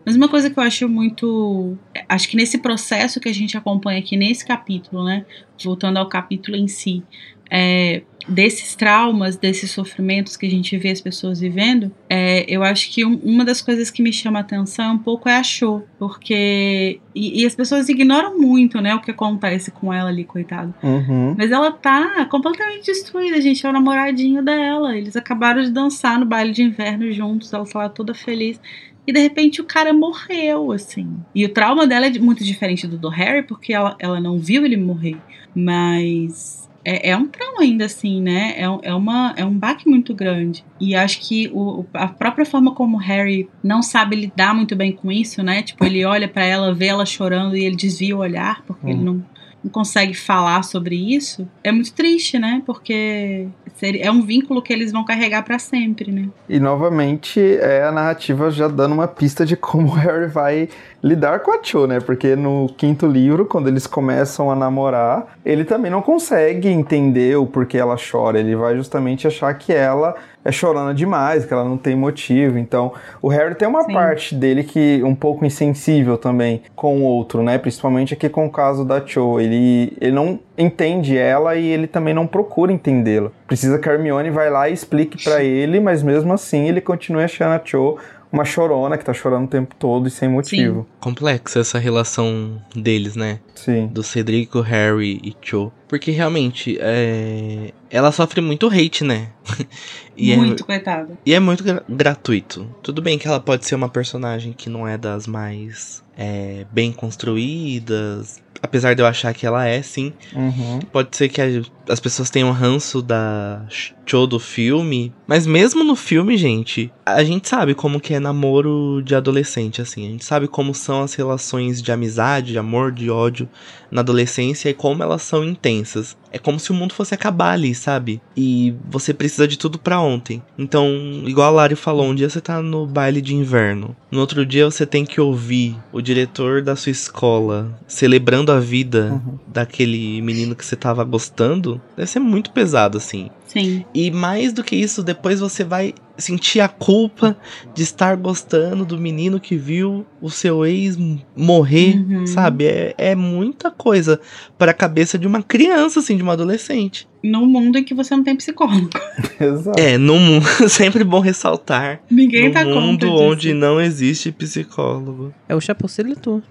Mas 0.05 0.17
uma 0.17 0.29
coisa 0.29 0.51
que 0.51 0.59
eu 0.59 0.63
acho 0.63 0.89
muito. 0.89 1.79
Acho 2.09 2.29
que 2.29 2.37
nesse 2.37 2.59
processo 2.59 3.21
que 3.21 3.29
a 3.29 3.35
gente 3.35 3.57
acompanha 3.57 4.01
aqui 4.01 4.17
nesse 4.17 4.45
capítulo, 4.45 5.05
né? 5.05 5.25
Voltando 5.63 5.99
ao 5.99 6.09
capítulo 6.09 6.57
em 6.57 6.67
si, 6.67 7.05
é, 7.51 8.03
desses 8.29 8.77
traumas, 8.77 9.37
desses 9.37 9.71
sofrimentos 9.71 10.37
que 10.37 10.47
a 10.47 10.51
gente 10.51 10.77
vê 10.77 10.91
as 10.91 11.01
pessoas 11.01 11.41
vivendo, 11.41 11.91
é, 12.09 12.45
eu 12.49 12.63
acho 12.63 12.91
que 12.93 13.05
um, 13.05 13.17
uma 13.17 13.45
das 13.45 13.61
coisas 13.61 13.91
que 13.91 14.03
me 14.03 14.13
chama 14.13 14.39
a 14.39 14.43
atenção 14.43 14.95
um 14.95 14.99
pouco 14.99 15.29
é 15.29 15.37
a 15.37 15.43
show, 15.43 15.85
porque. 15.99 17.01
E, 17.15 17.43
e, 17.43 17.47
as 17.47 17.55
pessoas 17.55 17.89
ignoram 17.89 18.39
muito, 18.39 18.81
né, 18.81 18.95
o 18.95 19.01
que 19.01 19.11
acontece 19.11 19.71
com 19.71 19.93
ela 19.93 20.09
ali, 20.09 20.25
coitado. 20.25 20.73
Uhum. 20.83 21.35
Mas 21.37 21.51
ela 21.51 21.73
tá 21.73 22.25
completamente 22.27 22.87
destruída, 22.87 23.41
gente. 23.41 23.67
É 23.67 23.69
o 23.69 23.73
namoradinho 23.73 24.43
dela. 24.45 24.97
Eles 24.97 25.17
acabaram 25.17 25.63
de 25.63 25.71
dançar 25.71 26.19
no 26.19 26.27
baile 26.27 26.53
de 26.53 26.63
inverno 26.63 27.11
juntos, 27.13 27.53
ela 27.53 27.67
tá 27.67 27.81
lá 27.81 27.89
toda 27.89 28.15
feliz. 28.15 28.61
E 29.07 29.13
de 29.13 29.21
repente 29.21 29.61
o 29.61 29.65
cara 29.65 29.93
morreu, 29.93 30.71
assim. 30.71 31.17
E 31.35 31.45
o 31.45 31.49
trauma 31.49 31.87
dela 31.87 32.07
é 32.07 32.19
muito 32.19 32.45
diferente 32.45 32.87
do 32.87 32.97
do 32.97 33.09
Harry, 33.09 33.43
porque 33.43 33.73
ela, 33.73 33.97
ela 33.99 34.21
não 34.21 34.39
viu 34.39 34.65
ele 34.65 34.77
morrer. 34.77 35.17
Mas 35.55 36.70
é, 36.85 37.11
é 37.11 37.17
um 37.17 37.27
trauma 37.27 37.63
ainda 37.63 37.85
assim, 37.85 38.21
né? 38.21 38.55
É, 38.57 38.89
é, 38.89 38.95
uma, 38.95 39.35
é 39.37 39.45
um 39.45 39.57
baque 39.57 39.89
muito 39.89 40.15
grande. 40.15 40.65
E 40.81 40.95
acho 40.95 41.21
que 41.21 41.51
o, 41.53 41.85
a 41.93 42.09
própria 42.09 42.47
forma 42.47 42.75
como 42.75 42.97
o 42.97 43.01
Harry 43.01 43.49
não 43.63 43.83
sabe 43.83 44.17
lidar 44.17 44.55
muito 44.55 44.75
bem 44.75 44.93
com 44.93 45.13
isso, 45.13 45.43
né? 45.43 45.63
Tipo, 45.63 45.85
ele 45.85 46.05
olha 46.05 46.29
para 46.29 46.45
ela, 46.45 46.75
vê 46.75 46.87
ela 46.87 47.05
chorando 47.05 47.57
e 47.57 47.65
ele 47.65 47.77
desvia 47.77 48.17
o 48.17 48.21
olhar, 48.21 48.63
porque 48.67 48.87
hum. 48.87 48.91
ele 48.91 49.03
não, 49.03 49.25
não 49.63 49.71
consegue 49.71 50.15
falar 50.15 50.63
sobre 50.63 50.97
isso. 50.97 51.47
É 51.63 51.71
muito 51.71 51.93
triste, 51.93 52.39
né? 52.39 52.63
Porque 52.65 53.47
é 53.83 54.11
um 54.11 54.23
vínculo 54.23 54.63
que 54.63 54.73
eles 54.73 54.93
vão 54.93 55.05
carregar 55.05 55.43
para 55.43 55.59
sempre, 55.59 56.11
né? 56.11 56.29
E 56.49 56.61
novamente 56.61 57.41
é 57.41 57.83
a 57.83 57.93
narrativa 57.93 58.51
já 58.51 58.69
dando 58.69 58.93
uma 58.93 59.09
pista 59.09 59.45
de 59.47 59.57
como 59.57 59.89
o 59.89 59.93
Harry 59.93 60.27
vai 60.27 60.69
lidar 61.03 61.41
com 61.41 61.53
a 61.53 61.63
Cho, 61.63 61.87
né? 61.87 62.01
Porque 62.01 62.37
no 62.37 62.69
quinto 62.77 63.07
livro, 63.07 63.47
quando 63.47 63.69
eles 63.69 63.87
começam 63.87 64.51
a 64.51 64.55
namorar, 64.55 65.39
ele 65.45 65.65
também 65.65 65.91
não 65.91 66.03
consegue 66.03 66.69
entender 66.69 67.37
o 67.37 67.47
porquê 67.47 67.79
ela 67.79 67.97
chora. 67.97 68.39
Ele 68.39 68.55
vai 68.55 68.77
justamente 68.77 69.27
achar 69.27 69.53
que 69.55 69.73
ela 69.73 70.15
é 70.45 70.51
chorona 70.51 70.95
demais, 70.95 71.45
que 71.45 71.53
ela 71.53 71.65
não 71.65 71.77
tem 71.77 71.95
motivo. 71.95 72.59
Então, 72.59 72.93
o 73.21 73.29
Harry 73.29 73.55
tem 73.55 73.69
uma 73.69 73.85
Sim. 73.85 73.93
parte 73.93 74.35
dele 74.35 74.65
que 74.65 75.03
um 75.05 75.15
pouco 75.15 75.45
insensível 75.45 76.17
também 76.17 76.63
com 76.75 77.01
o 77.01 77.03
outro, 77.03 77.43
né? 77.43 77.59
Principalmente 77.59 78.15
aqui 78.15 78.29
com 78.29 78.47
o 78.47 78.51
caso 78.51 78.85
da 78.85 79.05
Cho. 79.05 79.41
Ele, 79.41 79.97
ele 80.01 80.13
não 80.13 80.39
entende 80.57 81.17
ela 81.17 81.57
e 81.57 81.67
ele 81.67 81.87
também 81.87 82.15
não 82.15 82.27
procura 82.27 82.73
entendê-la. 82.73 83.31
Precisa 83.47 83.79
que 83.79 83.89
a 83.89 83.93
Hermione 83.93 84.31
vai 84.31 84.51
lá 84.51 84.69
e 84.69 84.73
explique 84.73 85.23
para 85.23 85.43
ele, 85.43 85.81
mas 85.81 86.03
mesmo 86.03 86.33
assim 86.33 86.69
ele 86.69 86.81
continua 86.81 87.25
achando 87.25 87.53
a 87.53 87.61
Cho 87.63 87.99
uma 88.33 88.45
chorona 88.45 88.97
que 88.97 89.05
tá 89.05 89.13
chorando 89.13 89.45
o 89.45 89.49
tempo 89.49 89.75
todo 89.77 90.07
e 90.07 90.11
sem 90.11 90.29
motivo. 90.29 90.83
Sim. 90.83 90.87
Complexa 91.01 91.61
essa 91.61 91.79
relação 91.79 92.63
deles, 92.75 93.17
né? 93.17 93.41
Sim. 93.55 93.89
Do 93.89 94.03
Cedrico, 94.03 94.61
Harry 94.61 95.21
e 95.23 95.35
Cho. 95.41 95.73
Porque 95.89 96.11
realmente, 96.11 96.79
é... 96.81 97.73
ela 97.91 98.13
sofre 98.13 98.41
muito 98.41 98.69
hate, 98.69 99.03
né? 99.03 99.29
e 100.17 100.33
é 100.33 100.37
muito, 100.37 100.63
é... 100.63 100.67
coitada. 100.67 101.19
E 101.27 101.35
é 101.35 101.41
muito 101.41 101.65
gra 101.65 101.83
gratuito. 101.89 102.67
Tudo 102.83 103.03
bem 103.03 103.19
que 103.19 103.27
ela 103.27 103.41
pode 103.41 103.67
ser 103.67 103.75
uma 103.75 103.89
personagem 103.89 104.53
que 104.53 104.71
não 104.71 104.87
é 104.87 104.97
das 104.97 105.27
mais 105.27 106.03
é, 106.17 106.67
bem 106.71 106.93
construídas, 106.93 108.41
apesar 108.63 108.95
de 108.95 109.03
eu 109.03 109.07
achar 109.07 109.33
que 109.35 109.47
ela 109.47 109.67
é, 109.67 109.83
sim. 109.83 110.13
Uhum. 110.35 110.81
Pode 110.93 111.17
ser 111.17 111.29
que 111.29 111.41
a, 111.41 111.47
as 111.89 112.01
pessoas 112.01 112.31
tenham 112.31 112.53
ranço 112.53 113.03
da 113.03 113.63
show 114.07 114.27
do 114.27 114.41
filme, 114.41 115.13
mas 115.25 115.47
mesmo 115.47 115.85
no 115.85 115.95
filme, 115.95 116.37
gente, 116.37 116.93
a 117.07 117.23
gente 117.23 117.49
sabe 117.49 117.75
como 117.75 118.01
que 118.01 118.13
é 118.13 118.19
namoro 118.19 119.01
de 119.05 119.15
adolescente, 119.15 119.81
assim. 119.81 120.05
A 120.05 120.11
gente 120.11 120.25
sabe 120.25 120.49
como 120.49 120.75
são 120.75 121.03
as 121.03 121.15
relações 121.15 121.81
de 121.81 121.93
amizade, 121.93 122.53
de 122.53 122.59
amor, 122.59 122.91
de 122.91 123.09
ódio 123.09 123.49
na 123.89 124.01
adolescência 124.01 124.69
e 124.69 124.75
como 124.75 125.03
elas 125.03 125.23
são 125.23 125.45
intensas. 125.45 126.17
é 126.33 126.39
como 126.39 126.61
se 126.61 126.71
o 126.71 126.75
mundo 126.75 126.95
fosse 126.95 127.15
acabar 127.15 127.53
ali, 127.53 127.75
sabe? 127.75 128.21
E 128.37 128.75
você 128.89 129.13
precisa 129.13 129.47
de 129.47 129.59
tudo 129.59 129.79
para 129.79 130.01
ontem. 130.01 130.43
Então, 130.57 130.89
igual 131.27 131.49
a 131.49 131.51
Lari 131.51 131.75
falou, 131.77 132.07
um 132.07 132.15
dia 132.15 132.29
você 132.29 132.41
tá 132.41 132.63
no 132.63 132.87
baile 132.87 133.21
de 133.21 133.35
inverno. 133.35 133.97
No 134.11 134.21
outro 134.21 134.47
dia 134.47 134.65
você 134.65 134.87
tem 134.87 135.05
que 135.05 135.21
ouvir 135.21 135.77
o 135.93 136.01
diretor 136.01 136.63
da 136.63 136.75
sua 136.77 136.91
escola 136.91 137.79
celebrando 137.87 138.40
a 138.49 138.59
vida 138.59 139.11
uhum. 139.13 139.39
daquele 139.47 140.23
menino 140.23 140.57
que 140.57 140.65
você 140.65 140.77
tava 140.77 141.05
gostando. 141.05 141.81
Deve 141.97 142.09
ser 142.09 142.21
muito 142.21 142.51
pesado, 142.51 142.97
assim. 142.97 143.29
Sim. 143.47 143.85
E 143.93 144.11
mais 144.11 144.53
do 144.53 144.65
que 144.65 144.77
isso, 144.77 145.03
depois 145.03 145.41
você 145.41 145.63
vai 145.63 145.93
sentir 146.21 146.61
a 146.61 146.69
culpa 146.69 147.37
de 147.75 147.83
estar 147.83 148.17
gostando 148.17 148.85
do 148.85 148.99
menino 148.99 149.41
que 149.41 149.57
viu 149.57 150.07
o 150.21 150.31
seu 150.31 150.65
ex 150.67 150.99
morrer, 151.37 151.97
uhum. 151.97 152.27
sabe? 152.27 152.67
É, 152.67 152.95
é 152.97 153.15
muita 153.15 153.71
coisa 153.71 154.21
para 154.59 154.71
a 154.71 154.75
cabeça 154.75 155.19
de 155.19 155.27
uma 155.27 155.43
criança, 155.43 156.01
assim, 156.01 156.17
de 156.17 156.23
uma 156.23 156.35
adolescente. 156.35 157.09
No 157.23 157.47
mundo 157.47 157.79
em 157.79 157.85
que 157.85 157.95
você 157.95 158.17
não 158.17 158.25
tem 158.25 158.35
psicólogo. 158.37 158.91
Exato. 159.41 159.81
É, 159.81 159.99
no 159.99 160.19
mundo, 160.19 160.47
sempre 160.69 161.05
bom 161.05 161.21
ressaltar. 161.21 162.01
Ninguém 162.11 162.49
no 162.49 162.55
tá 162.55 162.65
mundo 162.65 163.13
onde 163.13 163.53
não 163.53 163.81
existe 163.81 164.33
psicólogo. 164.33 165.33
É 165.49 165.55
o 165.55 165.61
Chapo 165.61 165.89
Seletor. 165.89 166.43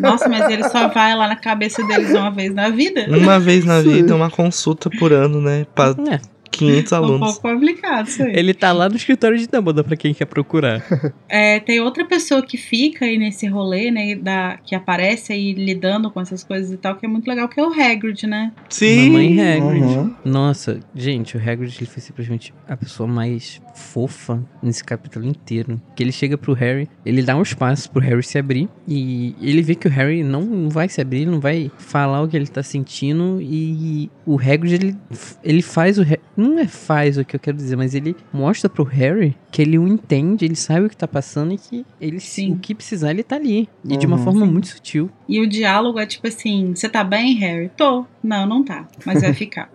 Nossa, 0.00 0.28
mas 0.28 0.50
ele 0.50 0.68
só 0.68 0.88
vai 0.88 1.16
lá 1.16 1.28
na 1.28 1.36
cabeça 1.36 1.84
deles 1.86 2.10
uma 2.10 2.30
vez 2.30 2.54
na 2.54 2.68
vida? 2.70 3.06
Uma 3.08 3.38
vez 3.38 3.64
na 3.64 3.80
vida, 3.80 4.14
uma 4.14 4.30
consulta 4.30 4.90
por 4.90 5.12
ano, 5.12 5.40
né? 5.40 5.66
Pra... 5.74 5.94
É. 6.10 6.20
500 6.52 6.92
alunos. 6.92 7.16
Um 7.16 7.32
pouco 7.32 7.42
complicado 7.42 8.06
isso 8.06 8.22
aí. 8.22 8.32
Ele 8.36 8.54
tá 8.54 8.72
lá 8.72 8.88
no 8.88 8.96
escritório 8.96 9.36
de 9.38 9.46
Dumbledore 9.46 9.86
pra 9.86 9.96
quem 9.96 10.14
quer 10.14 10.26
procurar. 10.26 10.82
É, 11.28 11.60
tem 11.60 11.80
outra 11.80 12.04
pessoa 12.04 12.42
que 12.42 12.58
fica 12.58 13.06
aí 13.06 13.16
nesse 13.16 13.46
rolê, 13.46 13.90
né, 13.90 14.14
da, 14.14 14.58
que 14.62 14.74
aparece 14.74 15.32
aí 15.32 15.54
lidando 15.54 16.10
com 16.10 16.20
essas 16.20 16.44
coisas 16.44 16.70
e 16.70 16.76
tal, 16.76 16.94
que 16.96 17.06
é 17.06 17.08
muito 17.08 17.26
legal, 17.26 17.48
que 17.48 17.58
é 17.58 17.66
o 17.66 17.72
Hagrid, 17.72 18.26
né? 18.26 18.52
Sim. 18.68 19.10
Mamãe 19.10 19.40
Hagrid. 19.40 19.82
Uhum. 19.82 20.14
Nossa, 20.24 20.80
gente, 20.94 21.36
o 21.36 21.40
Hagrid 21.40 21.74
ele 21.78 21.86
foi 21.86 22.02
simplesmente 22.02 22.52
a 22.68 22.76
pessoa 22.76 23.06
mais 23.06 23.62
fofa 23.74 24.42
nesse 24.62 24.84
capítulo 24.84 25.26
inteiro. 25.26 25.80
Que 25.94 26.02
ele 26.02 26.12
chega 26.12 26.36
pro 26.36 26.52
Harry, 26.52 26.88
ele 27.04 27.22
dá 27.22 27.36
um 27.36 27.42
espaço 27.42 27.90
pro 27.90 28.00
Harry 28.00 28.22
se 28.22 28.38
abrir 28.38 28.68
e 28.86 29.34
ele 29.40 29.62
vê 29.62 29.74
que 29.74 29.86
o 29.86 29.90
Harry 29.90 30.22
não 30.22 30.68
vai 30.68 30.88
se 30.88 31.00
abrir, 31.00 31.26
não 31.26 31.40
vai 31.40 31.70
falar 31.78 32.22
o 32.22 32.28
que 32.28 32.36
ele 32.36 32.46
tá 32.46 32.62
sentindo 32.62 33.38
e 33.40 34.10
o 34.26 34.38
Hagrid 34.38 34.74
ele, 34.74 34.96
ele 35.42 35.62
faz 35.62 35.98
o 35.98 36.04
não 36.36 36.58
é 36.58 36.66
faz 36.66 37.18
o 37.18 37.24
que 37.24 37.36
eu 37.36 37.40
quero 37.40 37.56
dizer, 37.56 37.76
mas 37.76 37.94
ele 37.94 38.16
mostra 38.32 38.68
pro 38.68 38.84
Harry 38.84 39.36
que 39.50 39.60
ele 39.60 39.78
o 39.78 39.86
entende, 39.86 40.46
ele 40.46 40.56
sabe 40.56 40.86
o 40.86 40.88
que 40.88 40.96
tá 40.96 41.06
passando 41.06 41.52
e 41.52 41.58
que 41.58 41.86
ele, 42.00 42.18
Sim. 42.18 42.52
o 42.52 42.58
que 42.58 42.74
precisar, 42.74 43.10
ele 43.10 43.22
tá 43.22 43.36
ali. 43.36 43.68
E 43.84 43.92
uhum. 43.92 43.98
de 43.98 44.06
uma 44.06 44.16
uhum. 44.16 44.24
forma 44.24 44.46
muito 44.46 44.68
sutil. 44.68 45.10
E 45.28 45.40
o 45.40 45.46
diálogo 45.46 45.98
é 45.98 46.06
tipo 46.06 46.26
assim: 46.26 46.74
você 46.74 46.88
tá 46.88 47.04
bem, 47.04 47.34
Harry? 47.34 47.70
Tô. 47.76 48.06
Não, 48.22 48.46
não 48.46 48.64
tá. 48.64 48.88
Mas 49.04 49.20
vai 49.20 49.34
ficar. 49.34 49.70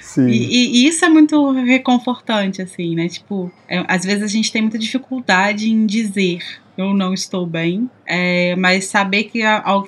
Sim. 0.00 0.28
E, 0.28 0.84
e, 0.84 0.86
isso 0.86 1.04
é 1.04 1.08
muito 1.08 1.50
reconfortante, 1.52 2.62
assim, 2.62 2.94
né? 2.94 3.08
Tipo, 3.08 3.27
é, 3.68 3.84
às 3.88 4.04
vezes 4.04 4.22
a 4.22 4.28
gente 4.28 4.50
tem 4.52 4.62
muita 4.62 4.78
dificuldade 4.78 5.70
em 5.70 5.86
dizer 5.86 6.42
eu 6.78 6.94
não 6.94 7.12
estou 7.12 7.44
bem. 7.44 7.90
É, 8.08 8.56
mas 8.56 8.86
saber 8.86 9.24
que 9.24 9.42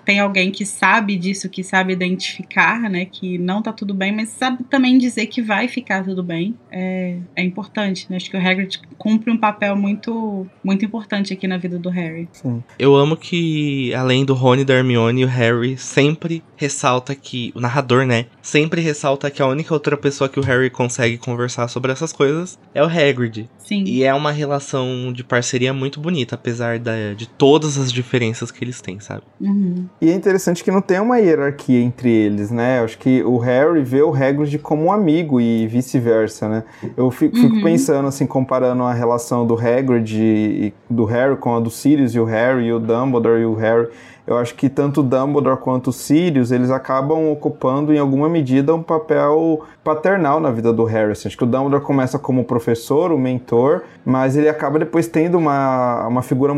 tem 0.05 0.21
alguém 0.21 0.51
que 0.51 0.67
sabe 0.67 1.17
disso, 1.17 1.49
que 1.49 1.65
sabe 1.65 1.95
identificar, 1.95 2.79
né? 2.91 3.07
Que 3.07 3.39
não 3.39 3.63
tá 3.63 3.73
tudo 3.73 3.95
bem, 3.95 4.13
mas 4.15 4.29
sabe 4.29 4.63
também 4.65 4.99
dizer 4.99 5.27
que 5.27 5.41
vai 5.41 5.67
ficar 5.69 6.05
tudo 6.05 6.23
bem, 6.23 6.55
é, 6.71 7.17
é 7.35 7.43
importante. 7.43 8.07
Né? 8.11 8.17
Acho 8.17 8.31
que 8.31 8.37
o 8.37 8.41
Hagrid 8.41 8.79
cumpre 8.99 9.31
um 9.31 9.39
papel 9.39 9.75
muito, 9.75 10.47
muito 10.63 10.85
importante 10.85 11.33
aqui 11.33 11.49
na 11.49 11.57
vida 11.57 11.79
do 11.79 11.89
Harry. 11.89 12.29
Sim. 12.33 12.63
Eu 12.79 12.95
amo 12.95 13.17
que, 13.17 13.95
além 13.95 14.27
do 14.27 14.35
Rony 14.35 14.63
e 14.63 14.65
da 14.67 14.75
Hermione, 14.75 15.25
o 15.25 15.29
Harry 15.29 15.79
sempre 15.79 16.43
ressalta 16.57 17.15
que. 17.15 17.51
O 17.55 17.61
narrador, 17.61 18.05
né? 18.05 18.27
Sempre 18.43 18.83
ressalta 18.83 19.31
que 19.31 19.41
a 19.41 19.47
única 19.47 19.73
outra 19.73 19.97
pessoa 19.97 20.29
que 20.29 20.39
o 20.39 20.43
Harry 20.43 20.69
consegue 20.69 21.17
conversar 21.17 21.69
sobre 21.69 21.91
essas 21.91 22.13
coisas 22.13 22.59
é 22.75 22.83
o 22.83 22.87
Hagrid. 22.87 23.49
Sim. 23.57 23.85
E 23.87 24.03
é 24.03 24.13
uma 24.13 24.33
relação 24.33 25.13
de 25.13 25.25
parceria 25.25 25.73
muito 25.73 26.01
bonita, 26.01 26.35
apesar 26.35 26.79
da, 26.79 27.15
de 27.15 27.27
todas 27.27 27.79
as 27.79 27.91
diferenças 28.11 28.51
que 28.51 28.65
eles 28.65 28.81
têm, 28.81 28.99
sabe? 28.99 29.23
Uhum. 29.41 29.87
E 30.01 30.11
é 30.11 30.15
interessante 30.15 30.65
que 30.65 30.71
não 30.71 30.83
tem 30.83 30.99
uma 30.99 31.19
hierarquia 31.19 31.81
entre 31.81 32.11
eles, 32.11 32.51
né? 32.51 32.81
Eu 32.81 32.85
acho 32.85 32.99
que 32.99 33.23
o 33.23 33.39
Harry 33.39 33.83
vê 33.85 34.03
o 34.03 34.13
Hagrid 34.13 34.59
como 34.59 34.87
um 34.87 34.93
amigo 34.93 35.41
e 35.41 35.69
vice-versa, 35.69 36.49
né? 36.49 36.65
Eu 36.97 37.09
fico, 37.13 37.37
fico 37.37 37.55
uhum. 37.55 37.63
pensando, 37.63 38.09
assim, 38.09 38.27
comparando 38.27 38.83
a 38.83 38.93
relação 38.93 39.47
do 39.47 39.55
Hagrid 39.55 40.21
e 40.21 40.75
do 40.89 41.05
Harry 41.05 41.37
com 41.37 41.55
a 41.55 41.61
do 41.61 41.71
Sirius 41.71 42.15
e 42.15 42.19
o 42.19 42.25
Harry, 42.25 42.67
e 42.67 42.73
o 42.73 42.81
Dumbledore 42.81 43.43
e 43.43 43.45
o 43.45 43.55
Harry 43.55 43.89
eu 44.27 44.37
acho 44.37 44.55
que 44.55 44.69
tanto 44.69 45.03
Dumbledore 45.03 45.59
quanto 45.59 45.93
Sirius, 45.93 46.51
eles 46.51 46.71
acabam 46.71 47.31
ocupando 47.31 47.93
em 47.93 47.99
alguma 47.99 48.29
medida 48.29 48.75
um 48.75 48.83
papel 48.83 49.63
paternal 49.83 50.41
na 50.41 50.51
vida 50.51 50.73
do 50.73 50.85
Harrison. 50.85 51.29
Acho 51.29 51.37
que 51.37 51.45
o 51.45 51.47
Dumbledore 51.47 51.83
começa 51.83 52.19
como 52.19 52.45
professor, 52.45 53.13
o 53.13 53.19
mentor, 53.19 53.83
mas 54.05 54.37
ele 54.37 54.49
acaba 54.49 54.79
depois 54.79 55.07
tendo 55.07 55.39
uma, 55.39 56.07
uma 56.07 56.23
figura 56.23 56.55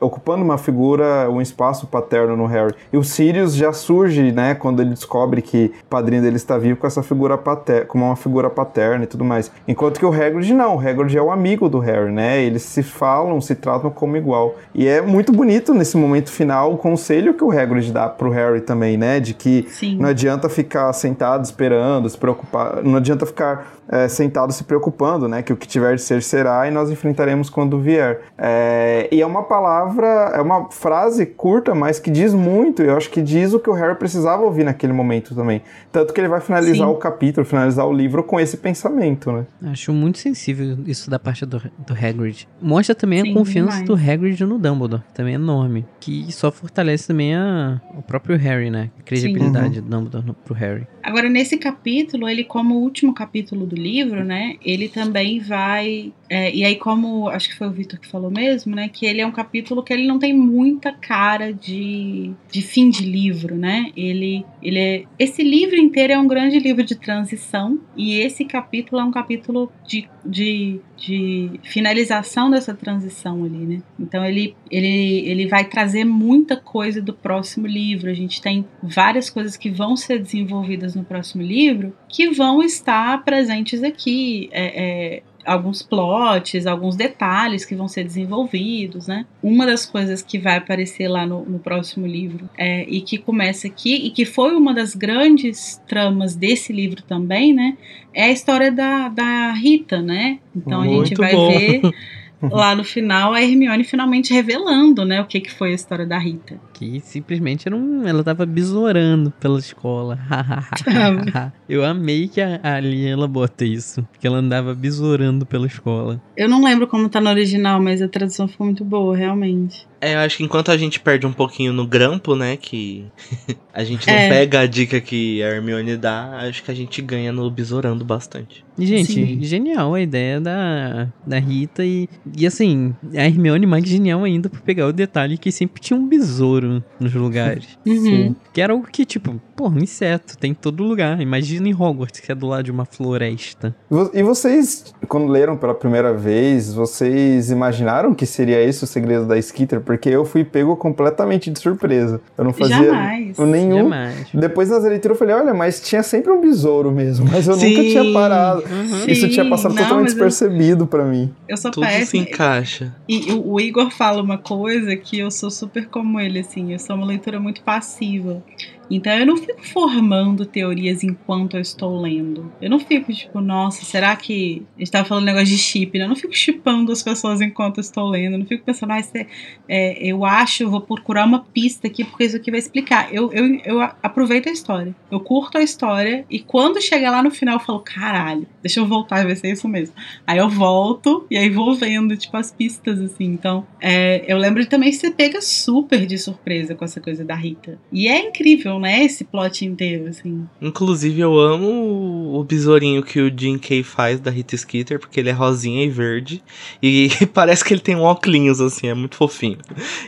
ocupando 0.00 0.44
uma 0.44 0.58
figura, 0.58 1.30
um 1.30 1.40
espaço 1.40 1.86
paterno 1.86 2.36
no 2.36 2.46
Harry. 2.46 2.74
E 2.92 2.96
o 2.96 3.04
Sirius 3.04 3.54
já 3.54 3.72
surge, 3.72 4.32
né, 4.32 4.54
quando 4.54 4.80
ele 4.80 4.90
descobre 4.90 5.40
que 5.42 5.72
o 5.82 5.86
padrinho 5.86 6.22
dele 6.22 6.36
está 6.36 6.58
vivo 6.58 6.78
com 6.78 6.86
essa 6.86 7.02
figura 7.02 7.38
paterna, 7.38 7.86
como 7.86 8.04
uma 8.04 8.16
figura 8.16 8.50
paterna 8.50 9.04
e 9.04 9.06
tudo 9.06 9.24
mais. 9.24 9.50
Enquanto 9.66 9.98
que 9.98 10.06
o 10.06 10.12
Hagrid 10.12 10.52
não, 10.52 10.76
o 10.76 10.80
Hagrid 10.80 11.16
é 11.16 11.22
o 11.22 11.30
amigo 11.30 11.68
do 11.68 11.78
Harry, 11.78 12.12
né? 12.12 12.42
Eles 12.42 12.62
se 12.62 12.82
falam, 12.82 13.40
se 13.40 13.54
tratam 13.54 13.90
como 13.90 14.16
igual. 14.16 14.56
E 14.74 14.86
é 14.86 15.00
muito 15.00 15.32
bonito 15.32 15.72
nesse 15.72 15.96
momento 15.96 16.30
final 16.30 16.72
o 16.72 16.78
conselho 17.06 17.34
que 17.34 17.44
o 17.44 17.52
Hagrid 17.52 17.92
dá 17.92 18.08
pro 18.08 18.30
Harry 18.30 18.60
também, 18.60 18.96
né, 18.96 19.20
de 19.20 19.32
que 19.32 19.66
Sim. 19.68 19.96
não 19.96 20.08
adianta 20.08 20.48
ficar 20.48 20.92
sentado 20.92 21.44
esperando, 21.44 22.08
se 22.10 22.18
preocupar, 22.18 22.82
não 22.82 22.96
adianta 22.96 23.24
ficar 23.24 23.75
é, 23.88 24.08
sentado 24.08 24.52
se 24.52 24.64
preocupando, 24.64 25.28
né? 25.28 25.42
Que 25.42 25.52
o 25.52 25.56
que 25.56 25.66
tiver 25.66 25.94
de 25.96 26.02
ser 26.02 26.22
será 26.22 26.66
e 26.66 26.70
nós 26.70 26.90
enfrentaremos 26.90 27.48
quando 27.50 27.78
vier. 27.78 28.20
É, 28.36 29.08
e 29.10 29.20
é 29.20 29.26
uma 29.26 29.42
palavra, 29.42 30.06
é 30.34 30.40
uma 30.40 30.70
frase 30.70 31.26
curta, 31.26 31.74
mas 31.74 31.98
que 31.98 32.10
diz 32.10 32.34
muito. 32.34 32.82
Eu 32.82 32.96
acho 32.96 33.10
que 33.10 33.22
diz 33.22 33.52
o 33.52 33.60
que 33.60 33.70
o 33.70 33.72
Harry 33.72 33.94
precisava 33.94 34.42
ouvir 34.42 34.64
naquele 34.64 34.92
momento 34.92 35.34
também. 35.34 35.62
Tanto 35.92 36.12
que 36.12 36.20
ele 36.20 36.28
vai 36.28 36.40
finalizar 36.40 36.88
Sim. 36.88 36.94
o 36.94 36.96
capítulo, 36.96 37.46
finalizar 37.46 37.86
o 37.86 37.92
livro 37.92 38.22
com 38.22 38.38
esse 38.40 38.56
pensamento, 38.56 39.30
né? 39.32 39.46
Acho 39.64 39.92
muito 39.92 40.18
sensível 40.18 40.78
isso 40.86 41.10
da 41.10 41.18
parte 41.18 41.44
do, 41.46 41.58
do 41.58 41.94
Hagrid. 41.94 42.48
Mostra 42.60 42.94
também 42.94 43.22
Sim, 43.22 43.30
a 43.30 43.34
confiança 43.34 43.82
demais. 43.82 43.86
do 43.86 43.94
Hagrid 43.94 44.44
no 44.44 44.58
Dumbledore, 44.58 45.02
também 45.14 45.32
é 45.32 45.36
enorme. 45.36 45.86
Que 46.00 46.30
só 46.32 46.50
fortalece 46.50 47.06
também 47.08 47.34
a, 47.34 47.80
o 47.96 48.02
próprio 48.02 48.36
Harry, 48.36 48.70
né? 48.70 48.90
A 48.98 49.02
credibilidade 49.02 49.78
uhum. 49.78 49.84
do 49.84 49.90
Dumbledore 49.90 50.26
no, 50.26 50.34
pro 50.34 50.54
Harry. 50.54 50.86
Agora, 51.06 51.28
nesse 51.28 51.56
capítulo, 51.56 52.28
ele, 52.28 52.42
como 52.42 52.80
último 52.80 53.14
capítulo 53.14 53.64
do 53.64 53.76
livro, 53.76 54.24
né, 54.24 54.56
ele 54.60 54.88
também 54.88 55.38
vai. 55.38 56.12
É, 56.28 56.52
e 56.52 56.64
aí, 56.64 56.74
como 56.74 57.28
acho 57.28 57.48
que 57.48 57.54
foi 57.54 57.68
o 57.68 57.70
Vitor 57.70 58.00
que 58.00 58.08
falou 58.08 58.28
mesmo, 58.28 58.74
né, 58.74 58.88
que 58.88 59.06
ele 59.06 59.20
é 59.20 59.26
um 59.26 59.30
capítulo 59.30 59.84
que 59.84 59.92
ele 59.92 60.04
não 60.04 60.18
tem 60.18 60.34
muita 60.34 60.92
cara 60.92 61.54
de, 61.54 62.32
de 62.50 62.60
fim 62.60 62.90
de 62.90 63.04
livro, 63.04 63.54
né? 63.54 63.92
Ele, 63.96 64.44
ele 64.60 64.78
é, 64.80 65.04
esse 65.16 65.44
livro 65.44 65.76
inteiro 65.76 66.12
é 66.12 66.18
um 66.18 66.26
grande 66.26 66.58
livro 66.58 66.82
de 66.82 66.96
transição 66.96 67.78
e 67.96 68.18
esse 68.18 68.44
capítulo 68.44 69.00
é 69.00 69.04
um 69.04 69.12
capítulo 69.12 69.70
de, 69.86 70.08
de, 70.28 70.80
de 70.96 71.60
finalização 71.64 72.50
dessa 72.50 72.74
transição 72.74 73.44
ali, 73.44 73.58
né? 73.58 73.82
Então 73.98 74.24
ele, 74.24 74.56
ele, 74.70 75.28
ele 75.28 75.46
vai 75.46 75.64
trazer 75.64 76.04
muita 76.04 76.56
coisa 76.56 77.00
do 77.00 77.12
próximo 77.12 77.66
livro. 77.66 78.10
A 78.10 78.14
gente 78.14 78.40
tem 78.40 78.64
várias 78.82 79.30
coisas 79.30 79.56
que 79.56 79.70
vão 79.70 79.96
ser 79.96 80.18
desenvolvidas 80.18 80.94
no 80.94 81.04
próximo 81.04 81.42
livro 81.42 81.94
que 82.08 82.30
vão 82.30 82.62
estar 82.62 83.24
presentes 83.24 83.82
aqui. 83.82 84.48
É, 84.52 84.64
é, 84.64 85.22
alguns 85.46 85.82
plots, 85.82 86.66
alguns 86.66 86.96
detalhes 86.96 87.64
que 87.64 87.74
vão 87.74 87.88
ser 87.88 88.04
desenvolvidos, 88.04 89.06
né? 89.06 89.24
Uma 89.42 89.64
das 89.64 89.86
coisas 89.86 90.20
que 90.22 90.38
vai 90.38 90.56
aparecer 90.56 91.08
lá 91.08 91.24
no, 91.24 91.44
no 91.44 91.58
próximo 91.58 92.06
livro 92.06 92.48
é, 92.58 92.84
e 92.88 93.00
que 93.00 93.16
começa 93.16 93.66
aqui 93.66 93.94
e 93.94 94.10
que 94.10 94.24
foi 94.24 94.54
uma 94.54 94.74
das 94.74 94.94
grandes 94.94 95.80
tramas 95.86 96.34
desse 96.34 96.72
livro 96.72 97.02
também, 97.02 97.54
né? 97.54 97.76
É 98.12 98.24
a 98.24 98.30
história 98.30 98.72
da, 98.72 99.08
da 99.08 99.52
Rita, 99.52 100.02
né? 100.02 100.38
Então 100.54 100.82
Muito 100.82 101.02
a 101.02 101.04
gente 101.04 101.16
vai 101.16 101.32
bom. 101.32 101.48
ver 101.48 101.80
lá 102.42 102.74
no 102.74 102.84
final 102.84 103.32
a 103.32 103.42
Hermione 103.42 103.84
finalmente 103.84 104.32
revelando, 104.32 105.04
né, 105.04 105.20
o 105.20 105.26
que, 105.26 105.40
que 105.40 105.50
foi 105.50 105.72
a 105.72 105.74
história 105.74 106.06
da 106.06 106.18
Rita. 106.18 106.60
Que 106.76 107.00
simplesmente 107.00 107.66
era 107.66 107.74
um, 107.74 108.06
ela 108.06 108.22
tava 108.22 108.44
besourando 108.44 109.30
pela 109.40 109.58
escola. 109.58 110.18
Eu 111.66 111.82
amei 111.82 112.28
que 112.28 112.38
a, 112.38 112.60
ali 112.62 113.06
ela 113.06 113.26
bota 113.26 113.64
isso, 113.64 114.06
que 114.20 114.26
ela 114.26 114.36
andava 114.36 114.74
besourando 114.74 115.46
pela 115.46 115.66
escola. 115.66 116.20
Eu 116.36 116.50
não 116.50 116.62
lembro 116.62 116.86
como 116.86 117.08
tá 117.08 117.18
no 117.18 117.30
original, 117.30 117.80
mas 117.80 118.02
a 118.02 118.08
tradução 118.08 118.46
ficou 118.46 118.66
muito 118.66 118.84
boa, 118.84 119.16
realmente. 119.16 119.86
É, 120.00 120.14
eu 120.14 120.18
acho 120.18 120.36
que 120.36 120.44
enquanto 120.44 120.70
a 120.70 120.76
gente 120.76 121.00
perde 121.00 121.26
um 121.26 121.32
pouquinho 121.32 121.72
no 121.72 121.86
grampo, 121.86 122.36
né, 122.36 122.56
que 122.56 123.06
a 123.72 123.82
gente 123.82 124.06
não 124.06 124.14
é. 124.14 124.28
pega 124.28 124.60
a 124.60 124.66
dica 124.66 125.00
que 125.00 125.42
a 125.42 125.48
Hermione 125.48 125.96
dá, 125.96 126.36
acho 126.42 126.62
que 126.62 126.70
a 126.70 126.74
gente 126.74 127.00
ganha 127.00 127.32
no 127.32 127.50
besourando 127.50 128.04
bastante. 128.04 128.64
Gente, 128.78 129.12
Sim. 129.12 129.42
genial 129.42 129.94
a 129.94 130.00
ideia 130.00 130.38
da, 130.38 131.08
da 131.26 131.38
Rita 131.38 131.82
e, 131.82 132.08
e 132.36 132.46
assim, 132.46 132.94
a 133.14 133.24
Hermione 133.24 133.64
mais 133.64 133.88
genial 133.88 134.22
ainda 134.22 134.50
por 134.50 134.60
pegar 134.60 134.86
o 134.86 134.92
detalhe 134.92 135.38
que 135.38 135.50
sempre 135.50 135.80
tinha 135.80 135.98
um 135.98 136.06
besouro 136.06 136.65
nos 137.00 137.14
lugares. 137.14 137.66
Uhum. 137.86 138.34
Que 138.52 138.60
era 138.60 138.72
algo 138.72 138.86
que, 138.90 139.04
tipo, 139.04 139.40
pô, 139.54 139.68
um 139.68 139.78
inseto, 139.78 140.36
tem 140.36 140.50
em 140.50 140.54
todo 140.54 140.82
lugar. 140.82 141.20
Imagina 141.20 141.68
em 141.68 141.74
Hogwarts, 141.74 142.20
que 142.20 142.30
é 142.32 142.34
do 142.34 142.46
lado 142.46 142.64
de 142.64 142.70
uma 142.70 142.84
floresta. 142.84 143.74
E 144.12 144.22
vocês, 144.22 144.94
quando 145.08 145.28
leram 145.28 145.56
pela 145.56 145.74
primeira 145.74 146.12
vez, 146.12 146.72
vocês 146.74 147.50
imaginaram 147.50 148.14
que 148.14 148.26
seria 148.26 148.60
esse 148.62 148.82
o 148.84 148.86
segredo 148.86 149.26
da 149.26 149.38
Skitter? 149.38 149.80
Porque 149.80 150.08
eu 150.08 150.24
fui 150.24 150.44
pego 150.44 150.76
completamente 150.76 151.50
de 151.50 151.58
surpresa. 151.58 152.20
Eu 152.36 152.44
não 152.44 152.52
fazia 152.52 152.76
Jamais. 152.84 153.38
nenhum. 153.38 153.84
Jamais. 153.84 154.26
Depois 154.34 154.68
nas 154.70 154.82
leituras 154.84 155.16
eu 155.16 155.18
falei, 155.26 155.34
olha, 155.34 155.54
mas 155.54 155.80
tinha 155.80 156.02
sempre 156.02 156.32
um 156.32 156.40
besouro 156.40 156.90
mesmo. 156.90 157.26
Mas 157.30 157.46
eu 157.46 157.54
nunca 157.56 157.66
Sim. 157.68 157.88
tinha 157.90 158.12
parado. 158.12 158.62
Uhum. 158.62 159.04
Isso 159.06 159.22
Sim, 159.26 159.28
tinha 159.28 159.48
passado 159.48 159.74
não, 159.74 159.82
totalmente 159.82 160.12
mas 160.14 160.16
eu- 160.16 160.26
despercebido 160.26 160.86
pra 160.86 161.04
mim. 161.04 161.32
Eu 161.48 161.56
sou 161.56 161.70
Tudo 161.70 161.86
se 161.86 161.92
péssima. 161.92 162.22
encaixa. 162.24 162.94
E 163.08 163.32
o, 163.32 163.52
o 163.52 163.60
Igor 163.60 163.90
fala 163.90 164.22
uma 164.22 164.38
coisa 164.38 164.96
que 164.96 165.18
eu 165.18 165.30
sou 165.30 165.50
super 165.50 165.86
como 165.86 166.18
ele, 166.18 166.40
assim. 166.40 166.55
Eu 166.58 166.78
sou 166.78 166.96
uma 166.96 167.06
leitura 167.06 167.38
muito 167.38 167.62
passiva. 167.62 168.42
Então 168.90 169.12
eu 169.12 169.26
não 169.26 169.36
fico 169.36 169.62
formando 169.66 170.46
teorias 170.46 171.02
enquanto 171.02 171.54
eu 171.54 171.60
estou 171.60 172.00
lendo. 172.00 172.52
Eu 172.60 172.70
não 172.70 172.78
fico 172.78 173.12
tipo, 173.12 173.40
nossa, 173.40 173.84
será 173.84 174.14
que. 174.16 174.62
A 174.76 174.78
gente 174.80 174.90
tava 174.90 175.08
falando 175.08 175.24
negócio 175.24 175.46
de 175.46 175.58
chip, 175.58 175.98
né? 175.98 176.04
Eu 176.04 176.08
não 176.08 176.16
fico 176.16 176.34
chipando 176.34 176.92
as 176.92 177.02
pessoas 177.02 177.40
enquanto 177.40 177.78
eu 177.78 177.82
estou 177.82 178.08
lendo. 178.08 178.34
Eu 178.34 178.38
não 178.38 178.46
fico 178.46 178.64
pensando, 178.64 178.92
ah, 178.92 179.00
é, 179.14 179.26
é, 179.68 180.06
eu 180.06 180.24
acho, 180.24 180.62
eu 180.62 180.70
vou 180.70 180.80
procurar 180.80 181.24
uma 181.24 181.40
pista 181.40 181.86
aqui, 181.86 182.04
porque 182.04 182.24
isso 182.24 182.36
aqui 182.36 182.50
vai 182.50 182.60
explicar. 182.60 183.12
Eu, 183.12 183.32
eu, 183.32 183.60
eu 183.64 183.80
aproveito 184.02 184.48
a 184.48 184.52
história. 184.52 184.94
Eu 185.10 185.20
curto 185.20 185.58
a 185.58 185.62
história 185.62 186.24
e 186.30 186.38
quando 186.38 186.80
chegar 186.80 187.10
lá 187.10 187.22
no 187.22 187.30
final 187.30 187.56
eu 187.56 187.60
falo, 187.60 187.80
caralho, 187.80 188.46
deixa 188.62 188.80
eu 188.80 188.86
voltar 188.86 189.22
e 189.22 189.26
ver 189.26 189.36
se 189.36 189.46
é 189.46 189.52
isso 189.52 189.68
mesmo. 189.68 189.94
Aí 190.26 190.38
eu 190.38 190.48
volto 190.48 191.26
e 191.30 191.36
aí 191.36 191.48
vou 191.48 191.74
vendo, 191.74 192.16
tipo, 192.16 192.36
as 192.36 192.52
pistas, 192.52 193.00
assim. 193.00 193.24
Então, 193.24 193.66
é, 193.80 194.24
eu 194.26 194.38
lembro 194.38 194.64
também 194.66 194.90
que 194.90 194.96
você 194.96 195.10
pega 195.10 195.40
super 195.40 196.06
de 196.06 196.18
surpresa 196.18 196.74
com 196.74 196.84
essa 196.84 197.00
coisa 197.00 197.24
da 197.24 197.34
Rita. 197.34 197.78
E 197.92 198.08
é 198.08 198.18
incrível, 198.18 198.75
né? 198.78 199.04
Esse 199.04 199.24
plot 199.24 199.64
inteiro, 199.64 200.08
assim. 200.08 200.46
Inclusive, 200.60 201.20
eu 201.20 201.38
amo 201.38 202.38
o 202.38 202.44
besourinho 202.44 203.02
que 203.02 203.20
o 203.20 203.32
Jim 203.34 203.58
Kay 203.58 203.82
faz 203.82 204.20
da 204.20 204.30
Rita 204.30 204.56
Skeeter, 204.56 204.98
porque 204.98 205.20
ele 205.20 205.30
é 205.30 205.32
rosinha 205.32 205.84
e 205.84 205.88
verde. 205.88 206.42
E 206.82 207.08
parece 207.32 207.64
que 207.64 207.72
ele 207.72 207.80
tem 207.80 207.96
um 207.96 208.02
óculos, 208.02 208.60
assim, 208.60 208.88
é 208.88 208.94
muito 208.94 209.16
fofinho. 209.16 209.58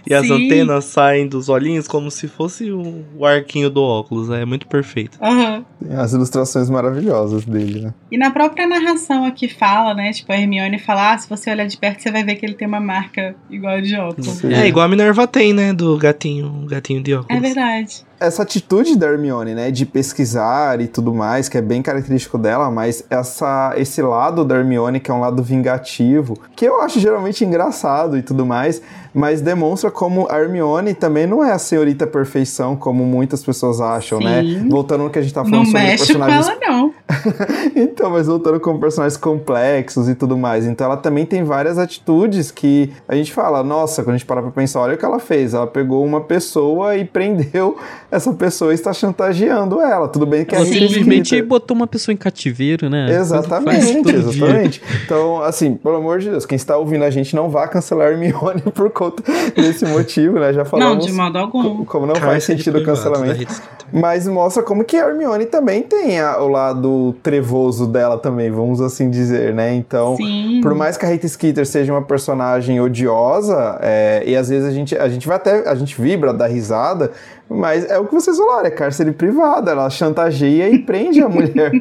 E 0.07 0.13
as 0.13 0.27
Sim. 0.27 0.47
antenas 0.47 0.85
saem 0.85 1.27
dos 1.27 1.49
olhinhos 1.49 1.87
como 1.87 2.11
se 2.11 2.29
fosse 2.29 2.71
o, 2.71 3.05
o 3.17 3.25
arquinho 3.25 3.71
do 3.71 3.83
óculos, 3.83 4.31
é 4.31 4.45
muito 4.45 4.67
perfeito. 4.67 5.19
Aham. 5.23 5.65
Tem 5.83 5.97
as 5.97 6.13
ilustrações 6.13 6.69
maravilhosas 6.69 7.45
dele, 7.45 7.81
né? 7.81 7.95
E 8.11 8.19
na 8.19 8.31
própria 8.31 8.67
narração 8.67 9.25
aqui 9.25 9.49
fala, 9.49 9.95
né? 9.95 10.13
Tipo, 10.13 10.33
a 10.33 10.37
Hermione 10.39 10.79
fala, 10.79 11.13
ah, 11.13 11.19
se 11.19 11.29
você 11.29 11.51
olhar 11.51 11.67
de 11.67 11.77
perto, 11.77 12.03
você 12.03 12.11
vai 12.11 12.25
ver 12.25 12.37
que 12.37 12.45
ele 12.45 12.55
tem 12.55 12.67
uma 12.67 12.81
marca 12.81 13.35
igual 13.51 13.81
de 13.81 13.95
óculos. 13.97 14.27
Sim. 14.27 14.53
É 14.53 14.67
igual 14.67 14.87
a 14.87 14.89
Minerva 14.89 15.27
tem, 15.27 15.53
né? 15.53 15.73
Do 15.73 15.97
gatinho, 15.97 16.67
gatinho 16.67 17.03
de 17.03 17.15
óculos. 17.15 17.37
É 17.37 17.41
verdade. 17.41 18.05
essa 18.21 18.45
atitude 18.59 18.97
da 18.97 19.07
Hermione, 19.07 19.55
né, 19.55 19.71
de 19.71 19.87
pesquisar 19.87 20.81
e 20.81 20.89
tudo 20.89 21.15
mais, 21.15 21.49
que 21.49 21.57
é 21.57 21.63
bem 21.63 21.81
característico 21.81 22.37
dela, 22.37 22.71
mas 22.71 23.05
essa, 23.09 23.73
esse 23.77 24.03
lado 24.03 24.45
da 24.45 24.57
Hermione, 24.57 25.01
que 25.01 25.11
é 25.11 25.15
um 25.15 25.21
lado 25.21 25.43
vingativo, 25.43 26.37
que 26.57 26.65
eu 26.65 26.81
acho 26.81 26.99
geralmente 26.99 27.45
engraçado 27.45 28.19
e 28.19 28.23
tudo 28.23 28.45
mais, 28.45 28.83
mas 29.15 29.41
demonstra 29.41 29.91
como 29.91 30.29
a 30.31 30.39
Hermione 30.39 30.95
também 30.95 31.27
não 31.27 31.43
é 31.43 31.53
a 31.53 31.59
senhorita 31.59 32.07
perfeição, 32.07 32.77
como 32.77 33.05
muitas 33.05 33.43
pessoas 33.43 33.81
acham, 33.81 34.21
né? 34.21 34.43
Sim. 34.43 34.69
Voltando 34.69 35.05
no 35.05 35.11
que 35.11 35.19
a 35.19 35.23
gente 35.23 35.35
tá 35.35 35.43
Não 35.43 35.51
falando 35.51 35.67
sobre 35.67 35.83
mexe 35.83 36.13
com 36.13 36.19
personagens 36.21 36.49
ela, 36.49 36.59
não. 36.69 36.95
então, 37.75 38.11
mas 38.11 38.27
voltando 38.27 38.61
com 38.61 38.79
personagens 38.79 39.17
complexos 39.17 40.09
e 40.09 40.15
tudo 40.15 40.37
mais. 40.37 40.67
Então, 40.67 40.87
ela 40.87 40.97
também 40.97 41.25
tem 41.25 41.43
várias 41.43 41.79
atitudes 41.79 42.51
que 42.51 42.93
a 43.09 43.15
gente 43.15 43.33
fala, 43.33 43.63
nossa, 43.63 44.03
quando 44.03 44.15
a 44.15 44.19
gente 44.19 44.27
para 44.27 44.43
pra 44.43 44.51
pensar, 44.51 44.81
olha 44.81 44.95
o 44.95 44.99
que 44.99 45.05
ela 45.05 45.19
fez. 45.19 45.55
Ela 45.55 45.67
pegou 45.67 46.05
uma 46.05 46.21
pessoa 46.21 46.97
e 46.97 47.05
prendeu 47.07 47.77
essa 48.11 48.33
pessoa 48.33 48.48
e 48.51 48.75
está 48.75 48.93
chantageando 48.93 49.81
ela. 49.81 50.09
Tudo 50.09 50.27
bem 50.27 50.45
que 50.45 50.55
a 50.55 50.59
Ela 50.59 50.67
gente 50.67 50.89
simplesmente 50.89 51.43
botou 51.43 51.77
uma 51.77 51.87
pessoa 51.87 52.13
em 52.13 52.17
cativeiro, 52.17 52.89
né? 52.91 53.15
Exatamente, 53.15 54.03
dia. 54.03 54.17
exatamente. 54.17 54.83
Então, 55.05 55.43
assim, 55.43 55.75
pelo 55.75 55.97
amor 55.97 56.19
de 56.19 56.31
Deus, 56.31 56.45
quem 56.47 56.57
está 56.57 56.77
ouvindo 56.77 57.05
a 57.05 57.11
gente 57.11 57.35
não 57.35 57.49
vá 57.49 57.67
cancelar 57.69 58.09
a 58.09 58.11
Hermione 58.13 58.63
por 58.75 58.91
conta 58.91 59.23
desse 59.55 59.85
motivo, 59.87 60.39
né? 60.39 60.53
Já 60.53 60.61
Não, 60.63 60.67
falamos 60.67 61.07
de 61.07 61.13
modo 61.13 61.39
algum. 61.39 61.79
co- 61.79 61.85
como 61.87 62.07
não 62.07 62.15
faz 62.17 62.45
sentido 62.45 62.77
o 62.77 62.81
da 62.81 62.87
cancelamento. 62.87 63.47
Mas 63.93 64.27
mostra 64.29 64.63
como 64.63 64.85
que 64.85 64.97
a 64.97 65.07
Hermione 65.09 65.47
também 65.47 65.83
tem 65.83 66.21
a- 66.21 66.39
o 66.43 66.49
lado 66.49 67.15
trevoso 67.23 67.87
dela 67.87 68.19
também, 68.19 68.51
vamos 68.51 68.81
assim 68.81 69.09
dizer, 69.11 69.55
né? 69.55 69.75
Então, 69.75 70.17
Sim. 70.17 70.61
por 70.63 70.75
mais 70.75 70.97
que 70.97 71.07
a 71.07 71.09
Rita 71.09 71.27
Skeeter 71.27 71.67
seja 71.67 71.93
uma 71.93 72.03
personagem 72.03 72.81
odiosa, 72.81 73.79
é, 73.81 74.23
e 74.27 74.37
às 74.37 74.49
vezes 74.49 74.69
a 74.69 74.73
gente, 74.73 74.97
a 74.97 75.09
gente 75.09 75.27
vai 75.27 75.37
até, 75.37 75.69
a 75.69 75.75
gente 75.75 76.01
vibra, 76.01 76.33
dá 76.33 76.47
risada, 76.47 77.11
mas 77.49 77.89
é 77.91 77.99
o 77.99 78.05
que 78.05 78.15
vocês 78.15 78.37
falaram, 78.37 78.67
é 78.67 78.71
cárcere 78.71 79.13
privado, 79.13 79.71
ela 79.71 79.89
chantageia 79.89 80.69
e 80.69 80.79
prende 80.79 81.23
a 81.23 81.29
mulher. 81.31 81.73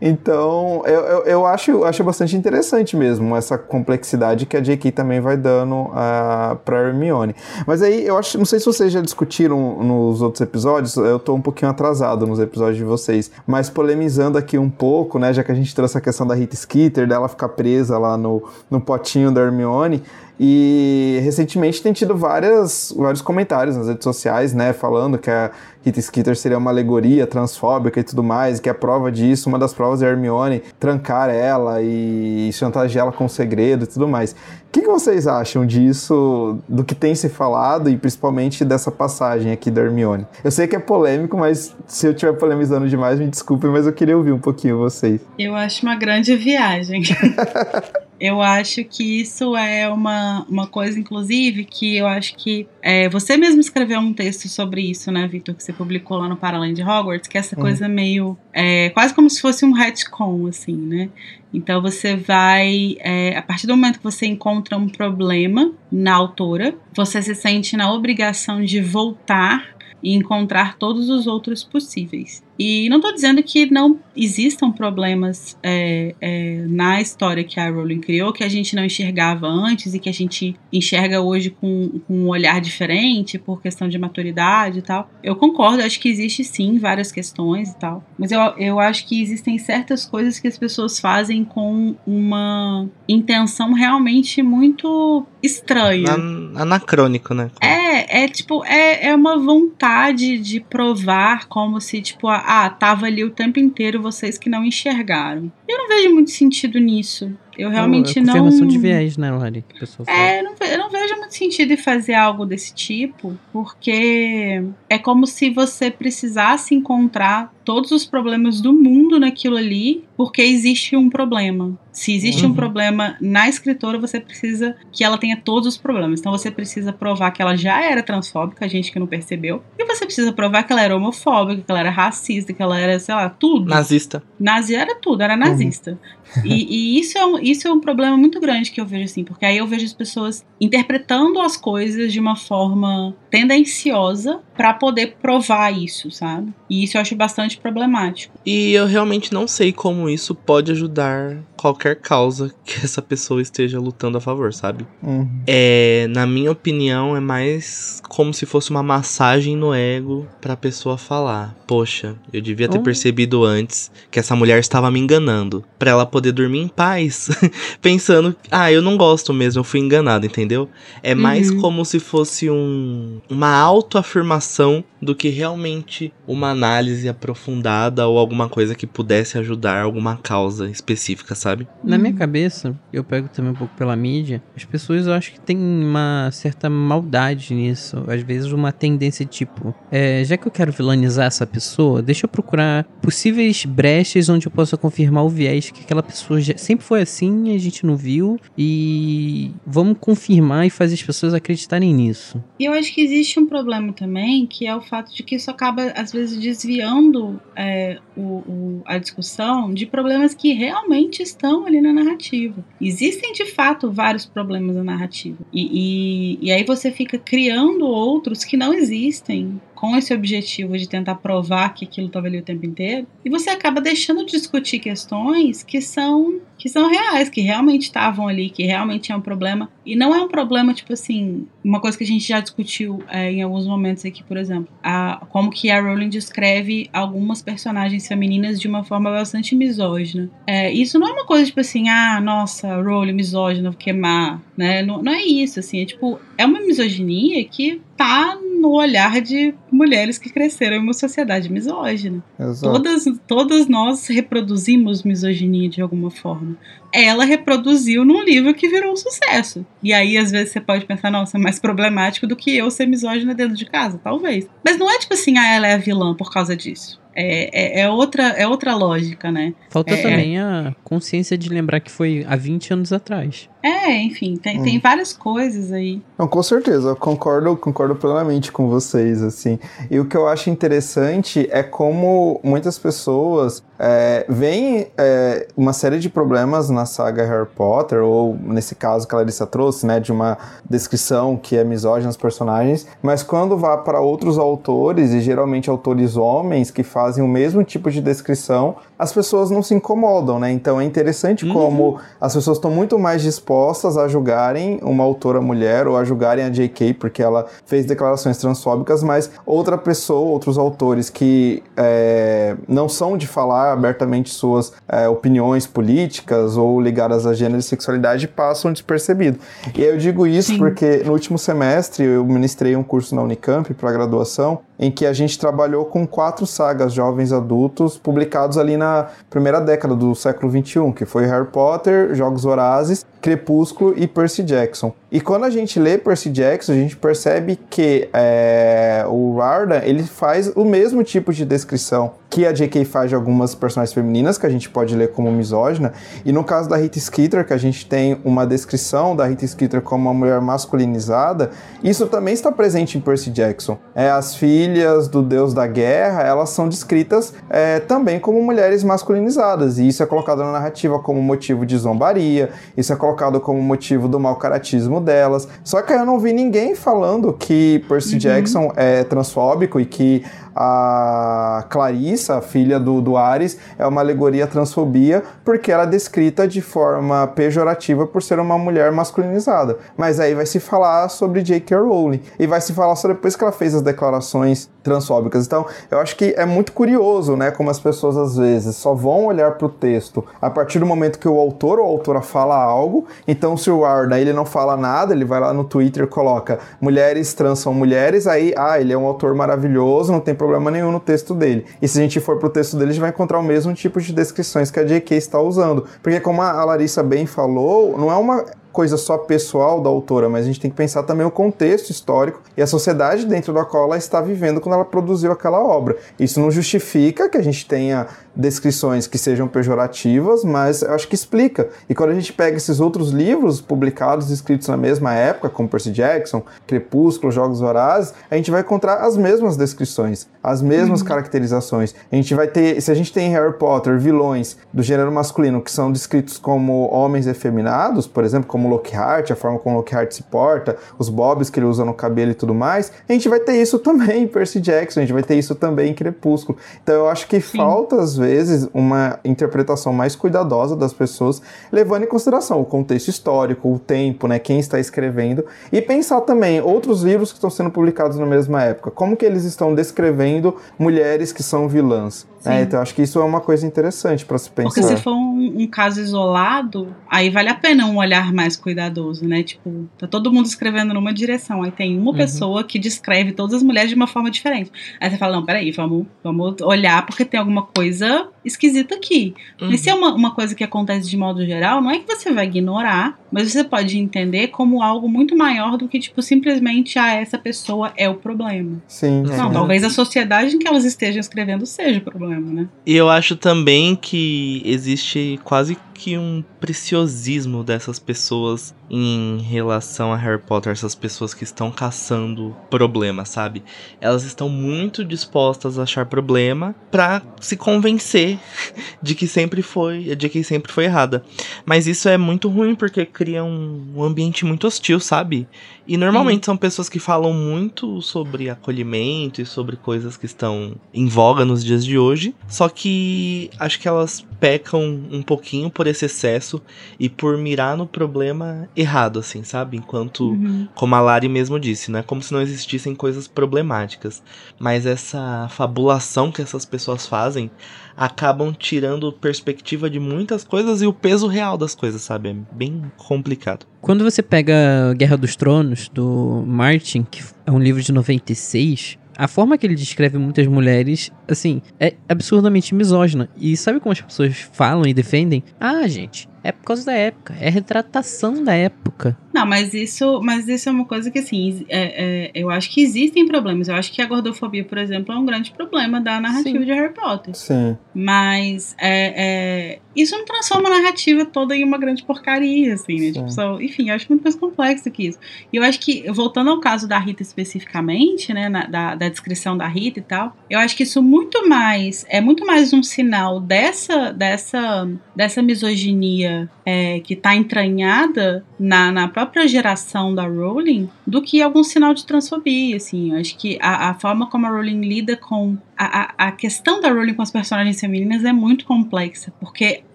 Então, 0.00 0.82
eu, 0.86 1.00
eu, 1.00 1.22
eu 1.24 1.46
acho, 1.46 1.84
acho 1.84 2.02
bastante 2.02 2.36
interessante 2.36 2.96
mesmo 2.96 3.36
essa 3.36 3.56
complexidade 3.56 4.46
que 4.46 4.56
a 4.56 4.60
J.K. 4.60 4.90
também 4.92 5.20
vai 5.20 5.36
dando 5.36 5.74
uh, 5.74 6.56
pra 6.64 6.88
Hermione. 6.88 7.34
Mas 7.66 7.82
aí, 7.82 8.06
eu 8.06 8.18
acho, 8.18 8.36
não 8.38 8.44
sei 8.44 8.58
se 8.58 8.66
vocês 8.66 8.92
já 8.92 9.00
discutiram 9.00 9.82
nos 9.82 10.20
outros 10.20 10.40
episódios, 10.40 10.96
eu 10.96 11.18
tô 11.18 11.34
um 11.34 11.40
pouquinho 11.40 11.70
atrasado 11.70 12.26
nos 12.26 12.40
episódios 12.40 12.76
de 12.76 12.84
vocês, 12.84 13.30
mas 13.46 13.70
polemizando 13.70 14.36
aqui 14.36 14.58
um 14.58 14.70
pouco, 14.70 15.18
né, 15.18 15.32
já 15.32 15.44
que 15.44 15.52
a 15.52 15.54
gente 15.54 15.74
trouxe 15.74 15.96
a 15.96 16.00
questão 16.00 16.26
da 16.26 16.34
Rita 16.34 16.56
Skeeter, 16.56 17.06
dela 17.06 17.28
ficar 17.28 17.50
presa 17.50 17.98
lá 17.98 18.16
no, 18.16 18.42
no 18.70 18.80
potinho 18.80 19.30
da 19.30 19.40
Hermione, 19.42 20.02
e 20.38 21.20
recentemente 21.22 21.82
tem 21.82 21.92
tido 21.92 22.16
várias, 22.16 22.94
vários 22.96 23.20
comentários 23.20 23.76
nas 23.76 23.88
redes 23.88 24.04
sociais, 24.04 24.54
né, 24.54 24.72
falando 24.72 25.18
que 25.18 25.30
a 25.30 25.50
Rita 25.84 26.00
Skeeter 26.00 26.36
seria 26.36 26.58
uma 26.58 26.70
alegoria 26.70 27.26
transfóbica 27.26 27.98
e 27.98 28.02
tudo 28.02 28.22
mais, 28.22 28.60
que 28.60 28.68
a 28.68 28.74
prova 28.74 29.10
disso, 29.10 29.48
uma 29.48 29.58
das 29.58 29.72
provas 29.72 30.02
é 30.02 30.06
a 30.06 30.10
Hermione 30.10 30.62
trancar 30.78 31.30
ela 31.30 31.82
e 31.82 32.50
chantagear 32.52 33.06
ela 33.06 33.12
com 33.12 33.28
segredo 33.28 33.84
e 33.84 33.86
tudo 33.86 34.06
mais. 34.06 34.32
O 34.32 34.70
que, 34.70 34.82
que 34.82 34.86
vocês 34.86 35.26
acham 35.26 35.64
disso, 35.64 36.58
do 36.68 36.84
que 36.84 36.94
tem 36.94 37.14
se 37.14 37.28
falado 37.28 37.88
e 37.88 37.96
principalmente 37.96 38.64
dessa 38.64 38.90
passagem 38.90 39.50
aqui 39.50 39.70
da 39.70 39.80
Hermione? 39.80 40.26
Eu 40.44 40.50
sei 40.50 40.66
que 40.66 40.76
é 40.76 40.78
polêmico, 40.78 41.36
mas 41.36 41.74
se 41.86 42.06
eu 42.06 42.12
estiver 42.12 42.34
polemizando 42.34 42.88
demais, 42.88 43.18
me 43.18 43.26
desculpem, 43.26 43.70
mas 43.70 43.86
eu 43.86 43.92
queria 43.92 44.16
ouvir 44.16 44.32
um 44.32 44.38
pouquinho 44.38 44.78
vocês. 44.78 45.20
Eu 45.38 45.54
acho 45.54 45.86
uma 45.86 45.96
grande 45.96 46.36
viagem. 46.36 47.02
eu 48.20 48.40
acho 48.42 48.84
que 48.84 49.20
isso 49.20 49.56
é 49.56 49.88
uma, 49.88 50.44
uma 50.48 50.66
coisa, 50.66 50.98
inclusive, 50.98 51.64
que 51.64 51.96
eu 51.96 52.06
acho 52.06 52.34
que 52.36 52.66
é, 52.82 53.08
você 53.08 53.36
mesmo 53.36 53.60
escreveu 53.60 53.98
um 54.00 54.12
texto 54.12 54.48
sobre 54.48 54.80
isso, 54.82 55.10
né, 55.12 55.26
Victor, 55.26 55.54
que 55.54 55.62
você 55.62 55.72
publicou 55.72 56.18
lá 56.18 56.28
no 56.28 56.36
Paraland 56.36 56.74
de 56.74 56.82
Hogwarts, 56.82 57.28
que 57.28 57.36
é 57.36 57.40
essa 57.40 57.56
Hum. 57.58 57.62
coisa 57.62 57.88
meio. 57.88 58.36
É, 58.52 58.90
quase 58.90 59.14
como 59.14 59.28
se 59.30 59.40
fosse 59.40 59.64
um 59.64 59.72
retcon, 59.72 60.46
assim, 60.46 60.76
né? 60.76 61.08
Então 61.52 61.80
você 61.80 62.14
vai. 62.16 62.96
é, 63.00 63.36
a 63.36 63.42
partir 63.42 63.66
do 63.66 63.74
momento 63.76 63.98
que 63.98 64.04
você 64.04 64.26
encontra 64.26 64.76
um 64.76 64.88
problema 64.88 65.72
na 65.90 66.14
autora, 66.14 66.74
você 66.94 67.22
se 67.22 67.34
sente 67.34 67.76
na 67.76 67.90
obrigação 67.92 68.62
de 68.62 68.80
voltar 68.80 69.77
e 70.02 70.14
encontrar 70.14 70.76
todos 70.78 71.08
os 71.08 71.26
outros 71.26 71.64
possíveis. 71.64 72.42
E 72.58 72.88
não 72.88 72.96
estou 72.96 73.14
dizendo 73.14 73.40
que 73.40 73.70
não 73.70 74.00
existam 74.16 74.72
problemas 74.72 75.56
é, 75.62 76.14
é, 76.20 76.64
na 76.68 77.00
história 77.00 77.44
que 77.44 77.60
a 77.60 77.70
Rowling 77.70 78.00
criou 78.00 78.32
que 78.32 78.42
a 78.42 78.48
gente 78.48 78.74
não 78.74 78.84
enxergava 78.84 79.46
antes 79.46 79.94
e 79.94 79.98
que 80.00 80.08
a 80.08 80.12
gente 80.12 80.56
enxerga 80.72 81.20
hoje 81.20 81.50
com, 81.50 82.00
com 82.06 82.14
um 82.24 82.28
olhar 82.28 82.60
diferente 82.60 83.38
por 83.38 83.62
questão 83.62 83.88
de 83.88 83.96
maturidade 83.96 84.80
e 84.80 84.82
tal. 84.82 85.08
Eu 85.22 85.36
concordo, 85.36 85.82
acho 85.84 86.00
que 86.00 86.08
existe 86.08 86.42
sim 86.42 86.78
várias 86.78 87.12
questões 87.12 87.70
e 87.70 87.78
tal. 87.78 88.02
Mas 88.18 88.32
eu, 88.32 88.40
eu 88.58 88.80
acho 88.80 89.06
que 89.06 89.22
existem 89.22 89.56
certas 89.56 90.04
coisas 90.04 90.40
que 90.40 90.48
as 90.48 90.58
pessoas 90.58 90.98
fazem 90.98 91.44
com 91.44 91.94
uma 92.04 92.88
intenção 93.08 93.72
realmente 93.72 94.42
muito 94.42 95.24
estranha. 95.40 96.10
An- 96.12 96.52
Anacrônico, 96.56 97.32
né? 97.34 97.50
É, 97.62 97.77
é 97.88 98.28
tipo, 98.28 98.64
é, 98.64 99.08
é 99.08 99.14
uma 99.14 99.38
vontade 99.38 100.38
de 100.38 100.60
provar 100.60 101.46
como 101.48 101.80
se, 101.80 102.00
tipo, 102.00 102.28
ah, 102.28 102.68
tava 102.70 103.06
ali 103.06 103.24
o 103.24 103.30
tempo 103.30 103.58
inteiro 103.58 104.02
vocês 104.02 104.38
que 104.38 104.48
não 104.48 104.64
enxergaram. 104.64 105.50
Eu 105.68 105.78
não 105.78 105.88
vejo 105.88 106.14
muito 106.14 106.30
sentido 106.30 106.78
nisso. 106.78 107.30
Eu 107.58 107.70
realmente 107.70 108.16
é 108.18 108.22
não. 108.22 108.32
confirmação 108.34 108.66
de 108.68 108.78
viés, 108.78 109.16
né, 109.16 109.32
Lari? 109.32 109.64
Que 109.68 109.80
pessoa 109.80 110.06
fala. 110.06 110.16
É, 110.16 110.38
eu 110.38 110.44
não, 110.44 110.54
eu 110.64 110.78
não 110.78 110.90
vejo 110.90 111.16
muito 111.16 111.34
sentido 111.34 111.72
em 111.72 111.76
fazer 111.76 112.14
algo 112.14 112.46
desse 112.46 112.72
tipo, 112.72 113.36
porque 113.52 114.62
é 114.88 114.96
como 114.96 115.26
se 115.26 115.50
você 115.50 115.90
precisasse 115.90 116.72
encontrar 116.72 117.52
todos 117.64 117.90
os 117.90 118.06
problemas 118.06 118.60
do 118.60 118.72
mundo 118.72 119.18
naquilo 119.18 119.56
ali, 119.56 120.04
porque 120.16 120.40
existe 120.40 120.96
um 120.96 121.10
problema. 121.10 121.76
Se 121.92 122.14
existe 122.14 122.46
um 122.46 122.50
Uhum. 122.50 122.54
problema 122.54 123.16
na 123.20 123.48
escritora, 123.48 123.98
você 123.98 124.20
precisa 124.20 124.76
que 124.92 125.02
ela 125.02 125.18
tenha 125.18 125.36
todos 125.36 125.66
os 125.66 125.76
problemas. 125.76 126.20
Então 126.20 126.30
você 126.30 126.50
precisa 126.52 126.92
provar 126.92 127.32
que 127.32 127.42
ela 127.42 127.56
já 127.56 127.84
era 127.84 128.02
transfóbica, 128.04 128.64
a 128.64 128.68
gente 128.68 128.92
que 128.92 128.98
não 129.00 129.06
percebeu, 129.06 129.62
e 129.76 129.84
você 129.84 130.06
precisa 130.06 130.32
provar 130.32 130.62
que 130.62 130.72
ela 130.72 130.80
era 130.82 130.96
homofóbica, 130.96 131.60
que 131.62 131.70
ela 131.70 131.80
era 131.80 131.90
racista, 131.90 132.52
que 132.52 132.62
ela 132.62 132.78
era, 132.78 132.98
sei 133.00 133.14
lá, 133.16 133.28
tudo. 133.28 133.68
Nazista. 133.68 134.22
Nazi 134.38 134.76
era 134.76 134.94
tudo, 134.94 135.22
era 135.22 135.36
nazista. 135.36 135.57
Uhum. 135.58 135.98
E, 136.44 136.96
e, 136.96 137.00
isso, 137.00 137.16
é 137.16 137.24
um, 137.24 137.38
isso 137.38 137.66
é 137.66 137.72
um 137.72 137.80
problema 137.80 138.16
muito 138.16 138.40
grande 138.40 138.70
que 138.70 138.80
eu 138.80 138.86
vejo 138.86 139.04
assim, 139.04 139.24
porque 139.24 139.44
aí 139.44 139.58
eu 139.58 139.66
vejo 139.66 139.84
as 139.84 139.92
pessoas 139.92 140.44
interpretando 140.60 141.40
as 141.40 141.56
coisas 141.56 142.12
de 142.12 142.20
uma 142.20 142.36
forma 142.36 143.14
tendenciosa 143.30 144.40
para 144.56 144.74
poder 144.74 145.16
provar 145.22 145.70
isso, 145.70 146.10
sabe? 146.10 146.52
E 146.68 146.82
isso 146.82 146.96
eu 146.96 147.00
acho 147.00 147.14
bastante 147.14 147.58
problemático. 147.58 148.34
E 148.44 148.72
eu 148.72 148.86
realmente 148.86 149.32
não 149.32 149.46
sei 149.46 149.72
como 149.72 150.08
isso 150.08 150.34
pode 150.34 150.72
ajudar 150.72 151.36
qualquer 151.56 151.96
causa 151.96 152.52
que 152.64 152.74
essa 152.84 153.00
pessoa 153.00 153.40
esteja 153.40 153.78
lutando 153.78 154.18
a 154.18 154.20
favor, 154.20 154.52
sabe? 154.52 154.84
Uhum. 155.02 155.28
É, 155.46 156.06
na 156.10 156.26
minha 156.26 156.50
opinião, 156.50 157.16
é 157.16 157.20
mais 157.20 158.02
como 158.08 158.34
se 158.34 158.46
fosse 158.46 158.70
uma 158.70 158.82
massagem 158.82 159.56
no 159.56 159.72
ego 159.72 160.26
pra 160.40 160.56
pessoa 160.56 160.98
falar: 160.98 161.54
Poxa, 161.66 162.16
eu 162.32 162.40
devia 162.40 162.68
ter 162.68 162.78
uhum. 162.78 162.82
percebido 162.82 163.44
antes 163.44 163.92
que 164.10 164.18
essa 164.18 164.34
mulher 164.34 164.58
estava 164.58 164.90
me 164.90 164.98
enganando. 164.98 165.64
Pra 165.78 165.92
ela 165.92 166.04
poder 166.06 166.17
dormir 166.20 166.60
em 166.60 166.68
paz, 166.68 167.28
pensando: 167.80 168.34
Ah, 168.50 168.70
eu 168.72 168.82
não 168.82 168.96
gosto 168.96 169.32
mesmo, 169.32 169.60
eu 169.60 169.64
fui 169.64 169.80
enganado, 169.80 170.26
entendeu? 170.26 170.68
É 171.02 171.14
mais 171.14 171.50
uhum. 171.50 171.60
como 171.60 171.84
se 171.84 171.98
fosse 171.98 172.50
um, 172.50 173.20
uma 173.28 173.54
autoafirmação 173.54 174.84
do 175.00 175.14
que 175.14 175.28
realmente 175.28 176.12
uma 176.26 176.50
análise 176.50 177.08
aprofundada 177.08 178.06
ou 178.06 178.18
alguma 178.18 178.48
coisa 178.48 178.74
que 178.74 178.86
pudesse 178.86 179.38
ajudar 179.38 179.82
alguma 179.82 180.16
causa 180.16 180.68
específica, 180.68 181.34
sabe? 181.34 181.66
Na 181.82 181.96
minha 181.96 182.12
uhum. 182.12 182.18
cabeça, 182.18 182.78
eu 182.92 183.04
pego 183.04 183.28
também 183.28 183.52
um 183.52 183.54
pouco 183.54 183.74
pela 183.76 183.94
mídia, 183.94 184.42
as 184.56 184.64
pessoas 184.64 185.06
eu 185.06 185.12
acho 185.12 185.32
que 185.32 185.40
tem 185.40 185.56
uma 185.56 186.30
certa 186.32 186.68
maldade 186.68 187.54
nisso. 187.54 188.04
Às 188.08 188.22
vezes 188.22 188.52
uma 188.52 188.72
tendência 188.72 189.24
tipo, 189.24 189.74
é, 189.90 190.22
já 190.24 190.36
que 190.36 190.46
eu 190.46 190.52
quero 190.52 190.72
vilanizar 190.72 191.26
essa 191.26 191.46
pessoa, 191.46 192.02
deixa 192.02 192.26
eu 192.26 192.28
procurar 192.28 192.84
possíveis 193.00 193.64
brechas 193.64 194.28
onde 194.28 194.46
eu 194.46 194.50
possa 194.50 194.76
confirmar 194.76 195.24
o 195.24 195.28
viés 195.28 195.70
que 195.70 195.82
aquela 195.82 196.02
pessoa 196.08 196.40
já, 196.40 196.56
sempre 196.56 196.84
foi 196.84 197.02
assim, 197.02 197.54
a 197.54 197.58
gente 197.58 197.84
não 197.84 197.96
viu 197.96 198.38
e 198.56 199.50
vamos 199.66 199.98
confirmar 200.00 200.66
e 200.66 200.70
fazer 200.70 200.94
as 200.94 201.02
pessoas 201.02 201.34
acreditarem 201.34 201.92
nisso. 201.92 202.42
E 202.58 202.64
eu 202.64 202.72
acho 202.72 202.92
que 202.92 203.02
existe 203.02 203.38
um 203.38 203.46
problema 203.46 203.92
também, 203.92 204.46
que 204.46 204.66
é 204.66 204.74
o 204.74 204.80
fato 204.80 205.14
de 205.14 205.22
que 205.22 205.36
isso 205.36 205.50
acaba, 205.50 205.92
às 205.94 206.10
vezes, 206.10 206.38
desviando 206.38 207.40
é, 207.54 207.98
o, 208.16 208.20
o, 208.20 208.82
a 208.86 208.98
discussão 208.98 209.72
de 209.72 209.86
problemas 209.86 210.34
que 210.34 210.52
realmente 210.52 211.22
estão 211.22 211.66
ali 211.66 211.80
na 211.80 211.92
narrativa. 211.92 212.64
Existem, 212.80 213.32
de 213.32 213.46
fato, 213.46 213.90
vários 213.90 214.24
problemas 214.24 214.76
na 214.76 214.84
narrativa. 214.84 215.38
E, 215.52 216.38
e, 216.40 216.46
e 216.46 216.52
aí 216.52 216.64
você 216.64 216.90
fica 216.90 217.18
criando 217.18 217.84
outros 217.84 218.44
que 218.44 218.56
não 218.56 218.72
existem 218.72 219.60
com 219.78 219.96
esse 219.96 220.12
objetivo 220.12 220.76
de 220.76 220.88
tentar 220.88 221.14
provar 221.14 221.72
que 221.72 221.84
aquilo 221.84 222.08
estava 222.08 222.26
ali 222.26 222.38
o 222.38 222.42
tempo 222.42 222.66
inteiro, 222.66 223.06
e 223.24 223.30
você 223.30 223.50
acaba 223.50 223.80
deixando 223.80 224.26
de 224.26 224.32
discutir 224.32 224.80
questões 224.80 225.62
que 225.62 225.80
são 225.80 226.40
que 226.58 226.68
são 226.68 226.90
reais, 226.90 227.28
que 227.28 227.40
realmente 227.40 227.82
estavam 227.82 228.26
ali, 228.26 228.50
que 228.50 228.64
realmente 228.64 229.12
é 229.12 229.16
um 229.16 229.20
problema. 229.20 229.70
E 229.86 229.94
não 229.94 230.14
é 230.14 230.20
um 230.20 230.28
problema, 230.28 230.74
tipo 230.74 230.92
assim, 230.92 231.46
uma 231.64 231.80
coisa 231.80 231.96
que 231.96 232.04
a 232.04 232.06
gente 232.06 232.26
já 232.26 232.40
discutiu 232.40 233.02
é, 233.08 233.30
em 233.30 233.42
alguns 233.42 233.66
momentos 233.66 234.04
aqui, 234.04 234.22
por 234.22 234.36
exemplo, 234.36 234.68
a, 234.82 235.24
como 235.30 235.50
que 235.50 235.70
a 235.70 235.80
Rowling 235.80 236.08
descreve 236.08 236.90
algumas 236.92 237.40
personagens 237.40 238.06
femininas 238.06 238.60
de 238.60 238.66
uma 238.66 238.84
forma 238.84 239.10
bastante 239.10 239.54
misógina. 239.54 240.30
É, 240.46 240.70
isso 240.72 240.98
não 240.98 241.08
é 241.08 241.12
uma 241.12 241.24
coisa 241.24 241.46
tipo 241.46 241.60
assim, 241.60 241.88
ah, 241.88 242.20
nossa, 242.20 242.82
Rowling 242.82 243.12
misógina, 243.12 243.70
vou 243.70 243.78
queimar, 243.78 244.42
né? 244.56 244.82
Não, 244.82 245.02
não 245.02 245.12
é 245.12 245.22
isso, 245.22 245.60
assim, 245.60 245.80
é 245.80 245.86
tipo, 245.86 246.18
é 246.36 246.44
uma 246.44 246.60
misoginia 246.60 247.44
que 247.44 247.80
tá 247.96 248.38
no 248.60 248.72
olhar 248.72 249.20
de 249.20 249.52
mulheres 249.70 250.18
que 250.18 250.30
cresceram 250.30 250.76
em 250.76 250.80
uma 250.80 250.92
sociedade 250.92 251.50
misógina. 251.50 252.22
Exato. 252.38 252.72
Todas, 252.72 253.04
todas 253.26 253.68
nós 253.68 254.06
reproduzimos 254.06 255.02
misoginia 255.02 255.68
de 255.68 255.82
alguma 255.82 256.10
forma. 256.10 256.47
um, 256.48 256.58
Ela 256.92 257.24
reproduziu 257.24 258.04
num 258.04 258.22
livro 258.22 258.54
que 258.54 258.68
virou 258.68 258.92
um 258.92 258.96
sucesso. 258.96 259.64
E 259.82 259.92
aí, 259.92 260.16
às 260.16 260.30
vezes, 260.30 260.52
você 260.52 260.60
pode 260.60 260.86
pensar, 260.86 261.10
nossa, 261.10 261.36
é 261.36 261.40
mais 261.40 261.58
problemático 261.58 262.26
do 262.26 262.36
que 262.36 262.56
eu 262.56 262.70
ser 262.70 262.86
misógina 262.86 263.34
dentro 263.34 263.56
de 263.56 263.66
casa, 263.66 264.00
talvez. 264.02 264.46
Mas 264.64 264.78
não 264.78 264.90
é 264.90 264.98
tipo 264.98 265.14
assim, 265.14 265.36
ah, 265.38 265.46
ela 265.46 265.66
é 265.66 265.74
a 265.74 265.78
vilã 265.78 266.14
por 266.14 266.32
causa 266.32 266.56
disso. 266.56 267.00
É, 267.20 267.80
é, 267.80 267.80
é, 267.80 267.90
outra, 267.90 268.28
é 268.28 268.46
outra 268.46 268.76
lógica, 268.76 269.32
né? 269.32 269.52
Falta 269.70 269.92
é, 269.92 270.02
também 270.02 270.38
a 270.38 270.72
consciência 270.84 271.36
de 271.36 271.48
lembrar 271.48 271.80
que 271.80 271.90
foi 271.90 272.24
há 272.28 272.36
20 272.36 272.74
anos 272.74 272.92
atrás. 272.92 273.48
É, 273.60 274.00
enfim, 274.00 274.36
tem, 274.36 274.60
hum. 274.60 274.62
tem 274.62 274.78
várias 274.78 275.12
coisas 275.12 275.72
aí. 275.72 276.00
Não, 276.16 276.28
com 276.28 276.40
certeza, 276.44 276.90
eu 276.90 276.96
concordo, 276.96 277.56
concordo 277.56 277.96
plenamente 277.96 278.52
com 278.52 278.68
vocês, 278.68 279.20
assim. 279.20 279.58
E 279.90 279.98
o 279.98 280.04
que 280.04 280.16
eu 280.16 280.28
acho 280.28 280.48
interessante 280.48 281.48
é 281.50 281.64
como 281.64 282.40
muitas 282.44 282.78
pessoas 282.78 283.64
é, 283.80 284.24
veem 284.28 284.86
é, 284.96 285.48
uma 285.56 285.72
série 285.72 285.98
de 285.98 286.08
problemas 286.08 286.70
na 286.78 286.86
saga 286.86 287.24
Harry 287.24 287.48
Potter, 287.54 288.02
ou 288.02 288.36
nesse 288.40 288.74
caso 288.74 289.06
que 289.06 289.14
a 289.14 289.18
Larissa 289.18 289.46
trouxe, 289.46 289.84
né, 289.84 289.98
de 289.98 290.12
uma 290.12 290.38
descrição 290.68 291.36
que 291.36 291.56
é 291.56 291.64
misógina 291.64 292.08
dos 292.08 292.16
personagens, 292.16 292.86
mas 293.02 293.22
quando 293.22 293.56
vá 293.56 293.76
para 293.76 294.00
outros 294.00 294.38
autores, 294.38 295.12
e 295.12 295.20
geralmente 295.20 295.68
autores 295.68 296.16
homens 296.16 296.70
que 296.70 296.82
fazem 296.82 297.22
o 297.22 297.28
mesmo 297.28 297.64
tipo 297.64 297.90
de 297.90 298.00
descrição, 298.00 298.76
as 298.98 299.12
pessoas 299.12 299.50
não 299.50 299.62
se 299.62 299.74
incomodam, 299.74 300.38
né? 300.38 300.50
Então 300.50 300.80
é 300.80 300.84
interessante 300.84 301.44
uhum. 301.44 301.52
como 301.52 302.00
as 302.20 302.34
pessoas 302.34 302.58
estão 302.58 302.70
muito 302.70 302.98
mais 302.98 303.22
dispostas 303.22 303.96
a 303.96 304.08
julgarem 304.08 304.80
uma 304.82 305.04
autora 305.04 305.40
mulher 305.40 305.86
ou 305.86 305.96
a 305.96 306.04
julgarem 306.04 306.44
a 306.44 306.50
J.K. 306.50 306.94
porque 306.94 307.22
ela 307.22 307.46
fez 307.64 307.86
declarações 307.86 308.38
transfóbicas, 308.38 309.02
mas 309.02 309.30
outra 309.46 309.78
pessoa, 309.78 310.30
outros 310.30 310.58
autores 310.58 311.10
que 311.10 311.62
é, 311.76 312.56
não 312.66 312.88
são 312.88 313.16
de 313.16 313.26
falar 313.26 313.72
abertamente 313.72 314.30
suas 314.30 314.72
é, 314.88 315.08
opiniões 315.08 315.66
políticas 315.66 316.56
ou 316.56 316.67
ligadas 316.80 317.26
a 317.26 317.34
gênero 317.34 317.60
e 317.60 317.62
sexualidade 317.62 318.28
passam 318.28 318.72
despercebido. 318.72 319.38
E 319.76 319.82
eu 319.82 319.96
digo 319.96 320.26
isso 320.26 320.52
Sim. 320.52 320.58
porque 320.58 321.02
no 321.04 321.12
último 321.12 321.38
semestre 321.38 322.04
eu 322.04 322.24
ministrei 322.24 322.76
um 322.76 322.82
curso 322.82 323.14
na 323.14 323.22
Unicamp 323.22 323.72
para 323.74 323.92
graduação 323.92 324.60
em 324.78 324.90
que 324.90 325.04
a 325.04 325.12
gente 325.12 325.38
trabalhou 325.38 325.84
com 325.84 326.06
quatro 326.06 326.46
sagas 326.46 326.92
jovens 326.92 327.32
adultos 327.32 327.98
publicados 327.98 328.56
ali 328.56 328.76
na 328.76 329.08
primeira 329.28 329.60
década 329.60 329.94
do 329.94 330.14
século 330.14 330.50
XXI, 330.50 330.92
que 330.94 331.04
foi 331.04 331.26
Harry 331.26 331.46
Potter, 331.46 332.14
Jogos 332.14 332.44
Vorazes, 332.44 333.04
Crepúsculo 333.20 333.94
e 333.96 334.06
Percy 334.06 334.42
Jackson. 334.42 334.92
E 335.10 335.20
quando 335.20 335.44
a 335.44 335.50
gente 335.50 335.80
lê 335.80 335.98
Percy 335.98 336.30
Jackson, 336.30 336.72
a 336.72 336.76
gente 336.76 336.96
percebe 336.96 337.58
que 337.68 338.08
é, 338.12 339.04
o 339.08 339.36
Rarda 339.38 339.82
ele 339.84 340.02
faz 340.02 340.52
o 340.54 340.64
mesmo 340.64 341.02
tipo 341.02 341.32
de 341.32 341.44
descrição 341.44 342.12
que 342.30 342.44
a 342.44 342.52
J.K. 342.52 342.84
faz 342.84 343.08
de 343.08 343.14
algumas 343.14 343.54
personagens 343.54 343.94
femininas, 343.94 344.36
que 344.36 344.46
a 344.46 344.50
gente 344.50 344.68
pode 344.68 344.94
ler 344.94 345.12
como 345.12 345.32
misógina. 345.32 345.92
E 346.26 346.30
no 346.30 346.44
caso 346.44 346.68
da 346.68 346.76
Rita 346.76 347.00
Skeeter, 347.00 347.46
que 347.46 347.54
a 347.54 347.56
gente 347.56 347.86
tem 347.86 348.20
uma 348.22 348.46
descrição 348.46 349.16
da 349.16 349.26
Rita 349.26 349.46
Skeeter 349.46 349.80
como 349.80 350.04
uma 350.04 350.14
mulher 350.14 350.40
masculinizada, 350.40 351.50
isso 351.82 352.06
também 352.06 352.34
está 352.34 352.52
presente 352.52 352.98
em 352.98 353.00
Percy 353.00 353.30
Jackson. 353.30 353.78
É, 353.94 354.10
as 354.10 354.34
filhas 354.34 354.67
do 355.10 355.22
deus 355.22 355.54
da 355.54 355.66
guerra, 355.66 356.22
elas 356.22 356.50
são 356.50 356.68
descritas 356.68 357.32
é, 357.48 357.80
também 357.80 358.18
como 358.18 358.42
mulheres 358.42 358.84
masculinizadas. 358.84 359.78
E 359.78 359.88
isso 359.88 360.02
é 360.02 360.06
colocado 360.06 360.38
na 360.38 360.52
narrativa 360.52 360.98
como 360.98 361.22
motivo 361.22 361.64
de 361.64 361.76
zombaria, 361.76 362.50
isso 362.76 362.92
é 362.92 362.96
colocado 362.96 363.40
como 363.40 363.60
motivo 363.60 364.08
do 364.08 364.18
mau 364.18 364.36
caratismo 364.36 365.00
delas. 365.00 365.48
Só 365.64 365.82
que 365.82 365.92
eu 365.92 366.04
não 366.04 366.18
vi 366.18 366.32
ninguém 366.32 366.74
falando 366.74 367.32
que 367.32 367.84
Percy 367.88 368.14
uhum. 368.14 368.18
Jackson 368.18 368.72
é 368.76 369.04
transfóbico 369.04 369.80
e 369.80 369.84
que 369.84 370.24
a 370.60 371.64
Clarissa, 371.70 372.40
filha 372.40 372.80
do, 372.80 373.00
do 373.00 373.16
Ares, 373.16 373.56
é 373.78 373.86
uma 373.86 374.00
alegoria 374.00 374.42
à 374.42 374.46
transfobia 374.48 375.22
porque 375.44 375.70
ela 375.70 375.84
é 375.84 375.86
descrita 375.86 376.48
de 376.48 376.60
forma 376.60 377.28
pejorativa 377.28 378.06
por 378.08 378.20
ser 378.20 378.40
uma 378.40 378.58
mulher 378.58 378.90
masculinizada. 378.90 379.78
Mas 379.96 380.18
aí 380.18 380.34
vai 380.34 380.46
se 380.46 380.58
falar 380.58 381.08
sobre 381.10 381.42
J.K. 381.42 381.76
Rowling 381.76 382.20
e 382.40 382.46
vai 382.46 382.60
se 382.60 382.72
falar 382.72 382.96
só 382.96 383.06
depois 383.06 383.36
que 383.36 383.44
ela 383.44 383.52
fez 383.52 383.72
as 383.72 383.82
declarações 383.82 384.68
transfóbicas. 384.82 385.46
Então, 385.46 385.64
eu 385.90 386.00
acho 386.00 386.16
que 386.16 386.34
é 386.36 386.44
muito 386.44 386.72
curioso, 386.72 387.36
né, 387.36 387.52
como 387.52 387.70
as 387.70 387.78
pessoas 387.78 388.16
às 388.16 388.36
vezes 388.36 388.74
só 388.74 388.94
vão 388.94 389.26
olhar 389.26 389.52
para 389.52 389.66
o 389.66 389.68
texto 389.68 390.24
a 390.40 390.50
partir 390.50 390.80
do 390.80 390.86
momento 390.86 391.18
que 391.18 391.28
o 391.28 391.38
autor 391.38 391.78
ou 391.78 391.86
a 391.86 391.88
autora 391.88 392.20
fala 392.20 392.56
algo. 392.56 393.06
Então, 393.28 393.56
se 393.56 393.70
o 393.70 393.84
Arda 393.84 394.18
ele 394.18 394.32
não 394.32 394.44
fala 394.44 394.76
nada, 394.76 395.14
ele 395.14 395.24
vai 395.24 395.38
lá 395.38 395.52
no 395.52 395.62
Twitter 395.62 396.04
e 396.04 396.06
coloca 396.06 396.58
mulheres 396.80 397.32
trans 397.34 397.58
são 397.58 397.74
mulheres, 397.74 398.26
aí, 398.26 398.54
ah, 398.56 398.80
ele 398.80 398.92
é 398.92 398.98
um 398.98 399.06
autor 399.06 399.34
maravilhoso, 399.34 400.10
não 400.10 400.20
tem 400.20 400.34
problema 400.34 400.47
problema 400.48 400.70
nenhum 400.70 400.90
no 400.90 400.98
texto 400.98 401.34
dele. 401.34 401.66
E 401.82 401.86
se 401.86 401.98
a 401.98 402.02
gente 402.02 402.18
for 402.20 402.38
pro 402.38 402.48
texto 402.48 402.76
dele, 402.76 402.90
a 402.90 402.92
gente 402.94 403.00
vai 403.02 403.10
encontrar 403.10 403.38
o 403.38 403.42
mesmo 403.42 403.74
tipo 403.74 404.00
de 404.00 404.12
descrições 404.14 404.70
que 404.70 404.80
a 404.80 404.84
J.K. 404.84 405.14
está 405.14 405.38
usando. 405.38 405.84
Porque 406.02 406.18
como 406.20 406.40
a 406.40 406.64
Larissa 406.64 407.02
bem 407.02 407.26
falou, 407.26 407.98
não 407.98 408.10
é 408.10 408.16
uma 408.16 408.46
coisa 408.72 408.96
só 408.96 409.18
pessoal 409.18 409.80
da 409.80 409.88
autora, 409.88 410.28
mas 410.28 410.44
a 410.44 410.46
gente 410.46 410.60
tem 410.60 410.70
que 410.70 410.76
pensar 410.76 411.02
também 411.02 411.26
o 411.26 411.30
contexto 411.30 411.90
histórico 411.90 412.40
e 412.56 412.62
a 412.62 412.66
sociedade 412.66 413.26
dentro 413.26 413.52
da 413.52 413.64
qual 413.64 413.84
ela 413.84 413.96
está 413.96 414.20
vivendo 414.20 414.60
quando 414.60 414.74
ela 414.74 414.84
produziu 414.84 415.32
aquela 415.32 415.60
obra. 415.60 415.96
Isso 416.18 416.40
não 416.40 416.50
justifica 416.50 417.28
que 417.28 417.36
a 417.36 417.42
gente 417.42 417.66
tenha 417.66 418.06
descrições 418.38 419.08
que 419.08 419.18
sejam 419.18 419.48
pejorativas, 419.48 420.44
mas 420.44 420.82
eu 420.82 420.94
acho 420.94 421.08
que 421.08 421.14
explica. 421.16 421.68
E 421.88 421.94
quando 421.94 422.10
a 422.10 422.14
gente 422.14 422.32
pega 422.32 422.56
esses 422.56 422.78
outros 422.78 423.10
livros 423.10 423.60
publicados, 423.60 424.30
escritos 424.30 424.68
na 424.68 424.76
mesma 424.76 425.12
época, 425.12 425.48
como 425.48 425.68
Percy 425.68 425.90
Jackson, 425.90 426.44
Crepúsculo, 426.64 427.32
Jogos 427.32 427.58
Vorazes, 427.58 428.14
a 428.30 428.36
gente 428.36 428.50
vai 428.50 428.60
encontrar 428.60 428.98
as 429.04 429.16
mesmas 429.16 429.56
descrições, 429.56 430.28
as 430.40 430.62
mesmas 430.62 431.00
uhum. 431.00 431.06
caracterizações. 431.06 431.94
A 432.12 432.14
gente 432.14 432.32
vai 432.32 432.46
ter, 432.46 432.80
se 432.80 432.92
a 432.92 432.94
gente 432.94 433.12
tem 433.12 433.26
em 433.26 433.32
Harry 433.32 433.54
Potter 433.54 433.98
vilões 433.98 434.56
do 434.72 434.84
gênero 434.84 435.10
masculino 435.10 435.60
que 435.60 435.70
são 435.70 435.90
descritos 435.90 436.38
como 436.38 436.88
homens 436.92 437.26
efeminados, 437.26 438.06
por 438.06 438.22
exemplo, 438.22 438.46
como 438.46 438.67
Lockhart, 438.68 439.30
a 439.30 439.36
forma 439.36 439.58
como 439.58 439.76
Lockhart 439.76 440.12
se 440.12 440.22
porta, 440.22 440.76
os 440.98 441.08
bobs 441.08 441.50
que 441.50 441.58
ele 441.58 441.66
usa 441.66 441.84
no 441.84 441.94
cabelo 441.94 442.30
e 442.30 442.34
tudo 442.34 442.54
mais, 442.54 442.92
a 443.08 443.12
gente 443.12 443.28
vai 443.28 443.40
ter 443.40 443.60
isso 443.60 443.78
também 443.80 444.24
em 444.24 444.26
Percy 444.26 444.60
Jackson, 444.60 445.00
a 445.00 445.02
gente 445.02 445.12
vai 445.12 445.22
ter 445.22 445.36
isso 445.36 445.54
também 445.54 445.90
em 445.90 445.94
Crepúsculo. 445.94 446.58
Então 446.82 446.94
eu 446.94 447.08
acho 447.08 447.26
que 447.26 447.40
Sim. 447.40 447.58
falta 447.58 447.96
às 448.00 448.16
vezes 448.16 448.68
uma 448.72 449.18
interpretação 449.24 449.92
mais 449.92 450.14
cuidadosa 450.14 450.76
das 450.76 450.92
pessoas, 450.92 451.40
levando 451.72 452.04
em 452.04 452.06
consideração 452.08 452.60
o 452.60 452.64
contexto 452.64 453.08
histórico, 453.08 453.72
o 453.72 453.78
tempo, 453.78 454.26
né, 454.28 454.38
quem 454.38 454.58
está 454.58 454.78
escrevendo, 454.78 455.44
e 455.72 455.80
pensar 455.80 456.20
também 456.22 456.60
outros 456.60 457.02
livros 457.02 457.30
que 457.30 457.38
estão 457.38 457.50
sendo 457.50 457.70
publicados 457.70 458.18
na 458.18 458.26
mesma 458.26 458.62
época, 458.62 458.90
como 458.90 459.16
que 459.16 459.24
eles 459.24 459.44
estão 459.44 459.74
descrevendo 459.74 460.56
mulheres 460.78 461.32
que 461.32 461.42
são 461.42 461.68
vilãs. 461.68 462.26
É, 462.44 462.62
então 462.62 462.80
acho 462.80 462.94
que 462.94 463.02
isso 463.02 463.18
é 463.18 463.24
uma 463.24 463.40
coisa 463.40 463.66
interessante 463.66 464.24
para 464.24 464.38
se 464.38 464.48
pensar. 464.50 464.80
Porque 464.80 464.82
se 464.82 464.96
for 465.02 465.12
um, 465.12 465.54
um, 465.58 465.66
caso 465.66 466.00
isolado, 466.00 466.94
aí 467.10 467.30
vale 467.30 467.48
a 467.48 467.54
pena 467.54 467.86
um 467.86 467.98
olhar 467.98 468.32
mais 468.32 468.47
cuidadoso, 468.56 469.26
né? 469.26 469.42
Tipo, 469.42 469.88
tá 469.98 470.06
todo 470.06 470.32
mundo 470.32 470.46
escrevendo 470.46 470.94
numa 470.94 471.12
direção, 471.12 471.62
aí 471.62 471.70
tem 471.70 471.98
uma 471.98 472.10
uhum. 472.10 472.16
pessoa 472.16 472.64
que 472.64 472.78
descreve 472.78 473.32
todas 473.32 473.54
as 473.54 473.62
mulheres 473.62 473.90
de 473.90 473.96
uma 473.96 474.06
forma 474.06 474.30
diferente. 474.30 474.70
Aí 475.00 475.10
você 475.10 475.16
fala, 475.16 475.36
não, 475.36 475.44
peraí, 475.44 475.70
vamos, 475.70 476.06
vamos 476.22 476.56
olhar 476.62 477.04
porque 477.06 477.24
tem 477.24 477.38
alguma 477.38 477.62
coisa 477.62 478.28
esquisita 478.44 478.94
aqui. 478.94 479.34
Uhum. 479.60 479.68
Mas 479.70 479.80
se 479.80 479.90
é 479.90 479.94
uma, 479.94 480.14
uma 480.14 480.34
coisa 480.34 480.54
que 480.54 480.64
acontece 480.64 481.08
de 481.08 481.16
modo 481.16 481.44
geral, 481.44 481.80
não 481.80 481.90
é 481.90 481.98
que 481.98 482.06
você 482.06 482.32
vai 482.32 482.46
ignorar, 482.46 483.18
mas 483.30 483.52
você 483.52 483.62
pode 483.62 483.98
entender 483.98 484.48
como 484.48 484.82
algo 484.82 485.08
muito 485.08 485.36
maior 485.36 485.76
do 485.76 485.88
que, 485.88 485.98
tipo, 485.98 486.20
simplesmente, 486.22 486.98
ah, 486.98 487.14
essa 487.14 487.38
pessoa 487.38 487.92
é 487.96 488.08
o 488.08 488.14
problema. 488.14 488.82
Sim. 488.86 489.22
Não, 489.22 489.48
sim. 489.48 489.52
talvez 489.52 489.84
a 489.84 489.90
sociedade 489.90 490.56
em 490.56 490.58
que 490.58 490.66
elas 490.66 490.84
estejam 490.84 491.20
escrevendo 491.20 491.66
seja 491.66 491.98
o 491.98 492.02
problema, 492.02 492.52
né? 492.52 492.68
E 492.86 492.96
eu 492.96 493.08
acho 493.08 493.36
também 493.36 493.94
que 493.94 494.62
existe 494.64 495.38
quase 495.44 495.76
que 495.98 496.16
um 496.16 496.44
preciosismo 496.60 497.64
dessas 497.64 497.98
pessoas 497.98 498.72
em 498.88 499.38
relação 499.38 500.12
a 500.12 500.16
Harry 500.16 500.40
Potter, 500.40 500.70
essas 500.72 500.94
pessoas 500.94 501.34
que 501.34 501.42
estão 501.42 501.72
caçando 501.72 502.56
problema, 502.70 503.24
sabe? 503.24 503.64
Elas 504.00 504.22
estão 504.22 504.48
muito 504.48 505.04
dispostas 505.04 505.76
a 505.76 505.82
achar 505.82 506.06
problema 506.06 506.74
para 506.88 507.20
se 507.40 507.56
convencer 507.56 508.38
de 509.02 509.16
que 509.16 509.26
sempre 509.26 509.60
foi, 509.60 510.14
de 510.14 510.28
que 510.28 510.44
sempre 510.44 510.72
foi 510.72 510.84
errada. 510.84 511.24
Mas 511.66 511.88
isso 511.88 512.08
é 512.08 512.16
muito 512.16 512.48
ruim 512.48 512.76
porque 512.76 513.04
cria 513.04 513.42
um 513.42 514.00
ambiente 514.00 514.44
muito 514.44 514.68
hostil, 514.68 515.00
sabe? 515.00 515.48
E 515.88 515.96
normalmente 515.96 516.44
são 516.44 516.54
pessoas 516.54 516.86
que 516.86 516.98
falam 516.98 517.32
muito 517.32 518.02
sobre 518.02 518.50
acolhimento 518.50 519.40
e 519.40 519.46
sobre 519.46 519.74
coisas 519.74 520.18
que 520.18 520.26
estão 520.26 520.76
em 520.92 521.06
voga 521.06 521.46
nos 521.46 521.64
dias 521.64 521.82
de 521.82 521.96
hoje, 521.96 522.34
só 522.46 522.68
que 522.68 523.50
acho 523.58 523.80
que 523.80 523.88
elas 523.88 524.22
pecam 524.38 524.82
um 525.10 525.22
pouquinho 525.22 525.70
por 525.70 525.86
esse 525.86 526.04
excesso 526.04 526.60
e 527.00 527.08
por 527.08 527.38
mirar 527.38 527.74
no 527.74 527.86
problema 527.86 528.68
errado, 528.76 529.18
assim, 529.18 529.42
sabe? 529.42 529.78
Enquanto, 529.78 530.28
uhum. 530.28 530.68
como 530.74 530.94
a 530.94 531.00
Lari 531.00 531.28
mesmo 531.28 531.58
disse, 531.58 531.90
não 531.90 532.00
é 532.00 532.02
como 532.02 532.22
se 532.22 532.34
não 532.34 532.42
existissem 532.42 532.94
coisas 532.94 533.26
problemáticas, 533.26 534.22
mas 534.58 534.84
essa 534.84 535.48
fabulação 535.48 536.30
que 536.30 536.42
essas 536.42 536.66
pessoas 536.66 537.06
fazem 537.06 537.50
acabam 537.98 538.54
tirando 538.56 539.12
perspectiva 539.12 539.90
de 539.90 539.98
muitas 539.98 540.44
coisas 540.44 540.80
e 540.80 540.86
o 540.86 540.92
peso 540.92 541.26
real 541.26 541.58
das 541.58 541.74
coisas, 541.74 542.00
sabe? 542.00 542.28
É 542.28 542.36
bem 542.52 542.82
complicado. 542.96 543.66
Quando 543.80 544.04
você 544.04 544.22
pega 544.22 544.94
Guerra 544.96 545.16
dos 545.16 545.34
Tronos, 545.34 545.88
do 545.88 546.44
Martin, 546.46 547.04
que 547.10 547.24
é 547.44 547.50
um 547.50 547.58
livro 547.58 547.82
de 547.82 547.90
96, 547.92 548.96
a 549.16 549.26
forma 549.26 549.58
que 549.58 549.66
ele 549.66 549.74
descreve 549.74 550.16
muitas 550.16 550.46
mulheres, 550.46 551.10
assim, 551.26 551.60
é 551.80 551.94
absurdamente 552.08 552.72
misógina. 552.72 553.28
E 553.36 553.56
sabe 553.56 553.80
como 553.80 553.92
as 553.92 554.00
pessoas 554.00 554.36
falam 554.52 554.86
e 554.86 554.94
defendem? 554.94 555.42
Ah, 555.58 555.88
gente, 555.88 556.28
é 556.48 556.52
por 556.52 556.64
causa 556.64 556.86
da 556.86 556.94
época, 556.94 557.34
é 557.38 557.50
retratação 557.50 558.42
da 558.42 558.54
época. 558.54 559.16
Não, 559.32 559.44
mas 559.44 559.74
isso, 559.74 560.20
mas 560.22 560.48
isso 560.48 560.68
é 560.68 560.72
uma 560.72 560.86
coisa 560.86 561.10
que, 561.10 561.18
assim, 561.18 561.64
é, 561.68 562.28
é, 562.28 562.30
eu 562.34 562.48
acho 562.48 562.70
que 562.70 562.80
existem 562.80 563.26
problemas. 563.26 563.68
Eu 563.68 563.74
acho 563.74 563.92
que 563.92 564.00
a 564.00 564.06
gordofobia, 564.06 564.64
por 564.64 564.78
exemplo, 564.78 565.14
é 565.14 565.18
um 565.18 565.26
grande 565.26 565.50
problema 565.50 566.00
da 566.00 566.18
narrativa 566.18 566.58
Sim. 566.58 566.64
de 566.64 566.72
Harry 566.72 566.94
Potter. 566.94 567.34
Sim. 567.34 567.76
Mas 567.94 568.74
é, 568.78 569.14
é, 569.16 569.78
isso 569.94 570.16
não 570.16 570.24
transforma 570.24 570.68
a 570.68 570.80
narrativa 570.80 571.24
toda 571.26 571.54
em 571.54 571.62
uma 571.64 571.76
grande 571.76 572.02
porcaria, 572.02 572.74
assim, 572.74 572.98
né? 572.98 573.12
Tipo, 573.12 573.30
só, 573.30 573.60
enfim, 573.60 573.90
eu 573.90 573.94
acho 573.94 574.06
muito 574.08 574.22
mais 574.22 574.34
complexo 574.34 574.90
que 574.90 575.08
isso. 575.08 575.18
E 575.52 575.56
eu 575.56 575.62
acho 575.62 575.78
que, 575.80 576.10
voltando 576.10 576.50
ao 576.50 576.60
caso 576.60 576.88
da 576.88 576.98
Rita 576.98 577.22
especificamente, 577.22 578.32
né, 578.32 578.48
na, 578.48 578.66
da, 578.66 578.94
da 578.94 579.08
descrição 579.08 579.56
da 579.56 579.66
Rita 579.68 579.98
e 579.98 580.02
tal, 580.02 580.36
eu 580.48 580.58
acho 580.58 580.76
que 580.76 580.82
isso 580.82 581.02
muito 581.02 581.48
mais, 581.48 582.06
é 582.08 582.20
muito 582.20 582.46
mais 582.46 582.72
um 582.72 582.82
sinal 582.82 583.40
dessa, 583.40 584.12
dessa, 584.12 584.88
dessa 585.14 585.42
misoginia 585.42 586.37
é, 586.64 587.00
que 587.00 587.14
está 587.14 587.34
entranhada 587.34 588.44
na, 588.58 588.92
na 588.92 589.08
própria 589.08 589.48
geração 589.48 590.14
da 590.14 590.26
Rowling 590.26 590.88
do 591.06 591.22
que 591.22 591.40
algum 591.40 591.64
sinal 591.64 591.94
de 591.94 592.04
transfobia, 592.04 592.76
assim. 592.76 593.12
Eu 593.12 593.20
acho 593.20 593.36
que 593.38 593.58
a, 593.60 593.90
a 593.90 593.94
forma 593.94 594.28
como 594.28 594.46
a 594.46 594.50
Rowling 594.50 594.82
lida 594.82 595.16
com 595.16 595.56
a, 595.78 596.28
a, 596.28 596.32
questão 596.32 596.80
da 596.80 596.90
Rowling 596.90 597.14
com 597.14 597.22
as 597.22 597.30
personagens 597.30 597.78
femininas 597.78 598.24
é 598.24 598.32
muito 598.32 598.64
complexa, 598.64 599.32
porque 599.38 599.82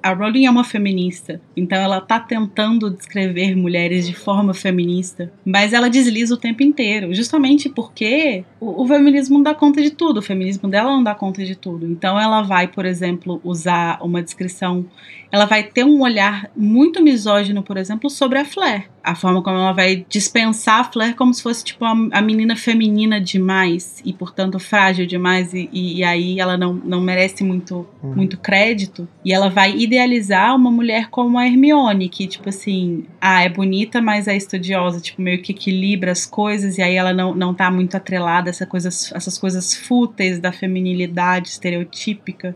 a 0.02 0.14
Rowling 0.14 0.46
é 0.46 0.50
uma 0.50 0.64
feminista, 0.64 1.42
então 1.58 1.78
ela 1.78 2.00
tá 2.00 2.20
tentando 2.20 2.90
descrever 2.90 3.56
mulheres 3.56 4.08
de 4.08 4.14
forma 4.14 4.54
feminista, 4.54 5.32
mas 5.46 5.74
ela 5.74 5.90
desliza 5.90 6.36
o 6.36 6.38
tempo 6.38 6.64
inteiro, 6.64 7.14
justamente 7.14 7.68
porque 7.68 8.46
o, 8.62 8.84
o 8.84 8.88
feminismo 8.88 9.36
não 9.36 9.44
dá 9.44 9.54
conta 9.54 9.82
de 9.82 9.92
tudo, 9.92 10.18
o 10.18 10.22
feminismo 10.22 10.70
dela 10.70 10.90
não 10.90 11.04
dá 11.04 11.14
conta 11.14 11.44
de 11.44 11.56
tudo. 11.56 11.86
Então 11.86 12.18
ela 12.18 12.42
vai, 12.42 12.68
por 12.68 12.86
exemplo, 12.86 13.42
usar 13.44 14.00
uma 14.02 14.24
descrição, 14.24 14.86
ela 15.30 15.46
vai 15.46 15.64
ter 15.64 15.84
um 15.84 16.02
olhar 16.02 16.50
muito 16.56 17.04
misógino, 17.04 17.62
por 17.62 17.76
exemplo, 17.76 18.10
sobre 18.10 18.40
a 18.40 18.46
Flair 18.46 18.88
a 19.04 19.16
forma 19.16 19.44
como 19.44 19.58
ela 19.58 19.74
vai 19.74 20.06
dispensar 20.08 20.80
a 20.80 20.84
Flair 20.86 21.16
como 21.16 21.34
se 21.34 21.44
fosse 21.44 21.64
tipo 21.64 21.84
a, 21.84 21.92
a 21.92 22.22
menina 22.22 22.56
feminina 22.56 23.20
demais 23.20 24.02
e 24.06 24.14
portanto 24.14 24.58
frágil 24.58 25.06
demais 25.06 25.54
e, 25.54 25.70
e, 25.74 25.98
e 25.98 26.04
aí 26.04 26.40
ela 26.40 26.58
não, 26.58 26.74
não 26.74 27.02
merece 27.02 27.44
muito, 27.44 27.88
uhum. 28.02 28.16
muito 28.16 28.38
crédito. 28.38 29.08
E 29.26 29.34
ela 29.34 29.50
vai 29.50 29.76
idealizar 29.76 30.56
uma 30.56 30.72
mulher 30.72 31.10
como 31.10 31.38
a 31.38 31.46
Hermione 31.46 32.08
que 32.10 32.28
tipo 32.28 32.50
assim 32.50 33.06
ah 33.20 33.44
é 33.44 33.50
bonita 33.50 34.02
mas 34.02 34.28
é 34.28 34.36
estudiosa 34.36 35.00
tipo 35.00 35.22
meio 35.22 35.42
que 35.42 35.52
equilibra 35.52 36.12
as 36.12 36.26
coisas 36.26 36.78
e 36.78 36.82
aí 36.82 36.96
ela 36.96 37.14
não, 37.14 37.34
não 37.34 37.54
tá 37.54 37.70
muito 37.72 37.96
atrelada 37.98 38.50
a 38.50 38.52
essa 38.52 38.66
coisa, 38.66 38.90
essas 38.90 39.38
coisas 39.38 39.76
fúteis 39.76 40.40
da 40.40 40.52
feminilidade 40.52 41.50
estereotípica 41.50 42.56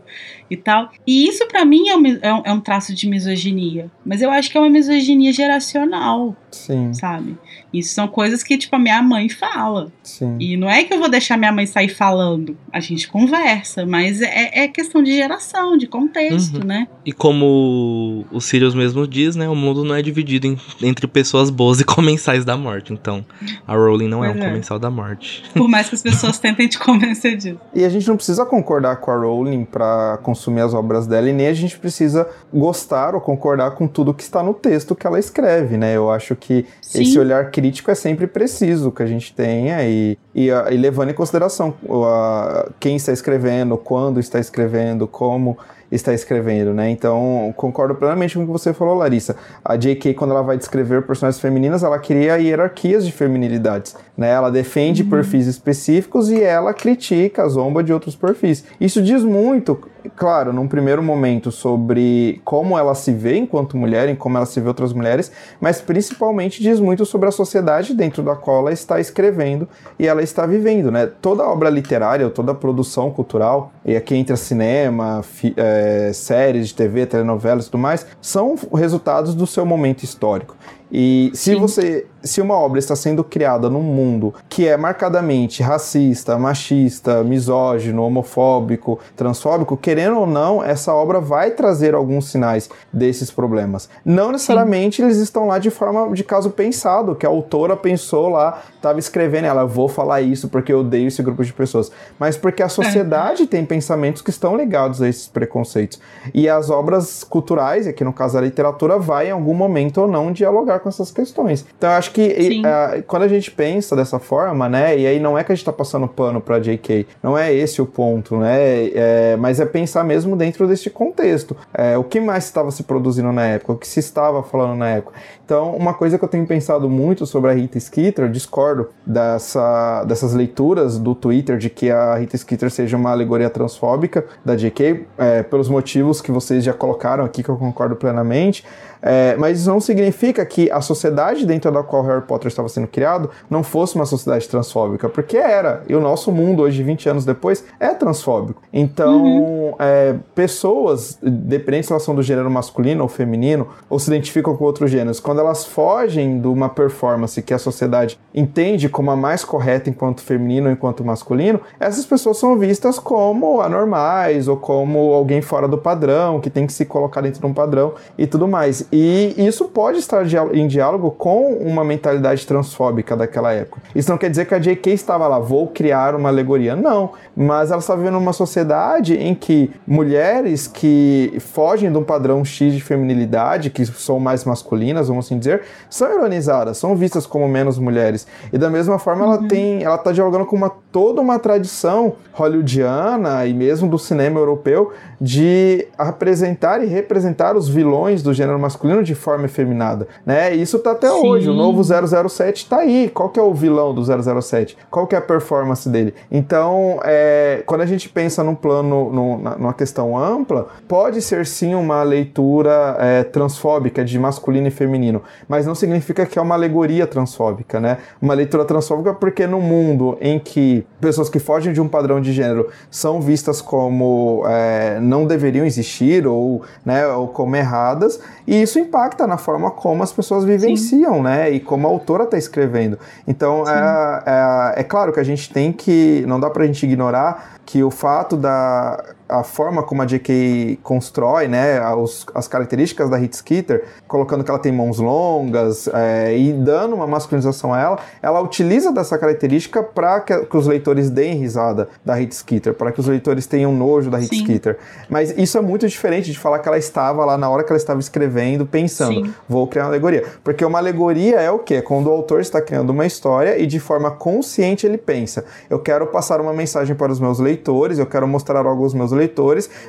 e 0.50 0.56
tal. 0.56 0.90
E 1.06 1.28
isso 1.28 1.46
para 1.48 1.64
mim 1.64 1.88
é 1.88 1.98
é 2.22 2.32
um, 2.32 2.42
é 2.44 2.52
um 2.52 2.60
traço 2.60 2.94
de 2.94 3.08
misoginia. 3.08 3.90
Mas 4.04 4.22
eu 4.22 4.30
acho 4.30 4.50
que 4.50 4.56
é 4.56 4.60
uma 4.60 4.70
misoginia 4.70 5.32
geracional 5.32 6.36
Sim. 6.50 6.94
Sabe? 6.94 7.36
Isso 7.72 7.94
são 7.94 8.06
coisas 8.06 8.42
que, 8.42 8.56
tipo, 8.56 8.76
a 8.76 8.78
minha 8.78 9.02
mãe 9.02 9.28
fala. 9.28 9.90
Sim. 10.02 10.36
E 10.38 10.56
não 10.56 10.70
é 10.70 10.84
que 10.84 10.94
eu 10.94 10.98
vou 10.98 11.08
deixar 11.08 11.36
minha 11.36 11.52
mãe 11.52 11.66
sair 11.66 11.88
falando. 11.88 12.56
A 12.72 12.80
gente 12.80 13.08
conversa, 13.08 13.84
mas 13.84 14.22
é, 14.22 14.64
é 14.64 14.68
questão 14.68 15.02
de 15.02 15.12
geração, 15.12 15.76
de 15.76 15.86
contexto, 15.86 16.58
uhum. 16.58 16.64
né? 16.64 16.86
E 17.04 17.12
como 17.12 18.24
o 18.30 18.40
Sirius 18.40 18.74
mesmo 18.74 19.06
diz, 19.06 19.34
né? 19.34 19.48
O 19.48 19.56
mundo 19.56 19.84
não 19.84 19.94
é 19.94 20.02
dividido 20.02 20.46
em, 20.46 20.56
entre 20.82 21.06
pessoas 21.06 21.50
boas 21.50 21.80
e 21.80 21.84
comensais 21.84 22.44
da 22.44 22.56
morte. 22.56 22.92
Então, 22.92 23.24
a 23.66 23.74
Rowling 23.74 24.08
não 24.08 24.24
é 24.24 24.28
é 24.28 24.34
um 24.34 24.42
é. 24.42 24.48
comensal 24.48 24.78
da 24.78 24.90
morte. 24.90 25.42
Por 25.54 25.68
mais 25.68 25.88
que 25.88 25.94
as 25.94 26.02
pessoas 26.02 26.38
tentem 26.40 26.68
te 26.68 26.78
convencer 26.78 27.36
disso. 27.36 27.60
E 27.74 27.84
a 27.84 27.88
gente 27.88 28.06
não 28.06 28.16
precisa 28.16 28.44
concordar 28.44 28.96
com 28.96 29.10
a 29.10 29.16
Rowling 29.16 29.64
para 29.64 30.18
consumir 30.22 30.60
as 30.60 30.74
obras 30.74 31.06
dela, 31.06 31.28
e 31.28 31.32
nem 31.32 31.46
a 31.46 31.52
gente 31.52 31.78
precisa 31.78 32.28
gostar 32.52 33.14
ou 33.14 33.20
concordar 33.20 33.72
com 33.72 33.86
tudo 33.86 34.14
que 34.14 34.22
está 34.22 34.42
no 34.42 34.54
texto 34.54 34.94
que 34.94 35.06
ela 35.06 35.18
escreve, 35.18 35.76
né? 35.76 35.96
Eu 35.96 36.10
acho 36.10 36.36
que 36.38 36.64
Sim. 36.80 37.02
esse 37.02 37.18
olhar 37.18 37.50
crítico 37.50 37.90
é 37.90 37.94
sempre 37.94 38.26
preciso 38.26 38.90
que 38.90 39.02
a 39.02 39.06
gente 39.06 39.34
tenha 39.34 39.82
e, 39.84 40.18
e, 40.34 40.48
e 40.48 40.76
levando 40.76 41.10
em 41.10 41.14
consideração 41.14 41.74
uh, 41.84 42.72
quem 42.78 42.96
está 42.96 43.12
escrevendo, 43.12 43.76
quando 43.76 44.20
está 44.20 44.38
escrevendo, 44.38 45.06
como 45.06 45.58
está 45.90 46.12
escrevendo, 46.12 46.74
né? 46.74 46.90
Então, 46.90 47.52
concordo 47.56 47.94
plenamente 47.94 48.36
com 48.36 48.42
o 48.42 48.46
que 48.46 48.52
você 48.52 48.72
falou, 48.72 48.94
Larissa. 48.94 49.36
A 49.64 49.76
J.K., 49.76 50.14
quando 50.14 50.32
ela 50.32 50.42
vai 50.42 50.56
descrever 50.56 51.02
personagens 51.02 51.40
femininas, 51.40 51.82
ela 51.82 51.98
cria 51.98 52.36
hierarquias 52.36 53.06
de 53.06 53.12
feminilidades, 53.12 53.96
né? 54.16 54.30
Ela 54.30 54.50
defende 54.50 55.02
uhum. 55.02 55.10
perfis 55.10 55.46
específicos 55.46 56.30
e 56.30 56.42
ela 56.42 56.74
critica, 56.74 57.48
zomba 57.48 57.82
de 57.82 57.92
outros 57.92 58.14
perfis. 58.14 58.64
Isso 58.80 59.02
diz 59.02 59.24
muito 59.24 59.78
claro, 60.16 60.52
num 60.52 60.68
primeiro 60.68 61.02
momento 61.02 61.50
sobre 61.50 62.40
como 62.44 62.78
ela 62.78 62.94
se 62.94 63.12
vê 63.12 63.36
enquanto 63.36 63.76
mulher, 63.76 64.08
em 64.08 64.14
como 64.14 64.36
ela 64.36 64.46
se 64.46 64.60
vê 64.60 64.68
outras 64.68 64.92
mulheres, 64.92 65.30
mas 65.60 65.80
principalmente 65.80 66.62
diz 66.62 66.80
muito 66.80 67.04
sobre 67.04 67.28
a 67.28 67.32
sociedade 67.32 67.94
dentro 67.94 68.22
da 68.22 68.34
qual 68.34 68.60
ela 68.60 68.72
está 68.72 69.00
escrevendo 69.00 69.68
e 69.98 70.06
ela 70.06 70.22
está 70.22 70.46
vivendo, 70.46 70.90
né? 70.90 71.06
Toda 71.06 71.44
obra 71.44 71.70
literária, 71.70 72.28
toda 72.30 72.54
produção 72.54 73.10
cultural, 73.10 73.72
e 73.88 73.96
aqui 73.96 74.14
entra 74.14 74.36
cinema, 74.36 75.24
é, 75.56 76.10
séries 76.12 76.68
de 76.68 76.74
TV, 76.74 77.06
telenovelas 77.06 77.64
e 77.64 77.70
tudo 77.70 77.80
mais, 77.80 78.06
são 78.20 78.54
resultados 78.74 79.34
do 79.34 79.46
seu 79.46 79.64
momento 79.64 80.02
histórico. 80.02 80.54
E 80.92 81.30
se 81.32 81.54
Sim. 81.54 81.58
você 81.58 82.06
se 82.22 82.40
uma 82.40 82.54
obra 82.54 82.78
está 82.78 82.96
sendo 82.96 83.22
criada 83.22 83.70
num 83.70 83.82
mundo 83.82 84.34
que 84.48 84.66
é 84.66 84.76
marcadamente 84.76 85.62
racista, 85.62 86.38
machista, 86.38 87.22
misógino, 87.22 88.02
homofóbico, 88.02 88.98
transfóbico, 89.16 89.76
querendo 89.76 90.18
ou 90.18 90.26
não, 90.26 90.62
essa 90.62 90.92
obra 90.92 91.20
vai 91.20 91.50
trazer 91.52 91.94
alguns 91.94 92.30
sinais 92.30 92.68
desses 92.92 93.30
problemas. 93.30 93.88
Não 94.04 94.32
necessariamente 94.32 94.96
Sim. 94.96 95.04
eles 95.04 95.18
estão 95.18 95.46
lá 95.46 95.58
de 95.58 95.70
forma 95.70 96.12
de 96.14 96.24
caso 96.24 96.50
pensado, 96.50 97.14
que 97.14 97.26
a 97.26 97.28
autora 97.28 97.76
pensou 97.76 98.28
lá, 98.28 98.62
estava 98.74 98.98
escrevendo 98.98 99.46
ela, 99.46 99.64
vou 99.64 99.88
falar 99.88 100.20
isso 100.20 100.48
porque 100.48 100.72
eu 100.72 100.80
odeio 100.80 101.08
esse 101.08 101.22
grupo 101.22 101.44
de 101.44 101.52
pessoas, 101.52 101.90
mas 102.18 102.36
porque 102.36 102.62
a 102.62 102.68
sociedade 102.68 103.44
é. 103.44 103.46
tem 103.46 103.64
pensamentos 103.64 104.22
que 104.22 104.30
estão 104.30 104.56
ligados 104.56 105.00
a 105.02 105.08
esses 105.08 105.28
preconceitos. 105.28 106.00
E 106.34 106.48
as 106.48 106.70
obras 106.70 107.24
culturais, 107.24 107.86
aqui 107.86 108.04
no 108.04 108.12
caso 108.12 108.38
a 108.38 108.40
literatura, 108.40 108.98
vai 108.98 109.28
em 109.28 109.32
algum 109.32 109.54
momento 109.54 110.02
ou 110.02 110.08
não 110.08 110.32
dialogar 110.32 110.80
com 110.80 110.88
essas 110.88 111.10
questões. 111.10 111.64
Então 111.76 111.90
eu 111.90 111.96
acho 111.96 112.12
que 112.12 112.17
uh, 112.20 113.02
quando 113.06 113.22
a 113.22 113.28
gente 113.28 113.50
pensa 113.50 113.94
dessa 113.94 114.18
forma, 114.18 114.68
né, 114.68 114.98
e 114.98 115.06
aí 115.06 115.20
não 115.20 115.38
é 115.38 115.44
que 115.44 115.52
a 115.52 115.54
gente 115.54 115.62
está 115.62 115.72
passando 115.72 116.06
pano 116.08 116.40
para 116.40 116.58
JK, 116.58 117.06
não 117.22 117.36
é 117.36 117.52
esse 117.52 117.80
o 117.80 117.86
ponto, 117.86 118.36
né, 118.38 118.88
é, 118.94 119.36
mas 119.38 119.60
é 119.60 119.66
pensar 119.66 120.04
mesmo 120.04 120.36
dentro 120.36 120.66
desse 120.66 120.90
contexto. 120.90 121.56
É, 121.72 121.96
o 121.96 122.04
que 122.04 122.20
mais 122.20 122.44
estava 122.44 122.70
se 122.70 122.82
produzindo 122.82 123.32
na 123.32 123.46
época, 123.46 123.72
o 123.72 123.76
que 123.76 123.86
se 123.86 124.00
estava 124.00 124.42
falando 124.42 124.76
na 124.76 124.88
época. 124.88 125.18
Então, 125.48 125.74
uma 125.74 125.94
coisa 125.94 126.18
que 126.18 126.24
eu 126.26 126.28
tenho 126.28 126.46
pensado 126.46 126.90
muito 126.90 127.24
sobre 127.24 127.50
a 127.50 127.54
Rita 127.54 127.80
Skeeter, 127.80 128.26
eu 128.26 128.30
discordo 128.30 128.90
dessa, 129.06 130.04
dessas 130.04 130.34
leituras 130.34 130.98
do 130.98 131.14
Twitter 131.14 131.56
de 131.56 131.70
que 131.70 131.90
a 131.90 132.16
Rita 132.16 132.36
Skeeter 132.36 132.70
seja 132.70 132.98
uma 132.98 133.12
alegoria 133.12 133.48
transfóbica 133.48 134.26
da 134.44 134.54
JK, 134.54 135.06
é, 135.16 135.42
pelos 135.42 135.70
motivos 135.70 136.20
que 136.20 136.30
vocês 136.30 136.62
já 136.62 136.74
colocaram 136.74 137.24
aqui, 137.24 137.42
que 137.42 137.48
eu 137.48 137.56
concordo 137.56 137.96
plenamente. 137.96 138.62
É, 139.00 139.36
mas 139.36 139.60
isso 139.60 139.70
não 139.70 139.80
significa 139.80 140.44
que 140.44 140.70
a 140.70 140.80
sociedade 140.80 141.46
dentro 141.46 141.70
da 141.70 141.82
qual 141.82 142.02
Harry 142.02 142.22
Potter 142.22 142.48
estava 142.48 142.68
sendo 142.68 142.88
criado 142.88 143.30
não 143.48 143.62
fosse 143.62 143.94
uma 143.94 144.06
sociedade 144.06 144.48
transfóbica, 144.48 145.08
porque 145.08 145.36
era. 145.36 145.82
E 145.88 145.94
o 145.94 146.00
nosso 146.00 146.32
mundo, 146.32 146.62
hoje, 146.62 146.82
20 146.82 147.08
anos 147.08 147.24
depois, 147.24 147.64
é 147.78 147.88
transfóbico. 147.94 148.62
Então, 148.72 149.22
uhum. 149.22 149.74
é, 149.78 150.16
pessoas, 150.34 151.18
dependendo 151.22 151.84
da 151.84 151.88
relação 151.88 152.14
do 152.14 152.22
gênero 152.22 152.50
masculino 152.50 153.02
ou 153.02 153.08
feminino, 153.08 153.68
ou 153.88 153.98
se 153.98 154.10
identificam 154.10 154.56
com 154.56 154.64
outros 154.64 154.90
gêneros, 154.90 155.20
quando 155.20 155.37
elas 155.40 155.64
fogem 155.64 156.40
de 156.40 156.46
uma 156.46 156.68
performance 156.68 157.40
que 157.42 157.54
a 157.54 157.58
sociedade 157.58 158.18
entende 158.34 158.88
como 158.88 159.10
a 159.10 159.16
mais 159.16 159.44
correta 159.44 159.90
enquanto 159.90 160.22
feminino 160.22 160.66
ou 160.66 160.72
enquanto 160.72 161.04
masculino, 161.04 161.60
essas 161.78 162.04
pessoas 162.04 162.38
são 162.38 162.58
vistas 162.58 162.98
como 162.98 163.60
anormais 163.60 164.48
ou 164.48 164.56
como 164.56 165.12
alguém 165.12 165.40
fora 165.40 165.66
do 165.66 165.78
padrão, 165.78 166.40
que 166.40 166.50
tem 166.50 166.66
que 166.66 166.72
se 166.72 166.84
colocar 166.84 167.20
dentro 167.20 167.40
de 167.40 167.46
um 167.46 167.54
padrão 167.54 167.94
e 168.16 168.26
tudo 168.26 168.46
mais. 168.46 168.86
E 168.92 169.34
isso 169.36 169.66
pode 169.66 169.98
estar 169.98 170.24
em 170.52 170.66
diálogo 170.66 171.10
com 171.10 171.54
uma 171.54 171.84
mentalidade 171.84 172.46
transfóbica 172.46 173.16
daquela 173.16 173.52
época. 173.52 173.80
Isso 173.94 174.10
não 174.10 174.18
quer 174.18 174.30
dizer 174.30 174.46
que 174.46 174.54
a 174.54 174.58
J.K. 174.58 174.92
estava 174.92 175.26
lá, 175.26 175.38
vou 175.38 175.68
criar 175.68 176.14
uma 176.14 176.28
alegoria. 176.28 176.76
Não, 176.76 177.12
mas 177.36 177.70
ela 177.70 177.80
está 177.80 177.94
vivendo 177.94 178.18
uma 178.18 178.32
sociedade 178.32 179.14
em 179.14 179.34
que 179.34 179.70
mulheres 179.86 180.66
que 180.66 181.36
fogem 181.40 181.90
de 181.90 181.98
um 181.98 182.04
padrão 182.04 182.44
X 182.44 182.74
de 182.74 182.80
feminilidade, 182.80 183.70
que 183.70 183.84
são 183.86 184.18
mais 184.18 184.44
masculinas, 184.44 185.08
vamos 185.08 185.27
assim 185.28 185.38
dizer, 185.38 185.62
são 185.90 186.12
ironizadas, 186.12 186.78
são 186.78 186.96
vistas 186.96 187.26
como 187.26 187.46
menos 187.46 187.78
mulheres. 187.78 188.26
E 188.52 188.58
da 188.58 188.70
mesma 188.70 188.98
forma, 188.98 189.24
uhum. 189.24 189.34
ela 189.34 189.48
tem, 189.48 189.82
ela 189.82 189.96
está 189.96 190.10
dialogando 190.10 190.46
com 190.46 190.56
uma, 190.56 190.70
toda 190.90 191.20
uma 191.20 191.38
tradição 191.38 192.14
hollywoodiana 192.32 193.46
e 193.46 193.52
mesmo 193.52 193.88
do 193.88 193.98
cinema 193.98 194.40
europeu 194.40 194.92
de 195.20 195.86
apresentar 195.96 196.82
e 196.82 196.86
representar 196.86 197.56
os 197.56 197.68
vilões 197.68 198.22
do 198.22 198.32
gênero 198.32 198.58
masculino 198.58 199.02
de 199.02 199.14
forma 199.14 199.46
efeminada, 199.46 200.06
né? 200.24 200.54
Isso 200.54 200.78
tá 200.78 200.92
até 200.92 201.08
Sim. 201.08 201.26
hoje. 201.26 201.50
O 201.50 201.54
novo 201.54 201.82
007 201.82 202.68
tá 202.68 202.78
aí. 202.78 203.10
Qual 203.12 203.28
que 203.28 203.38
é 203.38 203.42
o 203.42 203.52
vilão 203.52 203.92
do 203.92 204.02
007? 204.04 204.76
Qual 204.90 205.06
que 205.06 205.14
é 205.14 205.18
a 205.18 205.22
performance 205.22 205.88
dele? 205.88 206.14
Então, 206.30 207.00
é, 207.04 207.62
quando 207.66 207.80
a 207.80 207.86
gente 207.86 208.08
pensa 208.08 208.44
num 208.44 208.54
plano, 208.54 209.12
num, 209.12 209.38
numa 209.38 209.74
questão 209.74 210.16
ampla, 210.16 210.68
pode 210.86 211.20
ser 211.20 211.46
sim 211.46 211.74
uma 211.74 212.02
leitura 212.02 212.96
é, 212.98 213.24
transfóbica 213.24 214.04
de 214.04 214.18
masculino 214.18 214.68
e 214.68 214.70
feminino, 214.70 215.17
mas 215.48 215.66
não 215.66 215.74
significa 215.74 216.26
que 216.26 216.38
é 216.38 216.42
uma 216.42 216.54
alegoria 216.54 217.06
transfóbica, 217.06 217.80
né? 217.80 217.98
Uma 218.20 218.34
leitura 218.34 218.64
transfóbica 218.64 219.14
porque 219.14 219.46
no 219.46 219.60
mundo 219.60 220.16
em 220.20 220.38
que 220.38 220.86
pessoas 221.00 221.28
que 221.28 221.38
fogem 221.38 221.72
de 221.72 221.80
um 221.80 221.88
padrão 221.88 222.20
de 222.20 222.32
gênero 222.32 222.68
são 222.90 223.20
vistas 223.20 223.60
como 223.60 224.42
é, 224.46 224.98
não 225.00 225.26
deveriam 225.26 225.64
existir 225.64 226.26
ou, 226.26 226.62
né, 226.84 227.06
ou 227.06 227.28
como 227.28 227.56
erradas, 227.56 228.20
e 228.46 228.62
isso 228.62 228.78
impacta 228.78 229.26
na 229.26 229.36
forma 229.36 229.70
como 229.70 230.02
as 230.02 230.12
pessoas 230.12 230.44
vivenciam, 230.44 231.16
Sim. 231.16 231.22
né? 231.22 231.50
E 231.50 231.60
como 231.60 231.86
a 231.86 231.90
autora 231.90 232.24
está 232.24 232.38
escrevendo. 232.38 232.98
Então, 233.26 233.64
é, 233.68 234.22
é, 234.26 234.80
é, 234.80 234.84
claro 234.84 235.12
que 235.12 235.20
a 235.20 235.24
gente 235.24 235.52
tem 235.52 235.72
que. 235.72 236.24
Não 236.26 236.40
dá 236.40 236.50
para 236.50 236.64
a 236.64 236.66
gente 236.66 236.84
ignorar 236.84 237.58
que 237.64 237.82
o 237.82 237.90
fato 237.90 238.36
da 238.36 239.02
a 239.28 239.42
forma 239.42 239.82
como 239.82 240.02
a 240.02 240.06
J.K. 240.06 240.78
constrói, 240.82 241.48
né, 241.48 241.78
as, 241.78 242.26
as 242.34 242.48
características 242.48 243.10
da 243.10 243.16
Hit 243.16 243.36
Skeeter, 243.36 243.84
colocando 244.06 244.42
que 244.42 244.50
ela 244.50 244.58
tem 244.58 244.72
mãos 244.72 244.98
longas 244.98 245.88
é, 245.92 246.36
e 246.36 246.52
dando 246.52 246.94
uma 246.94 247.06
masculinização 247.06 247.72
a 247.74 247.80
ela, 247.80 247.98
ela 248.22 248.40
utiliza 248.40 248.92
dessa 248.92 249.18
característica 249.18 249.82
para 249.82 250.20
que, 250.20 250.36
que, 250.46 250.56
os 250.56 250.66
leitores 250.66 251.10
deem 251.10 251.34
risada 251.34 251.88
da 252.04 252.14
Hit 252.14 252.34
Skeeter, 252.34 252.74
para 252.74 252.90
que 252.92 253.00
os 253.00 253.06
leitores 253.06 253.46
tenham 253.46 253.72
nojo 253.72 254.10
da 254.10 254.18
Hit 254.18 254.34
Sim. 254.34 254.44
Skeeter. 254.44 254.78
Mas 255.08 255.36
isso 255.36 255.58
é 255.58 255.60
muito 255.60 255.86
diferente 255.86 256.30
de 256.30 256.38
falar 256.38 256.58
que 256.60 256.68
ela 256.68 256.78
estava 256.78 257.24
lá 257.24 257.36
na 257.36 257.48
hora 257.50 257.64
que 257.64 257.70
ela 257.70 257.78
estava 257.78 258.00
escrevendo, 258.00 258.64
pensando, 258.66 259.26
Sim. 259.26 259.34
vou 259.48 259.66
criar 259.66 259.84
uma 259.84 259.90
alegoria. 259.90 260.24
Porque 260.42 260.64
uma 260.64 260.78
alegoria 260.78 261.40
é 261.40 261.50
o 261.50 261.58
quê? 261.58 261.76
É 261.76 261.82
quando 261.82 262.06
o 262.06 262.10
autor 262.10 262.40
está 262.40 262.60
criando 262.60 262.90
uma 262.90 263.06
história 263.06 263.58
e 263.58 263.66
de 263.66 263.78
forma 263.78 264.10
consciente 264.10 264.86
ele 264.86 264.98
pensa, 264.98 265.44
eu 265.68 265.78
quero 265.78 266.06
passar 266.06 266.40
uma 266.40 266.52
mensagem 266.52 266.96
para 266.96 267.12
os 267.12 267.20
meus 267.20 267.38
leitores 267.38 267.58
leitores, 267.58 267.98
eu 267.98 268.06
quero 268.06 268.26
mostrar 268.26 268.64
algo 268.66 268.84
aos 268.84 268.94
meus 268.94 269.10
leitores, 269.10 269.17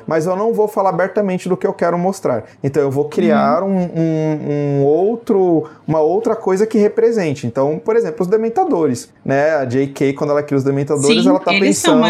mas 0.06 0.26
eu 0.26 0.34
não 0.34 0.52
vou 0.52 0.66
falar 0.66 0.90
abertamente 0.90 1.48
do 1.48 1.56
que 1.56 1.66
eu 1.66 1.72
quero 1.72 1.98
mostrar. 1.98 2.44
Então 2.62 2.82
eu 2.82 2.90
vou 2.90 3.04
criar 3.04 3.62
uhum. 3.62 3.70
um, 3.70 4.00
um, 4.00 4.80
um, 4.80 4.84
outro, 4.84 5.64
uma 5.86 6.00
outra 6.00 6.34
coisa 6.34 6.66
que 6.66 6.78
represente. 6.78 7.46
Então, 7.46 7.80
por 7.82 7.96
exemplo, 7.96 8.22
os 8.22 8.26
dementadores, 8.26 9.10
né? 9.24 9.56
A 9.56 9.64
J.K. 9.64 10.12
quando 10.14 10.30
ela 10.30 10.42
cria 10.42 10.56
os 10.56 10.64
dementadores, 10.64 11.22
Sim, 11.22 11.28
ela 11.28 11.38
tá 11.38 11.52
pensando 11.52 12.00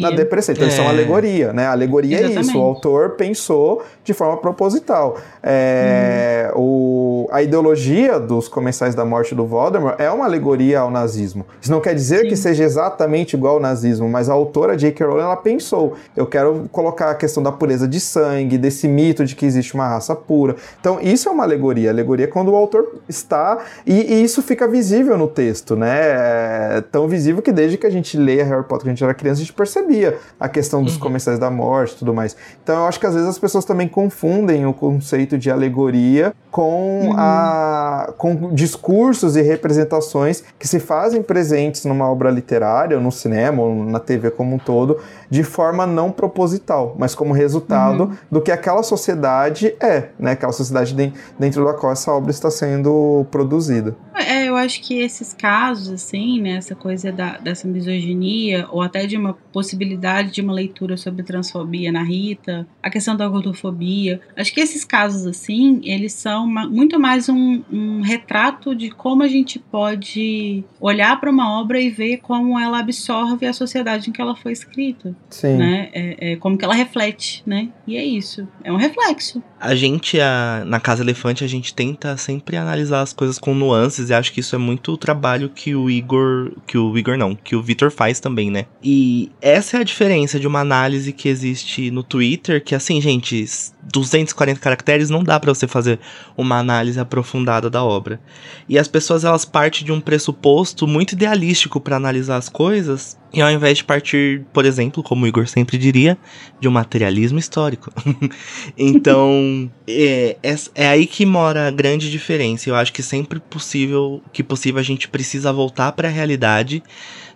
na 0.00 0.10
depressão. 0.10 0.54
Então, 0.54 0.64
é. 0.64 0.66
eles 0.66 0.74
são 0.74 0.84
uma 0.84 0.92
é. 0.92 0.94
alegoria, 0.94 1.52
né? 1.52 1.66
A 1.66 1.72
alegoria 1.72 2.18
Exatamente. 2.18 2.38
é 2.38 2.40
isso. 2.40 2.58
O 2.58 2.62
autor 2.62 3.10
pensou 3.10 3.82
de 4.02 4.12
forma 4.12 4.36
proposital. 4.36 5.16
É, 5.42 6.50
uhum. 6.54 7.26
o, 7.26 7.28
a 7.30 7.42
ideologia 7.42 8.18
dos 8.18 8.48
comensais 8.48 8.94
da 8.94 9.04
morte 9.04 9.34
do 9.34 9.46
Voldemort 9.46 9.98
é 9.98 10.10
uma 10.10 10.24
alegoria 10.24 10.80
ao 10.80 10.90
nazismo. 10.90 11.46
Isso 11.60 11.70
não 11.70 11.80
quer 11.80 11.94
dizer 11.94 12.22
Sim. 12.22 12.28
que 12.28 12.36
seja 12.36 12.64
exatamente 12.64 13.34
igual 13.34 13.54
ao 13.54 13.60
nazismo, 13.60 14.08
mas 14.08 14.28
a 14.28 14.32
autora 14.32 14.76
J.K. 14.76 15.06
Rowling 15.06 15.22
ela 15.22 15.36
pensou, 15.36 15.94
eu 16.16 16.26
quero 16.26 16.63
colocar 16.70 17.10
a 17.10 17.14
questão 17.14 17.42
da 17.42 17.52
pureza 17.52 17.86
de 17.86 18.00
sangue, 18.00 18.58
desse 18.58 18.86
mito 18.88 19.24
de 19.24 19.34
que 19.34 19.46
existe 19.46 19.74
uma 19.74 19.88
raça 19.88 20.14
pura. 20.14 20.56
Então, 20.80 20.98
isso 21.00 21.28
é 21.28 21.32
uma 21.32 21.44
alegoria. 21.44 21.90
alegoria 21.90 22.24
é 22.24 22.28
quando 22.28 22.50
o 22.50 22.56
autor 22.56 23.00
está 23.08 23.58
e, 23.86 24.14
e, 24.14 24.24
isso 24.24 24.42
fica 24.42 24.66
visível 24.66 25.16
no 25.16 25.28
texto, 25.28 25.76
né? 25.76 26.78
É 26.78 26.84
tão 26.90 27.08
visível 27.08 27.42
que 27.42 27.52
desde 27.52 27.76
que 27.76 27.86
a 27.86 27.90
gente 27.90 28.16
lê 28.16 28.42
Harry 28.42 28.64
Potter, 28.64 28.84
que 28.84 28.88
a 28.88 28.92
gente 28.92 29.04
era 29.04 29.14
criança, 29.14 29.40
a 29.40 29.44
gente 29.44 29.52
percebia 29.52 30.18
a 30.38 30.48
questão 30.48 30.82
dos 30.82 30.94
uhum. 30.94 31.00
comensais 31.00 31.38
da 31.38 31.50
morte 31.50 31.92
e 31.92 31.98
tudo 31.98 32.14
mais. 32.14 32.36
Então, 32.62 32.82
eu 32.82 32.86
acho 32.86 32.98
que 32.98 33.06
às 33.06 33.14
vezes 33.14 33.28
as 33.28 33.38
pessoas 33.38 33.64
também 33.64 33.88
confundem 33.88 34.66
o 34.66 34.72
conceito 34.72 35.38
de 35.38 35.50
alegoria 35.50 36.32
com 36.50 37.08
uhum. 37.08 37.14
a, 37.16 38.12
com 38.16 38.54
discursos 38.54 39.36
e 39.36 39.42
representações 39.42 40.44
que 40.58 40.68
se 40.68 40.78
fazem 40.78 41.22
presentes 41.22 41.84
numa 41.84 42.08
obra 42.08 42.30
literária, 42.30 42.96
ou 42.96 43.02
no 43.02 43.10
cinema, 43.10 43.62
ou 43.62 43.84
na 43.84 43.98
TV 43.98 44.30
como 44.30 44.54
um 44.54 44.58
todo, 44.58 44.98
de 45.34 45.42
forma 45.42 45.84
não 45.84 46.12
proposital, 46.12 46.94
mas 46.96 47.12
como 47.12 47.34
resultado 47.34 48.04
uhum. 48.04 48.16
do 48.30 48.40
que 48.40 48.52
aquela 48.52 48.84
sociedade 48.84 49.74
é, 49.80 50.10
né? 50.16 50.30
Aquela 50.30 50.52
sociedade 50.52 50.94
dentro 51.36 51.64
da 51.64 51.72
qual 51.74 51.92
essa 51.92 52.12
obra 52.12 52.30
está 52.30 52.52
sendo 52.52 53.26
produzida. 53.32 53.96
É, 54.14 54.48
eu 54.48 54.54
acho 54.54 54.80
que 54.80 55.00
esses 55.00 55.32
casos, 55.32 55.90
assim, 55.90 56.40
né, 56.40 56.50
essa 56.50 56.76
coisa 56.76 57.10
da, 57.10 57.36
dessa 57.38 57.66
misoginia, 57.66 58.68
ou 58.70 58.80
até 58.80 59.06
de 59.06 59.16
uma 59.16 59.34
possibilidade 59.52 60.30
de 60.30 60.40
uma 60.40 60.52
leitura 60.52 60.96
sobre 60.96 61.24
transfobia 61.24 61.90
na 61.90 62.04
Rita, 62.04 62.64
a 62.80 62.88
questão 62.88 63.16
da 63.16 63.28
gordofobia, 63.28 64.20
acho 64.36 64.54
que 64.54 64.60
esses 64.60 64.84
casos, 64.84 65.26
assim, 65.26 65.80
eles 65.82 66.12
são 66.12 66.44
uma, 66.44 66.64
muito 66.68 67.00
mais 67.00 67.28
um, 67.28 67.62
um 67.72 68.02
retrato 68.02 68.72
de 68.72 68.88
como 68.88 69.24
a 69.24 69.28
gente 69.28 69.58
pode 69.58 70.62
olhar 70.80 71.20
para 71.20 71.30
uma 71.30 71.60
obra 71.60 71.80
e 71.80 71.90
ver 71.90 72.18
como 72.18 72.56
ela 72.56 72.78
absorve 72.78 73.46
a 73.46 73.52
sociedade 73.52 74.08
em 74.08 74.12
que 74.12 74.20
ela 74.20 74.36
foi 74.36 74.52
escrita. 74.52 75.16
Sim. 75.30 75.56
Né? 75.56 75.90
É, 75.92 76.32
é 76.32 76.36
como 76.36 76.56
que 76.56 76.64
ela 76.64 76.74
reflete, 76.74 77.42
né? 77.44 77.68
E 77.86 77.96
é 77.96 78.04
isso. 78.04 78.46
É 78.62 78.72
um 78.72 78.76
reflexo. 78.76 79.42
A 79.60 79.74
gente, 79.74 80.20
a, 80.20 80.62
na 80.66 80.78
Casa 80.78 81.02
Elefante, 81.02 81.42
a 81.42 81.46
gente 81.46 81.74
tenta 81.74 82.16
sempre 82.16 82.56
analisar 82.56 83.00
as 83.00 83.12
coisas 83.12 83.38
com 83.38 83.54
nuances 83.54 84.10
e 84.10 84.14
acho 84.14 84.32
que 84.32 84.40
isso 84.40 84.54
é 84.54 84.58
muito 84.58 84.92
o 84.92 84.96
trabalho 84.96 85.48
que 85.48 85.74
o 85.74 85.90
Igor. 85.90 86.52
Que 86.66 86.78
o 86.78 86.96
Igor 86.96 87.16
não, 87.16 87.34
que 87.34 87.56
o 87.56 87.62
Vitor 87.62 87.90
faz 87.90 88.20
também, 88.20 88.50
né? 88.50 88.66
E 88.82 89.30
essa 89.40 89.76
é 89.76 89.80
a 89.80 89.84
diferença 89.84 90.38
de 90.38 90.46
uma 90.46 90.60
análise 90.60 91.12
que 91.12 91.28
existe 91.28 91.90
no 91.90 92.02
Twitter, 92.02 92.62
que 92.62 92.74
assim, 92.74 93.00
gente, 93.00 93.44
240 93.82 94.60
caracteres 94.60 95.10
não 95.10 95.22
dá 95.22 95.38
para 95.38 95.52
você 95.52 95.66
fazer 95.66 95.98
uma 96.36 96.58
análise 96.58 96.98
aprofundada 96.98 97.70
da 97.70 97.84
obra. 97.84 98.20
E 98.68 98.78
as 98.78 98.88
pessoas 98.88 99.24
elas 99.24 99.44
partem 99.44 99.84
de 99.84 99.92
um 99.92 100.00
pressuposto 100.00 100.86
muito 100.86 101.12
idealístico 101.12 101.80
para 101.80 101.96
analisar 101.96 102.36
as 102.36 102.48
coisas, 102.48 103.16
e 103.32 103.42
ao 103.42 103.50
invés 103.50 103.78
de 103.78 103.84
partir, 103.84 104.42
por 104.52 104.64
exemplo, 104.64 105.02
como 105.02 105.24
o 105.24 105.28
Igor 105.28 105.48
sempre 105.48 105.76
diria, 105.76 106.16
de 106.60 106.68
um 106.68 106.70
materialismo 106.70 107.38
histórico. 107.38 107.90
então, 108.78 109.70
é, 109.88 110.36
é, 110.42 110.54
é, 110.74 110.88
aí 110.88 111.06
que 111.06 111.26
mora 111.26 111.66
a 111.66 111.70
grande 111.70 112.10
diferença. 112.10 112.70
Eu 112.70 112.76
acho 112.76 112.92
que 112.92 113.02
sempre 113.02 113.40
possível, 113.40 114.22
que 114.32 114.42
possível 114.42 114.78
a 114.78 114.84
gente 114.84 115.08
precisa 115.08 115.52
voltar 115.52 115.92
para 115.92 116.08
a 116.08 116.10
realidade 116.10 116.82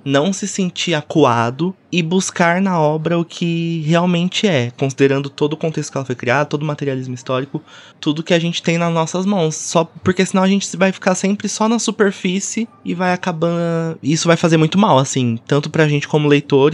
não 0.09 0.33
se 0.33 0.49
sentir 0.49 0.95
acuado 0.95 1.77
e 1.93 2.03
buscar 2.03 2.61
na 2.61 2.81
obra 2.81 3.19
o 3.19 3.25
que 3.25 3.83
realmente 3.87 4.47
é, 4.47 4.71
considerando 4.71 5.29
todo 5.29 5.53
o 5.53 5.57
contexto 5.57 5.93
que 5.93 5.99
ela 5.99 6.05
foi 6.05 6.15
criada, 6.15 6.47
todo 6.47 6.63
o 6.63 6.67
materialismo 6.67 7.15
histórico, 7.15 7.63
tudo 8.01 8.23
que 8.23 8.35
a 8.35 8.39
gente 8.39 8.63
tem 8.63 8.79
nas 8.79 8.93
nossas 8.93 9.27
mãos. 9.27 9.55
Só 9.55 9.85
porque 9.85 10.25
senão 10.25 10.43
a 10.43 10.49
gente 10.49 10.77
vai 10.77 10.93
ficar 10.93 11.15
sempre 11.15 11.49
só 11.49 11.69
na 11.69 11.79
superfície 11.79 12.69
e 12.85 12.95
vai 12.95 13.13
acabando. 13.13 13.99
Isso 14.03 14.27
vai 14.27 14.37
fazer 14.37 14.57
muito 14.57 14.79
mal, 14.79 14.99
assim, 14.99 15.39
tanto 15.47 15.71
pra 15.71 15.89
gente 15.89 16.09
como 16.09 16.29
leitor, 16.29 16.73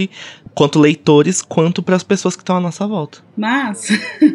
quanto 0.55 0.79
leitores, 0.79 1.43
quanto 1.43 1.83
para 1.83 1.97
as 1.97 2.03
pessoas 2.03 2.37
que 2.37 2.43
estão 2.43 2.57
à 2.57 2.61
nossa 2.61 2.87
volta. 2.87 3.19
Mas, 3.37 3.89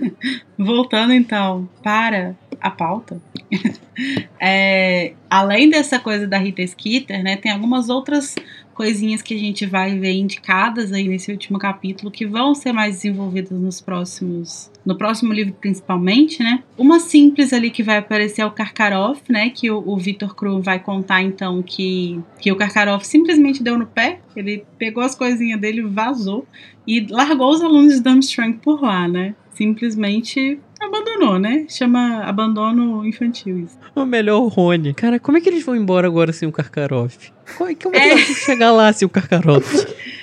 voltando 0.57 1.13
então 1.13 1.67
para 1.81 2.35
a 2.61 2.69
pauta, 2.69 3.21
é, 4.39 5.13
além 5.29 5.69
dessa 5.69 5.99
coisa 5.99 6.27
da 6.27 6.37
Rita 6.37 6.65
Skeeter, 6.65 7.23
né, 7.23 7.37
tem 7.37 7.51
algumas 7.51 7.89
outras 7.89 8.35
coisinhas 8.79 9.21
que 9.21 9.33
a 9.33 9.37
gente 9.37 9.65
vai 9.65 9.99
ver 9.99 10.13
indicadas 10.13 10.93
aí 10.93 11.05
nesse 11.05 11.29
último 11.29 11.59
capítulo 11.59 12.09
que 12.09 12.25
vão 12.25 12.55
ser 12.55 12.71
mais 12.71 12.95
desenvolvidas 12.95 13.59
nos 13.59 13.81
próximos, 13.81 14.71
no 14.85 14.97
próximo 14.97 15.33
livro 15.33 15.53
principalmente, 15.59 16.41
né? 16.41 16.63
Uma 16.77 16.97
simples 16.97 17.51
ali 17.51 17.71
que 17.71 17.83
vai 17.83 17.97
aparecer 17.97 18.41
é 18.41 18.45
o 18.45 18.51
Karkaroff, 18.51 19.21
né? 19.27 19.49
Que 19.49 19.69
o, 19.69 19.83
o 19.85 19.97
Victor 19.97 20.33
Krum 20.33 20.61
vai 20.61 20.79
contar 20.79 21.21
então 21.21 21.61
que, 21.61 22.21
que 22.39 22.53
o 22.53 22.55
Karkaroff 22.55 23.05
simplesmente 23.05 23.61
deu 23.61 23.77
no 23.77 23.85
pé, 23.85 24.21
ele 24.33 24.63
pegou 24.77 25.03
as 25.03 25.13
coisinhas 25.13 25.59
dele, 25.59 25.81
vazou 25.81 26.47
e 26.87 27.05
largou 27.09 27.49
os 27.49 27.61
alunos 27.61 27.95
de 27.95 28.01
Durmstrang 28.01 28.59
por 28.59 28.81
lá, 28.81 29.09
né? 29.09 29.35
Simplesmente 29.55 30.57
abandonou, 30.81 31.37
né? 31.37 31.65
Chama 31.67 32.23
abandono 32.23 33.05
infantil 33.05 33.59
isso. 33.59 33.77
O 33.95 34.05
melhor 34.05 34.47
Rony. 34.47 34.93
Cara, 34.93 35.19
como 35.19 35.37
é 35.37 35.41
que 35.41 35.49
eles 35.49 35.63
vão 35.63 35.75
embora 35.75 36.07
agora 36.07 36.31
sem 36.31 36.47
o 36.47 36.51
Karkaroff? 36.51 37.31
Como 37.57 37.69
é 37.69 37.75
que 37.75 37.87
é. 37.87 38.11
eles 38.13 38.27
vão 38.27 38.35
chegar 38.35 38.71
lá 38.71 38.91
sem 38.93 39.05
o 39.05 39.09
Karkaroff? 39.09 39.67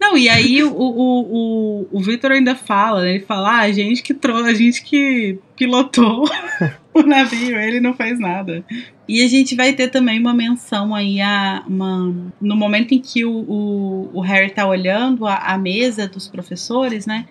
Não, 0.00 0.18
e 0.18 0.28
aí 0.28 0.62
o, 0.64 0.72
o, 0.72 1.82
o, 1.82 1.88
o 1.92 2.00
Victor 2.00 2.32
ainda 2.32 2.56
fala, 2.56 3.02
né? 3.02 3.10
Ele 3.14 3.24
fala, 3.24 3.50
ah, 3.50 3.60
a 3.60 3.72
gente 3.72 4.02
que 4.02 4.12
trouxe, 4.12 4.50
a 4.50 4.54
gente 4.54 4.82
que 4.82 5.38
pilotou 5.56 6.24
o 6.92 7.02
navio, 7.02 7.56
ele 7.56 7.80
não 7.80 7.94
fez 7.94 8.18
nada. 8.18 8.64
E 9.08 9.22
a 9.22 9.28
gente 9.28 9.54
vai 9.54 9.72
ter 9.72 9.88
também 9.88 10.18
uma 10.18 10.34
menção 10.34 10.92
aí 10.92 11.20
a 11.20 11.62
uma, 11.68 12.12
no 12.40 12.56
momento 12.56 12.92
em 12.92 12.98
que 13.00 13.24
o, 13.24 13.30
o, 13.30 14.10
o 14.12 14.20
Harry 14.20 14.50
tá 14.50 14.66
olhando 14.66 15.24
a, 15.24 15.36
a 15.36 15.56
mesa 15.56 16.08
dos 16.08 16.26
professores, 16.26 17.06
né? 17.06 17.26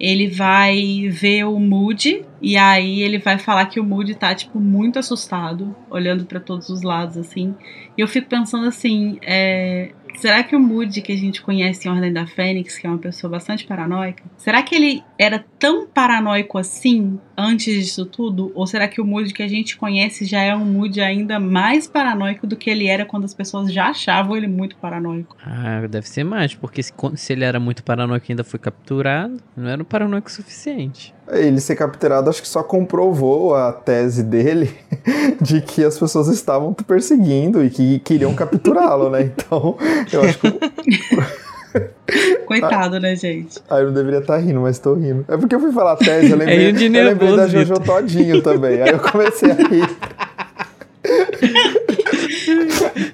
Ele 0.00 0.28
vai 0.28 1.08
ver 1.10 1.44
o 1.44 1.60
Moody 1.60 2.24
e 2.40 2.56
aí 2.56 3.02
ele 3.02 3.18
vai 3.18 3.38
falar 3.38 3.66
que 3.66 3.78
o 3.78 3.84
Moody 3.84 4.14
tá 4.14 4.34
tipo 4.34 4.58
muito 4.58 4.98
assustado, 4.98 5.76
olhando 5.90 6.24
para 6.24 6.40
todos 6.40 6.70
os 6.70 6.82
lados 6.82 7.18
assim. 7.18 7.54
E 8.00 8.02
eu 8.02 8.08
fico 8.08 8.30
pensando 8.30 8.66
assim, 8.66 9.18
é, 9.20 9.90
Será 10.16 10.42
que 10.42 10.54
o 10.54 10.60
Moody 10.60 11.00
que 11.00 11.12
a 11.12 11.16
gente 11.16 11.40
conhece 11.40 11.88
em 11.88 11.90
Ordem 11.90 12.12
da 12.12 12.26
Fênix, 12.26 12.76
que 12.78 12.86
é 12.86 12.90
uma 12.90 12.98
pessoa 12.98 13.30
bastante 13.30 13.66
paranoica, 13.66 14.22
será 14.36 14.62
que 14.62 14.74
ele 14.74 15.02
era 15.18 15.44
tão 15.58 15.86
paranoico 15.86 16.58
assim 16.58 17.18
antes 17.36 17.74
disso 17.74 18.04
tudo? 18.04 18.52
Ou 18.54 18.66
será 18.66 18.86
que 18.88 19.00
o 19.00 19.04
Moody 19.04 19.32
que 19.32 19.42
a 19.42 19.48
gente 19.48 19.76
conhece 19.76 20.24
já 20.24 20.42
é 20.42 20.54
um 20.54 20.64
Moody 20.64 21.00
ainda 21.00 21.40
mais 21.40 21.86
paranoico 21.86 22.46
do 22.46 22.56
que 22.56 22.68
ele 22.68 22.86
era 22.86 23.04
quando 23.04 23.24
as 23.24 23.34
pessoas 23.34 23.72
já 23.72 23.88
achavam 23.88 24.36
ele 24.36 24.46
muito 24.46 24.76
paranoico? 24.76 25.36
Ah, 25.42 25.86
deve 25.88 26.08
ser 26.08 26.24
mais, 26.24 26.54
porque 26.54 26.82
se, 26.82 26.92
se 27.16 27.32
ele 27.32 27.44
era 27.44 27.58
muito 27.58 27.82
paranoico 27.82 28.26
e 28.28 28.32
ainda 28.32 28.44
foi 28.44 28.58
capturado, 28.58 29.40
não 29.56 29.68
era 29.68 29.80
um 29.80 29.86
paranoico 29.86 30.30
suficiente. 30.30 31.14
Ele 31.32 31.60
ser 31.60 31.76
capturado 31.76 32.28
acho 32.28 32.42
que 32.42 32.48
só 32.48 32.62
comprovou 32.62 33.54
a 33.54 33.72
tese 33.72 34.22
dele 34.22 34.70
de 35.40 35.60
que 35.60 35.84
as 35.84 35.98
pessoas 35.98 36.28
estavam 36.28 36.72
perseguindo 36.72 37.64
e 37.64 37.70
que 37.70 37.98
queriam 38.00 38.34
capturá-lo, 38.34 39.10
né? 39.10 39.22
Então, 39.22 39.76
eu 40.12 40.22
acho 40.22 40.38
que. 40.38 40.50
Coitado, 42.46 42.98
né, 42.98 43.14
gente? 43.14 43.60
Ah, 43.70 43.78
eu 43.78 43.86
não 43.86 43.92
deveria 43.92 44.18
estar 44.18 44.34
tá 44.34 44.40
rindo, 44.40 44.60
mas 44.60 44.78
tô 44.78 44.94
rindo. 44.94 45.24
É 45.28 45.36
porque 45.36 45.54
eu 45.54 45.60
fui 45.60 45.70
falar 45.70 45.96
tese, 45.96 46.30
eu 46.30 46.36
lembrei, 46.36 46.66
é 46.66 46.70
eu 46.70 47.04
lembrei 47.04 47.36
da 47.36 47.46
Jojo 47.46 47.74
Todinho 47.74 48.42
também. 48.42 48.82
Aí 48.82 48.90
eu 48.90 48.98
comecei 48.98 49.52
a 49.52 49.54
rir. 49.54 49.88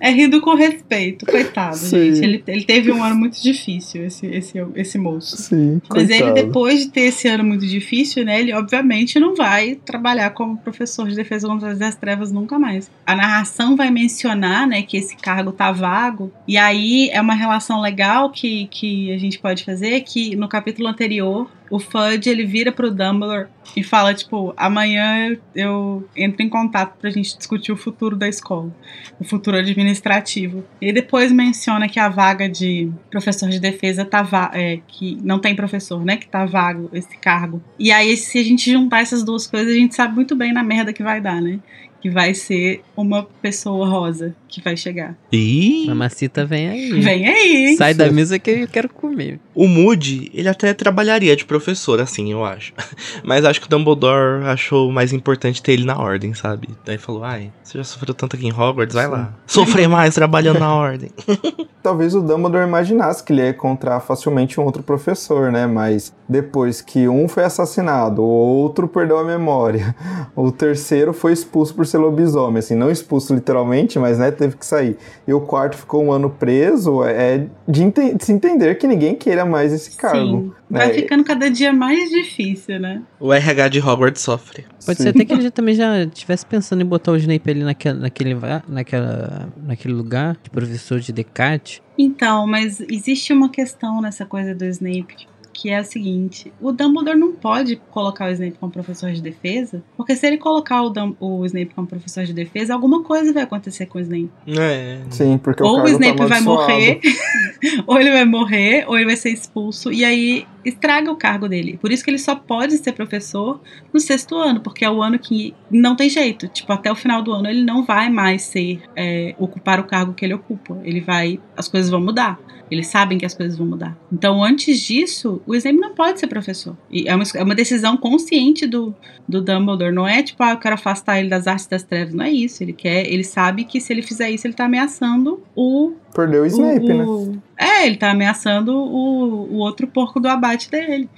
é 0.06 0.10
rindo 0.10 0.40
com 0.40 0.54
respeito, 0.54 1.26
coitado, 1.26 1.76
Sim. 1.76 2.14
gente. 2.14 2.24
Ele, 2.24 2.44
ele 2.46 2.64
teve 2.64 2.92
um 2.92 3.02
ano 3.02 3.16
muito 3.16 3.42
difícil, 3.42 4.04
esse, 4.04 4.26
esse, 4.26 4.64
esse 4.76 4.98
moço. 4.98 5.36
Sim, 5.36 5.80
Mas 5.88 6.08
ele, 6.08 6.32
depois 6.32 6.80
de 6.80 6.90
ter 6.90 7.02
esse 7.02 7.26
ano 7.26 7.42
muito 7.42 7.66
difícil, 7.66 8.24
né, 8.24 8.38
ele 8.38 8.52
obviamente 8.54 9.18
não 9.18 9.34
vai 9.34 9.74
trabalhar 9.74 10.30
como 10.30 10.56
professor 10.58 11.08
de 11.08 11.16
defesa 11.16 11.48
contra 11.48 11.72
as 11.72 11.94
trevas 11.96 12.30
nunca 12.30 12.56
mais. 12.56 12.88
A 13.04 13.16
narração 13.16 13.74
vai 13.74 13.90
mencionar, 13.90 14.66
né, 14.66 14.82
que 14.82 14.96
esse 14.96 15.16
cargo 15.16 15.50
tá 15.50 15.72
vago, 15.72 16.32
e 16.46 16.56
aí 16.56 17.10
é 17.10 17.20
uma 17.20 17.34
relação 17.34 17.80
legal 17.80 18.30
que, 18.30 18.68
que 18.70 19.12
a 19.12 19.18
gente 19.18 19.40
pode 19.40 19.64
fazer, 19.64 20.00
que 20.02 20.36
no 20.36 20.48
capítulo 20.48 20.86
anterior 20.86 21.50
o 21.70 21.78
Fudge 21.78 22.28
ele 22.28 22.44
vira 22.44 22.70
pro 22.70 22.90
Dumbledore 22.90 23.48
e 23.76 23.82
fala, 23.82 24.14
tipo, 24.14 24.54
amanhã 24.56 25.36
eu 25.54 26.08
entro 26.16 26.42
em 26.42 26.48
contato 26.48 26.96
pra 26.98 27.10
gente 27.10 27.36
discutir 27.36 27.72
o 27.72 27.76
futuro 27.76 28.16
da 28.16 28.28
escola, 28.28 28.74
o 29.18 29.24
futuro 29.24 29.56
administrativo. 29.56 30.64
E 30.80 30.92
depois 30.92 31.32
menciona 31.32 31.88
que 31.88 31.98
a 31.98 32.08
vaga 32.08 32.48
de 32.48 32.90
professor 33.10 33.48
de 33.48 33.58
defesa 33.60 34.04
tá 34.04 34.50
é, 34.54 34.80
que 34.86 35.18
não 35.22 35.38
tem 35.38 35.54
professor, 35.54 36.04
né? 36.04 36.16
Que 36.16 36.28
tá 36.28 36.44
vago 36.46 36.88
esse 36.92 37.16
cargo. 37.18 37.62
E 37.78 37.90
aí, 37.90 38.16
se 38.16 38.38
a 38.38 38.44
gente 38.44 38.70
juntar 38.70 39.00
essas 39.00 39.24
duas 39.24 39.46
coisas, 39.46 39.72
a 39.72 39.76
gente 39.76 39.94
sabe 39.94 40.14
muito 40.14 40.34
bem 40.36 40.52
na 40.52 40.62
merda 40.62 40.92
que 40.92 41.02
vai 41.02 41.20
dar, 41.20 41.40
né? 41.40 41.58
Que 42.06 42.10
vai 42.10 42.34
ser 42.34 42.82
uma 42.96 43.26
pessoa 43.42 43.88
rosa 43.88 44.32
que 44.48 44.62
vai 44.62 44.76
chegar. 44.76 45.16
E 45.32 45.86
Mamacita 45.88 46.44
vem 46.44 46.68
aí. 46.68 47.00
Vem 47.00 47.26
aí. 47.26 47.76
Sai 47.76 47.94
da 47.94 48.10
mesa 48.12 48.38
que 48.38 48.50
eu 48.50 48.68
quero 48.68 48.88
comer. 48.88 49.40
O 49.52 49.66
Moody, 49.66 50.30
ele 50.32 50.48
até 50.48 50.72
trabalharia 50.72 51.34
de 51.34 51.44
professor, 51.44 52.00
assim, 52.00 52.30
eu 52.30 52.44
acho. 52.44 52.72
Mas 53.24 53.44
acho 53.44 53.60
que 53.60 53.66
o 53.66 53.70
Dumbledore 53.70 54.44
achou 54.44 54.92
mais 54.92 55.12
importante 55.12 55.60
ter 55.60 55.72
ele 55.72 55.84
na 55.84 55.98
ordem, 55.98 56.32
sabe? 56.32 56.68
Daí 56.84 56.96
falou, 56.96 57.24
ai, 57.24 57.50
você 57.60 57.78
já 57.78 57.84
sofreu 57.84 58.14
tanto 58.14 58.36
aqui 58.36 58.46
em 58.46 58.52
Hogwarts, 58.52 58.94
vai 58.94 59.06
Sim. 59.06 59.10
lá. 59.10 59.34
Sofrer 59.44 59.88
mais 59.88 60.14
trabalhando 60.14 60.60
na 60.60 60.72
ordem. 60.72 61.10
Talvez 61.82 62.14
o 62.14 62.20
Dumbledore 62.20 62.66
imaginasse 62.66 63.22
que 63.22 63.32
ele 63.32 63.42
ia 63.42 63.50
encontrar 63.50 63.98
facilmente 63.98 64.60
um 64.60 64.64
outro 64.64 64.82
professor, 64.82 65.50
né? 65.50 65.66
Mas 65.66 66.14
depois 66.28 66.80
que 66.80 67.08
um 67.08 67.28
foi 67.28 67.44
assassinado, 67.44 68.22
o 68.22 68.26
outro 68.26 68.88
perdeu 68.88 69.18
a 69.18 69.24
memória, 69.24 69.94
o 70.34 70.50
terceiro 70.50 71.12
foi 71.12 71.32
expulso 71.32 71.74
por 71.74 71.86
ser 71.86 71.98
lobisomem, 71.98 72.58
assim, 72.58 72.74
não 72.74 72.90
expulso 72.90 73.34
literalmente, 73.34 73.98
mas 73.98 74.18
né, 74.18 74.30
teve 74.30 74.56
que 74.56 74.66
sair. 74.66 74.96
E 75.26 75.32
o 75.32 75.40
quarto 75.40 75.76
ficou 75.76 76.04
um 76.04 76.12
ano 76.12 76.30
preso, 76.30 77.04
é 77.04 77.46
de, 77.66 77.90
de 77.90 78.24
se 78.24 78.32
entender 78.32 78.76
que 78.76 78.86
ninguém 78.86 79.14
queira 79.14 79.44
mais 79.44 79.72
esse 79.72 79.96
cargo. 79.96 80.40
Sim. 80.42 80.52
Vai 80.68 80.88
né? 80.88 80.94
ficando 80.94 81.22
cada 81.22 81.48
dia 81.48 81.72
mais 81.72 82.10
difícil, 82.10 82.80
né? 82.80 83.02
O 83.20 83.32
RH 83.32 83.68
de 83.68 83.80
Hogwarts 83.80 84.20
sofre. 84.20 84.64
Pode 84.84 84.98
Sim. 84.98 85.04
ser 85.04 85.08
até 85.10 85.24
que 85.24 85.32
ele 85.32 85.42
já, 85.42 85.50
também 85.50 85.74
já 85.74 86.02
estivesse 86.02 86.44
pensando 86.44 86.82
em 86.82 86.84
botar 86.84 87.12
o 87.12 87.16
Snape 87.16 87.50
ali 87.50 87.62
naquele, 87.62 88.00
naquele, 88.00 88.36
naquela, 88.68 89.48
naquele 89.64 89.94
lugar 89.94 90.36
de 90.42 90.50
professor 90.50 90.98
de 90.98 91.12
Descartes. 91.12 91.80
Então, 91.96 92.46
mas 92.46 92.80
existe 92.80 93.32
uma 93.32 93.48
questão 93.48 94.00
nessa 94.00 94.26
coisa 94.26 94.54
do 94.54 94.64
Snape 94.64 95.28
que 95.56 95.70
é 95.70 95.80
o 95.80 95.84
seguinte: 95.84 96.52
o 96.60 96.70
Dumbledore 96.70 97.18
não 97.18 97.32
pode 97.32 97.76
colocar 97.90 98.28
o 98.28 98.32
Snape 98.32 98.58
como 98.60 98.70
professor 98.70 99.10
de 99.12 99.22
defesa, 99.22 99.82
porque 99.96 100.14
se 100.14 100.26
ele 100.26 100.36
colocar 100.36 100.82
o, 100.82 100.90
Dum 100.90 101.16
o 101.18 101.44
Snape 101.46 101.74
como 101.74 101.86
professor 101.86 102.24
de 102.24 102.34
defesa, 102.34 102.74
alguma 102.74 103.02
coisa 103.02 103.32
vai 103.32 103.42
acontecer 103.42 103.86
com 103.86 103.98
o 103.98 104.02
Snape. 104.02 104.30
É. 104.46 105.00
Sim, 105.10 105.38
porque 105.38 105.62
ou 105.62 105.78
o, 105.78 105.80
o 105.80 105.82
tá 105.84 105.90
Snape 105.90 106.18
tá 106.18 106.26
vai 106.26 106.40
morrer, 106.42 107.00
ou 107.86 107.98
ele 107.98 108.10
vai 108.10 108.24
morrer, 108.26 108.84
ou 108.86 108.96
ele 108.96 109.06
vai 109.06 109.16
ser 109.16 109.30
expulso, 109.30 109.90
e 109.90 110.04
aí 110.04 110.46
estraga 110.66 111.10
o 111.10 111.16
cargo 111.16 111.48
dele. 111.48 111.78
Por 111.80 111.92
isso 111.92 112.04
que 112.04 112.10
ele 112.10 112.18
só 112.18 112.34
pode 112.34 112.76
ser 112.78 112.92
professor 112.92 113.60
no 113.92 114.00
sexto 114.00 114.36
ano, 114.36 114.60
porque 114.60 114.84
é 114.84 114.90
o 114.90 115.02
ano 115.02 115.18
que 115.18 115.54
não 115.70 115.94
tem 115.94 116.10
jeito. 116.10 116.48
Tipo, 116.48 116.72
até 116.72 116.90
o 116.90 116.96
final 116.96 117.22
do 117.22 117.32
ano 117.32 117.48
ele 117.48 117.62
não 117.62 117.84
vai 117.84 118.10
mais 118.10 118.42
ser 118.42 118.82
é, 118.94 119.34
ocupar 119.38 119.78
o 119.78 119.84
cargo 119.84 120.12
que 120.12 120.24
ele 120.24 120.34
ocupa. 120.34 120.76
Ele 120.82 121.00
vai, 121.00 121.40
as 121.56 121.68
coisas 121.68 121.90
vão 121.90 122.00
mudar. 122.00 122.38
Eles 122.70 122.88
sabem 122.88 123.16
que 123.16 123.24
as 123.24 123.34
coisas 123.34 123.56
vão 123.56 123.66
mudar. 123.66 123.96
Então, 124.12 124.42
antes 124.42 124.80
disso, 124.80 125.40
o 125.46 125.54
Snape 125.54 125.78
não 125.78 125.94
pode 125.94 126.18
ser 126.18 126.26
professor. 126.26 126.76
E 126.90 127.08
é 127.08 127.14
uma, 127.14 127.24
é 127.36 127.42
uma 127.42 127.54
decisão 127.54 127.96
consciente 127.96 128.66
do, 128.66 128.94
do 129.28 129.40
Dumbledore. 129.40 129.92
Não 129.92 130.06
é 130.06 130.22
tipo, 130.22 130.42
ah, 130.42 130.50
eu 130.50 130.58
quero 130.58 130.74
afastar 130.74 131.20
ele 131.20 131.28
das 131.28 131.46
artes 131.46 131.66
das 131.66 131.84
trevas. 131.84 132.12
Não 132.12 132.24
é 132.24 132.30
isso. 132.30 132.62
Ele 132.62 132.72
quer, 132.72 133.06
ele 133.06 133.22
sabe 133.22 133.64
que 133.64 133.80
se 133.80 133.92
ele 133.92 134.02
fizer 134.02 134.30
isso, 134.30 134.46
ele 134.46 134.54
tá 134.54 134.64
ameaçando 134.64 135.40
o. 135.54 135.92
Perdeu 136.12 136.42
o 136.42 136.46
Snape, 136.46 136.92
o, 136.92 137.26
né? 137.26 137.38
É, 137.58 137.86
ele 137.86 137.96
tá 137.96 138.10
ameaçando 138.10 138.72
o, 138.72 139.52
o 139.52 139.56
outro 139.56 139.86
porco 139.86 140.20
do 140.20 140.28
abate 140.28 140.70
dele 140.70 141.08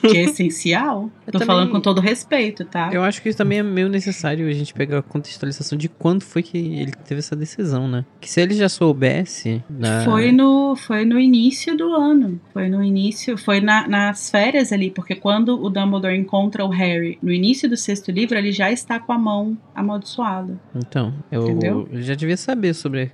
que 0.00 0.16
é 0.16 0.24
essencial. 0.24 1.10
Eu 1.26 1.32
Tô 1.32 1.38
também, 1.38 1.46
falando 1.46 1.70
com 1.70 1.80
todo 1.80 2.00
respeito, 2.00 2.64
tá? 2.64 2.90
Eu 2.92 3.02
acho 3.02 3.22
que 3.22 3.28
isso 3.28 3.38
também 3.38 3.58
é 3.58 3.62
meio 3.62 3.88
necessário 3.88 4.48
a 4.48 4.52
gente 4.52 4.72
pegar 4.74 4.98
a 4.98 5.02
contextualização 5.02 5.76
de 5.76 5.88
quando 5.88 6.22
foi 6.22 6.42
que 6.42 6.58
ele 6.58 6.92
teve 6.92 7.18
essa 7.18 7.34
decisão, 7.34 7.88
né? 7.88 8.04
Que 8.20 8.30
se 8.30 8.40
ele 8.40 8.54
já 8.54 8.68
soubesse. 8.68 9.62
Na... 9.68 10.04
Foi, 10.04 10.32
no, 10.32 10.76
foi 10.76 11.04
no 11.04 11.18
início 11.18 11.76
do 11.76 11.94
ano. 11.94 12.40
Foi 12.52 12.68
no 12.68 12.82
início, 12.82 13.36
foi 13.36 13.60
na, 13.60 13.88
nas 13.88 14.30
férias 14.30 14.72
ali, 14.72 14.90
porque 14.90 15.14
quando 15.14 15.62
o 15.62 15.68
Dumbledore 15.70 16.16
encontra 16.16 16.64
o 16.64 16.68
Harry 16.68 17.18
no 17.22 17.32
início 17.32 17.68
do 17.68 17.76
sexto 17.76 18.10
livro, 18.10 18.38
ele 18.38 18.52
já 18.52 18.70
está 18.70 18.98
com 18.98 19.12
a 19.12 19.18
mão 19.18 19.56
amaldiçoada. 19.74 20.58
Então, 20.74 21.14
eu, 21.30 21.58
eu 21.62 21.88
já 22.02 22.14
devia 22.14 22.36
saber 22.36 22.74
sobre, 22.74 23.10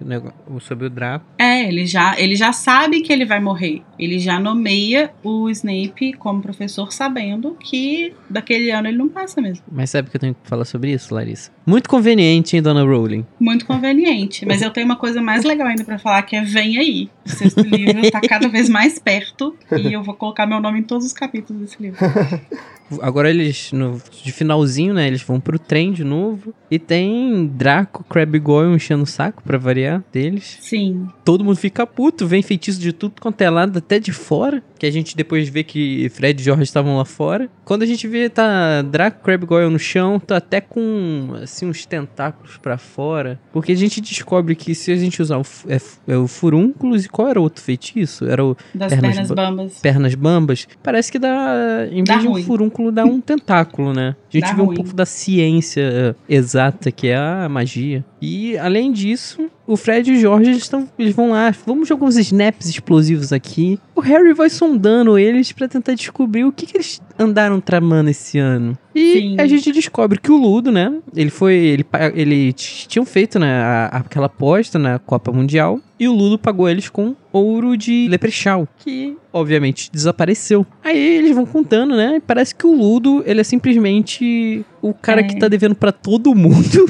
sobre 0.60 0.86
o 0.86 0.90
Draco. 0.90 1.24
É, 1.38 1.68
ele 1.68 1.86
já, 1.86 2.18
ele 2.18 2.36
já 2.36 2.52
sabe 2.52 3.00
que 3.00 3.12
ele 3.12 3.24
vai 3.24 3.40
morrer. 3.40 3.82
Ele 3.98 4.18
já 4.18 4.38
nomeia 4.38 5.10
o 5.22 5.48
Snape 5.50 6.12
como 6.14 6.42
professor 6.42 6.63
professor 6.64 6.92
sabendo 6.92 7.56
que 7.60 8.14
daquele 8.28 8.70
ano 8.70 8.88
ele 8.88 8.96
não 8.96 9.08
passa 9.08 9.40
mesmo. 9.40 9.62
Mas 9.70 9.90
sabe 9.90 10.10
que 10.10 10.16
eu 10.16 10.20
tenho 10.20 10.34
que 10.34 10.48
falar 10.48 10.64
sobre 10.64 10.92
isso, 10.92 11.14
Larissa? 11.14 11.50
Muito 11.66 11.88
conveniente, 11.88 12.56
hein, 12.56 12.62
Dona 12.62 12.82
Rowling? 12.82 13.24
Muito 13.38 13.66
conveniente. 13.66 14.46
Mas 14.46 14.62
eu 14.62 14.70
tenho 14.70 14.86
uma 14.86 14.96
coisa 14.96 15.20
mais 15.20 15.44
legal 15.44 15.68
ainda 15.68 15.84
para 15.84 15.98
falar, 15.98 16.22
que 16.22 16.36
é 16.36 16.42
Vem 16.42 16.78
Aí. 16.78 17.10
O 17.24 17.28
sexto 17.28 17.60
livro 17.60 18.10
tá 18.10 18.20
cada 18.20 18.48
vez 18.48 18.68
mais 18.68 18.98
perto 18.98 19.54
e 19.76 19.92
eu 19.92 20.02
vou 20.02 20.14
colocar 20.14 20.46
meu 20.46 20.60
nome 20.60 20.80
em 20.80 20.82
todos 20.82 21.06
os 21.06 21.12
capítulos 21.12 21.62
desse 21.62 21.82
livro. 21.82 21.98
Agora 23.00 23.30
eles, 23.30 23.72
no, 23.72 24.00
de 24.22 24.30
finalzinho, 24.30 24.92
né, 24.92 25.06
eles 25.06 25.22
vão 25.22 25.40
pro 25.40 25.58
trem 25.58 25.92
de 25.92 26.04
novo. 26.04 26.54
E 26.70 26.78
tem 26.78 27.46
Draco, 27.46 28.04
Crab 28.04 28.38
Goyle 28.38 28.74
enchendo 28.74 29.04
o 29.04 29.06
saco 29.06 29.42
pra 29.42 29.56
variar 29.56 30.04
deles. 30.12 30.58
Sim. 30.60 31.08
Todo 31.24 31.44
mundo 31.44 31.56
fica 31.56 31.86
puto, 31.86 32.26
vem 32.26 32.42
feitiço 32.42 32.78
de 32.78 32.92
tudo 32.92 33.14
quanto 33.20 33.40
é 33.40 33.48
lado, 33.48 33.78
até 33.78 33.98
de 33.98 34.12
fora. 34.12 34.62
Que 34.78 34.86
a 34.86 34.90
gente 34.90 35.16
depois 35.16 35.48
vê 35.48 35.64
que 35.64 36.08
Fred 36.10 36.42
George 36.54 36.62
estavam 36.62 36.96
lá 36.96 37.04
fora. 37.04 37.48
Quando 37.64 37.82
a 37.82 37.86
gente 37.86 38.06
vê, 38.06 38.28
tá 38.28 38.82
Draco, 38.82 39.22
Crab 39.22 39.44
Goyle 39.44 39.70
no 39.70 39.78
chão, 39.78 40.18
tá 40.18 40.36
até 40.36 40.60
com, 40.60 41.34
assim, 41.42 41.66
uns 41.66 41.84
tentáculos 41.84 42.56
para 42.56 42.78
fora. 42.78 43.38
Porque 43.52 43.72
a 43.72 43.76
gente 43.76 44.00
descobre 44.00 44.54
que 44.54 44.74
se 44.74 44.92
a 44.92 44.96
gente 44.96 45.20
usar 45.20 45.38
o, 45.38 45.44
é, 45.68 45.80
é 46.08 46.16
o 46.16 46.26
furúnculos, 46.26 47.04
e 47.04 47.08
qual 47.08 47.28
era 47.28 47.40
o 47.40 47.42
outro 47.42 47.62
feitiço? 47.62 48.26
Era 48.26 48.44
o... 48.44 48.56
Das 48.74 48.92
pernas, 48.92 49.14
pernas 49.14 49.30
bambas. 49.30 49.78
Pernas 49.80 50.14
bambas. 50.14 50.68
Parece 50.82 51.12
que 51.12 51.18
dá, 51.18 51.86
em 51.90 52.04
vez 52.04 52.20
de 52.20 52.28
um 52.28 52.42
furúnculo 52.42 52.90
dá 52.90 53.04
um 53.04 53.20
tentáculo, 53.20 53.92
né? 53.92 54.16
A 54.28 54.32
gente 54.32 54.48
dá 54.48 54.52
vê 54.52 54.62
ruim. 54.62 54.72
um 54.72 54.74
pouco 54.74 54.94
da 54.94 55.06
ciência 55.06 56.16
exata 56.28 56.90
que 56.90 57.08
é 57.08 57.16
a 57.16 57.48
magia. 57.48 58.04
E 58.20 58.56
além 58.58 58.92
disso, 58.92 59.50
o 59.66 59.76
Fred 59.76 60.10
e 60.10 60.16
o 60.16 60.20
George 60.20 60.50
eles, 60.50 60.68
tão, 60.68 60.88
eles 60.98 61.14
vão 61.14 61.30
lá, 61.30 61.52
vamos 61.66 61.88
jogar 61.88 62.06
uns 62.06 62.16
snaps 62.16 62.68
explosivos 62.68 63.32
aqui. 63.32 63.78
O 63.94 64.00
Harry 64.00 64.32
vai 64.34 64.50
sondando 64.50 65.18
eles 65.18 65.52
para 65.52 65.68
tentar 65.68 65.94
descobrir 65.94 66.44
o 66.44 66.52
que, 66.52 66.66
que, 66.66 66.76
eles 66.76 67.00
andaram 67.18 67.60
tramando 67.60 68.10
esse 68.10 68.38
ano. 68.38 68.76
E 68.94 69.12
Sim. 69.12 69.36
a 69.38 69.46
gente 69.46 69.72
descobre 69.72 70.18
que 70.18 70.30
o 70.30 70.36
Ludo, 70.36 70.70
né? 70.70 70.94
Ele 71.16 71.30
foi. 71.30 71.54
Ele, 71.54 71.86
ele 72.14 72.52
tinham 72.52 73.04
feito 73.04 73.38
né, 73.38 73.60
a, 73.60 73.86
aquela 73.86 74.26
aposta 74.26 74.78
na 74.78 74.98
Copa 74.98 75.32
Mundial. 75.32 75.80
E 76.04 76.08
o 76.08 76.12
Ludo 76.12 76.38
pagou 76.38 76.68
eles 76.68 76.90
com 76.90 77.16
ouro 77.32 77.78
de 77.78 78.08
Leprechaun, 78.10 78.66
que 78.76 79.16
obviamente 79.32 79.90
desapareceu. 79.90 80.66
Aí 80.84 80.98
eles 80.98 81.34
vão 81.34 81.46
contando, 81.46 81.96
né? 81.96 82.20
Parece 82.26 82.54
que 82.54 82.66
o 82.66 82.74
Ludo, 82.74 83.22
ele 83.24 83.40
é 83.40 83.44
simplesmente 83.44 84.62
o 84.82 84.92
cara 84.92 85.22
é. 85.22 85.24
que 85.24 85.38
tá 85.38 85.48
devendo 85.48 85.74
para 85.74 85.90
todo 85.90 86.34
mundo. 86.34 86.84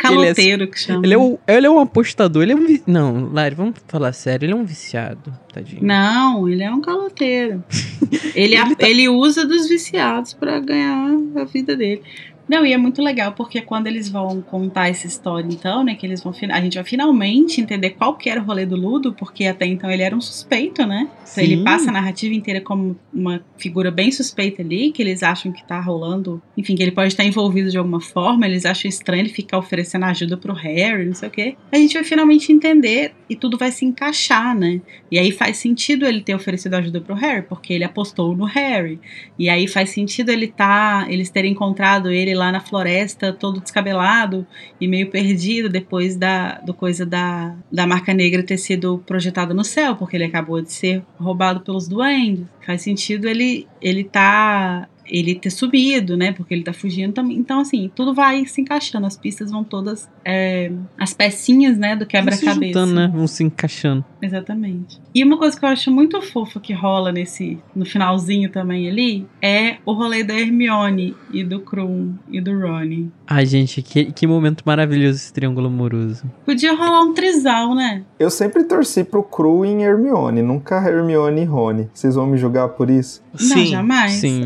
Caloteiro 0.00 0.64
ele 0.64 0.64
é, 0.64 0.66
que 0.66 0.80
chama. 0.80 1.06
Ele 1.06 1.14
é, 1.14 1.16
o, 1.16 1.38
ele 1.46 1.66
é 1.68 1.70
um 1.70 1.78
apostador, 1.78 2.42
ele 2.42 2.50
é 2.50 2.56
um. 2.56 2.80
Não, 2.84 3.30
Lari, 3.32 3.54
vamos 3.54 3.76
falar 3.86 4.12
sério, 4.12 4.44
ele 4.46 4.52
é 4.54 4.56
um 4.56 4.64
viciado, 4.64 5.32
tadinho. 5.54 5.84
Não, 5.84 6.48
ele 6.48 6.64
é 6.64 6.70
um 6.72 6.80
caloteiro. 6.80 7.62
ele, 8.34 8.56
ele, 8.56 8.74
tá... 8.74 8.88
ele 8.88 9.08
usa 9.08 9.46
dos 9.46 9.68
viciados 9.68 10.34
para 10.34 10.58
ganhar 10.58 11.16
a 11.36 11.44
vida 11.44 11.76
dele. 11.76 12.02
Não, 12.48 12.64
e 12.64 12.72
é 12.72 12.78
muito 12.78 13.02
legal 13.02 13.32
porque 13.32 13.60
quando 13.60 13.86
eles 13.86 14.08
vão 14.08 14.40
contar 14.40 14.88
essa 14.88 15.06
história, 15.06 15.46
então, 15.46 15.84
né, 15.84 15.94
que 15.94 16.06
eles 16.06 16.22
vão 16.22 16.32
a 16.50 16.60
gente 16.60 16.74
vai 16.74 16.84
finalmente 16.84 17.60
entender 17.60 17.90
qual 17.90 18.16
que 18.16 18.30
era 18.30 18.40
o 18.40 18.44
rolê 18.44 18.64
do 18.64 18.76
Ludo, 18.76 19.12
porque 19.12 19.44
até 19.44 19.66
então 19.66 19.90
ele 19.90 20.02
era 20.02 20.14
um 20.14 20.20
suspeito, 20.20 20.86
né? 20.86 21.08
Então 21.30 21.44
ele 21.44 21.62
passa 21.62 21.90
a 21.90 21.92
narrativa 21.92 22.34
inteira 22.34 22.60
como 22.60 22.96
uma 23.12 23.42
figura 23.56 23.90
bem 23.90 24.10
suspeita 24.10 24.62
ali, 24.62 24.92
que 24.92 25.02
eles 25.02 25.22
acham 25.22 25.52
que 25.52 25.66
tá 25.66 25.80
rolando, 25.80 26.40
enfim, 26.56 26.74
que 26.74 26.82
ele 26.82 26.92
pode 26.92 27.08
estar 27.08 27.24
envolvido 27.24 27.70
de 27.70 27.76
alguma 27.76 28.00
forma, 28.00 28.46
eles 28.46 28.64
acham 28.64 28.88
estranho 28.88 29.22
ele 29.22 29.28
ficar 29.28 29.58
oferecendo 29.58 30.04
ajuda 30.04 30.36
pro 30.36 30.54
Harry, 30.54 31.04
não 31.04 31.14
sei 31.14 31.28
o 31.28 31.32
quê. 31.32 31.56
A 31.72 31.76
gente 31.76 31.94
vai 31.94 32.04
finalmente 32.04 32.52
entender 32.52 33.12
e 33.28 33.36
tudo 33.36 33.58
vai 33.58 33.70
se 33.70 33.84
encaixar, 33.84 34.56
né? 34.56 34.80
E 35.10 35.18
aí 35.18 35.32
faz 35.32 35.58
sentido 35.58 36.06
ele 36.06 36.20
ter 36.20 36.34
oferecido 36.34 36.74
ajuda 36.74 37.00
pro 37.00 37.14
Harry, 37.14 37.42
porque 37.42 37.72
ele 37.72 37.84
apostou 37.84 38.36
no 38.36 38.44
Harry. 38.44 39.00
E 39.38 39.48
aí 39.48 39.66
faz 39.66 39.90
sentido 39.90 40.30
ele 40.30 40.46
tá, 40.46 41.06
eles 41.10 41.28
terem 41.28 41.52
encontrado 41.52 42.10
ele 42.10 42.34
lá 42.38 42.50
na 42.50 42.60
floresta, 42.60 43.32
todo 43.32 43.60
descabelado 43.60 44.46
e 44.80 44.88
meio 44.88 45.10
perdido 45.10 45.68
depois 45.68 46.16
da 46.16 46.58
do 46.60 46.72
coisa 46.72 47.04
da, 47.04 47.54
da 47.70 47.86
marca 47.86 48.14
negra 48.14 48.42
ter 48.42 48.56
sido 48.56 49.02
projetada 49.06 49.52
no 49.52 49.64
céu, 49.64 49.96
porque 49.96 50.16
ele 50.16 50.24
acabou 50.24 50.62
de 50.62 50.72
ser 50.72 51.02
roubado 51.18 51.60
pelos 51.60 51.88
duendes. 51.88 52.46
Faz 52.64 52.82
sentido 52.82 53.28
ele 53.28 53.66
ele 53.82 54.04
tá 54.04 54.88
ele 55.10 55.34
ter 55.34 55.50
subido, 55.50 56.16
né? 56.16 56.32
Porque 56.32 56.54
ele 56.54 56.62
tá 56.62 56.72
fugindo 56.72 57.12
também. 57.12 57.36
Então, 57.36 57.60
assim, 57.60 57.90
tudo 57.94 58.14
vai 58.14 58.44
se 58.46 58.60
encaixando, 58.60 59.06
as 59.06 59.16
pistas 59.16 59.50
vão 59.50 59.64
todas. 59.64 60.08
É, 60.30 60.70
as 60.98 61.14
pecinhas, 61.14 61.78
né, 61.78 61.96
do 61.96 62.04
quebra-cabeça. 62.04 62.84
né? 62.84 63.10
Vão 63.14 63.26
se 63.26 63.42
encaixando. 63.42 64.04
Exatamente. 64.20 65.00
E 65.14 65.24
uma 65.24 65.38
coisa 65.38 65.58
que 65.58 65.64
eu 65.64 65.68
acho 65.70 65.90
muito 65.90 66.20
fofa 66.20 66.60
que 66.60 66.74
rola 66.74 67.10
nesse. 67.10 67.58
no 67.74 67.86
finalzinho 67.86 68.50
também 68.50 68.86
ali 68.88 69.26
é 69.40 69.76
o 69.86 69.92
rolê 69.94 70.22
da 70.22 70.34
Hermione 70.38 71.16
e 71.32 71.42
do 71.42 71.60
Krum 71.60 72.12
e 72.30 72.42
do 72.42 72.52
Ronnie. 72.60 73.10
Ai, 73.26 73.46
gente, 73.46 73.80
que, 73.80 74.12
que 74.12 74.26
momento 74.26 74.62
maravilhoso 74.66 75.16
esse 75.16 75.32
triângulo 75.32 75.68
amoroso. 75.68 76.30
Podia 76.44 76.74
rolar 76.74 77.02
um 77.02 77.14
trisal, 77.14 77.74
né? 77.74 78.02
Eu 78.18 78.28
sempre 78.30 78.64
torci 78.64 79.04
pro 79.04 79.22
Cru 79.22 79.64
em 79.64 79.82
Hermione, 79.82 80.42
nunca 80.42 80.76
Hermione 80.76 81.42
e 81.42 81.44
Rony. 81.44 81.88
Vocês 81.94 82.14
vão 82.14 82.26
me 82.26 82.36
julgar 82.36 82.68
por 82.70 82.90
isso? 82.90 83.22
Não, 83.32 83.38
Sim. 83.38 83.66
jamais. 83.66 84.12
Sim. 84.12 84.44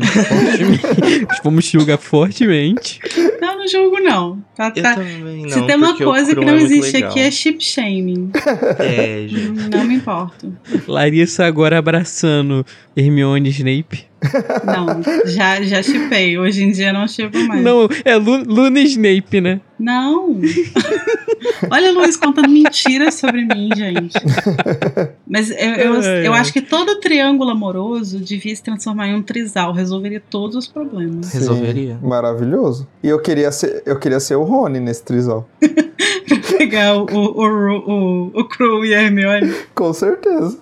Vamos 1.43 1.65
julgar 1.65 1.97
fortemente. 1.97 2.99
Não, 3.41 3.57
não 3.57 3.67
julgo, 3.67 3.99
não. 3.99 4.43
Tá, 4.55 4.71
tá. 4.71 4.95
Também, 4.95 5.43
não, 5.43 5.49
Se 5.49 5.67
tem 5.79 5.89
uma 5.89 5.97
coisa 5.97 6.35
que 6.35 6.45
não 6.45 6.53
é 6.53 6.61
existe 6.61 6.97
aqui 6.97 7.19
é 7.19 7.31
chip 7.31 7.63
shaming. 7.63 8.31
É, 8.79 9.27
gente. 9.27 9.69
Não 9.69 9.83
me 9.83 9.95
importo. 9.95 10.55
Larissa 10.87 11.45
agora 11.45 11.77
abraçando 11.77 12.65
Hermione 12.95 13.49
Snape. 13.49 14.05
Não, 14.65 15.01
já, 15.25 15.61
já 15.61 15.81
chipei. 15.81 16.37
Hoje 16.37 16.63
em 16.63 16.71
dia 16.71 16.93
não 16.93 17.07
chipo 17.07 17.37
mais. 17.47 17.63
Não, 17.63 17.87
é 18.05 18.15
Lu, 18.15 18.43
Luna 18.43 18.79
Snape, 18.81 19.41
né? 19.41 19.61
Não. 19.79 20.39
Olha 21.69 21.91
o 21.91 21.93
Luiz 21.95 22.15
contando 22.15 22.47
mentiras 22.47 23.15
sobre 23.15 23.43
mim, 23.43 23.69
gente. 23.75 24.13
Mas 25.27 25.49
eu, 25.51 25.57
eu, 25.57 26.01
eu, 26.01 26.33
acho 26.33 26.53
que 26.53 26.61
todo 26.61 26.99
triângulo 26.99 27.49
amoroso 27.49 28.19
devia 28.19 28.55
se 28.55 28.63
transformar 28.63 29.07
em 29.07 29.15
um 29.15 29.21
trisal. 29.21 29.73
Resolveria 29.73 30.21
todos 30.29 30.55
os 30.55 30.67
problemas. 30.67 31.25
Sim, 31.25 31.39
Resolveria. 31.39 31.99
Maravilhoso. 32.01 32.87
E 33.03 33.09
eu 33.09 33.19
queria 33.19 33.51
ser, 33.51 33.83
eu 33.85 33.99
queria 33.99 34.19
ser 34.19 34.35
o 34.35 34.43
Rony 34.43 34.79
nesse 34.79 35.03
trisal. 35.03 35.49
pra 35.59 36.37
pegar 36.57 36.95
o, 36.95 37.05
o, 37.11 37.41
o, 37.41 37.91
o, 37.91 38.41
o 38.41 38.47
Crew 38.47 38.85
e 38.85 38.93
a 38.93 39.01
Hermione. 39.01 39.53
Com 39.75 39.93
certeza. 39.93 40.57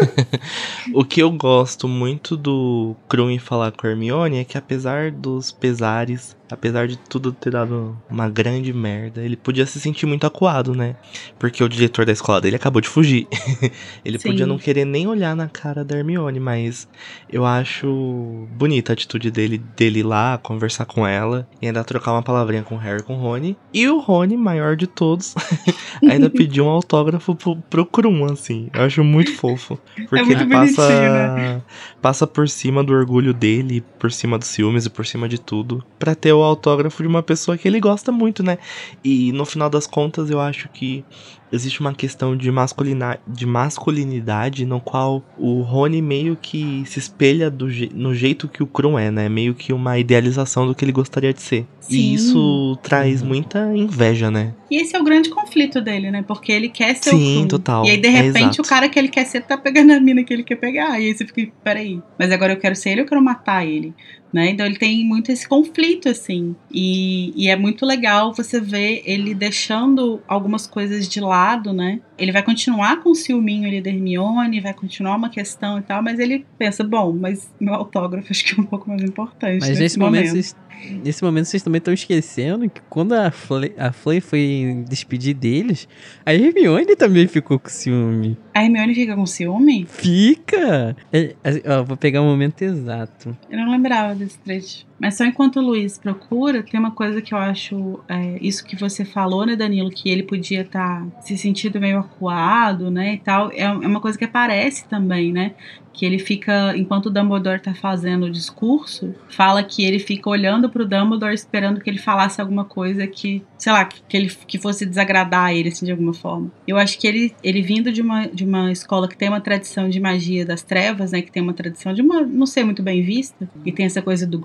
o 0.94 1.04
que 1.04 1.20
eu 1.20 1.30
gosto 1.30 1.88
muito 1.88 2.36
do 2.36 2.94
Krum 3.08 3.38
falar 3.38 3.72
com 3.72 3.86
a 3.86 3.90
Hermione 3.90 4.38
é 4.38 4.44
que 4.44 4.58
apesar 4.58 5.10
dos 5.10 5.50
pesares, 5.50 6.36
apesar 6.52 6.86
de 6.86 6.98
tudo 6.98 7.32
ter 7.32 7.50
dado 7.50 7.96
uma 8.10 8.28
grande 8.28 8.72
merda, 8.72 9.22
ele 9.22 9.36
podia 9.36 9.64
se 9.66 9.80
sentir 9.80 10.06
muito 10.06 10.26
acuado, 10.26 10.74
né? 10.74 10.96
Porque 11.38 11.64
o 11.64 11.68
diretor 11.68 12.04
da 12.04 12.12
escola 12.12 12.40
dele 12.40 12.56
acabou 12.56 12.80
de 12.80 12.88
fugir. 12.88 13.26
ele 14.04 14.18
Sim. 14.18 14.28
podia 14.28 14.46
não 14.46 14.58
querer 14.58 14.84
nem 14.84 15.06
olhar 15.06 15.34
na 15.34 15.48
cara 15.48 15.84
da 15.84 15.96
Hermione, 15.96 16.38
mas 16.38 16.86
eu 17.30 17.46
acho 17.46 18.46
bonita 18.52 18.92
a 18.92 18.94
atitude 18.94 19.30
dele, 19.30 19.58
dele 19.76 20.00
ir 20.00 20.02
lá 20.02 20.38
conversar 20.38 20.84
com 20.84 21.06
ela 21.06 21.48
e 21.60 21.66
ainda 21.66 21.82
trocar 21.84 22.12
uma 22.12 22.22
palavrinha 22.22 22.62
com 22.62 22.74
o 22.74 22.78
Harry 22.78 23.02
com 23.02 23.14
o 23.14 23.20
Rony. 23.20 23.56
E 23.72 23.88
o 23.88 23.98
Rony, 23.98 24.36
maior 24.36 24.76
de 24.76 24.86
todos, 24.86 25.34
ainda 26.02 26.28
pediu 26.30 26.66
um 26.66 26.68
autógrafo 26.68 27.34
pro, 27.34 27.56
pro 27.56 27.86
Krum, 27.86 28.24
assim. 28.26 28.68
Eu 28.74 28.82
acho 28.82 29.02
muito 29.02 29.34
fofo. 29.36 29.78
É 29.98 30.02
porque 30.04 30.32
é 30.32 30.36
ele 30.36 30.46
passa, 30.46 30.88
né? 30.88 31.62
passa 32.00 32.26
por 32.26 32.48
cima 32.48 32.84
do 32.84 32.92
orgulho 32.92 33.32
dele, 33.32 33.82
por 33.98 34.12
cima 34.12 34.38
dos 34.38 34.48
ciúmes 34.48 34.86
e 34.86 34.90
por 34.90 35.06
cima 35.06 35.28
de 35.28 35.38
tudo, 35.38 35.84
para 35.98 36.14
ter 36.14 36.32
o 36.32 36.41
autógrafo 36.44 37.02
de 37.02 37.08
uma 37.08 37.22
pessoa 37.22 37.56
que 37.56 37.66
ele 37.68 37.80
gosta 37.80 38.12
muito, 38.12 38.42
né? 38.42 38.58
E 39.04 39.32
no 39.32 39.44
final 39.44 39.70
das 39.70 39.86
contas, 39.86 40.30
eu 40.30 40.40
acho 40.40 40.68
que 40.68 41.04
existe 41.52 41.80
uma 41.80 41.92
questão 41.92 42.36
de, 42.36 42.50
masculina, 42.50 43.18
de 43.28 43.46
masculinidade 43.46 44.64
no 44.64 44.80
qual 44.80 45.22
o 45.38 45.60
Rony 45.60 46.00
meio 46.00 46.36
que 46.40 46.82
se 46.86 46.98
espelha 46.98 47.50
do, 47.50 47.66
no 47.94 48.14
jeito 48.14 48.48
que 48.48 48.62
o 48.62 48.66
Krum 48.66 48.98
é, 48.98 49.10
né? 49.10 49.28
Meio 49.28 49.54
que 49.54 49.72
uma 49.72 49.98
idealização 49.98 50.66
do 50.66 50.74
que 50.74 50.84
ele 50.84 50.92
gostaria 50.92 51.32
de 51.32 51.42
ser. 51.42 51.66
Sim. 51.80 51.94
E 51.94 52.14
isso 52.14 52.78
traz 52.82 53.20
uhum. 53.22 53.28
muita 53.28 53.76
inveja, 53.76 54.30
né? 54.30 54.54
E 54.70 54.80
esse 54.80 54.96
é 54.96 55.00
o 55.00 55.04
grande 55.04 55.28
conflito 55.28 55.80
dele, 55.80 56.10
né? 56.10 56.24
Porque 56.26 56.50
ele 56.50 56.68
quer 56.68 56.94
ser 56.96 57.10
Sim, 57.10 57.36
o 57.36 57.38
Krum. 57.40 57.48
total. 57.48 57.84
E 57.84 57.90
aí, 57.90 57.96
de 57.98 58.08
repente, 58.08 58.58
é 58.58 58.62
o 58.62 58.66
cara 58.66 58.88
que 58.88 58.98
ele 58.98 59.08
quer 59.08 59.26
ser 59.26 59.42
tá 59.42 59.56
pegando 59.56 59.92
a 59.92 60.00
mina 60.00 60.24
que 60.24 60.32
ele 60.32 60.42
quer 60.42 60.56
pegar. 60.56 60.98
E 61.00 61.08
aí 61.08 61.14
você 61.14 61.26
fica, 61.26 61.52
peraí, 61.62 62.00
mas 62.18 62.32
agora 62.32 62.52
eu 62.52 62.58
quero 62.58 62.74
ser 62.74 62.90
ele 62.90 63.00
ou 63.00 63.04
eu 63.04 63.08
quero 63.08 63.22
matar 63.22 63.66
ele? 63.66 63.92
Né? 64.32 64.48
Então 64.48 64.64
ele 64.64 64.78
tem 64.78 65.04
muito 65.04 65.30
esse 65.30 65.46
conflito, 65.46 66.08
assim. 66.08 66.56
E, 66.72 67.32
e, 67.36 67.50
é 67.50 67.56
muito 67.56 67.84
legal 67.84 68.32
você 68.32 68.58
ver 68.58 69.02
ele 69.04 69.34
deixando 69.34 70.22
algumas 70.26 70.66
coisas 70.66 71.06
de 71.06 71.20
lado, 71.20 71.41
né? 71.72 72.00
Ele 72.18 72.32
vai 72.32 72.42
continuar 72.42 73.02
com 73.02 73.10
o 73.10 73.14
ciúminho 73.14 73.66
ali 73.66 73.80
da 73.80 73.90
Hermione, 73.90 74.60
vai 74.60 74.72
continuar 74.72 75.16
uma 75.16 75.28
questão 75.28 75.78
e 75.78 75.82
tal, 75.82 76.02
mas 76.02 76.18
ele 76.18 76.46
pensa, 76.58 76.84
bom, 76.84 77.12
mas 77.12 77.50
meu 77.60 77.74
autógrafo 77.74 78.28
acho 78.30 78.44
que 78.44 78.58
é 78.58 78.62
um 78.62 78.66
pouco 78.66 78.88
mais 78.88 79.02
importante. 79.02 79.60
Mas 79.60 79.78
nesse, 79.78 79.98
momento, 79.98 80.26
momento 80.26 80.30
vocês, 80.30 80.56
nesse 81.04 81.22
momento 81.22 81.46
vocês 81.46 81.62
também 81.62 81.78
estão 81.78 81.92
esquecendo 81.92 82.68
que 82.68 82.80
quando 82.88 83.12
a 83.12 83.30
Flay, 83.30 83.72
a 83.76 83.92
Flay 83.92 84.20
foi 84.20 84.84
despedir 84.88 85.34
deles, 85.34 85.88
a 86.24 86.32
Hermione 86.32 86.96
também 86.96 87.26
ficou 87.26 87.58
com 87.58 87.68
ciúme. 87.68 88.36
A 88.54 88.64
Hermione 88.64 88.94
fica 88.94 89.14
com 89.14 89.26
ciúme? 89.26 89.86
Fica! 89.88 90.96
É, 91.12 91.34
ó, 91.66 91.82
vou 91.82 91.96
pegar 91.96 92.22
o 92.22 92.24
momento 92.24 92.62
exato. 92.62 93.36
Eu 93.50 93.58
não 93.58 93.70
lembrava 93.70 94.14
desse 94.14 94.38
trecho. 94.38 94.86
Mas 95.02 95.16
só 95.16 95.24
enquanto 95.24 95.56
o 95.56 95.60
Luiz 95.60 95.98
procura, 95.98 96.62
tem 96.62 96.78
uma 96.78 96.92
coisa 96.92 97.20
que 97.20 97.34
eu 97.34 97.38
acho. 97.38 97.98
É, 98.08 98.38
isso 98.40 98.64
que 98.64 98.76
você 98.76 99.04
falou, 99.04 99.44
né, 99.44 99.56
Danilo? 99.56 99.90
Que 99.90 100.08
ele 100.08 100.22
podia 100.22 100.60
estar 100.60 101.04
tá 101.04 101.20
se 101.20 101.36
sentindo 101.36 101.80
meio 101.80 101.98
acuado, 101.98 102.88
né? 102.88 103.14
E 103.14 103.18
tal. 103.18 103.50
É, 103.50 103.62
é 103.62 103.68
uma 103.72 104.00
coisa 104.00 104.16
que 104.16 104.24
aparece 104.24 104.86
também, 104.86 105.32
né? 105.32 105.56
que 105.92 106.06
ele 106.06 106.18
fica, 106.18 106.76
enquanto 106.76 107.06
o 107.06 107.10
Dumbledore 107.10 107.60
tá 107.60 107.74
fazendo 107.74 108.24
o 108.26 108.30
discurso, 108.30 109.14
fala 109.28 109.62
que 109.62 109.84
ele 109.84 109.98
fica 109.98 110.28
olhando 110.30 110.68
pro 110.68 110.86
Dumbledore 110.86 111.34
esperando 111.34 111.80
que 111.80 111.90
ele 111.90 111.98
falasse 111.98 112.40
alguma 112.40 112.64
coisa 112.64 113.06
que, 113.06 113.42
sei 113.58 113.72
lá, 113.72 113.84
que, 113.84 114.16
ele 114.16 114.30
que 114.46 114.58
fosse 114.58 114.86
desagradar 114.86 115.52
ele 115.52 115.68
assim 115.68 115.84
de 115.84 115.92
alguma 115.92 116.14
forma. 116.14 116.50
Eu 116.66 116.78
acho 116.78 116.98
que 116.98 117.06
ele, 117.06 117.34
ele 117.42 117.60
vindo 117.60 117.92
de 117.92 118.00
uma, 118.00 118.26
de 118.26 118.44
uma 118.44 118.72
escola 118.72 119.06
que 119.06 119.16
tem 119.16 119.28
uma 119.28 119.40
tradição 119.40 119.88
de 119.88 120.00
magia 120.00 120.46
das 120.46 120.62
trevas, 120.62 121.12
né, 121.12 121.20
que 121.20 121.30
tem 121.30 121.42
uma 121.42 121.52
tradição 121.52 121.92
de 121.92 122.00
uma 122.00 122.22
não 122.22 122.46
ser 122.46 122.64
muito 122.64 122.82
bem 122.82 123.02
vista, 123.02 123.48
e 123.64 123.70
tem 123.70 123.86
essa 123.86 124.00
coisa 124.00 124.26
do 124.26 124.38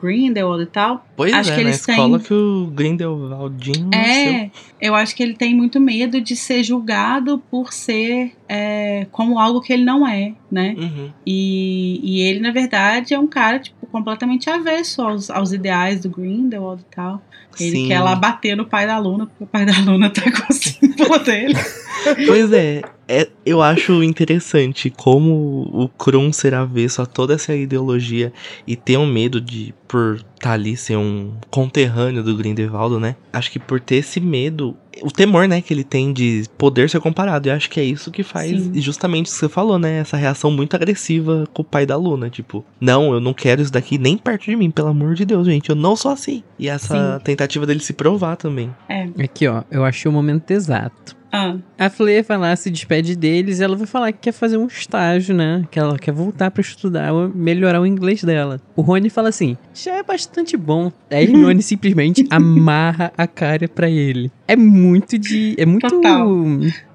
E 0.62 0.66
tal. 0.66 1.06
Pois 1.16 1.34
acho 1.34 1.52
é, 1.52 1.56
que 1.56 1.64
na 1.64 1.70
escola 1.70 2.20
que 2.20 2.34
o 2.34 2.68
Grindelwaldinho 2.68 3.90
É, 3.94 4.50
eu 4.80 4.96
acho 4.96 5.16
que 5.16 5.22
ele 5.22 5.34
tem 5.34 5.54
muito 5.54 5.80
medo 5.80 6.22
de 6.22 6.36
ser 6.36 6.64
julgado 6.64 7.40
por 7.52 7.74
ser 7.74 8.34
é, 8.48 9.06
como 9.12 9.40
algo 9.40 9.62
que 9.62 9.74
ele 9.74 9.84
não 9.84 10.08
é, 10.08 10.34
né? 10.52 10.76
Uhum. 10.78 11.12
E, 11.26 12.00
e 12.04 12.22
ele, 12.22 12.40
na 12.40 12.52
verdade, 12.52 13.14
é 13.14 13.20
um 13.20 13.28
cara, 13.28 13.60
tipo, 13.60 13.77
completamente 13.92 14.50
avesso 14.50 15.02
aos, 15.02 15.30
aos 15.30 15.52
ideais 15.52 16.02
do 16.02 16.10
Grindelwald 16.10 16.82
e 16.82 16.96
tal. 16.96 17.22
Ele 17.60 17.72
Sim. 17.72 17.88
quer 17.88 18.00
lá 18.00 18.16
bater 18.16 18.56
no 18.56 18.66
pai 18.66 18.86
da 18.86 18.98
Luna, 19.00 19.26
porque 19.26 19.44
o 19.44 19.48
pai 19.48 19.66
da 19.66 19.80
Luna 19.80 20.10
tá 20.10 20.22
com 20.24 20.52
o 20.52 20.56
símbolo 20.56 21.20
dele. 21.20 21.56
Pois 22.26 22.54
é, 22.54 22.84
é, 23.08 23.28
eu 23.46 23.62
acho 23.62 24.04
interessante 24.04 24.90
como 24.90 25.70
o 25.74 25.90
Krum 25.90 26.32
ser 26.32 26.54
avesso 26.54 27.02
a 27.02 27.06
toda 27.06 27.34
essa 27.34 27.56
ideologia 27.56 28.32
e 28.66 28.76
ter 28.76 28.98
um 28.98 29.06
medo 29.06 29.42
de, 29.42 29.74
por 29.88 30.16
estar 30.16 30.28
tá 30.40 30.52
ali, 30.52 30.78
ser 30.78 30.96
um 30.96 31.34
conterrâneo 31.50 32.24
do 32.24 32.38
Grindelwald, 32.38 33.00
né? 33.00 33.16
Acho 33.34 33.52
que 33.52 33.60
por 33.60 33.80
ter 33.80 33.98
esse 33.98 34.20
medo, 34.20 34.78
o 35.04 35.12
temor, 35.12 35.48
né, 35.48 35.62
que 35.62 35.74
ele 35.74 35.84
tem 35.84 36.14
de 36.14 36.44
poder 36.58 36.90
ser 36.90 37.00
comparado. 37.00 37.48
E 37.48 37.52
acho 37.52 37.70
que 37.70 37.80
é 37.80 37.84
isso 37.84 38.12
que 38.12 38.24
faz 38.24 38.64
Sim. 38.64 38.82
justamente 38.82 39.28
o 39.28 39.30
que 39.30 39.40
você 39.40 39.50
falou, 39.50 39.78
né? 39.78 40.00
Essa 40.00 40.18
reação 40.18 40.52
muito 40.52 40.76
agressiva 40.76 41.48
com 41.54 41.62
o 41.62 41.66
pai 41.66 41.86
da 41.86 41.96
Luna. 41.96 42.30
Tipo, 42.30 42.64
não, 42.80 43.14
eu 43.14 43.20
não 43.20 43.34
quero 43.34 43.62
isso 43.62 43.72
daqui 43.72 43.98
nem 43.98 44.18
perto 44.18 44.46
de 44.46 44.56
mim, 44.56 44.72
pelo 44.72 44.90
amor 44.90 45.16
de 45.16 45.26
Deus, 45.26 45.46
gente. 45.46 45.70
Eu 45.70 45.76
não 45.76 45.96
sou 45.96 46.12
assim. 46.12 46.44
E 46.60 46.70
essa 46.70 47.18
Sim. 47.18 47.24
tentativa 47.24 47.66
dele 47.66 47.80
se 47.80 47.94
provar 47.94 48.36
também. 48.36 48.74
É. 48.88 49.08
Aqui, 49.24 49.48
ó, 49.48 49.64
eu 49.72 49.84
achei 49.84 50.10
o 50.10 50.14
momento 50.14 50.50
exato. 50.52 51.17
Ah. 51.32 51.58
A 51.78 51.90
Fleur 51.90 52.24
vai 52.24 52.38
lá, 52.38 52.56
se 52.56 52.70
despede 52.70 53.16
deles, 53.16 53.60
ela 53.60 53.76
vai 53.76 53.86
falar 53.86 54.12
que 54.12 54.20
quer 54.20 54.32
fazer 54.32 54.58
um 54.58 54.68
estágio, 54.68 55.36
né? 55.36 55.66
Que 55.70 55.80
ela 55.80 55.98
quer 55.98 56.14
voltar 56.14 56.52
para 56.52 56.62
estudar, 56.62 57.12
melhorar 57.34 57.82
o 57.82 57.86
inglês 57.86 58.24
dela. 58.24 58.60
O 58.76 58.82
Rony 58.82 59.10
fala 59.10 59.30
assim: 59.30 59.58
já 59.74 59.96
é 59.96 60.04
bastante 60.04 60.56
bom. 60.56 60.92
Aí 61.12 61.26
Hermione 61.28 61.62
simplesmente 61.62 62.26
amarra 62.30 63.12
a 63.18 63.28
cara 63.28 63.68
para 63.68 63.90
ele. 63.90 64.32
É 64.48 64.56
muito 64.56 65.18
de. 65.18 65.56
É 65.58 65.66
muito. 65.66 65.88
Total. 65.88 66.28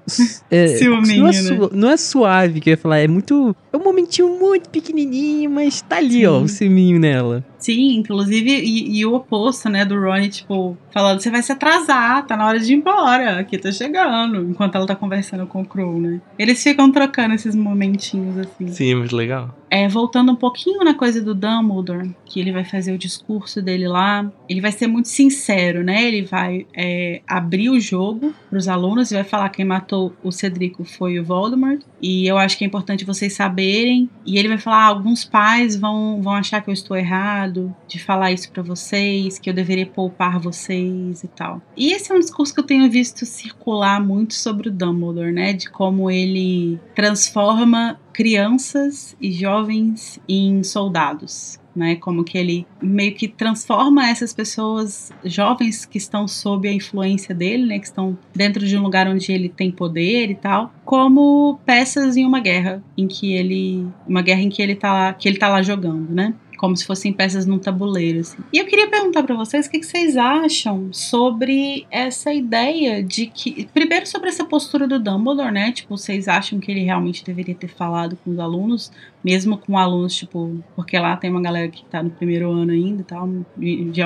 É, 0.51 0.67
Ciúminho, 0.67 1.23
não, 1.23 1.29
é 1.29 1.41
né? 1.41 1.69
não 1.71 1.89
é 1.89 1.97
suave 1.97 2.59
que 2.59 2.69
eu 2.69 2.73
ia 2.73 2.77
falar, 2.77 2.99
é 2.99 3.07
muito. 3.07 3.55
É 3.71 3.77
um 3.77 3.83
momentinho 3.83 4.37
muito 4.39 4.69
pequenininho, 4.69 5.49
mas 5.49 5.81
tá 5.81 5.97
ali, 5.97 6.19
Sim. 6.19 6.25
ó, 6.27 6.41
o 6.41 6.47
ciúminho 6.47 6.99
nela. 6.99 7.43
Sim, 7.57 7.95
inclusive, 7.95 8.51
e, 8.51 8.99
e, 8.99 9.05
o 9.05 9.13
oposto, 9.15 9.69
né, 9.69 9.85
do 9.85 9.99
Ronnie, 9.99 10.29
tipo, 10.29 10.77
falando, 10.91 11.21
você 11.21 11.31
vai 11.31 11.41
se 11.41 11.51
atrasar, 11.51 12.25
tá 12.27 12.35
na 12.35 12.45
hora 12.45 12.59
de 12.59 12.73
ir 12.73 12.75
embora, 12.75 13.39
aqui 13.39 13.57
tá 13.57 13.71
chegando, 13.71 14.41
enquanto 14.49 14.75
ela 14.75 14.85
tá 14.85 14.95
conversando 14.95 15.47
com 15.47 15.61
o 15.61 15.65
Crow, 15.65 15.99
né. 15.99 16.19
Eles 16.37 16.61
ficam 16.61 16.91
trocando 16.91 17.33
esses 17.33 17.55
momentinhos, 17.55 18.37
assim. 18.37 18.67
Sim, 18.67 18.95
muito 18.95 19.15
legal. 19.15 19.55
É, 19.73 19.87
voltando 19.87 20.31
um 20.31 20.35
pouquinho 20.35 20.83
na 20.83 20.93
coisa 20.93 21.19
do 21.19 21.33
Dumbledore, 21.33 22.15
que 22.25 22.39
ele 22.39 22.51
vai 22.51 22.63
fazer 22.63 22.93
o 22.93 22.97
discurso 22.97 23.59
dele 23.59 23.87
lá, 23.87 24.31
ele 24.47 24.61
vai 24.61 24.71
ser 24.71 24.85
muito 24.85 25.07
sincero, 25.07 25.83
né, 25.83 26.03
ele 26.03 26.21
vai 26.21 26.67
é, 26.77 27.23
abrir 27.27 27.71
o 27.71 27.79
jogo 27.79 28.35
pros 28.51 28.67
alunos 28.67 29.09
e 29.09 29.15
vai 29.15 29.23
falar 29.23 29.49
quem 29.49 29.65
matou 29.65 30.13
o 30.23 30.31
Cedrico 30.31 30.85
foi 30.85 31.17
o 31.17 31.25
Voldemort, 31.25 31.81
e 31.99 32.27
eu 32.27 32.37
acho 32.37 32.55
que 32.55 32.63
é 32.63 32.67
importante 32.67 33.03
vocês 33.03 33.33
saberem, 33.33 34.07
e 34.23 34.37
ele 34.37 34.47
vai 34.47 34.59
falar, 34.59 34.83
ah, 34.83 34.89
alguns 34.89 35.25
pais 35.25 35.75
vão, 35.75 36.21
vão 36.21 36.33
achar 36.33 36.61
que 36.61 36.69
eu 36.69 36.73
estou 36.73 36.95
errado, 36.95 37.75
de 37.87 37.97
falar 37.97 38.31
isso 38.31 38.51
para 38.51 38.61
vocês, 38.61 39.39
que 39.39 39.49
eu 39.49 39.55
deveria 39.55 39.87
poupar 39.87 40.39
vocês 40.39 41.23
e 41.23 41.27
tal. 41.29 41.59
E 41.75 41.93
esse 41.93 42.11
é 42.11 42.15
um 42.15 42.19
discurso 42.19 42.53
que 42.53 42.59
eu 42.59 42.65
tenho 42.65 42.87
visto 42.91 43.25
circular 43.25 43.99
muito 43.99 44.35
sobre 44.35 44.69
o 44.69 44.71
Dumbledore, 44.71 45.31
né? 45.31 45.53
De 45.53 45.67
como 45.67 46.11
ele 46.11 46.79
transforma 46.93 47.99
crianças 48.13 49.15
e 49.19 49.31
jovens 49.31 50.19
em 50.29 50.63
soldados. 50.63 51.61
Né, 51.75 51.95
como 51.95 52.23
que 52.23 52.37
ele 52.37 52.67
meio 52.79 53.15
que 53.15 53.27
transforma 53.27 54.07
essas 54.07 54.31
pessoas 54.31 55.11
jovens 55.25 55.85
que 55.87 55.97
estão 55.97 56.27
sob 56.27 56.69
a 56.69 56.71
influência 56.71 57.33
dele, 57.33 57.65
né, 57.65 57.79
que 57.79 57.87
estão 57.87 58.15
dentro 58.31 58.63
de 58.63 58.77
um 58.77 58.83
lugar 58.83 59.07
onde 59.07 59.31
ele 59.31 59.49
tem 59.49 59.71
poder 59.71 60.29
e 60.29 60.35
tal, 60.35 60.71
como 60.85 61.59
peças 61.65 62.15
em 62.15 62.27
uma 62.27 62.39
guerra 62.39 62.83
em 62.95 63.07
que 63.07 63.33
ele, 63.33 63.87
uma 64.07 64.21
guerra 64.21 64.41
em 64.41 64.49
que 64.49 64.61
ele 64.61 64.75
tá 64.75 64.93
lá, 64.93 65.13
que 65.13 65.27
ele 65.27 65.39
tá 65.39 65.49
lá 65.49 65.63
jogando, 65.63 66.13
né? 66.13 66.35
Como 66.63 66.77
se 66.77 66.85
fossem 66.85 67.11
peças 67.11 67.45
num 67.45 67.59
tabuleiro. 67.59 68.21
Assim. 68.21 68.37
E 68.53 68.57
eu 68.57 68.65
queria 68.65 68.89
perguntar 68.89 69.21
para 69.21 69.35
vocês 69.35 69.67
o 69.67 69.69
que, 69.69 69.79
que 69.79 69.85
vocês 69.85 70.15
acham 70.15 70.93
sobre 70.93 71.85
essa 71.91 72.33
ideia 72.33 73.03
de 73.03 73.25
que. 73.25 73.67
Primeiro, 73.73 74.07
sobre 74.07 74.29
essa 74.29 74.45
postura 74.45 74.87
do 74.87 74.97
Dumbledore, 74.97 75.51
né? 75.51 75.73
Tipo, 75.73 75.97
vocês 75.97 76.25
acham 76.25 76.61
que 76.61 76.71
ele 76.71 76.81
realmente 76.81 77.21
deveria 77.25 77.53
ter 77.53 77.67
falado 77.67 78.17
com 78.23 78.31
os 78.31 78.39
alunos, 78.39 78.93
mesmo 79.23 79.57
com 79.57 79.77
alunos, 79.77 80.15
tipo, 80.15 80.63
porque 80.75 80.97
lá 80.97 81.15
tem 81.15 81.29
uma 81.29 81.41
galera 81.41 81.69
que 81.69 81.85
tá 81.85 82.03
no 82.03 82.09
primeiro 82.09 82.51
ano 82.51 82.71
ainda 82.71 83.01
e 83.01 83.05
tal, 83.05 83.29
de, 83.57 83.85
de, 83.85 84.01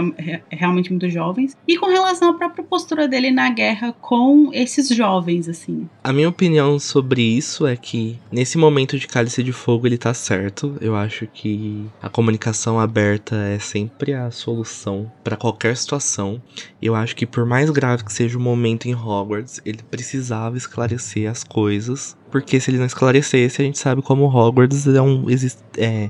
realmente 0.50 0.92
muito 0.92 1.10
jovens. 1.10 1.58
E 1.68 1.78
com 1.78 1.88
relação 1.88 2.30
à 2.30 2.34
própria 2.34 2.64
postura 2.64 3.08
dele 3.08 3.32
na 3.32 3.50
guerra 3.50 3.94
com 4.00 4.52
esses 4.54 4.90
jovens, 4.90 5.50
assim. 5.50 5.90
A 6.04 6.14
minha 6.14 6.30
opinião 6.30 6.78
sobre 6.80 7.22
isso 7.22 7.66
é 7.66 7.76
que, 7.76 8.20
nesse 8.32 8.58
momento 8.58 8.98
de 8.98 9.08
Cálice 9.08 9.44
de 9.44 9.52
Fogo, 9.52 9.88
ele 9.88 9.98
tá 9.98 10.14
certo. 10.14 10.76
Eu 10.80 10.96
acho 10.96 11.28
que 11.28 11.86
a 12.02 12.10
comunicação 12.10 12.80
aberta 12.80 13.36
é 13.36 13.60
sempre 13.60 14.14
a 14.14 14.30
solução 14.30 15.12
para 15.24 15.36
qualquer 15.38 15.76
situação. 15.76 16.42
Eu 16.82 16.96
acho 16.96 17.16
que, 17.16 17.26
por 17.26 17.46
mais 17.46 17.70
grave 17.70 18.04
que 18.04 18.14
seja 18.14 18.38
o 18.38 18.42
momento 18.42 18.88
em 18.88 18.96
Hogwarts, 18.96 19.62
ele 19.66 19.80
precisava 19.90 20.58
esclarecer 20.58 21.30
as 21.30 21.44
coisas 21.44 22.16
porque 22.32 22.60
se 22.60 22.70
ele 22.70 22.78
não 22.78 22.86
esclarecesse, 22.86 23.62
a 23.62 23.66
gente 23.66 23.80
sabe 23.80 24.02
como 24.02 24.26
Hogwarts 24.26 24.88
é 24.88 25.02
um. 25.02 25.30
Existe, 25.30 25.62
é, 25.78 26.10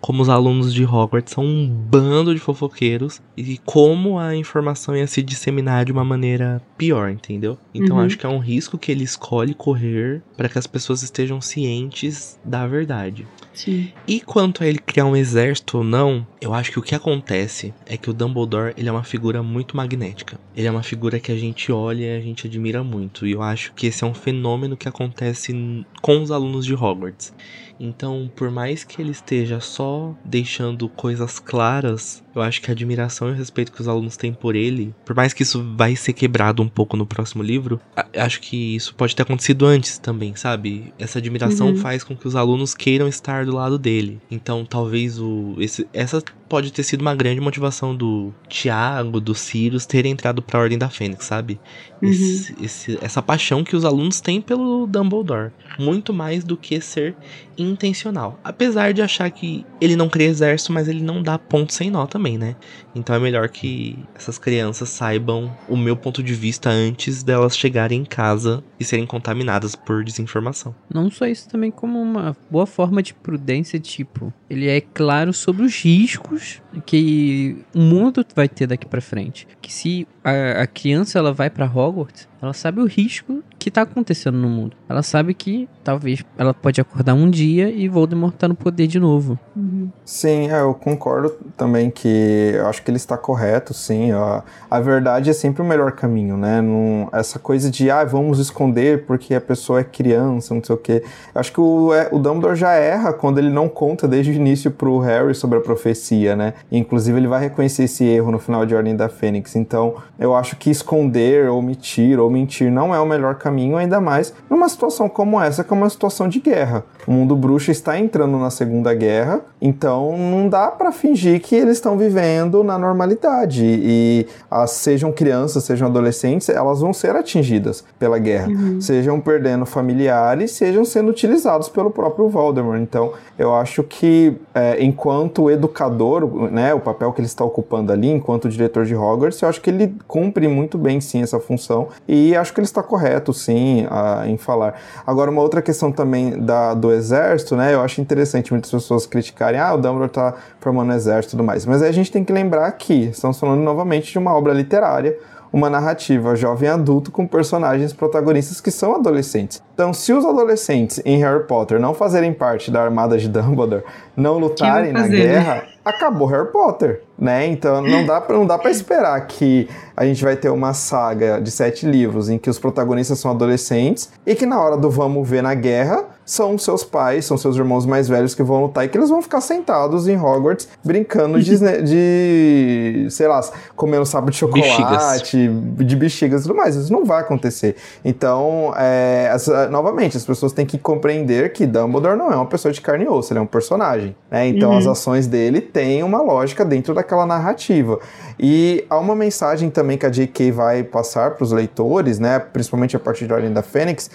como 0.00 0.22
os 0.22 0.28
alunos 0.28 0.72
de 0.72 0.84
Hogwarts 0.84 1.32
são 1.32 1.44
um 1.44 1.68
bando 1.68 2.34
de 2.34 2.40
fofoqueiros 2.40 3.20
e 3.36 3.58
como 3.58 4.18
a 4.18 4.34
informação 4.34 4.96
ia 4.96 5.06
se 5.06 5.22
disseminar 5.22 5.84
de 5.84 5.92
uma 5.92 6.04
maneira 6.04 6.62
pior, 6.76 7.10
entendeu? 7.10 7.58
Então 7.74 7.96
uhum. 7.96 8.04
acho 8.04 8.16
que 8.16 8.24
é 8.24 8.28
um 8.28 8.38
risco 8.38 8.78
que 8.78 8.92
ele 8.92 9.04
escolhe 9.04 9.54
correr 9.54 10.22
para 10.36 10.48
que 10.48 10.58
as 10.58 10.66
pessoas 10.66 11.02
estejam 11.02 11.40
cientes 11.40 12.38
da 12.44 12.66
verdade. 12.66 13.26
Sim. 13.58 13.90
E 14.06 14.20
quanto 14.20 14.62
a 14.62 14.68
ele 14.68 14.78
criar 14.78 15.04
um 15.04 15.16
exército 15.16 15.78
ou 15.78 15.84
não, 15.84 16.24
eu 16.40 16.54
acho 16.54 16.70
que 16.70 16.78
o 16.78 16.82
que 16.82 16.94
acontece 16.94 17.74
é 17.86 17.96
que 17.96 18.08
o 18.08 18.12
Dumbledore 18.12 18.72
ele 18.76 18.88
é 18.88 18.92
uma 18.92 19.02
figura 19.02 19.42
muito 19.42 19.76
magnética. 19.76 20.38
Ele 20.56 20.68
é 20.68 20.70
uma 20.70 20.84
figura 20.84 21.18
que 21.18 21.32
a 21.32 21.36
gente 21.36 21.72
olha 21.72 22.04
e 22.04 22.16
a 22.16 22.20
gente 22.20 22.46
admira 22.46 22.84
muito. 22.84 23.26
E 23.26 23.32
eu 23.32 23.42
acho 23.42 23.72
que 23.74 23.88
esse 23.88 24.04
é 24.04 24.06
um 24.06 24.14
fenômeno 24.14 24.76
que 24.76 24.88
acontece 24.88 25.52
com 26.00 26.22
os 26.22 26.30
alunos 26.30 26.64
de 26.64 26.72
Hogwarts. 26.72 27.34
Então, 27.80 28.30
por 28.36 28.48
mais 28.48 28.84
que 28.84 29.02
ele 29.02 29.10
esteja 29.10 29.58
só 29.58 30.14
deixando 30.24 30.88
coisas 30.88 31.40
claras, 31.40 32.22
eu 32.38 32.42
acho 32.42 32.60
que 32.60 32.70
a 32.70 32.72
admiração 32.72 33.28
e 33.28 33.32
o 33.32 33.34
respeito 33.34 33.72
que 33.72 33.80
os 33.80 33.88
alunos 33.88 34.16
têm 34.16 34.32
por 34.32 34.54
ele, 34.54 34.94
por 35.04 35.14
mais 35.14 35.32
que 35.32 35.42
isso 35.42 35.62
vai 35.76 35.96
ser 35.96 36.12
quebrado 36.12 36.62
um 36.62 36.68
pouco 36.68 36.96
no 36.96 37.06
próximo 37.06 37.42
livro, 37.42 37.80
acho 38.16 38.40
que 38.40 38.76
isso 38.76 38.94
pode 38.94 39.14
ter 39.14 39.22
acontecido 39.22 39.66
antes 39.66 39.98
também, 39.98 40.34
sabe? 40.34 40.92
Essa 40.98 41.18
admiração 41.18 41.68
uhum. 41.68 41.76
faz 41.76 42.04
com 42.04 42.16
que 42.16 42.26
os 42.26 42.36
alunos 42.36 42.74
queiram 42.74 43.08
estar 43.08 43.44
do 43.44 43.54
lado 43.54 43.78
dele. 43.78 44.20
Então, 44.30 44.64
talvez 44.64 45.18
o 45.18 45.56
esse, 45.58 45.86
essa 45.92 46.22
pode 46.48 46.72
ter 46.72 46.82
sido 46.82 47.02
uma 47.02 47.14
grande 47.14 47.40
motivação 47.40 47.94
do 47.94 48.32
Tiago, 48.48 49.20
do 49.20 49.34
Sirius 49.34 49.86
terem 49.86 50.12
entrado 50.12 50.40
para 50.40 50.58
a 50.58 50.62
Ordem 50.62 50.78
da 50.78 50.88
Fênix, 50.88 51.26
sabe? 51.26 51.60
Uhum. 52.02 52.10
Esse, 52.10 52.54
esse, 52.62 52.98
essa 53.02 53.20
paixão 53.20 53.62
que 53.62 53.76
os 53.76 53.84
alunos 53.84 54.20
têm 54.20 54.40
pelo 54.40 54.86
Dumbledore, 54.86 55.52
muito 55.78 56.12
mais 56.12 56.44
do 56.44 56.56
que 56.56 56.80
ser 56.80 57.16
intencional. 57.56 58.38
Apesar 58.42 58.92
de 58.92 59.02
achar 59.02 59.30
que 59.30 59.66
ele 59.80 59.96
não 59.96 60.08
cria 60.08 60.28
exército, 60.28 60.72
mas 60.72 60.88
ele 60.88 61.02
não 61.02 61.22
dá 61.22 61.38
ponto 61.38 61.72
sem 61.72 61.90
nó 61.90 62.06
também, 62.06 62.38
né? 62.38 62.56
Então 62.94 63.14
é 63.14 63.18
melhor 63.18 63.48
que 63.48 63.98
essas 64.14 64.38
crianças 64.38 64.88
saibam 64.88 65.54
o 65.68 65.76
meu 65.76 65.96
ponto 65.96 66.22
de 66.22 66.34
vista 66.34 66.70
antes 66.70 67.22
delas 67.22 67.56
chegarem 67.56 68.00
em 68.00 68.04
casa 68.04 68.62
e 68.78 68.84
serem 68.84 69.06
contaminadas 69.06 69.74
por 69.74 70.04
desinformação. 70.04 70.74
Não 70.92 71.10
só 71.10 71.26
isso 71.26 71.48
também 71.48 71.70
como 71.70 72.00
uma 72.00 72.36
boa 72.50 72.66
forma 72.66 73.02
de 73.02 73.12
prudência, 73.12 73.78
tipo, 73.78 74.32
ele 74.48 74.68
é 74.68 74.80
claro 74.80 75.32
sobre 75.32 75.64
os 75.64 75.74
riscos 75.82 76.37
que 76.84 77.64
o 77.74 77.80
mundo 77.80 78.24
vai 78.34 78.48
ter 78.48 78.66
daqui 78.66 78.86
para 78.86 79.00
frente. 79.00 79.46
Que 79.60 79.72
se 79.72 80.06
a, 80.22 80.62
a 80.62 80.66
criança 80.66 81.18
ela 81.18 81.32
vai 81.32 81.50
para 81.50 81.66
Hogwarts, 81.66 82.27
ela 82.40 82.52
sabe 82.52 82.80
o 82.80 82.86
risco 82.86 83.42
que 83.58 83.70
tá 83.70 83.82
acontecendo 83.82 84.38
no 84.38 84.48
mundo. 84.48 84.76
Ela 84.88 85.02
sabe 85.02 85.34
que 85.34 85.68
talvez 85.82 86.24
ela 86.36 86.54
pode 86.54 86.80
acordar 86.80 87.14
um 87.14 87.28
dia 87.28 87.68
e 87.68 87.88
Voldemort 87.88 88.34
tá 88.34 88.46
no 88.46 88.54
poder 88.54 88.86
de 88.86 89.00
novo. 89.00 89.38
Uhum. 89.56 89.90
Sim, 90.04 90.50
é, 90.50 90.60
eu 90.60 90.72
concordo 90.74 91.30
também 91.56 91.90
que 91.90 92.52
eu 92.54 92.66
acho 92.66 92.82
que 92.82 92.90
ele 92.90 92.96
está 92.96 93.16
correto, 93.18 93.74
sim. 93.74 94.12
A, 94.12 94.44
a 94.70 94.80
verdade 94.80 95.30
é 95.30 95.32
sempre 95.32 95.62
o 95.62 95.64
melhor 95.64 95.92
caminho, 95.92 96.36
né? 96.36 96.60
Não, 96.60 97.08
essa 97.12 97.38
coisa 97.38 97.70
de, 97.70 97.90
ah, 97.90 98.04
vamos 98.04 98.38
esconder 98.38 99.04
porque 99.04 99.34
a 99.34 99.40
pessoa 99.40 99.80
é 99.80 99.84
criança, 99.84 100.54
não 100.54 100.62
sei 100.62 100.74
o 100.74 100.78
quê. 100.78 101.02
Eu 101.34 101.40
acho 101.40 101.52
que 101.52 101.60
o, 101.60 101.92
é, 101.92 102.08
o 102.12 102.18
Dumbledore 102.18 102.56
já 102.56 102.72
erra 102.72 103.12
quando 103.12 103.38
ele 103.38 103.50
não 103.50 103.68
conta 103.68 104.06
desde 104.06 104.30
o 104.30 104.34
início 104.34 104.70
pro 104.70 104.98
Harry 105.00 105.34
sobre 105.34 105.58
a 105.58 105.60
profecia, 105.60 106.36
né? 106.36 106.54
E, 106.70 106.78
inclusive 106.78 107.18
ele 107.18 107.28
vai 107.28 107.40
reconhecer 107.40 107.84
esse 107.84 108.04
erro 108.04 108.30
no 108.30 108.38
final 108.38 108.64
de 108.64 108.74
Ordem 108.74 108.94
da 108.94 109.08
Fênix. 109.08 109.56
Então, 109.56 109.96
eu 110.18 110.34
acho 110.34 110.56
que 110.56 110.70
esconder, 110.70 111.48
omitir 111.48 112.20
ou 112.20 112.27
mentir 112.30 112.70
não 112.70 112.94
é 112.94 113.00
o 113.00 113.06
melhor 113.06 113.36
caminho, 113.36 113.76
ainda 113.76 114.00
mais 114.00 114.32
numa 114.48 114.68
situação 114.68 115.08
como 115.08 115.40
essa, 115.40 115.64
que 115.64 115.72
é 115.72 115.76
uma 115.76 115.88
situação 115.88 116.28
de 116.28 116.40
guerra. 116.40 116.84
O 117.06 117.12
mundo 117.12 117.34
bruxo 117.34 117.70
está 117.70 117.98
entrando 117.98 118.38
na 118.38 118.50
Segunda 118.50 118.94
Guerra, 118.94 119.40
então 119.60 120.16
não 120.16 120.48
dá 120.48 120.68
para 120.68 120.92
fingir 120.92 121.40
que 121.40 121.54
eles 121.54 121.78
estão 121.78 121.96
vivendo 121.96 122.62
na 122.62 122.78
normalidade. 122.78 123.64
E 123.64 124.26
as, 124.50 124.72
sejam 124.72 125.10
crianças, 125.10 125.64
sejam 125.64 125.88
adolescentes, 125.88 126.48
elas 126.48 126.80
vão 126.80 126.92
ser 126.92 127.16
atingidas 127.16 127.84
pela 127.98 128.18
guerra. 128.18 128.48
Uhum. 128.48 128.80
Sejam 128.80 129.20
perdendo 129.20 129.64
familiares, 129.64 130.52
sejam 130.52 130.84
sendo 130.84 131.10
utilizados 131.10 131.68
pelo 131.68 131.90
próprio 131.90 132.28
Voldemort. 132.28 132.80
Então, 132.80 133.12
eu 133.38 133.54
acho 133.54 133.82
que, 133.82 134.36
é, 134.54 134.82
enquanto 134.84 135.50
educador, 135.50 136.50
né, 136.50 136.74
o 136.74 136.80
papel 136.80 137.12
que 137.12 137.20
ele 137.20 137.26
está 137.26 137.44
ocupando 137.44 137.92
ali, 137.92 138.08
enquanto 138.10 138.48
diretor 138.48 138.84
de 138.84 138.94
Hogwarts, 138.94 139.40
eu 139.40 139.48
acho 139.48 139.60
que 139.60 139.70
ele 139.70 139.94
cumpre 140.06 140.46
muito 140.46 140.76
bem, 140.76 141.00
sim, 141.00 141.22
essa 141.22 141.40
função. 141.40 141.88
E 142.06 142.17
acho 142.36 142.52
que 142.52 142.60
ele 142.60 142.66
está 142.66 142.82
correto, 142.82 143.32
sim, 143.32 143.86
a, 143.90 144.26
em 144.26 144.36
falar. 144.36 144.74
Agora, 145.06 145.30
uma 145.30 145.42
outra 145.42 145.60
questão 145.60 145.90
também 145.90 146.38
da, 146.38 146.74
do 146.74 146.92
exército, 146.92 147.56
né, 147.56 147.74
eu 147.74 147.80
acho 147.80 148.00
interessante 148.00 148.52
muitas 148.52 148.70
pessoas 148.70 149.06
criticarem, 149.06 149.60
ah, 149.60 149.74
o 149.74 149.76
Dumbledore 149.76 150.06
está 150.06 150.34
formando 150.60 150.92
exército 150.92 151.30
e 151.30 151.36
tudo 151.36 151.44
mais. 151.44 151.66
Mas 151.66 151.82
aí 151.82 151.88
a 151.88 151.92
gente 151.92 152.10
tem 152.10 152.24
que 152.24 152.32
lembrar 152.32 152.70
que 152.72 153.04
estamos 153.06 153.38
falando 153.38 153.60
novamente 153.60 154.12
de 154.12 154.18
uma 154.18 154.34
obra 154.34 154.52
literária, 154.52 155.16
uma 155.52 155.70
narrativa 155.70 156.36
jovem 156.36 156.68
adulto 156.68 157.10
com 157.10 157.26
personagens 157.26 157.92
protagonistas 157.92 158.60
que 158.60 158.70
são 158.70 158.94
adolescentes. 158.94 159.62
Então, 159.74 159.92
se 159.92 160.12
os 160.12 160.24
adolescentes 160.24 161.00
em 161.04 161.18
Harry 161.18 161.44
Potter 161.44 161.80
não 161.80 161.94
fazerem 161.94 162.32
parte 162.32 162.70
da 162.70 162.82
armada 162.82 163.16
de 163.16 163.28
Dumbledore, 163.28 163.84
não 164.16 164.38
lutarem 164.38 164.92
na 164.92 165.06
guerra, 165.08 165.64
acabou 165.84 166.28
Harry 166.28 166.52
Potter, 166.52 167.02
né? 167.18 167.46
Então 167.46 167.82
não 167.82 168.06
dá 168.06 168.20
para 168.20 168.36
não 168.36 168.46
dá 168.46 168.56
para 168.56 168.70
esperar 168.70 169.26
que 169.26 169.68
a 169.96 170.04
gente 170.04 170.22
vai 170.22 170.36
ter 170.36 170.48
uma 170.50 170.72
saga 170.72 171.40
de 171.40 171.50
sete 171.50 171.84
livros 171.84 172.28
em 172.28 172.38
que 172.38 172.48
os 172.48 172.58
protagonistas 172.58 173.18
são 173.18 173.30
adolescentes 173.30 174.10
e 174.24 174.34
que 174.34 174.46
na 174.46 174.60
hora 174.60 174.76
do 174.76 174.88
vamos 174.88 175.28
ver 175.28 175.42
na 175.42 175.54
guerra 175.54 176.04
são 176.28 176.58
seus 176.58 176.84
pais, 176.84 177.24
são 177.24 177.38
seus 177.38 177.56
irmãos 177.56 177.86
mais 177.86 178.06
velhos 178.06 178.34
que 178.34 178.42
vão 178.42 178.60
lutar 178.60 178.84
e 178.84 178.88
que 178.88 178.98
eles 178.98 179.08
vão 179.08 179.22
ficar 179.22 179.40
sentados 179.40 180.06
em 180.06 180.16
Hogwarts 180.20 180.68
brincando 180.84 181.42
de, 181.42 181.56
de 181.82 183.08
sei 183.10 183.26
lá, 183.26 183.40
comendo 183.74 184.04
sapo 184.04 184.30
de 184.30 184.36
chocolate, 184.36 185.48
bexigas. 185.48 185.86
de 185.86 185.96
bexigas 185.96 186.40
e 186.42 186.46
tudo 186.46 186.54
mais. 186.54 186.76
Isso 186.76 186.92
não 186.92 187.06
vai 187.06 187.22
acontecer. 187.22 187.76
Então, 188.04 188.74
é, 188.76 189.30
essa, 189.32 189.68
novamente, 189.70 190.18
as 190.18 190.26
pessoas 190.26 190.52
têm 190.52 190.66
que 190.66 190.76
compreender 190.76 191.50
que 191.54 191.66
Dumbledore 191.66 192.18
não 192.18 192.30
é 192.30 192.36
uma 192.36 192.46
pessoa 192.46 192.72
de 192.72 192.80
carne 192.82 193.06
e 193.06 193.08
osso, 193.08 193.32
ele 193.32 193.38
é 193.40 193.42
um 193.42 193.46
personagem. 193.46 194.14
Né? 194.30 194.48
Então, 194.48 194.72
uhum. 194.72 194.78
as 194.78 194.86
ações 194.86 195.26
dele 195.26 195.62
têm 195.62 196.02
uma 196.02 196.20
lógica 196.20 196.62
dentro 196.62 196.92
daquela 197.08 197.24
narrativa. 197.24 197.98
E 198.38 198.84
há 198.90 198.98
uma 198.98 199.16
mensagem 199.16 199.70
também 199.70 199.96
que 199.96 200.04
a 200.04 200.10
J.K. 200.10 200.52
vai 200.52 200.82
passar 200.82 201.32
para 201.32 201.42
os 201.42 201.50
leitores, 201.50 202.18
né, 202.18 202.38
principalmente 202.38 202.94
a 202.94 203.00
partir 203.00 203.26
da 203.26 203.34
Ordem 203.34 203.52
da 203.52 203.62
Fênix, 203.62 204.10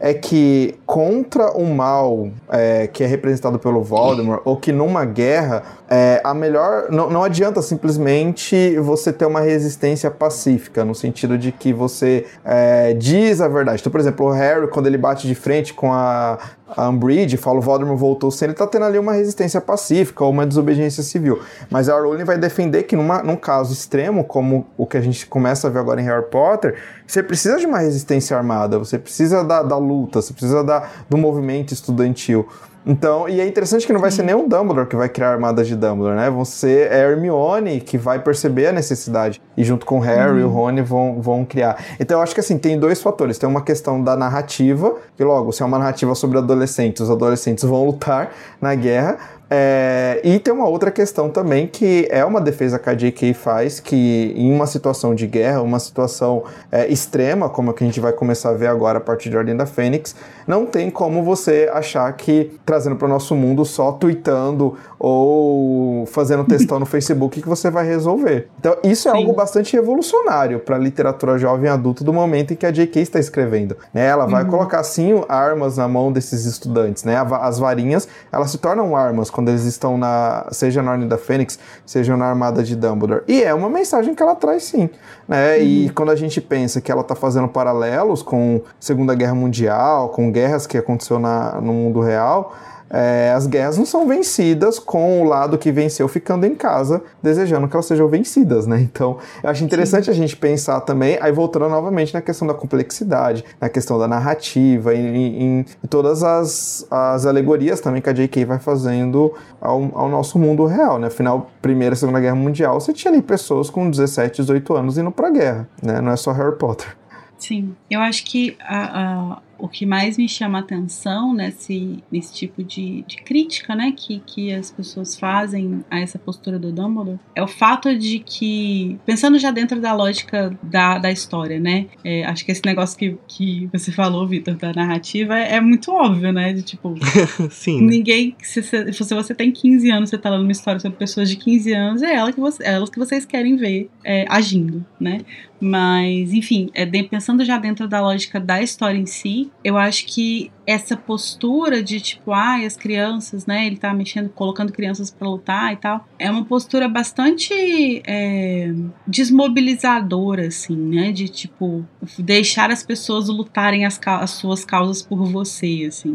é 0.00 0.14
que 0.14 0.76
contra 0.86 1.50
o 1.52 1.66
mal 1.74 2.30
é, 2.48 2.86
que 2.86 3.04
é 3.04 3.06
representado 3.06 3.58
pelo 3.58 3.82
Voldemort, 3.82 4.40
ou 4.44 4.56
que 4.56 4.72
numa 4.72 5.04
guerra, 5.04 5.62
é, 5.88 6.20
a 6.22 6.34
melhor. 6.34 6.90
Não, 6.90 7.08
não 7.08 7.24
adianta 7.24 7.62
simplesmente 7.62 8.78
você 8.78 9.12
ter 9.12 9.24
uma 9.24 9.40
resistência 9.40 10.10
pacífica, 10.10 10.84
no 10.84 10.94
sentido 10.94 11.38
de 11.38 11.50
que 11.50 11.72
você 11.72 12.26
é, 12.44 12.92
diz 12.92 13.40
a 13.40 13.48
verdade. 13.48 13.80
Então, 13.80 13.90
por 13.90 14.00
exemplo, 14.00 14.26
o 14.26 14.30
Harry, 14.30 14.68
quando 14.68 14.86
ele 14.86 14.98
bate 14.98 15.26
de 15.26 15.34
frente 15.34 15.72
com 15.72 15.92
a, 15.92 16.38
a 16.76 16.88
Umbridge, 16.88 17.36
fala 17.38 17.58
o 17.58 17.62
Voldemort 17.62 17.98
voltou 17.98 18.30
sem, 18.30 18.46
ele 18.46 18.54
tá 18.54 18.66
tendo 18.66 18.84
ali 18.84 18.98
uma 18.98 19.12
resistência 19.12 19.60
pacífica 19.60 20.24
ou 20.24 20.30
uma 20.30 20.46
desobediência 20.46 21.02
civil. 21.02 21.40
Mas 21.70 21.88
a 21.88 21.98
Rowling 21.98 22.24
vai 22.24 22.36
defender 22.36 22.82
que 22.82 22.94
numa, 22.94 23.22
num 23.22 23.36
caso 23.36 23.72
extremo, 23.72 24.24
como 24.24 24.66
o 24.76 24.86
que 24.86 24.96
a 24.96 25.00
gente 25.00 25.26
começa 25.26 25.68
a 25.68 25.70
ver 25.70 25.78
agora 25.78 26.00
em 26.00 26.04
Harry 26.04 26.26
Potter, 26.26 26.76
você 27.06 27.22
precisa 27.22 27.58
de 27.58 27.66
uma 27.66 27.78
resistência 27.78 28.36
armada, 28.36 28.78
você 28.78 28.98
precisa 28.98 29.42
da, 29.42 29.62
da 29.62 29.78
luta, 29.78 30.20
você 30.20 30.32
precisa 30.32 30.62
da, 30.62 30.86
do 31.08 31.16
movimento 31.16 31.72
estudantil. 31.72 32.46
Então, 32.88 33.28
e 33.28 33.38
é 33.38 33.46
interessante 33.46 33.86
que 33.86 33.92
não 33.92 34.00
vai 34.00 34.10
ser 34.10 34.22
nem 34.22 34.34
o 34.34 34.48
Dumbledore 34.48 34.86
que 34.86 34.96
vai 34.96 35.10
criar 35.10 35.32
armadas 35.32 35.68
de 35.68 35.76
Dumbledore, 35.76 36.16
né? 36.16 36.30
Vão 36.30 36.42
ser 36.42 36.90
a 36.90 36.96
Hermione 36.96 37.82
que 37.82 37.98
vai 37.98 38.18
perceber 38.18 38.68
a 38.68 38.72
necessidade. 38.72 39.42
E 39.54 39.62
junto 39.62 39.84
com 39.84 39.98
o 39.98 40.00
Harry 40.00 40.32
uhum. 40.32 40.38
e 40.38 40.44
o 40.44 40.48
Rony 40.48 40.80
vão, 40.80 41.20
vão 41.20 41.44
criar. 41.44 41.76
Então, 42.00 42.16
eu 42.16 42.22
acho 42.22 42.32
que 42.32 42.40
assim, 42.40 42.56
tem 42.56 42.78
dois 42.78 43.02
fatores. 43.02 43.36
Tem 43.36 43.46
uma 43.46 43.60
questão 43.60 44.02
da 44.02 44.16
narrativa, 44.16 44.96
que 45.14 45.22
logo, 45.22 45.52
se 45.52 45.62
é 45.62 45.66
uma 45.66 45.78
narrativa 45.78 46.14
sobre 46.14 46.38
adolescentes, 46.38 47.02
os 47.02 47.10
adolescentes 47.10 47.62
vão 47.62 47.84
lutar 47.84 48.30
na 48.58 48.74
guerra, 48.74 49.18
É, 49.50 50.20
e 50.22 50.38
tem 50.38 50.52
uma 50.52 50.68
outra 50.68 50.90
questão 50.90 51.30
também 51.30 51.66
que 51.66 52.06
é 52.10 52.22
uma 52.24 52.40
defesa 52.40 52.78
que 52.78 52.90
a 52.90 52.94
J.K. 52.94 53.32
faz, 53.32 53.80
que 53.80 54.34
em 54.36 54.52
uma 54.52 54.66
situação 54.66 55.14
de 55.14 55.26
guerra, 55.26 55.62
uma 55.62 55.78
situação 55.78 56.44
é, 56.70 56.86
extrema, 56.88 57.48
como 57.48 57.70
a 57.70 57.74
que 57.74 57.82
a 57.82 57.86
gente 57.86 58.00
vai 58.00 58.12
começar 58.12 58.50
a 58.50 58.54
ver 58.54 58.66
agora 58.66 58.98
a 58.98 59.00
partir 59.00 59.30
de 59.30 59.36
Ordem 59.36 59.56
da 59.56 59.64
Fênix, 59.64 60.14
não 60.46 60.66
tem 60.66 60.90
como 60.90 61.22
você 61.22 61.70
achar 61.72 62.12
que 62.12 62.58
trazendo 62.66 62.96
para 62.96 63.06
o 63.06 63.08
nosso 63.08 63.34
mundo 63.34 63.64
só 63.64 63.92
tweetando 63.92 64.76
ou 64.98 66.04
fazendo 66.06 66.44
textão 66.44 66.78
no 66.78 66.84
Facebook 66.86 67.40
que 67.40 67.48
você 67.48 67.70
vai 67.70 67.86
resolver. 67.86 68.48
Então 68.58 68.76
isso 68.82 69.08
é 69.08 69.12
Sim. 69.12 69.18
algo 69.18 69.32
bastante 69.32 69.74
revolucionário 69.74 70.58
para 70.58 70.76
a 70.76 70.78
literatura 70.78 71.38
jovem 71.38 71.70
adulta 71.70 72.04
do 72.04 72.12
momento 72.12 72.52
em 72.52 72.56
que 72.56 72.66
a 72.66 72.70
J.K. 72.70 73.00
está 73.00 73.18
escrevendo. 73.18 73.76
Né? 73.94 74.06
Ela 74.06 74.26
vai 74.26 74.44
uhum. 74.44 74.50
colocar 74.50 74.82
sim 74.82 75.22
armas 75.28 75.78
na 75.78 75.88
mão 75.88 76.12
desses 76.12 76.44
estudantes, 76.44 77.04
né? 77.04 77.16
As 77.40 77.58
varinhas 77.58 78.08
elas 78.30 78.50
se 78.50 78.58
tornam 78.58 78.96
armas 78.96 79.30
quando 79.38 79.50
eles 79.50 79.62
estão 79.62 79.96
na 79.96 80.48
seja 80.50 80.82
na 80.82 80.90
Ordem 80.90 81.06
da 81.06 81.16
Fênix, 81.16 81.60
seja 81.86 82.16
na 82.16 82.24
Armada 82.24 82.60
de 82.60 82.74
Dumbledore. 82.74 83.22
E 83.28 83.40
é 83.40 83.54
uma 83.54 83.70
mensagem 83.70 84.12
que 84.12 84.20
ela 84.20 84.34
traz 84.34 84.64
sim, 84.64 84.90
né? 85.28 85.54
Uhum. 85.54 85.62
E 85.62 85.90
quando 85.90 86.10
a 86.10 86.16
gente 86.16 86.40
pensa 86.40 86.80
que 86.80 86.90
ela 86.90 87.02
está 87.02 87.14
fazendo 87.14 87.46
paralelos 87.46 88.20
com 88.20 88.60
Segunda 88.80 89.14
Guerra 89.14 89.36
Mundial, 89.36 90.08
com 90.08 90.32
guerras 90.32 90.66
que 90.66 90.76
aconteceu 90.76 91.20
na, 91.20 91.60
no 91.60 91.72
mundo 91.72 92.00
real, 92.00 92.52
é, 92.90 93.32
as 93.34 93.46
guerras 93.46 93.76
não 93.76 93.84
são 93.84 94.06
vencidas 94.06 94.78
com 94.78 95.22
o 95.22 95.24
lado 95.24 95.58
que 95.58 95.70
venceu 95.70 96.08
ficando 96.08 96.46
em 96.46 96.54
casa, 96.54 97.02
desejando 97.22 97.68
que 97.68 97.76
elas 97.76 97.86
sejam 97.86 98.08
vencidas, 98.08 98.66
né? 98.66 98.80
Então, 98.80 99.18
eu 99.42 99.50
acho 99.50 99.64
interessante 99.64 100.06
Sim. 100.06 100.10
a 100.10 100.14
gente 100.14 100.36
pensar 100.36 100.80
também, 100.80 101.18
aí 101.20 101.30
voltando 101.30 101.68
novamente 101.68 102.14
na 102.14 102.22
questão 102.22 102.46
da 102.48 102.54
complexidade, 102.54 103.44
na 103.60 103.68
questão 103.68 103.98
da 103.98 104.08
narrativa, 104.08 104.94
em, 104.94 105.16
em, 105.16 105.58
em 105.60 105.86
todas 105.88 106.22
as, 106.22 106.86
as 106.90 107.26
alegorias 107.26 107.80
também 107.80 108.00
que 108.00 108.08
a 108.08 108.12
J.K. 108.12 108.44
vai 108.44 108.58
fazendo 108.58 109.34
ao, 109.60 109.90
ao 109.94 110.08
nosso 110.08 110.38
mundo 110.38 110.64
real, 110.64 110.98
né? 110.98 111.08
Afinal, 111.08 111.50
Primeira 111.60 111.94
e 111.94 111.98
Segunda 111.98 112.20
Guerra 112.20 112.36
Mundial, 112.36 112.80
você 112.80 112.92
tinha 112.92 113.12
ali 113.12 113.22
pessoas 113.22 113.68
com 113.68 113.90
17, 113.90 114.42
18 114.42 114.74
anos 114.74 114.98
indo 114.98 115.10
pra 115.10 115.30
guerra, 115.30 115.68
né? 115.82 116.00
Não 116.00 116.12
é 116.12 116.16
só 116.16 116.32
Harry 116.32 116.56
Potter. 116.56 116.96
Sim, 117.38 117.76
eu 117.88 118.00
acho 118.00 118.24
que 118.24 118.56
a, 118.60 119.34
a 119.34 119.38
o 119.58 119.68
que 119.68 119.84
mais 119.84 120.16
me 120.16 120.28
chama 120.28 120.60
atenção 120.60 121.34
nesse, 121.34 122.02
nesse 122.10 122.32
tipo 122.32 122.62
de, 122.62 123.02
de 123.06 123.16
crítica, 123.22 123.74
né, 123.74 123.92
que, 123.94 124.20
que 124.24 124.52
as 124.52 124.70
pessoas 124.70 125.18
fazem 125.18 125.84
a 125.90 125.98
essa 126.00 126.18
postura 126.18 126.58
do 126.58 126.72
Dumbledore, 126.72 127.18
é 127.34 127.42
o 127.42 127.48
fato 127.48 127.96
de 127.96 128.20
que, 128.20 128.98
pensando 129.04 129.38
já 129.38 129.50
dentro 129.50 129.80
da 129.80 129.92
lógica 129.92 130.56
da, 130.62 130.98
da 130.98 131.10
história, 131.10 131.58
né, 131.58 131.86
é, 132.04 132.24
acho 132.24 132.44
que 132.44 132.52
esse 132.52 132.64
negócio 132.64 132.96
que, 132.96 133.18
que 133.26 133.68
você 133.72 133.90
falou, 133.90 134.26
Vitor, 134.26 134.54
da 134.56 134.72
narrativa, 134.72 135.36
é, 135.36 135.56
é, 135.56 135.60
muito 135.60 135.90
óbvio, 135.92 136.32
né, 136.32 136.52
de 136.52 136.62
tipo, 136.62 136.94
Sim. 137.50 137.82
ninguém, 137.82 138.36
se, 138.40 138.62
se, 138.62 138.92
se, 138.92 139.14
você 139.14 139.34
tem 139.34 139.50
15 139.50 139.90
anos, 139.90 140.10
você 140.10 140.18
tá 140.18 140.30
lendo 140.30 140.42
uma 140.42 140.52
história 140.52 140.78
sobre 140.80 140.96
pessoas 140.96 141.28
de 141.28 141.36
15 141.36 141.72
anos, 141.72 142.02
é 142.02 142.14
ela 142.14 142.32
que 142.32 142.40
você, 142.40 142.62
é 142.62 142.72
elas 142.72 142.90
que 142.90 142.98
vocês 142.98 143.24
querem 143.24 143.56
ver 143.56 143.90
é, 144.04 144.24
agindo, 144.28 144.84
né, 145.00 145.20
mas, 145.60 146.32
enfim, 146.32 146.70
é, 146.74 146.86
pensando 147.04 147.44
já 147.44 147.58
dentro 147.58 147.88
da 147.88 148.00
lógica 148.00 148.38
da 148.38 148.62
história 148.62 148.98
em 148.98 149.06
si, 149.06 149.50
eu 149.62 149.76
acho 149.76 150.06
que 150.06 150.50
essa 150.68 150.94
postura 150.94 151.82
de 151.82 151.98
tipo, 151.98 152.30
ai, 152.30 152.64
ah, 152.64 152.66
as 152.66 152.76
crianças, 152.76 153.46
né? 153.46 153.66
Ele 153.66 153.78
tá 153.78 153.94
mexendo, 153.94 154.28
colocando 154.28 154.70
crianças 154.70 155.10
para 155.10 155.26
lutar 155.26 155.72
e 155.72 155.76
tal, 155.76 156.06
é 156.18 156.30
uma 156.30 156.44
postura 156.44 156.86
bastante 156.86 158.02
é, 158.06 158.70
desmobilizadora, 159.06 160.48
assim, 160.48 160.76
né? 160.76 161.10
De 161.10 161.26
tipo, 161.26 161.86
deixar 162.18 162.70
as 162.70 162.82
pessoas 162.82 163.28
lutarem 163.28 163.86
as, 163.86 163.98
as 164.04 164.30
suas 164.32 164.62
causas 164.62 165.00
por 165.00 165.24
você, 165.24 165.86
assim. 165.88 166.14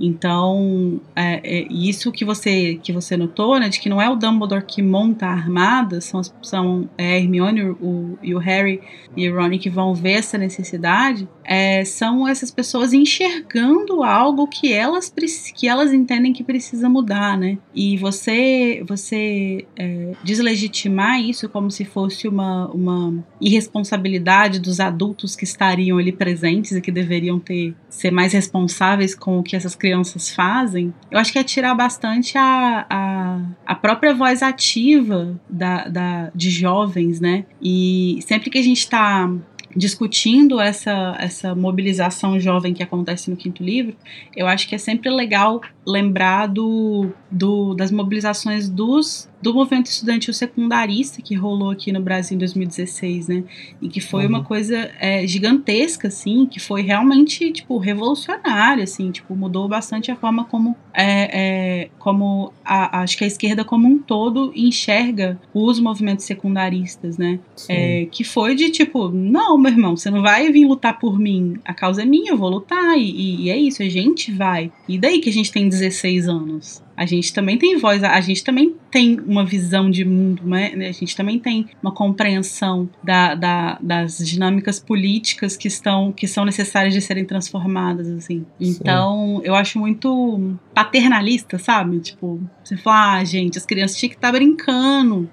Então, 0.00 0.98
é, 1.14 1.40
é, 1.44 1.66
isso 1.70 2.10
que 2.10 2.24
você 2.24 2.80
que 2.82 2.90
você 2.90 3.18
notou, 3.18 3.60
né, 3.60 3.68
de 3.68 3.78
que 3.78 3.90
não 3.90 4.00
é 4.00 4.08
o 4.08 4.16
Dumbledore 4.16 4.64
que 4.64 4.80
monta 4.80 5.26
a 5.26 5.32
armada, 5.32 6.00
são, 6.00 6.22
são 6.42 6.88
é, 6.96 7.18
Hermione 7.18 7.62
o, 7.62 8.18
e 8.22 8.34
o 8.34 8.38
Harry 8.38 8.80
e 9.14 9.28
o 9.28 9.36
Ron 9.36 9.58
que 9.58 9.68
vão 9.68 9.92
ver 9.92 10.12
essa 10.12 10.38
necessidade, 10.38 11.28
é, 11.44 11.84
são 11.84 12.26
essas 12.26 12.50
pessoas 12.50 12.94
enxergando 12.94 13.89
algo 14.02 14.46
que 14.46 14.72
elas 14.72 15.12
que 15.54 15.68
elas 15.68 15.92
entendem 15.92 16.32
que 16.32 16.42
precisa 16.42 16.88
mudar, 16.88 17.36
né? 17.36 17.58
E 17.74 17.96
você 17.96 18.82
você 18.86 19.66
é, 19.76 20.12
deslegitimar 20.24 21.20
isso 21.20 21.48
como 21.48 21.70
se 21.70 21.84
fosse 21.84 22.26
uma, 22.26 22.68
uma 22.68 23.24
irresponsabilidade 23.40 24.58
dos 24.58 24.80
adultos 24.80 25.36
que 25.36 25.44
estariam 25.44 25.98
ali 25.98 26.12
presentes 26.12 26.72
e 26.72 26.80
que 26.80 26.90
deveriam 26.90 27.38
ter 27.38 27.74
ser 27.88 28.10
mais 28.10 28.32
responsáveis 28.32 29.14
com 29.14 29.38
o 29.38 29.42
que 29.42 29.56
essas 29.56 29.74
crianças 29.74 29.90
crianças 29.90 30.30
fazem, 30.30 30.92
eu 31.10 31.18
acho 31.18 31.32
que 31.32 31.38
é 31.38 31.44
tirar 31.44 31.74
bastante 31.74 32.36
a, 32.36 32.86
a, 32.88 33.40
a 33.66 33.74
própria 33.74 34.14
voz 34.14 34.42
ativa 34.42 35.38
da, 35.48 35.88
da, 35.88 36.30
de 36.34 36.50
jovens, 36.50 37.20
né? 37.20 37.44
E 37.60 38.18
sempre 38.26 38.50
que 38.50 38.58
a 38.58 38.62
gente 38.62 38.78
está 38.78 39.30
discutindo 39.76 40.60
essa, 40.60 41.16
essa 41.18 41.54
mobilização 41.54 42.40
jovem 42.40 42.74
que 42.74 42.82
acontece 42.82 43.30
no 43.30 43.36
quinto 43.36 43.62
livro, 43.62 43.96
eu 44.36 44.46
acho 44.46 44.68
que 44.68 44.74
é 44.74 44.78
sempre 44.78 45.10
legal 45.10 45.60
lembrar 45.86 46.46
do, 46.46 47.10
do, 47.30 47.74
das 47.74 47.90
mobilizações 47.90 48.68
dos 48.68 49.29
do 49.40 49.54
movimento 49.54 49.86
estudantil 49.86 50.34
secundarista 50.34 51.22
que 51.22 51.34
rolou 51.34 51.70
aqui 51.70 51.92
no 51.92 52.00
Brasil 52.00 52.36
em 52.36 52.38
2016, 52.38 53.28
né? 53.28 53.44
E 53.80 53.88
que 53.88 54.00
foi 54.00 54.24
uhum. 54.24 54.30
uma 54.30 54.44
coisa 54.44 54.90
é, 54.98 55.26
gigantesca, 55.26 56.08
assim, 56.08 56.46
que 56.46 56.60
foi 56.60 56.82
realmente, 56.82 57.50
tipo, 57.50 57.78
revolucionária, 57.78 58.84
assim, 58.84 59.10
tipo, 59.10 59.34
mudou 59.34 59.68
bastante 59.68 60.10
a 60.10 60.16
forma 60.16 60.44
como, 60.44 60.76
é, 60.92 61.84
é, 61.84 61.90
como 61.98 62.52
a, 62.64 63.02
acho 63.02 63.16
que 63.16 63.24
a 63.24 63.26
esquerda 63.26 63.64
como 63.64 63.88
um 63.88 63.98
todo 63.98 64.52
enxerga 64.54 65.40
os 65.54 65.80
movimentos 65.80 66.24
secundaristas, 66.24 67.16
né? 67.16 67.38
É, 67.68 68.06
que 68.10 68.24
foi 68.24 68.54
de, 68.54 68.70
tipo, 68.70 69.08
não, 69.08 69.56
meu 69.56 69.72
irmão, 69.72 69.96
você 69.96 70.10
não 70.10 70.22
vai 70.22 70.50
vir 70.52 70.66
lutar 70.66 70.98
por 70.98 71.18
mim, 71.18 71.54
a 71.64 71.72
causa 71.72 72.02
é 72.02 72.04
minha, 72.04 72.32
eu 72.32 72.36
vou 72.36 72.50
lutar, 72.50 72.98
e, 72.98 73.44
e 73.44 73.50
é 73.50 73.56
isso, 73.56 73.82
a 73.82 73.88
gente 73.88 74.30
vai. 74.32 74.70
E 74.88 74.98
daí 74.98 75.20
que 75.20 75.28
a 75.28 75.32
gente 75.32 75.50
tem 75.50 75.68
16 75.68 76.28
anos? 76.28 76.82
A 77.00 77.06
gente 77.06 77.32
também 77.32 77.56
tem 77.56 77.78
voz, 77.78 78.04
a 78.04 78.20
gente 78.20 78.44
também 78.44 78.76
tem 78.90 79.18
uma 79.20 79.42
visão 79.42 79.90
de 79.90 80.04
mundo, 80.04 80.42
né? 80.46 80.70
A 80.74 80.92
gente 80.92 81.16
também 81.16 81.38
tem 81.38 81.66
uma 81.82 81.92
compreensão 81.92 82.90
da, 83.02 83.34
da, 83.34 83.78
das 83.80 84.18
dinâmicas 84.18 84.78
políticas 84.78 85.56
que 85.56 85.66
estão 85.66 86.12
que 86.12 86.28
são 86.28 86.44
necessárias 86.44 86.92
de 86.92 87.00
serem 87.00 87.24
transformadas, 87.24 88.06
assim. 88.10 88.44
Então, 88.60 89.38
Sim. 89.38 89.48
eu 89.48 89.54
acho 89.54 89.78
muito 89.78 90.58
paternalista, 90.74 91.56
sabe? 91.56 92.00
Tipo, 92.00 92.38
você 92.62 92.76
fala, 92.76 93.14
ah, 93.14 93.24
gente, 93.24 93.56
as 93.56 93.64
crianças 93.64 93.96
tinham 93.96 94.10
que 94.10 94.16
estar 94.16 94.28
tá 94.28 94.32
brincando 94.32 95.26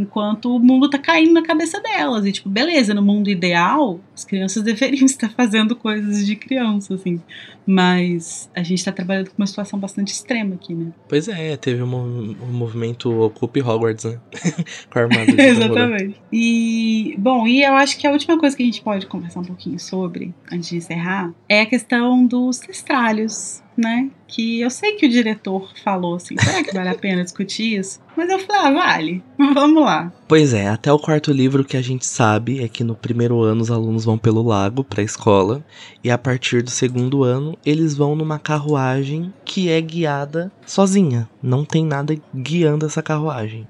enquanto 0.00 0.54
o 0.54 0.58
mundo 0.58 0.88
tá 0.88 0.98
caindo 0.98 1.32
na 1.32 1.42
cabeça 1.42 1.80
delas. 1.80 2.26
E, 2.26 2.32
tipo, 2.32 2.48
beleza, 2.48 2.94
no 2.94 3.02
mundo 3.02 3.28
ideal, 3.28 4.00
as 4.14 4.24
crianças 4.24 4.62
deveriam 4.64 5.04
estar 5.04 5.30
fazendo 5.30 5.76
coisas 5.76 6.26
de 6.26 6.36
criança, 6.36 6.94
assim. 6.94 7.20
Mas 7.66 8.50
a 8.54 8.62
gente 8.62 8.84
tá 8.84 8.90
trabalhando 8.90 9.28
com 9.28 9.38
uma 9.38 9.46
situação 9.46 9.78
bastante 9.78 10.12
extrema 10.12 10.54
aqui, 10.54 10.74
né? 10.74 10.92
Pois 11.08 11.28
é, 11.28 11.56
teve 11.56 11.82
um, 11.82 12.36
um 12.42 12.52
movimento 12.52 13.10
Ocupe 13.20 13.62
Hogwarts, 13.62 14.04
né? 14.04 14.18
com 14.90 14.98
a 14.98 15.02
armada 15.02 15.26
de 15.26 15.40
Exatamente. 15.40 16.20
E, 16.32 17.14
bom, 17.18 17.46
e 17.46 17.62
eu 17.62 17.74
acho 17.74 17.98
que 17.98 18.06
a 18.06 18.12
última 18.12 18.38
coisa 18.38 18.56
que 18.56 18.62
a 18.62 18.66
gente 18.66 18.82
pode 18.82 19.06
conversar 19.06 19.40
um 19.40 19.44
pouquinho 19.44 19.78
sobre, 19.78 20.34
antes 20.50 20.68
de 20.70 20.76
encerrar, 20.76 21.32
é 21.48 21.60
a 21.60 21.66
questão 21.66 22.26
dos 22.26 22.58
testralhos 22.58 23.62
né? 23.80 24.10
Que 24.28 24.60
eu 24.60 24.70
sei 24.70 24.92
que 24.92 25.06
o 25.06 25.08
diretor 25.08 25.72
falou 25.82 26.16
assim, 26.16 26.36
será 26.38 26.62
que 26.62 26.74
vale 26.74 26.90
a 26.90 26.94
pena 26.94 27.24
discutir 27.24 27.78
isso? 27.78 27.98
Mas 28.16 28.28
eu 28.28 28.38
falei, 28.38 28.62
ah, 28.62 28.70
vale, 28.72 29.24
vamos 29.54 29.82
lá. 29.82 30.12
Pois 30.28 30.52
é, 30.52 30.68
até 30.68 30.92
o 30.92 30.98
quarto 30.98 31.32
livro 31.32 31.64
que 31.64 31.76
a 31.76 31.82
gente 31.82 32.04
sabe 32.04 32.62
é 32.62 32.68
que 32.68 32.84
no 32.84 32.94
primeiro 32.94 33.40
ano 33.40 33.62
os 33.62 33.70
alunos 33.70 34.04
vão 34.04 34.18
pelo 34.18 34.42
lago 34.42 34.84
para 34.84 35.00
a 35.00 35.04
escola 35.04 35.64
e 36.04 36.10
a 36.10 36.18
partir 36.18 36.62
do 36.62 36.70
segundo 36.70 37.24
ano 37.24 37.56
eles 37.64 37.94
vão 37.94 38.14
numa 38.14 38.38
carruagem 38.38 39.32
que 39.44 39.70
é 39.70 39.80
guiada 39.80 40.52
sozinha, 40.66 41.28
não 41.42 41.64
tem 41.64 41.84
nada 41.84 42.14
guiando 42.34 42.86
essa 42.86 43.02
carruagem. 43.02 43.66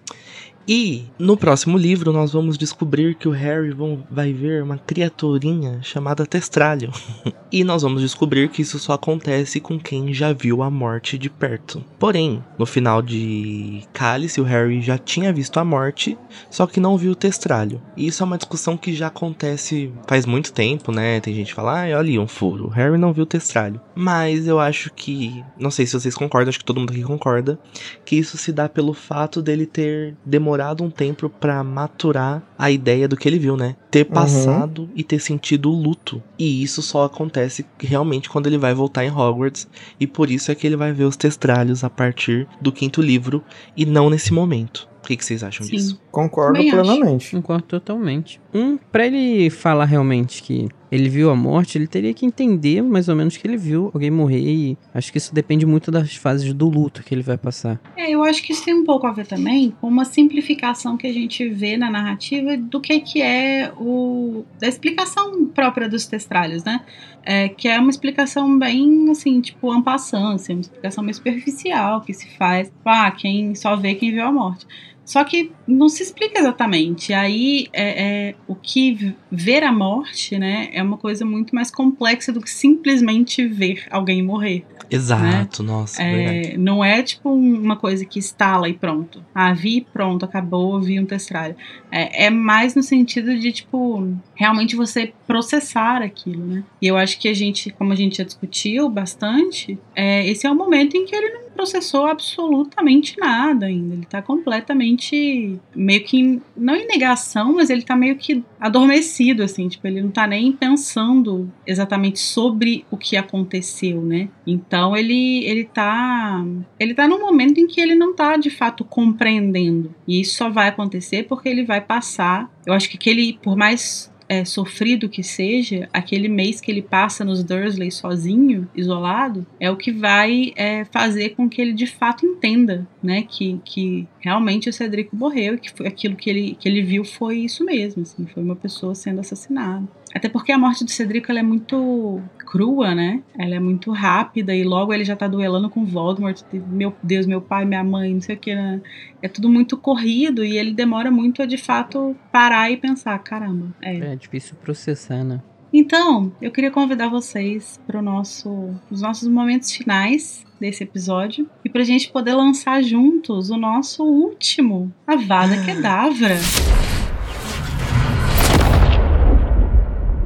E 0.73 1.03
no 1.19 1.37
próximo 1.37 1.77
livro 1.77 2.13
nós 2.13 2.33
vamos 2.33 2.57
descobrir 2.57 3.17
que 3.17 3.27
o 3.27 3.33
Harry 3.33 3.73
vão, 3.73 4.05
vai 4.09 4.33
ver 4.33 4.63
uma 4.63 4.79
criaturinha 4.79 5.81
chamada 5.83 6.25
Testralho. 6.25 6.93
e 7.51 7.65
nós 7.65 7.83
vamos 7.83 8.03
descobrir 8.03 8.49
que 8.49 8.63
isso 8.63 8.79
só 8.79 8.93
acontece 8.93 9.59
com 9.59 9.81
quem 9.81 10.15
já 10.15 10.33
viu 10.33 10.63
a 10.63 10.71
morte 10.71 11.19
de 11.19 11.29
perto. 11.29 11.85
Porém, 11.99 12.41
no 12.57 12.65
final 12.65 13.03
de 13.03 13.83
Cálice, 13.93 14.41
o 14.41 14.45
Harry 14.45 14.81
já 14.81 14.97
tinha 14.97 15.33
visto 15.33 15.59
a 15.59 15.65
morte, 15.65 16.17
só 16.49 16.69
que 16.69 16.79
não 16.79 16.97
viu 16.97 17.11
o 17.11 17.17
Testralho. 17.17 17.83
E 17.97 18.07
isso 18.07 18.23
é 18.23 18.27
uma 18.27 18.39
discussão 18.39 18.77
que 18.77 18.95
já 18.95 19.09
acontece 19.09 19.93
faz 20.07 20.25
muito 20.25 20.53
tempo, 20.53 20.93
né? 20.93 21.19
Tem 21.19 21.35
gente 21.35 21.49
que 21.49 21.55
fala, 21.55 21.81
ah, 21.81 21.83
olha 21.83 21.99
ali 21.99 22.17
um 22.17 22.29
furo, 22.29 22.67
o 22.67 22.71
Harry 22.71 22.97
não 22.97 23.13
viu 23.13 23.25
o 23.25 23.27
Testralho. 23.27 23.81
Mas 24.01 24.47
eu 24.47 24.59
acho 24.59 24.91
que, 24.95 25.45
não 25.59 25.71
sei 25.71 25.85
se 25.85 25.93
vocês 25.93 26.15
concordam, 26.15 26.49
acho 26.49 26.59
que 26.59 26.65
todo 26.65 26.81
mundo 26.81 26.91
aqui 26.91 27.03
concorda, 27.03 27.59
que 28.03 28.17
isso 28.17 28.39
se 28.39 28.51
dá 28.51 28.67
pelo 28.67 28.95
fato 28.95 29.43
dele 29.43 29.67
ter 29.67 30.17
demorado 30.25 30.83
um 30.83 30.91
tempo 30.91 31.29
para 31.29 31.63
maturar 31.63 32.43
a 32.59 32.71
ideia 32.71 33.07
do 33.07 33.15
que 33.15 33.29
ele 33.29 33.39
viu, 33.39 33.59
né? 33.59 33.77
Ter 33.91 34.07
Uhum. 34.07 34.15
passado 34.15 34.89
e 34.95 35.05
ter 35.05 35.19
sentido 35.19 35.71
o 35.71 35.75
luto. 35.83 36.23
E 36.39 36.63
isso 36.63 36.81
só 36.81 37.05
acontece 37.05 37.67
realmente 37.79 38.31
quando 38.31 38.47
ele 38.47 38.57
vai 38.57 38.73
voltar 38.73 39.05
em 39.05 39.11
Hogwarts, 39.11 39.69
e 40.01 40.07
por 40.07 40.31
isso 40.31 40.51
é 40.51 40.55
que 40.55 40.67
ele 40.67 40.77
vai 40.77 40.93
ver 40.95 41.05
os 41.05 41.17
testralhos 41.17 41.85
a 41.85 41.91
partir 41.91 42.49
do 42.59 42.73
quinto 42.73 43.03
livro 43.03 43.45
e 43.77 43.85
não 43.85 44.09
nesse 44.09 44.33
momento. 44.33 44.89
O 45.03 45.07
que, 45.07 45.17
que 45.17 45.25
vocês 45.25 45.43
acham 45.43 45.67
Sim. 45.67 45.77
disso? 45.77 46.01
Concordo 46.11 46.55
Também 46.55 46.71
acho. 46.71 46.83
plenamente. 46.83 47.31
Concordo 47.31 47.65
totalmente. 47.65 48.41
Um, 48.53 48.77
pra 48.77 49.07
ele 49.07 49.49
falar 49.51 49.87
realmente 49.87 50.43
que 50.43 50.69
ele 50.91 51.09
viu 51.09 51.31
a 51.31 51.37
morte, 51.37 51.79
ele 51.79 51.87
teria 51.87 52.13
que 52.13 52.27
entender 52.27 52.83
mais 52.83 53.09
ou 53.09 53.15
menos 53.15 53.37
que 53.37 53.47
ele 53.47 53.57
viu 53.57 53.91
alguém 53.95 54.11
morrer 54.11 54.41
e 54.41 54.79
acho 54.93 55.13
que 55.13 55.19
isso 55.19 55.33
depende 55.33 55.65
muito 55.65 55.91
das 55.91 56.17
fases 56.17 56.53
do 56.53 56.69
luto 56.69 57.03
que 57.03 57.15
ele 57.15 57.23
vai 57.23 57.39
passar. 57.39 57.81
É, 57.97 58.11
eu 58.11 58.25
acho 58.25 58.43
que 58.43 58.53
isso 58.53 58.65
tem 58.65 58.75
um 58.75 58.85
pouco 58.85 59.07
a 59.07 59.13
ver 59.13 59.27
também 59.27 59.73
com 59.81 59.87
uma 59.87 60.05
simplificação 60.05 60.97
que 60.97 61.07
a 61.07 61.13
gente 61.13 61.49
vê 61.49 61.77
na 61.77 61.91
narrativa 61.91 62.57
do 62.57 62.81
que, 62.81 62.99
que 63.01 63.23
é 63.23 63.73
o. 63.79 64.45
da 64.61 64.67
explicação 64.67 65.47
própria 65.47 65.89
dos 65.89 66.07
testralhos, 66.07 66.65
né? 66.65 66.81
É, 67.23 67.49
que 67.49 67.69
é 67.69 67.79
uma 67.79 67.91
explicação 67.91 68.59
bem, 68.59 69.11
assim, 69.11 69.41
tipo, 69.43 69.71
ampassant, 69.71 70.35
assim, 70.37 70.55
uma 70.55 70.63
explicação 70.63 71.05
meio 71.05 71.15
superficial 71.15 72.01
que 72.01 72.15
se 72.15 72.27
faz. 72.37 72.73
Ah, 72.85 73.11
quem 73.11 73.55
só 73.55 73.77
vê 73.77 73.95
quem 73.95 74.11
viu 74.11 74.25
a 74.25 74.33
morte. 74.33 74.67
Só 75.11 75.25
que 75.25 75.51
não 75.67 75.89
se 75.89 76.05
explica 76.05 76.39
exatamente. 76.39 77.13
Aí 77.13 77.67
é, 77.73 78.29
é, 78.29 78.35
o 78.47 78.55
que 78.55 79.13
ver 79.29 79.65
a 79.65 79.73
morte, 79.73 80.39
né, 80.39 80.69
é 80.73 80.81
uma 80.81 80.97
coisa 80.97 81.25
muito 81.25 81.53
mais 81.53 81.69
complexa 81.69 82.33
do 82.33 82.41
que 82.41 82.49
simplesmente 82.49 83.45
ver 83.45 83.89
alguém 83.91 84.23
morrer. 84.23 84.65
Exato, 84.89 85.65
nossa, 85.65 86.01
verdade. 86.03 86.55
É, 86.55 86.57
não 86.57 86.85
é 86.85 87.03
tipo 87.03 87.29
um- 87.31 87.61
uma 87.61 87.77
coisa 87.77 88.05
que 88.05 88.19
instala 88.21 88.69
e 88.69 88.73
pronto. 88.73 89.25
Ah, 89.35 89.53
vi, 89.53 89.81
pronto, 89.93 90.25
acabou, 90.25 90.81
vi 90.81 90.99
um 91.01 91.07
testralho. 91.07 91.57
É, 91.91 92.27
é 92.27 92.31
mais 92.31 92.75
no 92.77 92.83
sentido 92.83 93.37
de, 93.37 93.51
tipo, 93.53 94.13
realmente 94.35 94.75
você 94.77 95.13
processar 95.27 96.03
aquilo, 96.03 96.45
né? 96.45 96.65
E 96.83 96.87
eu 96.87 96.97
acho 96.97 97.19
que 97.19 97.29
a 97.29 97.35
gente, 97.35 97.71
como 97.71 97.93
a 97.93 97.97
gente 97.97 98.19
já 98.19 98.25
discutiu 98.25 98.89
bastante, 98.89 99.77
é, 99.95 100.27
esse 100.29 100.47
é 100.47 100.51
o 100.51 100.55
momento 100.55 100.97
em 100.97 101.05
que 101.05 101.15
ele 101.15 101.31
não 101.35 101.50
processou 101.61 102.07
absolutamente 102.07 103.19
nada 103.19 103.67
ainda. 103.67 103.95
Ele 103.95 104.07
tá 104.07 104.23
completamente, 104.23 105.61
meio 105.77 106.03
que, 106.03 106.41
não 106.57 106.75
em 106.75 106.87
negação, 106.87 107.53
mas 107.53 107.69
ele 107.69 107.83
tá 107.83 107.95
meio 107.95 108.17
que 108.17 108.43
adormecido, 108.59 109.43
assim. 109.43 109.69
Tipo, 109.69 109.87
ele 109.87 110.01
não 110.01 110.11
tá 110.11 110.27
nem 110.27 110.53
pensando 110.53 111.53
exatamente 111.67 112.19
sobre 112.19 112.87
o 112.91 112.97
que 112.97 113.15
aconteceu, 113.15 114.01
né? 114.01 114.31
Então 114.47 114.97
ele, 114.97 115.45
ele 115.45 115.65
tá. 115.65 116.43
Ele 116.79 116.95
tá 116.95 117.07
num 117.07 117.21
momento 117.21 117.59
em 117.59 117.67
que 117.67 117.79
ele 117.79 117.95
não 117.95 118.15
tá 118.15 118.39
de 118.39 118.49
fato 118.49 118.83
compreendendo. 118.83 119.95
E 120.09 120.19
isso 120.23 120.37
só 120.37 120.49
vai 120.49 120.69
acontecer 120.69 121.25
porque 121.25 121.49
ele 121.49 121.63
vai 121.63 121.83
passar. 121.83 122.51
Eu 122.65 122.73
acho 122.73 122.89
que 122.89 122.97
aquele, 122.97 123.39
por 123.43 123.55
mais 123.55 124.10
é, 124.31 124.45
sofrido 124.45 125.09
que 125.09 125.25
seja, 125.25 125.89
aquele 125.93 126.29
mês 126.29 126.61
que 126.61 126.71
ele 126.71 126.81
passa 126.81 127.25
nos 127.25 127.43
Dursley 127.43 127.91
sozinho, 127.91 128.69
isolado, 128.77 129.45
é 129.59 129.69
o 129.69 129.77
que 129.77 129.91
vai 129.91 130.53
é, 130.55 130.85
fazer 130.85 131.31
com 131.31 131.49
que 131.49 131.61
ele 131.61 131.73
de 131.73 131.89
fato 131.89 132.25
entenda, 132.25 132.87
né, 133.03 133.23
que, 133.29 133.61
que 133.65 134.07
realmente 134.21 134.69
o 134.69 134.73
Cedrico 134.73 135.17
morreu 135.17 135.59
que 135.59 135.73
foi 135.73 135.89
aquilo 135.89 136.15
que 136.15 136.31
ele, 136.31 136.57
que 136.61 136.69
ele 136.69 136.81
viu 136.81 137.05
foi 137.05 137.39
isso 137.39 137.65
mesmo, 137.65 138.03
assim, 138.03 138.25
foi 138.33 138.41
uma 138.41 138.55
pessoa 138.55 138.95
sendo 138.95 139.19
assassinada. 139.19 139.89
Até 140.15 140.29
porque 140.29 140.53
a 140.53 140.59
morte 140.59 140.85
do 140.85 140.91
Cedrico 140.91 141.31
é 141.31 141.43
muito 141.43 142.21
crua, 142.39 142.95
né? 142.95 143.23
Ela 143.39 143.55
é 143.55 143.61
muito 143.61 143.93
rápida 143.93 144.55
e 144.55 144.65
logo 144.65 144.93
ele 144.93 145.05
já 145.05 145.15
tá 145.15 145.29
duelando 145.29 145.71
com 145.71 145.85
Voldemort. 145.85 146.43
Meu 146.53 146.95
Deus, 147.03 147.27
meu 147.27 147.41
pai, 147.41 147.65
minha 147.65 147.85
mãe, 147.85 148.13
não 148.15 148.21
sei 148.21 148.35
o 148.35 148.39
que. 148.39 148.55
Né? 148.55 148.81
É 149.23 149.29
tudo 149.29 149.49
muito 149.49 149.77
corrido 149.77 150.45
e 150.45 150.59
ele 150.59 150.73
demora 150.73 151.11
muito 151.11 151.43
a 151.43 151.47
de 151.47 151.57
fato 151.57 152.17
parar 152.33 152.71
e 152.71 152.77
pensar: 152.77 153.19
caramba, 153.21 153.69
é. 153.81 154.13
É 154.13 154.17
difícil 154.17 154.57
processar, 154.57 155.23
né? 155.23 155.41
Então, 155.73 156.33
eu 156.43 156.51
queria 156.51 156.71
convidar 156.71 157.09
vocês 157.09 157.81
para 157.87 158.03
nosso, 158.03 158.75
os 158.91 159.01
nossos 159.01 159.29
momentos 159.29 159.71
finais 159.71 160.45
desse 160.61 160.83
episódio 160.83 161.49
e 161.65 161.71
pra 161.71 161.85
gente 161.85 162.11
poder 162.11 162.35
lançar 162.35 162.83
juntos 162.83 163.51
o 163.51 163.57
nosso 163.57 164.05
último 164.05 164.93
Avada 165.07 165.65
Kedavra. 165.65 166.37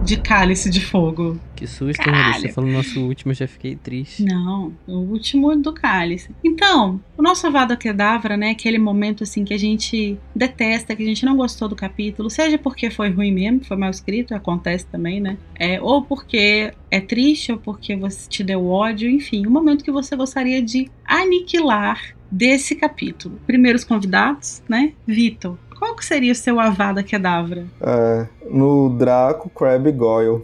De 0.05 0.19
cálice 0.19 0.69
de 0.69 0.85
fogo. 0.85 1.41
Que 1.57 1.67
susto, 1.67 2.03
Caralho. 2.03 2.43
Você 2.43 2.53
falou 2.53 2.71
nosso 2.71 3.01
último, 3.01 3.33
eu 3.33 3.37
já 3.37 3.49
fiquei 3.49 3.75
triste. 3.75 4.23
Não, 4.23 4.71
o 4.87 4.99
último 4.99 5.57
do 5.57 5.73
cálice. 5.73 6.31
Então, 6.45 7.01
o 7.17 7.23
nosso 7.23 7.47
Avada 7.47 7.75
Kedavra, 7.75 8.37
né, 8.37 8.51
aquele 8.51 8.79
momento 8.79 9.23
assim 9.23 9.45
que 9.45 9.55
a 9.55 9.59
gente 9.59 10.19
detesta, 10.37 10.95
que 10.95 11.03
a 11.03 11.07
gente 11.07 11.25
não 11.25 11.37
gostou 11.37 11.69
do 11.69 11.75
capítulo, 11.75 12.29
seja 12.29 12.59
porque 12.59 12.91
foi 12.91 13.09
ruim 13.09 13.33
mesmo, 13.33 13.65
foi 13.65 13.79
mal 13.79 13.89
escrito, 13.89 14.35
acontece 14.35 14.85
também, 14.87 15.21
né? 15.21 15.39
É, 15.59 15.81
ou 15.81 16.03
porque 16.03 16.75
é 16.91 17.01
triste, 17.01 17.51
ou 17.51 17.57
porque 17.57 17.97
você 17.97 18.29
te 18.29 18.45
deu 18.45 18.67
ódio, 18.67 19.09
enfim, 19.09 19.47
o 19.47 19.51
momento 19.51 19.83
que 19.83 19.91
você 19.91 20.15
gostaria 20.15 20.61
de 20.63 20.91
aniquilar 21.07 22.15
desse 22.31 22.75
capítulo. 22.75 23.41
Primeiros 23.47 23.85
convidados, 23.85 24.63
né? 24.69 24.93
Vitor, 25.07 25.57
qual 25.85 25.95
que 25.95 26.05
seria 26.05 26.33
o 26.33 26.35
seu 26.35 26.59
Avada 26.59 27.03
Kedavra? 27.03 27.67
É, 27.79 28.27
no 28.51 28.89
Draco, 28.89 29.51
Crab 29.51 29.87
e 29.87 29.93
Goyle. 29.93 30.43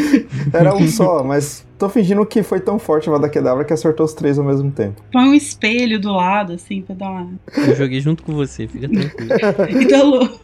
Era 0.50 0.74
um 0.74 0.88
só, 0.88 1.22
mas 1.22 1.66
tô 1.78 1.90
fingindo 1.90 2.24
que 2.24 2.42
foi 2.42 2.58
tão 2.58 2.78
forte 2.78 3.06
a 3.06 3.12
Vada 3.12 3.28
Kedavra 3.28 3.66
que 3.66 3.72
acertou 3.74 4.06
os 4.06 4.14
três 4.14 4.38
ao 4.38 4.44
mesmo 4.46 4.70
tempo. 4.70 5.02
Põe 5.12 5.28
um 5.28 5.34
espelho 5.34 6.00
do 6.00 6.10
lado, 6.10 6.54
assim, 6.54 6.80
pra 6.80 6.94
dar 6.94 7.10
uma 7.10 7.30
Eu 7.54 7.76
joguei 7.76 8.00
junto 8.00 8.22
com 8.22 8.32
você, 8.32 8.66
fica 8.66 8.88
tranquilo. 8.88 9.28
Então, 9.84 10.08
Lu, 10.08 10.40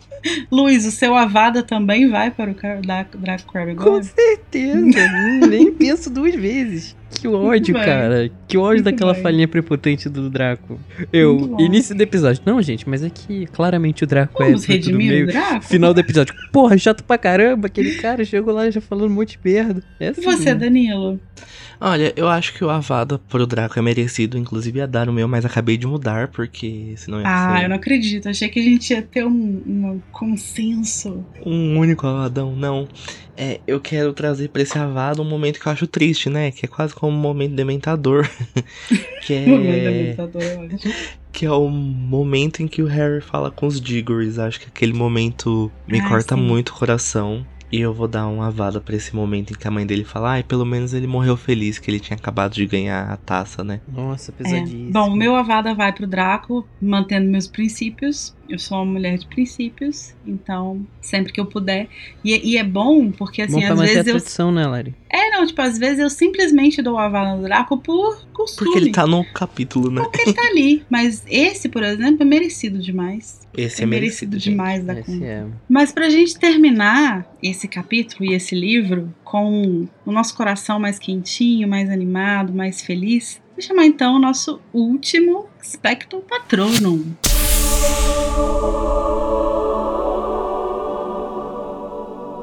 Luiz, 0.52 0.84
o 0.84 0.90
seu 0.90 1.14
Avada 1.14 1.62
também 1.62 2.10
vai 2.10 2.30
para 2.30 2.50
o 2.50 2.54
Draco 3.18 3.50
Crab 3.50 3.74
Com 3.74 3.84
Gold? 3.84 4.06
certeza. 4.06 4.76
Hum, 4.78 5.40
Nem 5.48 5.72
penso 5.72 6.10
duas 6.10 6.34
vezes. 6.34 6.94
Que 7.20 7.28
ódio, 7.28 7.42
Muito 7.46 7.72
bem. 7.72 7.84
cara. 7.84 8.30
Que 8.46 8.58
ódio 8.58 8.72
Muito 8.74 8.84
daquela 8.84 9.12
bem. 9.14 9.22
falinha 9.22 9.48
prepotente 9.48 10.08
do 10.08 10.28
Draco. 10.28 10.78
Eu, 11.12 11.34
Muito 11.38 11.56
bom. 11.56 11.60
início 11.60 11.94
do 11.96 12.02
episódio. 12.02 12.42
Não, 12.44 12.60
gente, 12.60 12.88
mas 12.88 13.02
é 13.02 13.08
que 13.10 13.46
claramente 13.46 14.04
o 14.04 14.06
Draco 14.06 14.42
Vamos 14.42 14.68
é 14.68 14.78
do 14.78 14.92
meio. 14.94 15.26
Draco? 15.26 15.64
Final 15.64 15.94
do 15.94 16.00
episódio. 16.00 16.34
Porra, 16.52 16.76
chato 16.76 17.02
pra 17.04 17.16
caramba. 17.16 17.66
Aquele 17.68 17.94
cara 17.94 18.24
chegou 18.24 18.52
lá 18.52 18.68
já 18.70 18.80
falando 18.80 19.10
um 19.10 19.14
monte 19.14 19.38
de 19.38 19.52
merda. 19.52 19.82
É 19.98 20.06
E 20.06 20.08
assim, 20.10 20.22
você, 20.22 20.46
né? 20.52 20.54
Danilo? 20.54 21.18
Olha, 21.80 22.12
eu 22.16 22.28
acho 22.28 22.54
que 22.54 22.64
o 22.64 22.70
Avada 22.70 23.18
pro 23.18 23.46
Draco 23.46 23.78
é 23.78 23.82
merecido, 23.82 24.38
inclusive 24.38 24.78
ia 24.78 24.86
dar 24.86 25.08
o 25.08 25.12
meu, 25.12 25.26
mas 25.28 25.44
acabei 25.44 25.76
de 25.76 25.86
mudar, 25.86 26.28
porque 26.28 26.94
senão 26.96 27.20
ia 27.20 27.26
Ah, 27.26 27.58
ser 27.58 27.64
eu 27.64 27.68
não 27.68 27.76
acredito. 27.76 28.28
Achei 28.28 28.48
que 28.48 28.58
a 28.60 28.62
gente 28.62 28.90
ia 28.92 29.02
ter 29.02 29.24
um, 29.24 29.30
um 29.32 30.00
consenso. 30.12 31.24
um 31.44 31.78
único 31.78 32.06
Avadão, 32.06 32.54
não. 32.56 32.88
É, 33.36 33.60
eu 33.66 33.80
quero 33.80 34.12
trazer 34.12 34.48
pra 34.48 34.62
esse 34.62 34.78
Avada 34.78 35.20
um 35.20 35.24
momento 35.28 35.58
que 35.60 35.66
eu 35.66 35.72
acho 35.72 35.86
triste, 35.86 36.30
né? 36.30 36.50
Que 36.50 36.66
é 36.66 36.68
quase 36.68 36.94
como 36.94 37.16
um 37.16 37.20
momento 37.20 37.54
dementador. 37.54 38.28
que 39.26 39.40
Momento 39.46 39.68
é 39.88 39.92
dementador, 39.92 40.42
eu 40.42 40.60
acho. 40.62 40.88
que 41.32 41.44
é 41.46 41.50
o 41.50 41.68
momento 41.68 42.62
em 42.62 42.68
que 42.68 42.80
o 42.82 42.86
Harry 42.86 43.20
fala 43.20 43.50
com 43.50 43.66
os 43.66 43.80
Diggories. 43.80 44.38
Acho 44.38 44.60
que 44.60 44.66
aquele 44.68 44.92
momento 44.92 45.70
me 45.88 45.98
Ah, 46.00 46.08
corta 46.08 46.36
sim. 46.36 46.40
muito 46.42 46.68
o 46.70 46.74
coração. 46.74 47.44
E 47.74 47.80
eu 47.80 47.92
vou 47.92 48.06
dar 48.06 48.28
uma 48.28 48.46
avada 48.46 48.80
pra 48.80 48.94
esse 48.94 49.16
momento 49.16 49.52
em 49.52 49.56
que 49.56 49.66
a 49.66 49.70
mãe 49.70 49.84
dele 49.84 50.04
fala, 50.04 50.34
ai, 50.34 50.42
pelo 50.44 50.64
menos 50.64 50.94
ele 50.94 51.08
morreu 51.08 51.36
feliz 51.36 51.76
que 51.76 51.90
ele 51.90 51.98
tinha 51.98 52.16
acabado 52.16 52.52
de 52.54 52.64
ganhar 52.66 53.10
a 53.10 53.16
taça, 53.16 53.64
né? 53.64 53.80
Nossa, 53.92 54.30
É. 54.30 54.34
pesadíssimo. 54.44 54.92
Bom, 54.92 55.08
o 55.10 55.16
meu 55.16 55.34
Avada 55.34 55.74
vai 55.74 55.92
pro 55.92 56.06
Draco, 56.06 56.64
mantendo 56.80 57.28
meus 57.28 57.48
princípios. 57.48 58.32
Eu 58.48 58.58
sou 58.58 58.78
uma 58.78 58.92
mulher 58.92 59.18
de 59.18 59.26
princípios, 59.26 60.14
então 60.26 60.86
sempre 61.00 61.32
que 61.32 61.40
eu 61.40 61.46
puder. 61.46 61.88
E, 62.24 62.52
e 62.52 62.56
é 62.56 62.64
bom, 62.64 63.10
porque 63.10 63.42
assim, 63.42 63.60
Bom 63.60 63.64
às 63.64 63.68
manter 63.70 63.82
a 63.82 63.84
vezes 63.94 64.06
eu. 64.06 64.14
tradição, 64.16 64.52
né, 64.52 64.66
Lari? 64.66 64.94
É, 65.10 65.30
não, 65.30 65.46
tipo, 65.46 65.60
às 65.62 65.78
vezes 65.78 65.98
eu 66.00 66.10
simplesmente 66.10 66.82
dou 66.82 66.94
o 66.94 66.98
Avada 66.98 67.36
no 67.36 67.42
Draco 67.42 67.78
por 67.78 68.26
costume. 68.32 68.70
Porque 68.70 68.84
ele 68.84 68.92
tá 68.92 69.06
no 69.06 69.24
capítulo, 69.32 69.90
né? 69.90 70.02
Porque 70.02 70.20
ele 70.22 70.32
tá 70.32 70.42
ali. 70.42 70.84
Mas 70.90 71.22
esse, 71.28 71.68
por 71.68 71.82
exemplo, 71.82 72.22
é 72.22 72.24
merecido 72.24 72.78
demais. 72.78 73.40
Esse 73.56 73.82
é 73.82 73.84
é, 73.84 73.86
merecido 73.86 74.32
merecido, 74.32 74.38
gente. 74.38 74.50
demais 74.50 74.84
da 74.84 74.98
Esse 74.98 75.12
conta. 75.12 75.24
é. 75.24 75.46
Mas 75.68 75.92
pra 75.92 76.08
gente 76.10 76.36
terminar 76.38 77.26
esse 77.42 77.68
capítulo 77.68 78.24
e 78.28 78.34
esse 78.34 78.54
livro 78.54 79.14
com 79.24 79.86
o 80.04 80.12
nosso 80.12 80.34
coração 80.36 80.78
mais 80.80 80.98
quentinho, 80.98 81.68
mais 81.68 81.88
animado, 81.90 82.52
mais 82.52 82.82
feliz, 82.82 83.40
vou 83.56 83.62
chamar 83.62 83.86
então 83.86 84.16
o 84.16 84.18
nosso 84.18 84.60
último 84.72 85.46
Spectrum 85.62 86.20
Patronum. 86.20 87.04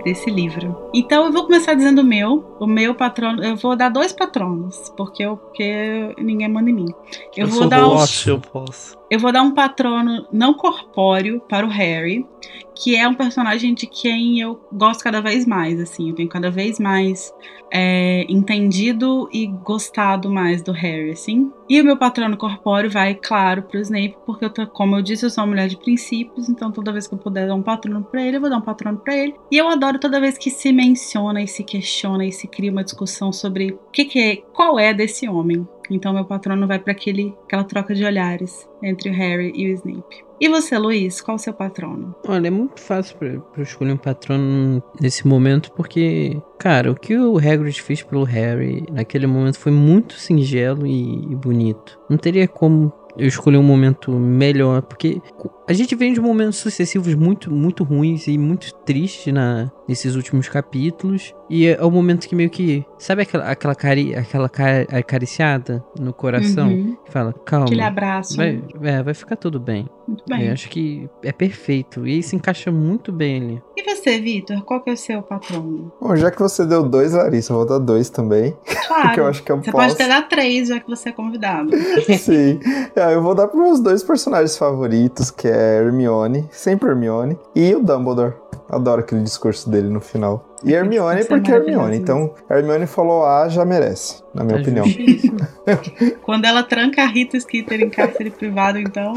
Desse 0.04 0.32
livro. 0.32 0.90
Então 0.94 1.26
eu 1.26 1.32
vou 1.32 1.44
começar 1.44 1.74
dizendo 1.74 2.02
o 2.02 2.04
meu. 2.04 2.56
O 2.60 2.66
meu 2.66 2.96
patrono. 2.96 3.44
Eu 3.44 3.56
vou 3.56 3.76
dar 3.76 3.90
dois 3.90 4.12
patronos. 4.12 4.92
Porque, 4.98 5.24
eu, 5.24 5.38
porque 5.38 6.16
ninguém 6.18 6.50
manda 6.50 6.70
em 6.70 6.74
mim. 6.74 6.94
Eu, 7.36 7.48
vou 7.48 7.60
sou 7.60 7.70
dar 7.70 7.86
um, 7.86 7.90
host, 7.90 8.28
eu 8.28 8.40
posso. 8.40 9.01
Eu 9.12 9.20
vou 9.20 9.30
dar 9.30 9.42
um 9.42 9.52
patrono 9.52 10.26
não 10.32 10.54
corpóreo 10.54 11.42
para 11.42 11.68
o 11.68 11.70
Harry, 11.70 12.26
que 12.74 12.96
é 12.96 13.06
um 13.06 13.14
personagem 13.14 13.74
de 13.74 13.86
quem 13.86 14.40
eu 14.40 14.58
gosto 14.72 15.04
cada 15.04 15.20
vez 15.20 15.46
mais, 15.46 15.82
assim, 15.82 16.10
eu 16.10 16.16
tenho 16.16 16.30
cada 16.30 16.50
vez 16.50 16.80
mais 16.80 17.34
é, 17.70 18.26
entendido 18.30 19.30
e 19.34 19.48
gostado 19.48 20.32
mais 20.32 20.64
do 20.64 20.72
Harry, 20.72 21.12
assim. 21.12 21.52
E 21.70 21.82
o 21.82 21.84
meu 21.84 21.98
patrono 21.98 22.38
corpóreo 22.38 22.90
vai, 22.90 23.14
claro, 23.14 23.64
pro 23.64 23.82
Snape, 23.82 24.16
porque, 24.26 24.46
eu 24.46 24.50
tô, 24.50 24.66
como 24.66 24.96
eu 24.96 25.02
disse, 25.02 25.26
eu 25.26 25.30
sou 25.30 25.44
uma 25.44 25.50
mulher 25.50 25.68
de 25.68 25.76
princípios, 25.76 26.48
então 26.48 26.72
toda 26.72 26.94
vez 26.94 27.06
que 27.06 27.14
eu 27.14 27.20
puder 27.20 27.48
dar 27.48 27.56
um 27.56 27.62
patrono 27.62 28.04
pra 28.04 28.26
ele, 28.26 28.38
eu 28.38 28.42
vou 28.42 28.50
dar 28.50 28.58
um 28.60 28.62
patrono 28.62 28.98
pra 28.98 29.14
ele. 29.14 29.36
E 29.52 29.58
eu 29.58 29.68
adoro 29.68 30.00
toda 30.00 30.22
vez 30.22 30.38
que 30.38 30.50
se 30.50 30.72
menciona 30.72 31.42
e 31.42 31.48
se 31.50 31.66
questiona 31.66 32.26
e 32.26 32.32
se 32.32 32.48
cria 32.48 32.72
uma 32.72 32.84
discussão 32.84 33.34
sobre 33.34 33.74
o 33.74 33.80
que, 33.92 34.06
que 34.06 34.20
é, 34.20 34.36
qual 34.54 34.80
é 34.80 34.94
desse 34.94 35.28
homem. 35.28 35.68
Então 35.92 36.14
meu 36.14 36.26
patrono 36.26 36.66
vai 36.66 36.80
para 36.80 36.94
aquela 36.94 37.64
troca 37.66 37.94
de 37.94 38.04
olhares 38.06 38.68
entre 38.82 39.10
o 39.10 39.14
Harry 39.14 39.52
e 39.56 39.72
o 39.72 39.74
Snape. 39.74 40.26
E 40.40 40.50
você, 40.50 40.76
Luiz, 40.76 41.22
qual 41.22 41.36
o 41.36 41.40
seu 41.40 41.54
patrono? 41.54 42.16
Olha, 42.28 42.48
é 42.48 42.50
muito 42.50 42.82
fácil 42.82 43.16
pra, 43.18 43.30
pra 43.30 43.62
eu 43.62 43.64
escolher 43.64 43.92
um 43.92 43.98
patrono 43.98 44.82
nesse 45.00 45.28
momento, 45.28 45.72
porque, 45.74 46.42
cara, 46.58 46.92
o 46.92 46.96
que 46.96 47.16
o 47.16 47.38
Hagrid 47.38 47.80
fez 47.80 48.02
pelo 48.02 48.24
Harry 48.24 48.84
naquele 48.92 49.28
momento 49.28 49.60
foi 49.60 49.72
muito 49.72 50.16
singelo 50.16 50.88
e, 50.88 51.32
e 51.32 51.36
bonito. 51.36 52.00
Não 52.10 52.18
teria 52.18 52.48
como 52.48 52.92
eu 53.18 53.28
escolhi 53.28 53.58
um 53.58 53.64
momento 53.64 54.12
melhor, 54.12 54.82
porque 54.82 55.22
a 55.68 55.74
gente 55.74 55.96
vem 55.96 56.14
de 56.14 56.22
momentos 56.22 56.58
sucessivos 56.58 57.14
muito, 57.14 57.52
muito 57.52 57.84
ruins 57.84 58.28
e 58.28 58.38
muito 58.38 58.74
tristes 58.86 59.34
na, 59.34 59.72
nesses 59.92 60.16
últimos 60.16 60.48
capítulos. 60.48 61.36
E 61.50 61.68
é 61.68 61.84
o 61.84 61.92
momento 61.92 62.28
que 62.28 62.34
meio 62.34 62.50
que. 62.50 62.86
Sabe 62.98 63.24
aquela, 63.24 63.44
aquela, 63.44 63.76
cari, 63.76 64.16
aquela 64.16 64.48
car, 64.48 64.88
acariciada 64.90 65.84
no 66.00 66.14
coração? 66.14 66.70
Uhum. 66.70 66.98
Que 67.04 67.12
fala, 67.12 67.34
calma. 67.46 67.66
Aquele 67.66 67.82
abraço. 67.82 68.38
Vai, 68.38 68.64
é, 68.82 69.04
vai 69.04 69.14
ficar 69.14 69.36
tudo 69.36 69.60
bem. 69.60 69.90
Muito 70.08 70.24
bem. 70.28 70.48
Eu 70.48 70.54
acho 70.54 70.70
que 70.70 71.10
é 71.24 71.32
perfeito. 71.34 72.08
E 72.08 72.24
se 72.24 72.38
encaixa 72.38 72.72
muito 72.72 73.12
bem 73.12 73.42
ali. 73.42 73.64
E 73.76 73.84
você, 73.84 74.20
Vitor? 74.20 74.62
Qual 74.64 74.82
que 74.82 74.90
é 74.90 74.94
o 74.94 74.98
seu 74.98 75.22
patrono? 75.22 75.92
Bom, 76.00 76.16
já 76.16 76.32
que 76.32 76.40
você 76.40 76.66
deu 76.66 76.88
dois, 76.88 77.14
Larissa, 77.14 77.52
eu 77.52 77.58
vou 77.58 77.66
dar 77.66 77.80
dois 77.80 78.10
também. 78.10 78.56
Claro. 78.92 79.08
Porque 79.08 79.20
eu 79.22 79.28
acho 79.28 79.44
que 79.44 79.50
eu 79.50 79.56
você 79.56 79.72
posso. 79.72 79.88
pode 79.88 79.94
até 79.94 80.08
dar 80.10 80.28
três, 80.28 80.68
já 80.68 80.78
que 80.78 80.90
você 80.90 81.10
é 81.10 81.12
convidado. 81.14 81.72
Sim. 82.20 82.60
É, 82.94 83.14
eu 83.14 83.22
vou 83.22 83.34
dar 83.34 83.48
pros 83.48 83.64
meus 83.64 83.80
dois 83.80 84.04
personagens 84.04 84.58
favoritos, 84.58 85.32
que 85.32 85.48
é 85.48 85.78
Hermione, 85.82 86.50
sempre 86.52 86.90
Hermione, 86.90 87.40
e 87.56 87.74
o 87.74 87.82
Dumbledore. 87.82 88.34
Adoro 88.70 89.02
aquele 89.02 89.22
discurso 89.22 89.70
dele 89.70 89.90
no 89.90 90.02
final. 90.02 90.51
E 90.64 90.74
Hermione 90.74 91.22
é 91.22 91.24
porque 91.24 91.52
é 91.52 91.56
Hermione. 91.56 91.76
maravilhoso. 91.78 92.02
Então, 92.02 92.34
Hermione 92.50 92.86
falou 92.88 93.26
A, 93.26 93.50
já 93.50 93.66
merece, 93.66 94.22
na 94.34 94.44
minha 94.44 94.58
É 94.58 94.62
opinião. 94.62 94.86
Quando 96.24 96.46
ela 96.46 96.64
tranca 96.64 97.04
a 97.04 97.08
Rita 97.08 97.40
Skeeter 97.40 97.82
em 97.82 97.90
cárcere 97.90 98.30
privado, 98.30 98.78
então. 98.80 99.14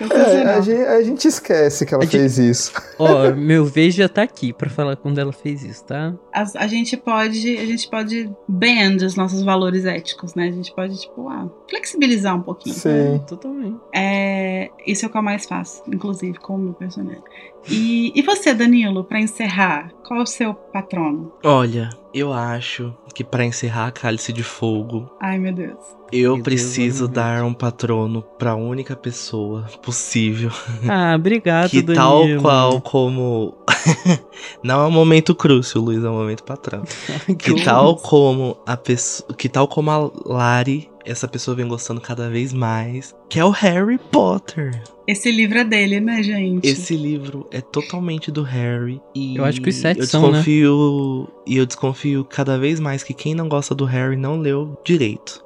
É, 0.00 0.42
a, 0.50 0.60
gente, 0.60 0.82
a 0.84 1.02
gente 1.02 1.28
esquece 1.28 1.84
que 1.86 1.94
ela 1.94 2.02
A 2.02 2.06
gente- 2.06 2.18
fez 2.18 2.38
isso. 2.38 2.72
Ó, 2.98 3.30
meu 3.34 3.64
vez 3.64 3.94
já 3.94 4.08
tá 4.08 4.22
aqui 4.22 4.52
pra 4.52 4.68
falar 4.70 4.96
quando 4.96 5.18
ela 5.18 5.32
fez 5.32 5.62
isso, 5.62 5.84
tá? 5.84 6.14
A, 6.32 6.44
a 6.56 6.66
gente 6.66 6.96
pode, 6.96 7.56
a 7.58 7.66
gente 7.66 7.88
pode 7.88 8.30
bend 8.48 9.04
os 9.04 9.14
nossos 9.16 9.42
valores 9.42 9.84
éticos, 9.84 10.34
né? 10.34 10.48
A 10.48 10.52
gente 10.52 10.74
pode, 10.74 10.98
tipo, 11.00 11.28
ah, 11.28 11.48
flexibilizar 11.68 12.36
um 12.36 12.42
pouquinho. 12.42 12.74
Sim. 12.74 13.20
Totalmente. 13.26 13.78
É, 13.94 14.70
isso 14.86 15.04
é 15.04 15.08
o 15.08 15.10
que 15.10 15.18
eu 15.18 15.22
mais 15.22 15.44
faço, 15.46 15.82
inclusive, 15.88 16.38
com 16.38 16.54
o 16.54 16.58
meu 16.58 16.72
personagem. 16.72 17.22
E, 17.70 18.12
e 18.18 18.22
você, 18.22 18.52
Danilo, 18.52 19.04
pra 19.04 19.20
encerrar, 19.20 19.90
qual 20.06 20.18
é 20.20 20.22
o 20.22 20.26
seu 20.26 20.52
patrono? 20.72 21.32
Olha, 21.44 21.88
eu 22.12 22.32
acho 22.32 22.94
que 23.14 23.22
pra 23.24 23.44
encerrar 23.44 23.90
Cálice 23.92 24.32
de 24.32 24.42
Fogo, 24.42 25.10
Ai, 25.20 25.38
meu 25.38 25.52
Deus. 25.54 25.78
eu 26.10 26.34
Meu 26.34 26.34
Deus, 26.34 26.42
preciso 26.44 27.04
olha, 27.04 27.12
dar 27.14 27.44
um 27.44 27.52
patrono 27.54 28.22
pra 28.38 28.54
única 28.54 28.94
pessoa 28.96 29.66
possível. 29.82 30.50
Ah, 30.88 31.14
obrigado, 31.16 31.70
que 31.70 31.82
Danilo. 31.82 32.02
tal 32.42 32.42
qual 32.42 32.80
como. 32.80 33.54
Não 34.62 34.80
é 34.82 34.86
um 34.86 34.90
momento 34.90 35.34
crucial, 35.34 35.84
Luiz, 35.84 36.02
é 36.04 36.08
um 36.08 36.14
momento 36.14 36.44
patrão. 36.44 36.82
Que 37.38 37.52
horror. 37.52 37.64
tal 37.64 37.96
como 37.96 38.56
a 38.66 38.76
pessoa. 38.76 39.34
Que 39.36 39.48
tal 39.48 39.66
como 39.68 39.90
a 39.90 40.10
Lari, 40.24 40.90
essa 41.04 41.26
pessoa 41.28 41.54
vem 41.56 41.66
gostando 41.68 42.00
cada 42.00 42.28
vez 42.30 42.52
mais. 42.52 43.14
Que 43.28 43.38
é 43.40 43.44
o 43.44 43.50
Harry 43.50 43.98
Potter. 43.98 44.82
Esse 45.12 45.30
livro 45.30 45.58
é 45.58 45.64
dele, 45.64 46.00
né, 46.00 46.22
gente? 46.22 46.66
Esse 46.66 46.96
livro 46.96 47.46
é 47.50 47.60
totalmente 47.60 48.30
do 48.30 48.42
Harry. 48.42 49.00
E 49.14 49.36
Eu 49.36 49.44
acho 49.44 49.60
que 49.60 49.68
os 49.68 49.76
sete 49.76 50.00
eu 50.00 50.06
são, 50.06 50.22
né? 50.22 50.38
desconfio, 50.38 51.28
E 51.46 51.56
eu 51.58 51.66
desconfio 51.66 52.24
cada 52.24 52.58
vez 52.58 52.80
mais 52.80 53.02
que 53.04 53.12
quem 53.12 53.34
não 53.34 53.48
gosta 53.48 53.74
do 53.74 53.84
Harry 53.84 54.16
não 54.16 54.38
leu 54.38 54.74
direito. 54.84 55.44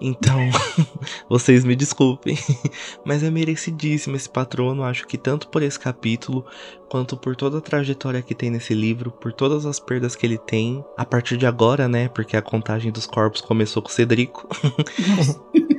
Então, 0.00 0.38
vocês 1.28 1.64
me 1.64 1.74
desculpem. 1.74 2.38
Mas 3.04 3.22
é 3.22 3.30
merecidíssimo 3.30 4.16
esse 4.16 4.28
patrono. 4.28 4.82
Acho 4.82 5.06
que 5.06 5.18
tanto 5.18 5.48
por 5.48 5.62
esse 5.62 5.78
capítulo, 5.78 6.44
quanto 6.88 7.16
por 7.16 7.36
toda 7.36 7.58
a 7.58 7.60
trajetória 7.62 8.22
que 8.22 8.34
tem 8.34 8.50
nesse 8.50 8.74
livro, 8.74 9.10
por 9.10 9.32
todas 9.32 9.66
as 9.66 9.78
perdas 9.78 10.14
que 10.14 10.26
ele 10.26 10.38
tem, 10.38 10.84
a 10.96 11.04
partir 11.04 11.36
de 11.36 11.46
agora, 11.46 11.88
né? 11.88 12.08
Porque 12.08 12.36
a 12.36 12.42
contagem 12.42 12.92
dos 12.92 13.06
corpos 13.06 13.40
começou 13.40 13.82
com 13.82 13.88
o 13.88 13.92
Cedrico. 13.92 14.48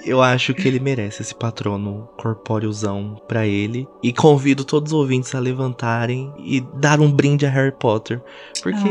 Eu 0.05 0.21
acho 0.21 0.53
que 0.53 0.67
ele 0.67 0.79
merece 0.79 1.21
esse 1.21 1.35
patrono 1.35 2.09
corpóreozão 2.17 3.21
pra 3.27 3.45
ele. 3.45 3.87
E 4.01 4.13
convido 4.13 4.63
todos 4.63 4.91
os 4.91 4.97
ouvintes 4.97 5.35
a 5.35 5.39
levantarem 5.39 6.33
e 6.39 6.61
dar 6.75 6.99
um 6.99 7.11
brinde 7.11 7.45
a 7.45 7.49
Harry 7.49 7.73
Potter. 7.77 8.21
Porque 8.63 8.89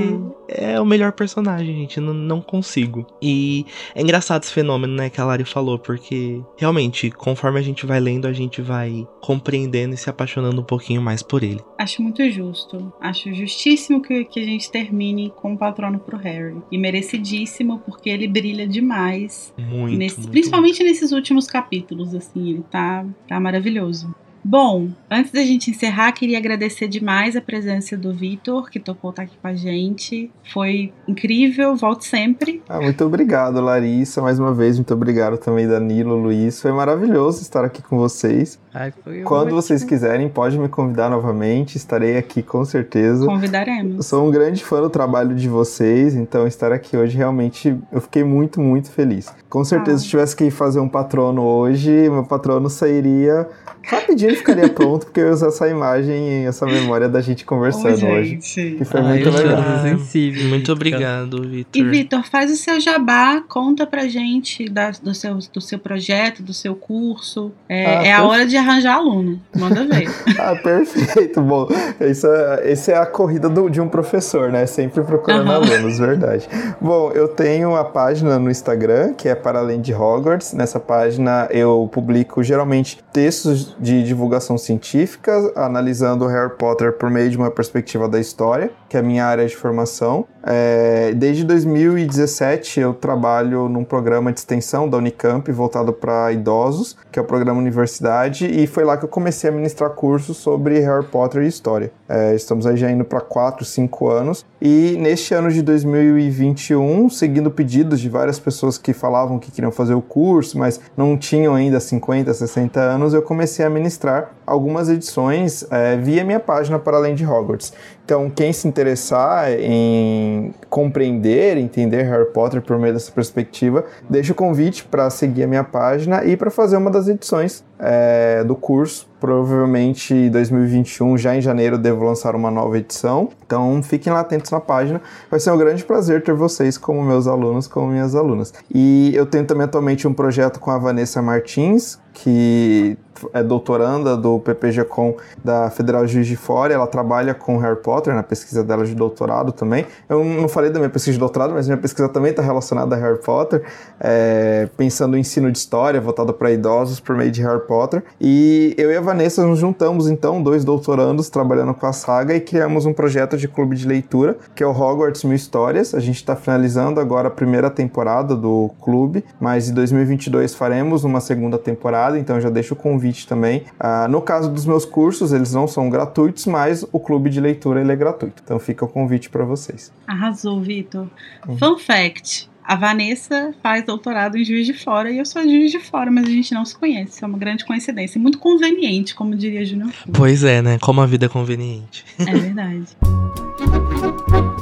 é 0.49 0.81
o 0.81 0.85
melhor 0.87 1.13
personagem, 1.13 1.75
gente. 1.77 2.01
Não, 2.01 2.15
não 2.15 2.41
consigo. 2.41 3.07
E 3.23 3.67
é 3.95 4.01
engraçado 4.03 4.43
esse 4.43 4.53
fenômeno, 4.53 4.95
né, 4.95 5.11
que 5.11 5.21
a 5.21 5.25
Lari 5.25 5.45
falou. 5.45 5.79
Porque 5.79 6.41
realmente, 6.57 7.11
conforme 7.11 7.59
a 7.59 7.63
gente 7.63 7.85
vai 7.87 8.01
lendo, 8.01 8.27
a 8.27 8.33
gente 8.33 8.63
vai 8.63 9.07
compreendendo 9.21 9.95
e 9.95 9.97
se 9.99 10.09
apaixonando 10.09 10.61
um 10.61 10.65
pouquinho 10.65 11.03
mais 11.03 11.23
por 11.23 11.43
ele. 11.43 11.61
Acho 11.79 12.03
muito 12.03 12.29
justo. 12.31 12.93
Acho 13.01 13.33
justíssimo 13.35 14.01
que, 14.03 14.25
que 14.25 14.41
a 14.41 14.45
gente 14.45 14.71
termine 14.71 15.31
com 15.37 15.53
o 15.55 15.59
patrono 15.59 15.99
pro 15.99 16.17
Harry. 16.17 16.57
E 16.73 16.79
merecidíssimo, 16.79 17.81
porque 17.81 18.09
ele 18.11 18.27
brilha 18.27 18.67
demais. 18.67 19.53
Muito. 19.59 19.97
nesse- 19.99 20.19
muito 20.19 20.31
principalmente 20.31 20.83
nesses 20.83 21.13
últimos 21.13 21.47
capítulos, 21.47 22.15
assim, 22.15 22.51
ele 22.51 22.65
tá, 22.71 23.05
tá 23.29 23.39
maravilhoso. 23.41 24.15
Bom, 24.51 24.89
antes 25.11 25.31
da 25.31 25.43
gente 25.43 25.71
encerrar, 25.71 26.11
queria 26.13 26.39
agradecer 26.39 26.89
demais 26.89 27.37
a 27.37 27.41
presença 27.43 27.99
do 27.99 28.15
Vitor, 28.15 28.71
que 28.71 28.81
topou 28.81 29.11
estar 29.11 29.25
aqui 29.25 29.37
com 29.43 29.47
a 29.47 29.53
gente. 29.55 30.31
Foi 30.55 30.91
incrível, 31.07 31.77
volte 31.77 32.07
sempre. 32.07 32.63
Ah, 32.67 32.81
muito 32.81 33.05
obrigado, 33.05 33.61
Larissa. 33.61 34.23
Mais 34.23 34.39
uma 34.39 34.55
vez, 34.55 34.77
muito 34.79 34.95
obrigado 34.95 35.37
também, 35.37 35.69
Danilo, 35.69 36.17
Luiz. 36.17 36.63
Foi 36.63 36.73
maravilhoso 36.73 37.43
estar 37.43 37.63
aqui 37.63 37.83
com 37.83 37.99
vocês. 37.99 38.59
Ai, 38.73 38.91
foi 39.05 39.21
Quando 39.21 39.49
ótimo. 39.49 39.61
vocês 39.61 39.85
quiserem, 39.85 40.31
pode 40.31 40.59
me 40.59 40.69
convidar 40.69 41.11
novamente. 41.11 41.77
Estarei 41.77 42.17
aqui 42.17 42.43
com 42.43 42.65
certeza. 42.65 43.25
Eu 43.25 43.29
Convidaremos. 43.29 44.07
sou 44.07 44.27
um 44.27 44.31
grande 44.31 44.65
fã 44.65 44.81
do 44.81 44.89
trabalho 44.89 45.35
de 45.37 45.47
vocês, 45.47 46.15
então 46.15 46.47
estar 46.47 46.73
aqui 46.73 46.97
hoje 46.97 47.15
realmente 47.19 47.77
eu 47.93 48.01
fiquei 48.01 48.25
muito, 48.25 48.63
muito 48.63 48.91
feliz. 48.91 49.31
Com 49.51 49.63
certeza, 49.63 49.97
Ah. 49.97 50.01
se 50.01 50.09
tivesse 50.09 50.35
que 50.35 50.51
fazer 50.51 50.81
um 50.81 50.89
patrono 50.89 51.43
hoje, 51.43 51.91
meu 52.09 52.25
patrono 52.25 52.71
sairia 52.71 53.47
rapidinho, 53.85 54.38
ficaria 54.39 54.69
pronto, 54.69 55.07
porque 55.07 55.21
eu 55.21 55.27
ia 55.27 55.33
usar 55.33 55.49
essa 55.49 55.69
imagem 55.69 56.43
e 56.43 56.47
essa 56.47 56.65
memória 56.67 57.09
da 57.09 57.21
gente 57.21 57.45
conversando 57.45 58.07
Ô, 58.07 58.11
hoje. 58.13 58.31
gente. 58.31 58.77
Que 58.79 58.85
foi 58.85 59.01
Ai, 59.01 59.07
muito 59.09 59.31
legal. 59.31 59.63
sensível. 59.83 60.43
Muito 60.49 60.59
Vitor. 60.61 60.75
obrigado, 60.77 61.45
E 61.45 61.49
Vitor. 61.49 61.85
Vitor, 61.91 62.25
faz 62.25 62.51
o 62.51 62.57
seu 62.57 62.81
jabá, 62.81 63.43
conta 63.49 63.87
pra 63.87 64.07
gente 64.09 64.69
da- 64.69 64.91
do, 65.03 65.15
seu, 65.15 65.39
do 65.53 65.61
seu 65.61 65.79
projeto, 65.79 66.43
do 66.43 66.53
seu 66.55 66.75
curso. 66.75 67.53
É, 67.69 67.87
Ah, 67.87 68.05
é 68.07 68.13
a 68.13 68.25
hora 68.25 68.47
de 68.47 68.57
arranjar 68.57 68.95
aluno. 68.97 69.41
Manda 69.57 69.85
ver. 69.85 70.09
Ah, 70.39 70.55
perfeito. 70.55 71.41
Bom, 71.41 71.69
isso 72.01 72.27
é, 72.27 72.71
esse 72.73 72.93
é 72.93 72.97
a 72.97 73.05
corrida 73.07 73.49
do- 73.49 73.69
de 73.69 73.81
um 73.81 73.89
professor, 73.89 74.51
né? 74.53 74.67
Sempre 74.67 75.03
procurando 75.03 75.51
Aham. 75.51 75.65
alunos, 75.65 75.99
verdade. 75.99 76.49
Bom, 76.81 77.11
eu 77.13 77.29
tenho 77.29 77.75
a 77.75 77.85
página 77.85 78.39
no 78.39 78.51
Instagram, 78.51 79.15
que 79.15 79.29
é 79.29 79.35
Para 79.35 79.59
Além 79.59 79.81
de 79.81 79.93
Hogwarts. 79.93 80.53
Nessa 80.53 80.79
página 80.79 81.49
eu 81.51 81.89
publico 81.93 82.43
geralmente 82.43 82.99
textos 83.13 83.75
de 83.81 84.03
divulgação 84.19 84.59
científica, 84.59 85.53
analisando 85.55 86.27
Harry 86.27 86.57
Potter 86.57 86.93
por 86.93 87.09
meio 87.09 87.31
de 87.31 87.37
uma 87.37 87.51
perspectiva 87.53 88.09
da 88.09 88.19
história, 88.19 88.73
que 88.89 88.97
é 88.97 89.01
a 89.01 89.03
minha 89.03 89.25
área 89.25 89.47
de 89.47 89.55
formação. 89.55 90.27
É, 90.51 91.13
desde 91.15 91.45
2017 91.45 92.81
eu 92.81 92.95
trabalho 92.95 93.69
num 93.69 93.85
programa 93.85 94.33
de 94.33 94.39
extensão 94.39 94.89
da 94.89 94.97
Unicamp 94.97 95.51
voltado 95.53 95.93
para 95.93 96.33
idosos, 96.33 96.97
que 97.13 97.19
é 97.19 97.23
o 97.23 97.25
programa 97.25 97.61
Universidade, 97.61 98.47
e 98.47 98.67
foi 98.67 98.85
lá 98.85 98.97
que 98.97 99.05
eu 99.05 99.09
comecei 99.09 99.51
a 99.51 99.53
ministrar 99.53 99.91
cursos 99.91 100.39
sobre 100.39 100.79
Harry 100.81 101.05
Potter 101.05 101.43
e 101.43 101.49
história. 101.49 101.93
É, 102.09 102.35
estamos 102.35 102.67
aí 102.67 102.77
já 102.77 102.91
indo 102.91 103.05
para 103.05 103.21
4, 103.21 103.65
5 103.65 104.09
anos, 104.09 104.47
e 104.61 104.97
neste 104.99 105.35
ano 105.35 105.51
de 105.51 105.61
2021, 105.61 107.11
seguindo 107.11 107.51
pedidos 107.51 108.01
de 108.01 108.09
várias 108.09 108.39
pessoas 108.39 108.79
que 108.79 108.93
falavam 108.93 109.39
que 109.39 109.51
queriam 109.51 109.71
fazer 109.71 109.95
o 109.95 110.01
curso, 110.01 110.59
mas 110.59 110.81
não 110.97 111.17
tinham 111.17 111.55
ainda 111.55 111.79
50, 111.79 112.33
60 112.33 112.81
anos, 112.81 113.13
eu 113.13 113.23
comecei 113.23 113.67
a 113.67 113.71
ministrar 113.71 114.33
algumas 114.47 114.89
edições 114.89 115.67
é, 115.71 115.97
via 115.97 116.25
minha 116.25 116.41
página 116.41 116.79
para 116.79 116.97
além 116.97 117.15
de 117.15 117.27
Hogwarts. 117.27 117.73
Então, 118.09 118.31
quem 118.31 118.55
se 118.55 118.67
interessar 118.67 119.53
em 119.53 120.55
compreender, 120.71 121.59
entender 121.59 122.05
Harry 122.05 122.25
Potter 122.33 122.63
por 122.63 122.79
meio 122.79 122.95
dessa 122.95 123.13
perspectiva, 123.13 123.85
deixa 124.09 124.33
o 124.33 124.35
convite 124.35 124.83
para 124.83 125.11
seguir 125.11 125.43
a 125.43 125.47
minha 125.47 125.63
página 125.63 126.25
e 126.25 126.35
para 126.35 126.51
fazer 126.51 126.79
uma 126.79 126.91
das 126.91 127.07
edições 127.07 127.63
é, 127.79 128.43
do 128.45 128.57
curso. 128.57 129.07
Provavelmente 129.21 130.15
em 130.15 130.31
2021, 130.31 131.19
já 131.19 131.37
em 131.37 131.43
janeiro, 131.43 131.77
devo 131.77 132.03
lançar 132.03 132.35
uma 132.35 132.51
nova 132.51 132.79
edição. 132.79 133.29
Então 133.45 133.83
fiquem 133.83 134.11
lá 134.11 134.21
atentos 134.21 134.51
na 134.51 134.61
página. 134.61 135.03
Vai 135.31 135.39
ser 135.39 135.51
um 135.51 135.59
grande 135.59 135.85
prazer 135.85 136.23
ter 136.23 136.33
vocês 136.33 136.79
como 136.79 137.03
meus 137.03 137.27
alunos, 137.27 137.67
como 137.67 137.89
minhas 137.89 138.15
alunas. 138.15 138.55
E 138.73 139.13
eu 139.15 139.27
tenho 139.27 139.45
também 139.45 139.65
atualmente 139.65 140.09
um 140.09 140.15
projeto 140.15 140.59
com 140.61 140.71
a 140.71 140.79
Vanessa 140.79 141.21
Martins, 141.21 141.99
que 142.23 142.99
é 143.33 143.43
doutoranda 143.43 144.17
do 144.17 144.39
PPG-Com 144.39 145.17
da 145.43 145.71
Federal 145.71 146.07
Juiz 146.07 146.27
de 146.27 146.37
Fora, 146.37 146.73
ela 146.73 146.87
trabalha 146.87 147.35
com 147.35 147.59
Harry 147.59 147.77
Potter 147.77 148.15
na 148.15 148.23
pesquisa 148.23 148.63
dela 148.63 148.85
de 148.85 148.95
doutorado 148.95 149.53
também. 149.53 149.87
Eu 150.09 150.25
não 150.25 150.49
falei 150.49 150.71
da 150.71 150.79
minha 150.79 150.91
pesquisa 150.91 151.15
de 151.15 151.19
doutorado, 151.19 151.53
mas 151.53 151.67
minha 151.67 151.79
pesquisa 151.79 152.09
também 152.09 152.31
está 152.31 152.43
relacionada 152.43 152.95
a 152.95 152.99
Harry 152.99 153.19
Potter, 153.19 153.63
é, 154.01 154.69
pensando 154.77 155.13
no 155.13 155.19
ensino 155.19 155.51
de 155.51 155.59
história 155.59 156.01
voltado 156.01 156.33
para 156.33 156.51
idosos 156.51 157.01
por 157.01 157.17
meio 157.17 157.31
de 157.31 157.43
Harry 157.43 157.67
Potter. 157.67 158.03
E 158.21 158.75
eu 158.79 158.91
e 158.91 158.97
a 158.97 159.01
Vanessa 159.01 159.45
nos 159.47 159.59
juntamos 159.59 160.09
então, 160.09 160.43
dois 160.43 160.65
doutorandos 160.65 161.29
trabalhando 161.29 161.75
com 161.75 161.87
a 161.87 161.93
saga 161.93 162.35
e 162.35 162.41
criamos 162.41 162.87
um 162.87 162.93
projeto 162.93 163.37
de 163.37 163.49
clube 163.49 163.77
de 163.77 163.87
leitura, 163.87 164.37
que 164.55 164.63
é 164.63 164.67
o 164.67 164.71
Hogwarts 164.71 165.25
Mil 165.25 165.35
Histórias. 165.35 165.95
A 165.95 166.01
gente 166.01 166.17
está 166.17 166.37
finalizando 166.37 167.01
agora 167.01 167.29
a 167.29 167.31
primeira 167.31 167.71
temporada 167.71 168.37
do 168.37 168.71
clube, 168.81 169.25
mas 169.41 169.69
em 169.69 169.75
2022 169.75 170.55
faremos 170.55 171.05
uma 171.05 171.21
segunda 171.21 171.59
temporada, 171.59 172.08
então 172.17 172.41
já 172.41 172.49
deixo 172.49 172.75
o 172.75 172.77
convite 172.77 173.27
também. 173.27 173.65
Ah, 173.79 174.07
no 174.09 174.23
caso 174.23 174.51
dos 174.51 174.65
meus 174.65 174.85
cursos, 174.85 175.33
eles 175.33 175.53
não 175.53 175.67
são 175.67 175.91
gratuitos, 175.91 176.47
mas 176.47 176.87
o 176.93 177.01
clube 177.01 177.29
de 177.29 177.41
leitura 177.41 177.81
ele 177.81 177.93
é 177.93 177.97
gratuito. 177.97 178.43
Então 178.45 178.59
fica 178.59 178.85
o 178.85 178.89
convite 178.89 179.29
para 179.29 179.45
vocês. 179.45 179.93
Arrasou, 180.07 180.61
Vitor. 180.61 181.09
Uhum. 181.47 181.59
Fun 181.59 181.79
fact: 181.79 182.49
a 182.65 182.77
Vanessa 182.77 183.55
faz 183.63 183.85
doutorado 183.85 184.37
em 184.37 184.45
Juiz 184.45 184.67
de 184.67 184.75
Fora 184.75 185.11
e 185.11 185.19
eu 185.19 185.27
sou 185.27 185.43
Juiz 185.43 185.73
de 185.73 185.81
Fora, 185.81 186.11
mas 186.11 186.27
a 186.27 186.31
gente 186.31 186.55
não 186.55 186.65
se 186.65 186.77
conhece. 186.77 187.25
É 187.25 187.27
uma 187.27 187.39
grande 187.39 187.65
coincidência. 187.65 188.21
Muito 188.21 188.39
conveniente, 188.39 189.15
como 189.15 189.35
diria 189.35 189.65
Júnior. 189.65 189.91
Pois 190.13 190.45
é, 190.45 190.63
né? 190.63 190.79
Como 190.79 191.01
a 191.01 191.07
vida 191.07 191.27
é 191.27 191.29
conveniente. 191.29 192.05
É 192.19 192.25
verdade. 192.25 192.87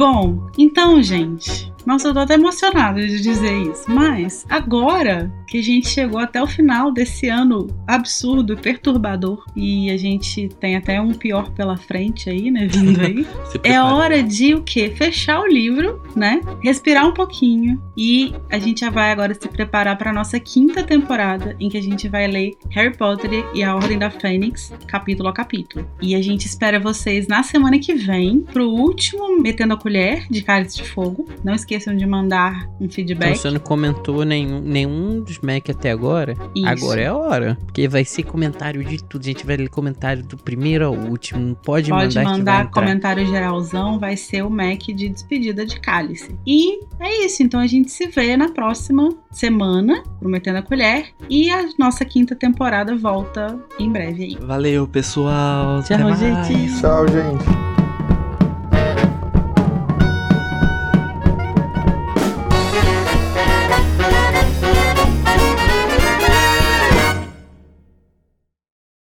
Bom, 0.00 0.48
então, 0.56 1.02
gente, 1.02 1.69
nossa, 1.90 2.06
eu 2.06 2.14
tô 2.14 2.20
até 2.20 2.34
emocionada 2.34 3.04
de 3.04 3.20
dizer 3.20 3.52
isso. 3.52 3.90
Mas 3.90 4.46
agora 4.48 5.28
que 5.50 5.58
a 5.58 5.62
gente 5.62 5.88
chegou 5.88 6.20
até 6.20 6.40
o 6.42 6.46
final 6.46 6.92
desse 6.92 7.28
ano 7.28 7.66
absurdo 7.86 8.52
e 8.52 8.56
perturbador 8.56 9.44
e 9.56 9.90
a 9.90 9.96
gente 9.96 10.48
tem 10.60 10.76
até 10.76 11.00
um 11.00 11.12
pior 11.12 11.50
pela 11.50 11.76
frente 11.76 12.30
aí, 12.30 12.50
né, 12.50 12.66
vindo 12.66 13.00
aí. 13.00 13.26
é 13.64 13.80
hora 13.80 14.22
de 14.22 14.54
o 14.54 14.62
quê? 14.62 14.92
Fechar 14.94 15.40
o 15.40 15.46
livro, 15.46 16.02
né? 16.14 16.40
Respirar 16.62 17.06
um 17.06 17.12
pouquinho 17.12 17.82
e 17.96 18.32
a 18.50 18.58
gente 18.58 18.80
já 18.80 18.90
vai 18.90 19.10
agora 19.10 19.34
se 19.34 19.48
preparar 19.48 19.98
para 19.98 20.12
nossa 20.12 20.38
quinta 20.38 20.82
temporada 20.82 21.56
em 21.58 21.68
que 21.68 21.76
a 21.76 21.82
gente 21.82 22.08
vai 22.08 22.26
ler 22.28 22.52
Harry 22.70 22.96
Potter 22.96 23.44
e 23.52 23.62
a 23.62 23.74
Ordem 23.74 23.98
da 23.98 24.10
Fênix, 24.10 24.72
capítulo 24.86 25.28
a 25.28 25.32
capítulo. 25.32 25.84
E 26.00 26.14
a 26.14 26.22
gente 26.22 26.46
espera 26.46 26.78
vocês 26.78 27.26
na 27.26 27.42
semana 27.42 27.78
que 27.78 27.94
vem 27.94 28.40
pro 28.40 28.68
último 28.68 29.40
Metendo 29.40 29.74
a 29.74 29.76
Colher 29.76 30.26
de 30.30 30.42
Cálice 30.42 30.76
de 30.76 30.88
Fogo. 30.88 31.28
Não 31.42 31.54
esqueça 31.54 31.80
esqueçam 31.80 31.96
de 31.96 32.06
mandar 32.06 32.68
um 32.80 32.88
feedback. 32.88 33.30
Então, 33.30 33.42
você 33.42 33.50
não 33.50 33.60
comentou 33.60 34.24
nenhum, 34.24 34.60
nenhum 34.60 35.20
dos 35.20 35.38
Mac 35.42 35.68
até 35.70 35.90
agora, 35.90 36.36
Isso. 36.54 36.66
agora 36.66 37.00
é 37.00 37.06
a 37.06 37.16
hora. 37.16 37.58
Porque 37.64 37.88
vai 37.88 38.04
ser 38.04 38.22
comentário 38.24 38.84
de 38.84 39.02
tudo. 39.02 39.22
A 39.22 39.26
gente 39.26 39.46
vai 39.46 39.56
ler 39.56 39.68
comentário 39.68 40.22
do 40.22 40.36
primeiro 40.36 40.86
ao 40.86 40.94
último. 40.94 41.56
Pode, 41.56 41.90
pode 41.90 41.90
mandar. 41.90 42.24
Pode 42.24 42.38
mandar 42.38 42.70
comentário 42.70 43.26
geralzão, 43.26 43.98
vai 43.98 44.16
ser 44.16 44.42
o 44.42 44.50
Mac 44.50 44.80
de 44.80 45.08
despedida 45.08 45.64
de 45.64 45.80
cálice. 45.80 46.34
E 46.46 46.80
é 46.98 47.24
isso. 47.24 47.42
Então 47.42 47.60
a 47.60 47.66
gente 47.66 47.90
se 47.90 48.06
vê 48.06 48.36
na 48.36 48.50
próxima 48.50 49.10
semana, 49.30 50.02
prometendo 50.18 50.56
a 50.56 50.62
colher. 50.62 51.06
E 51.28 51.50
a 51.50 51.68
nossa 51.78 52.04
quinta 52.04 52.34
temporada 52.34 52.96
volta 52.96 53.58
em 53.78 53.90
breve 53.90 54.24
aí. 54.24 54.38
Valeu, 54.40 54.86
pessoal. 54.86 55.82
Tchau, 55.82 56.14
gente. 56.16 56.80
Tchau, 56.80 57.06
gente. 57.08 57.69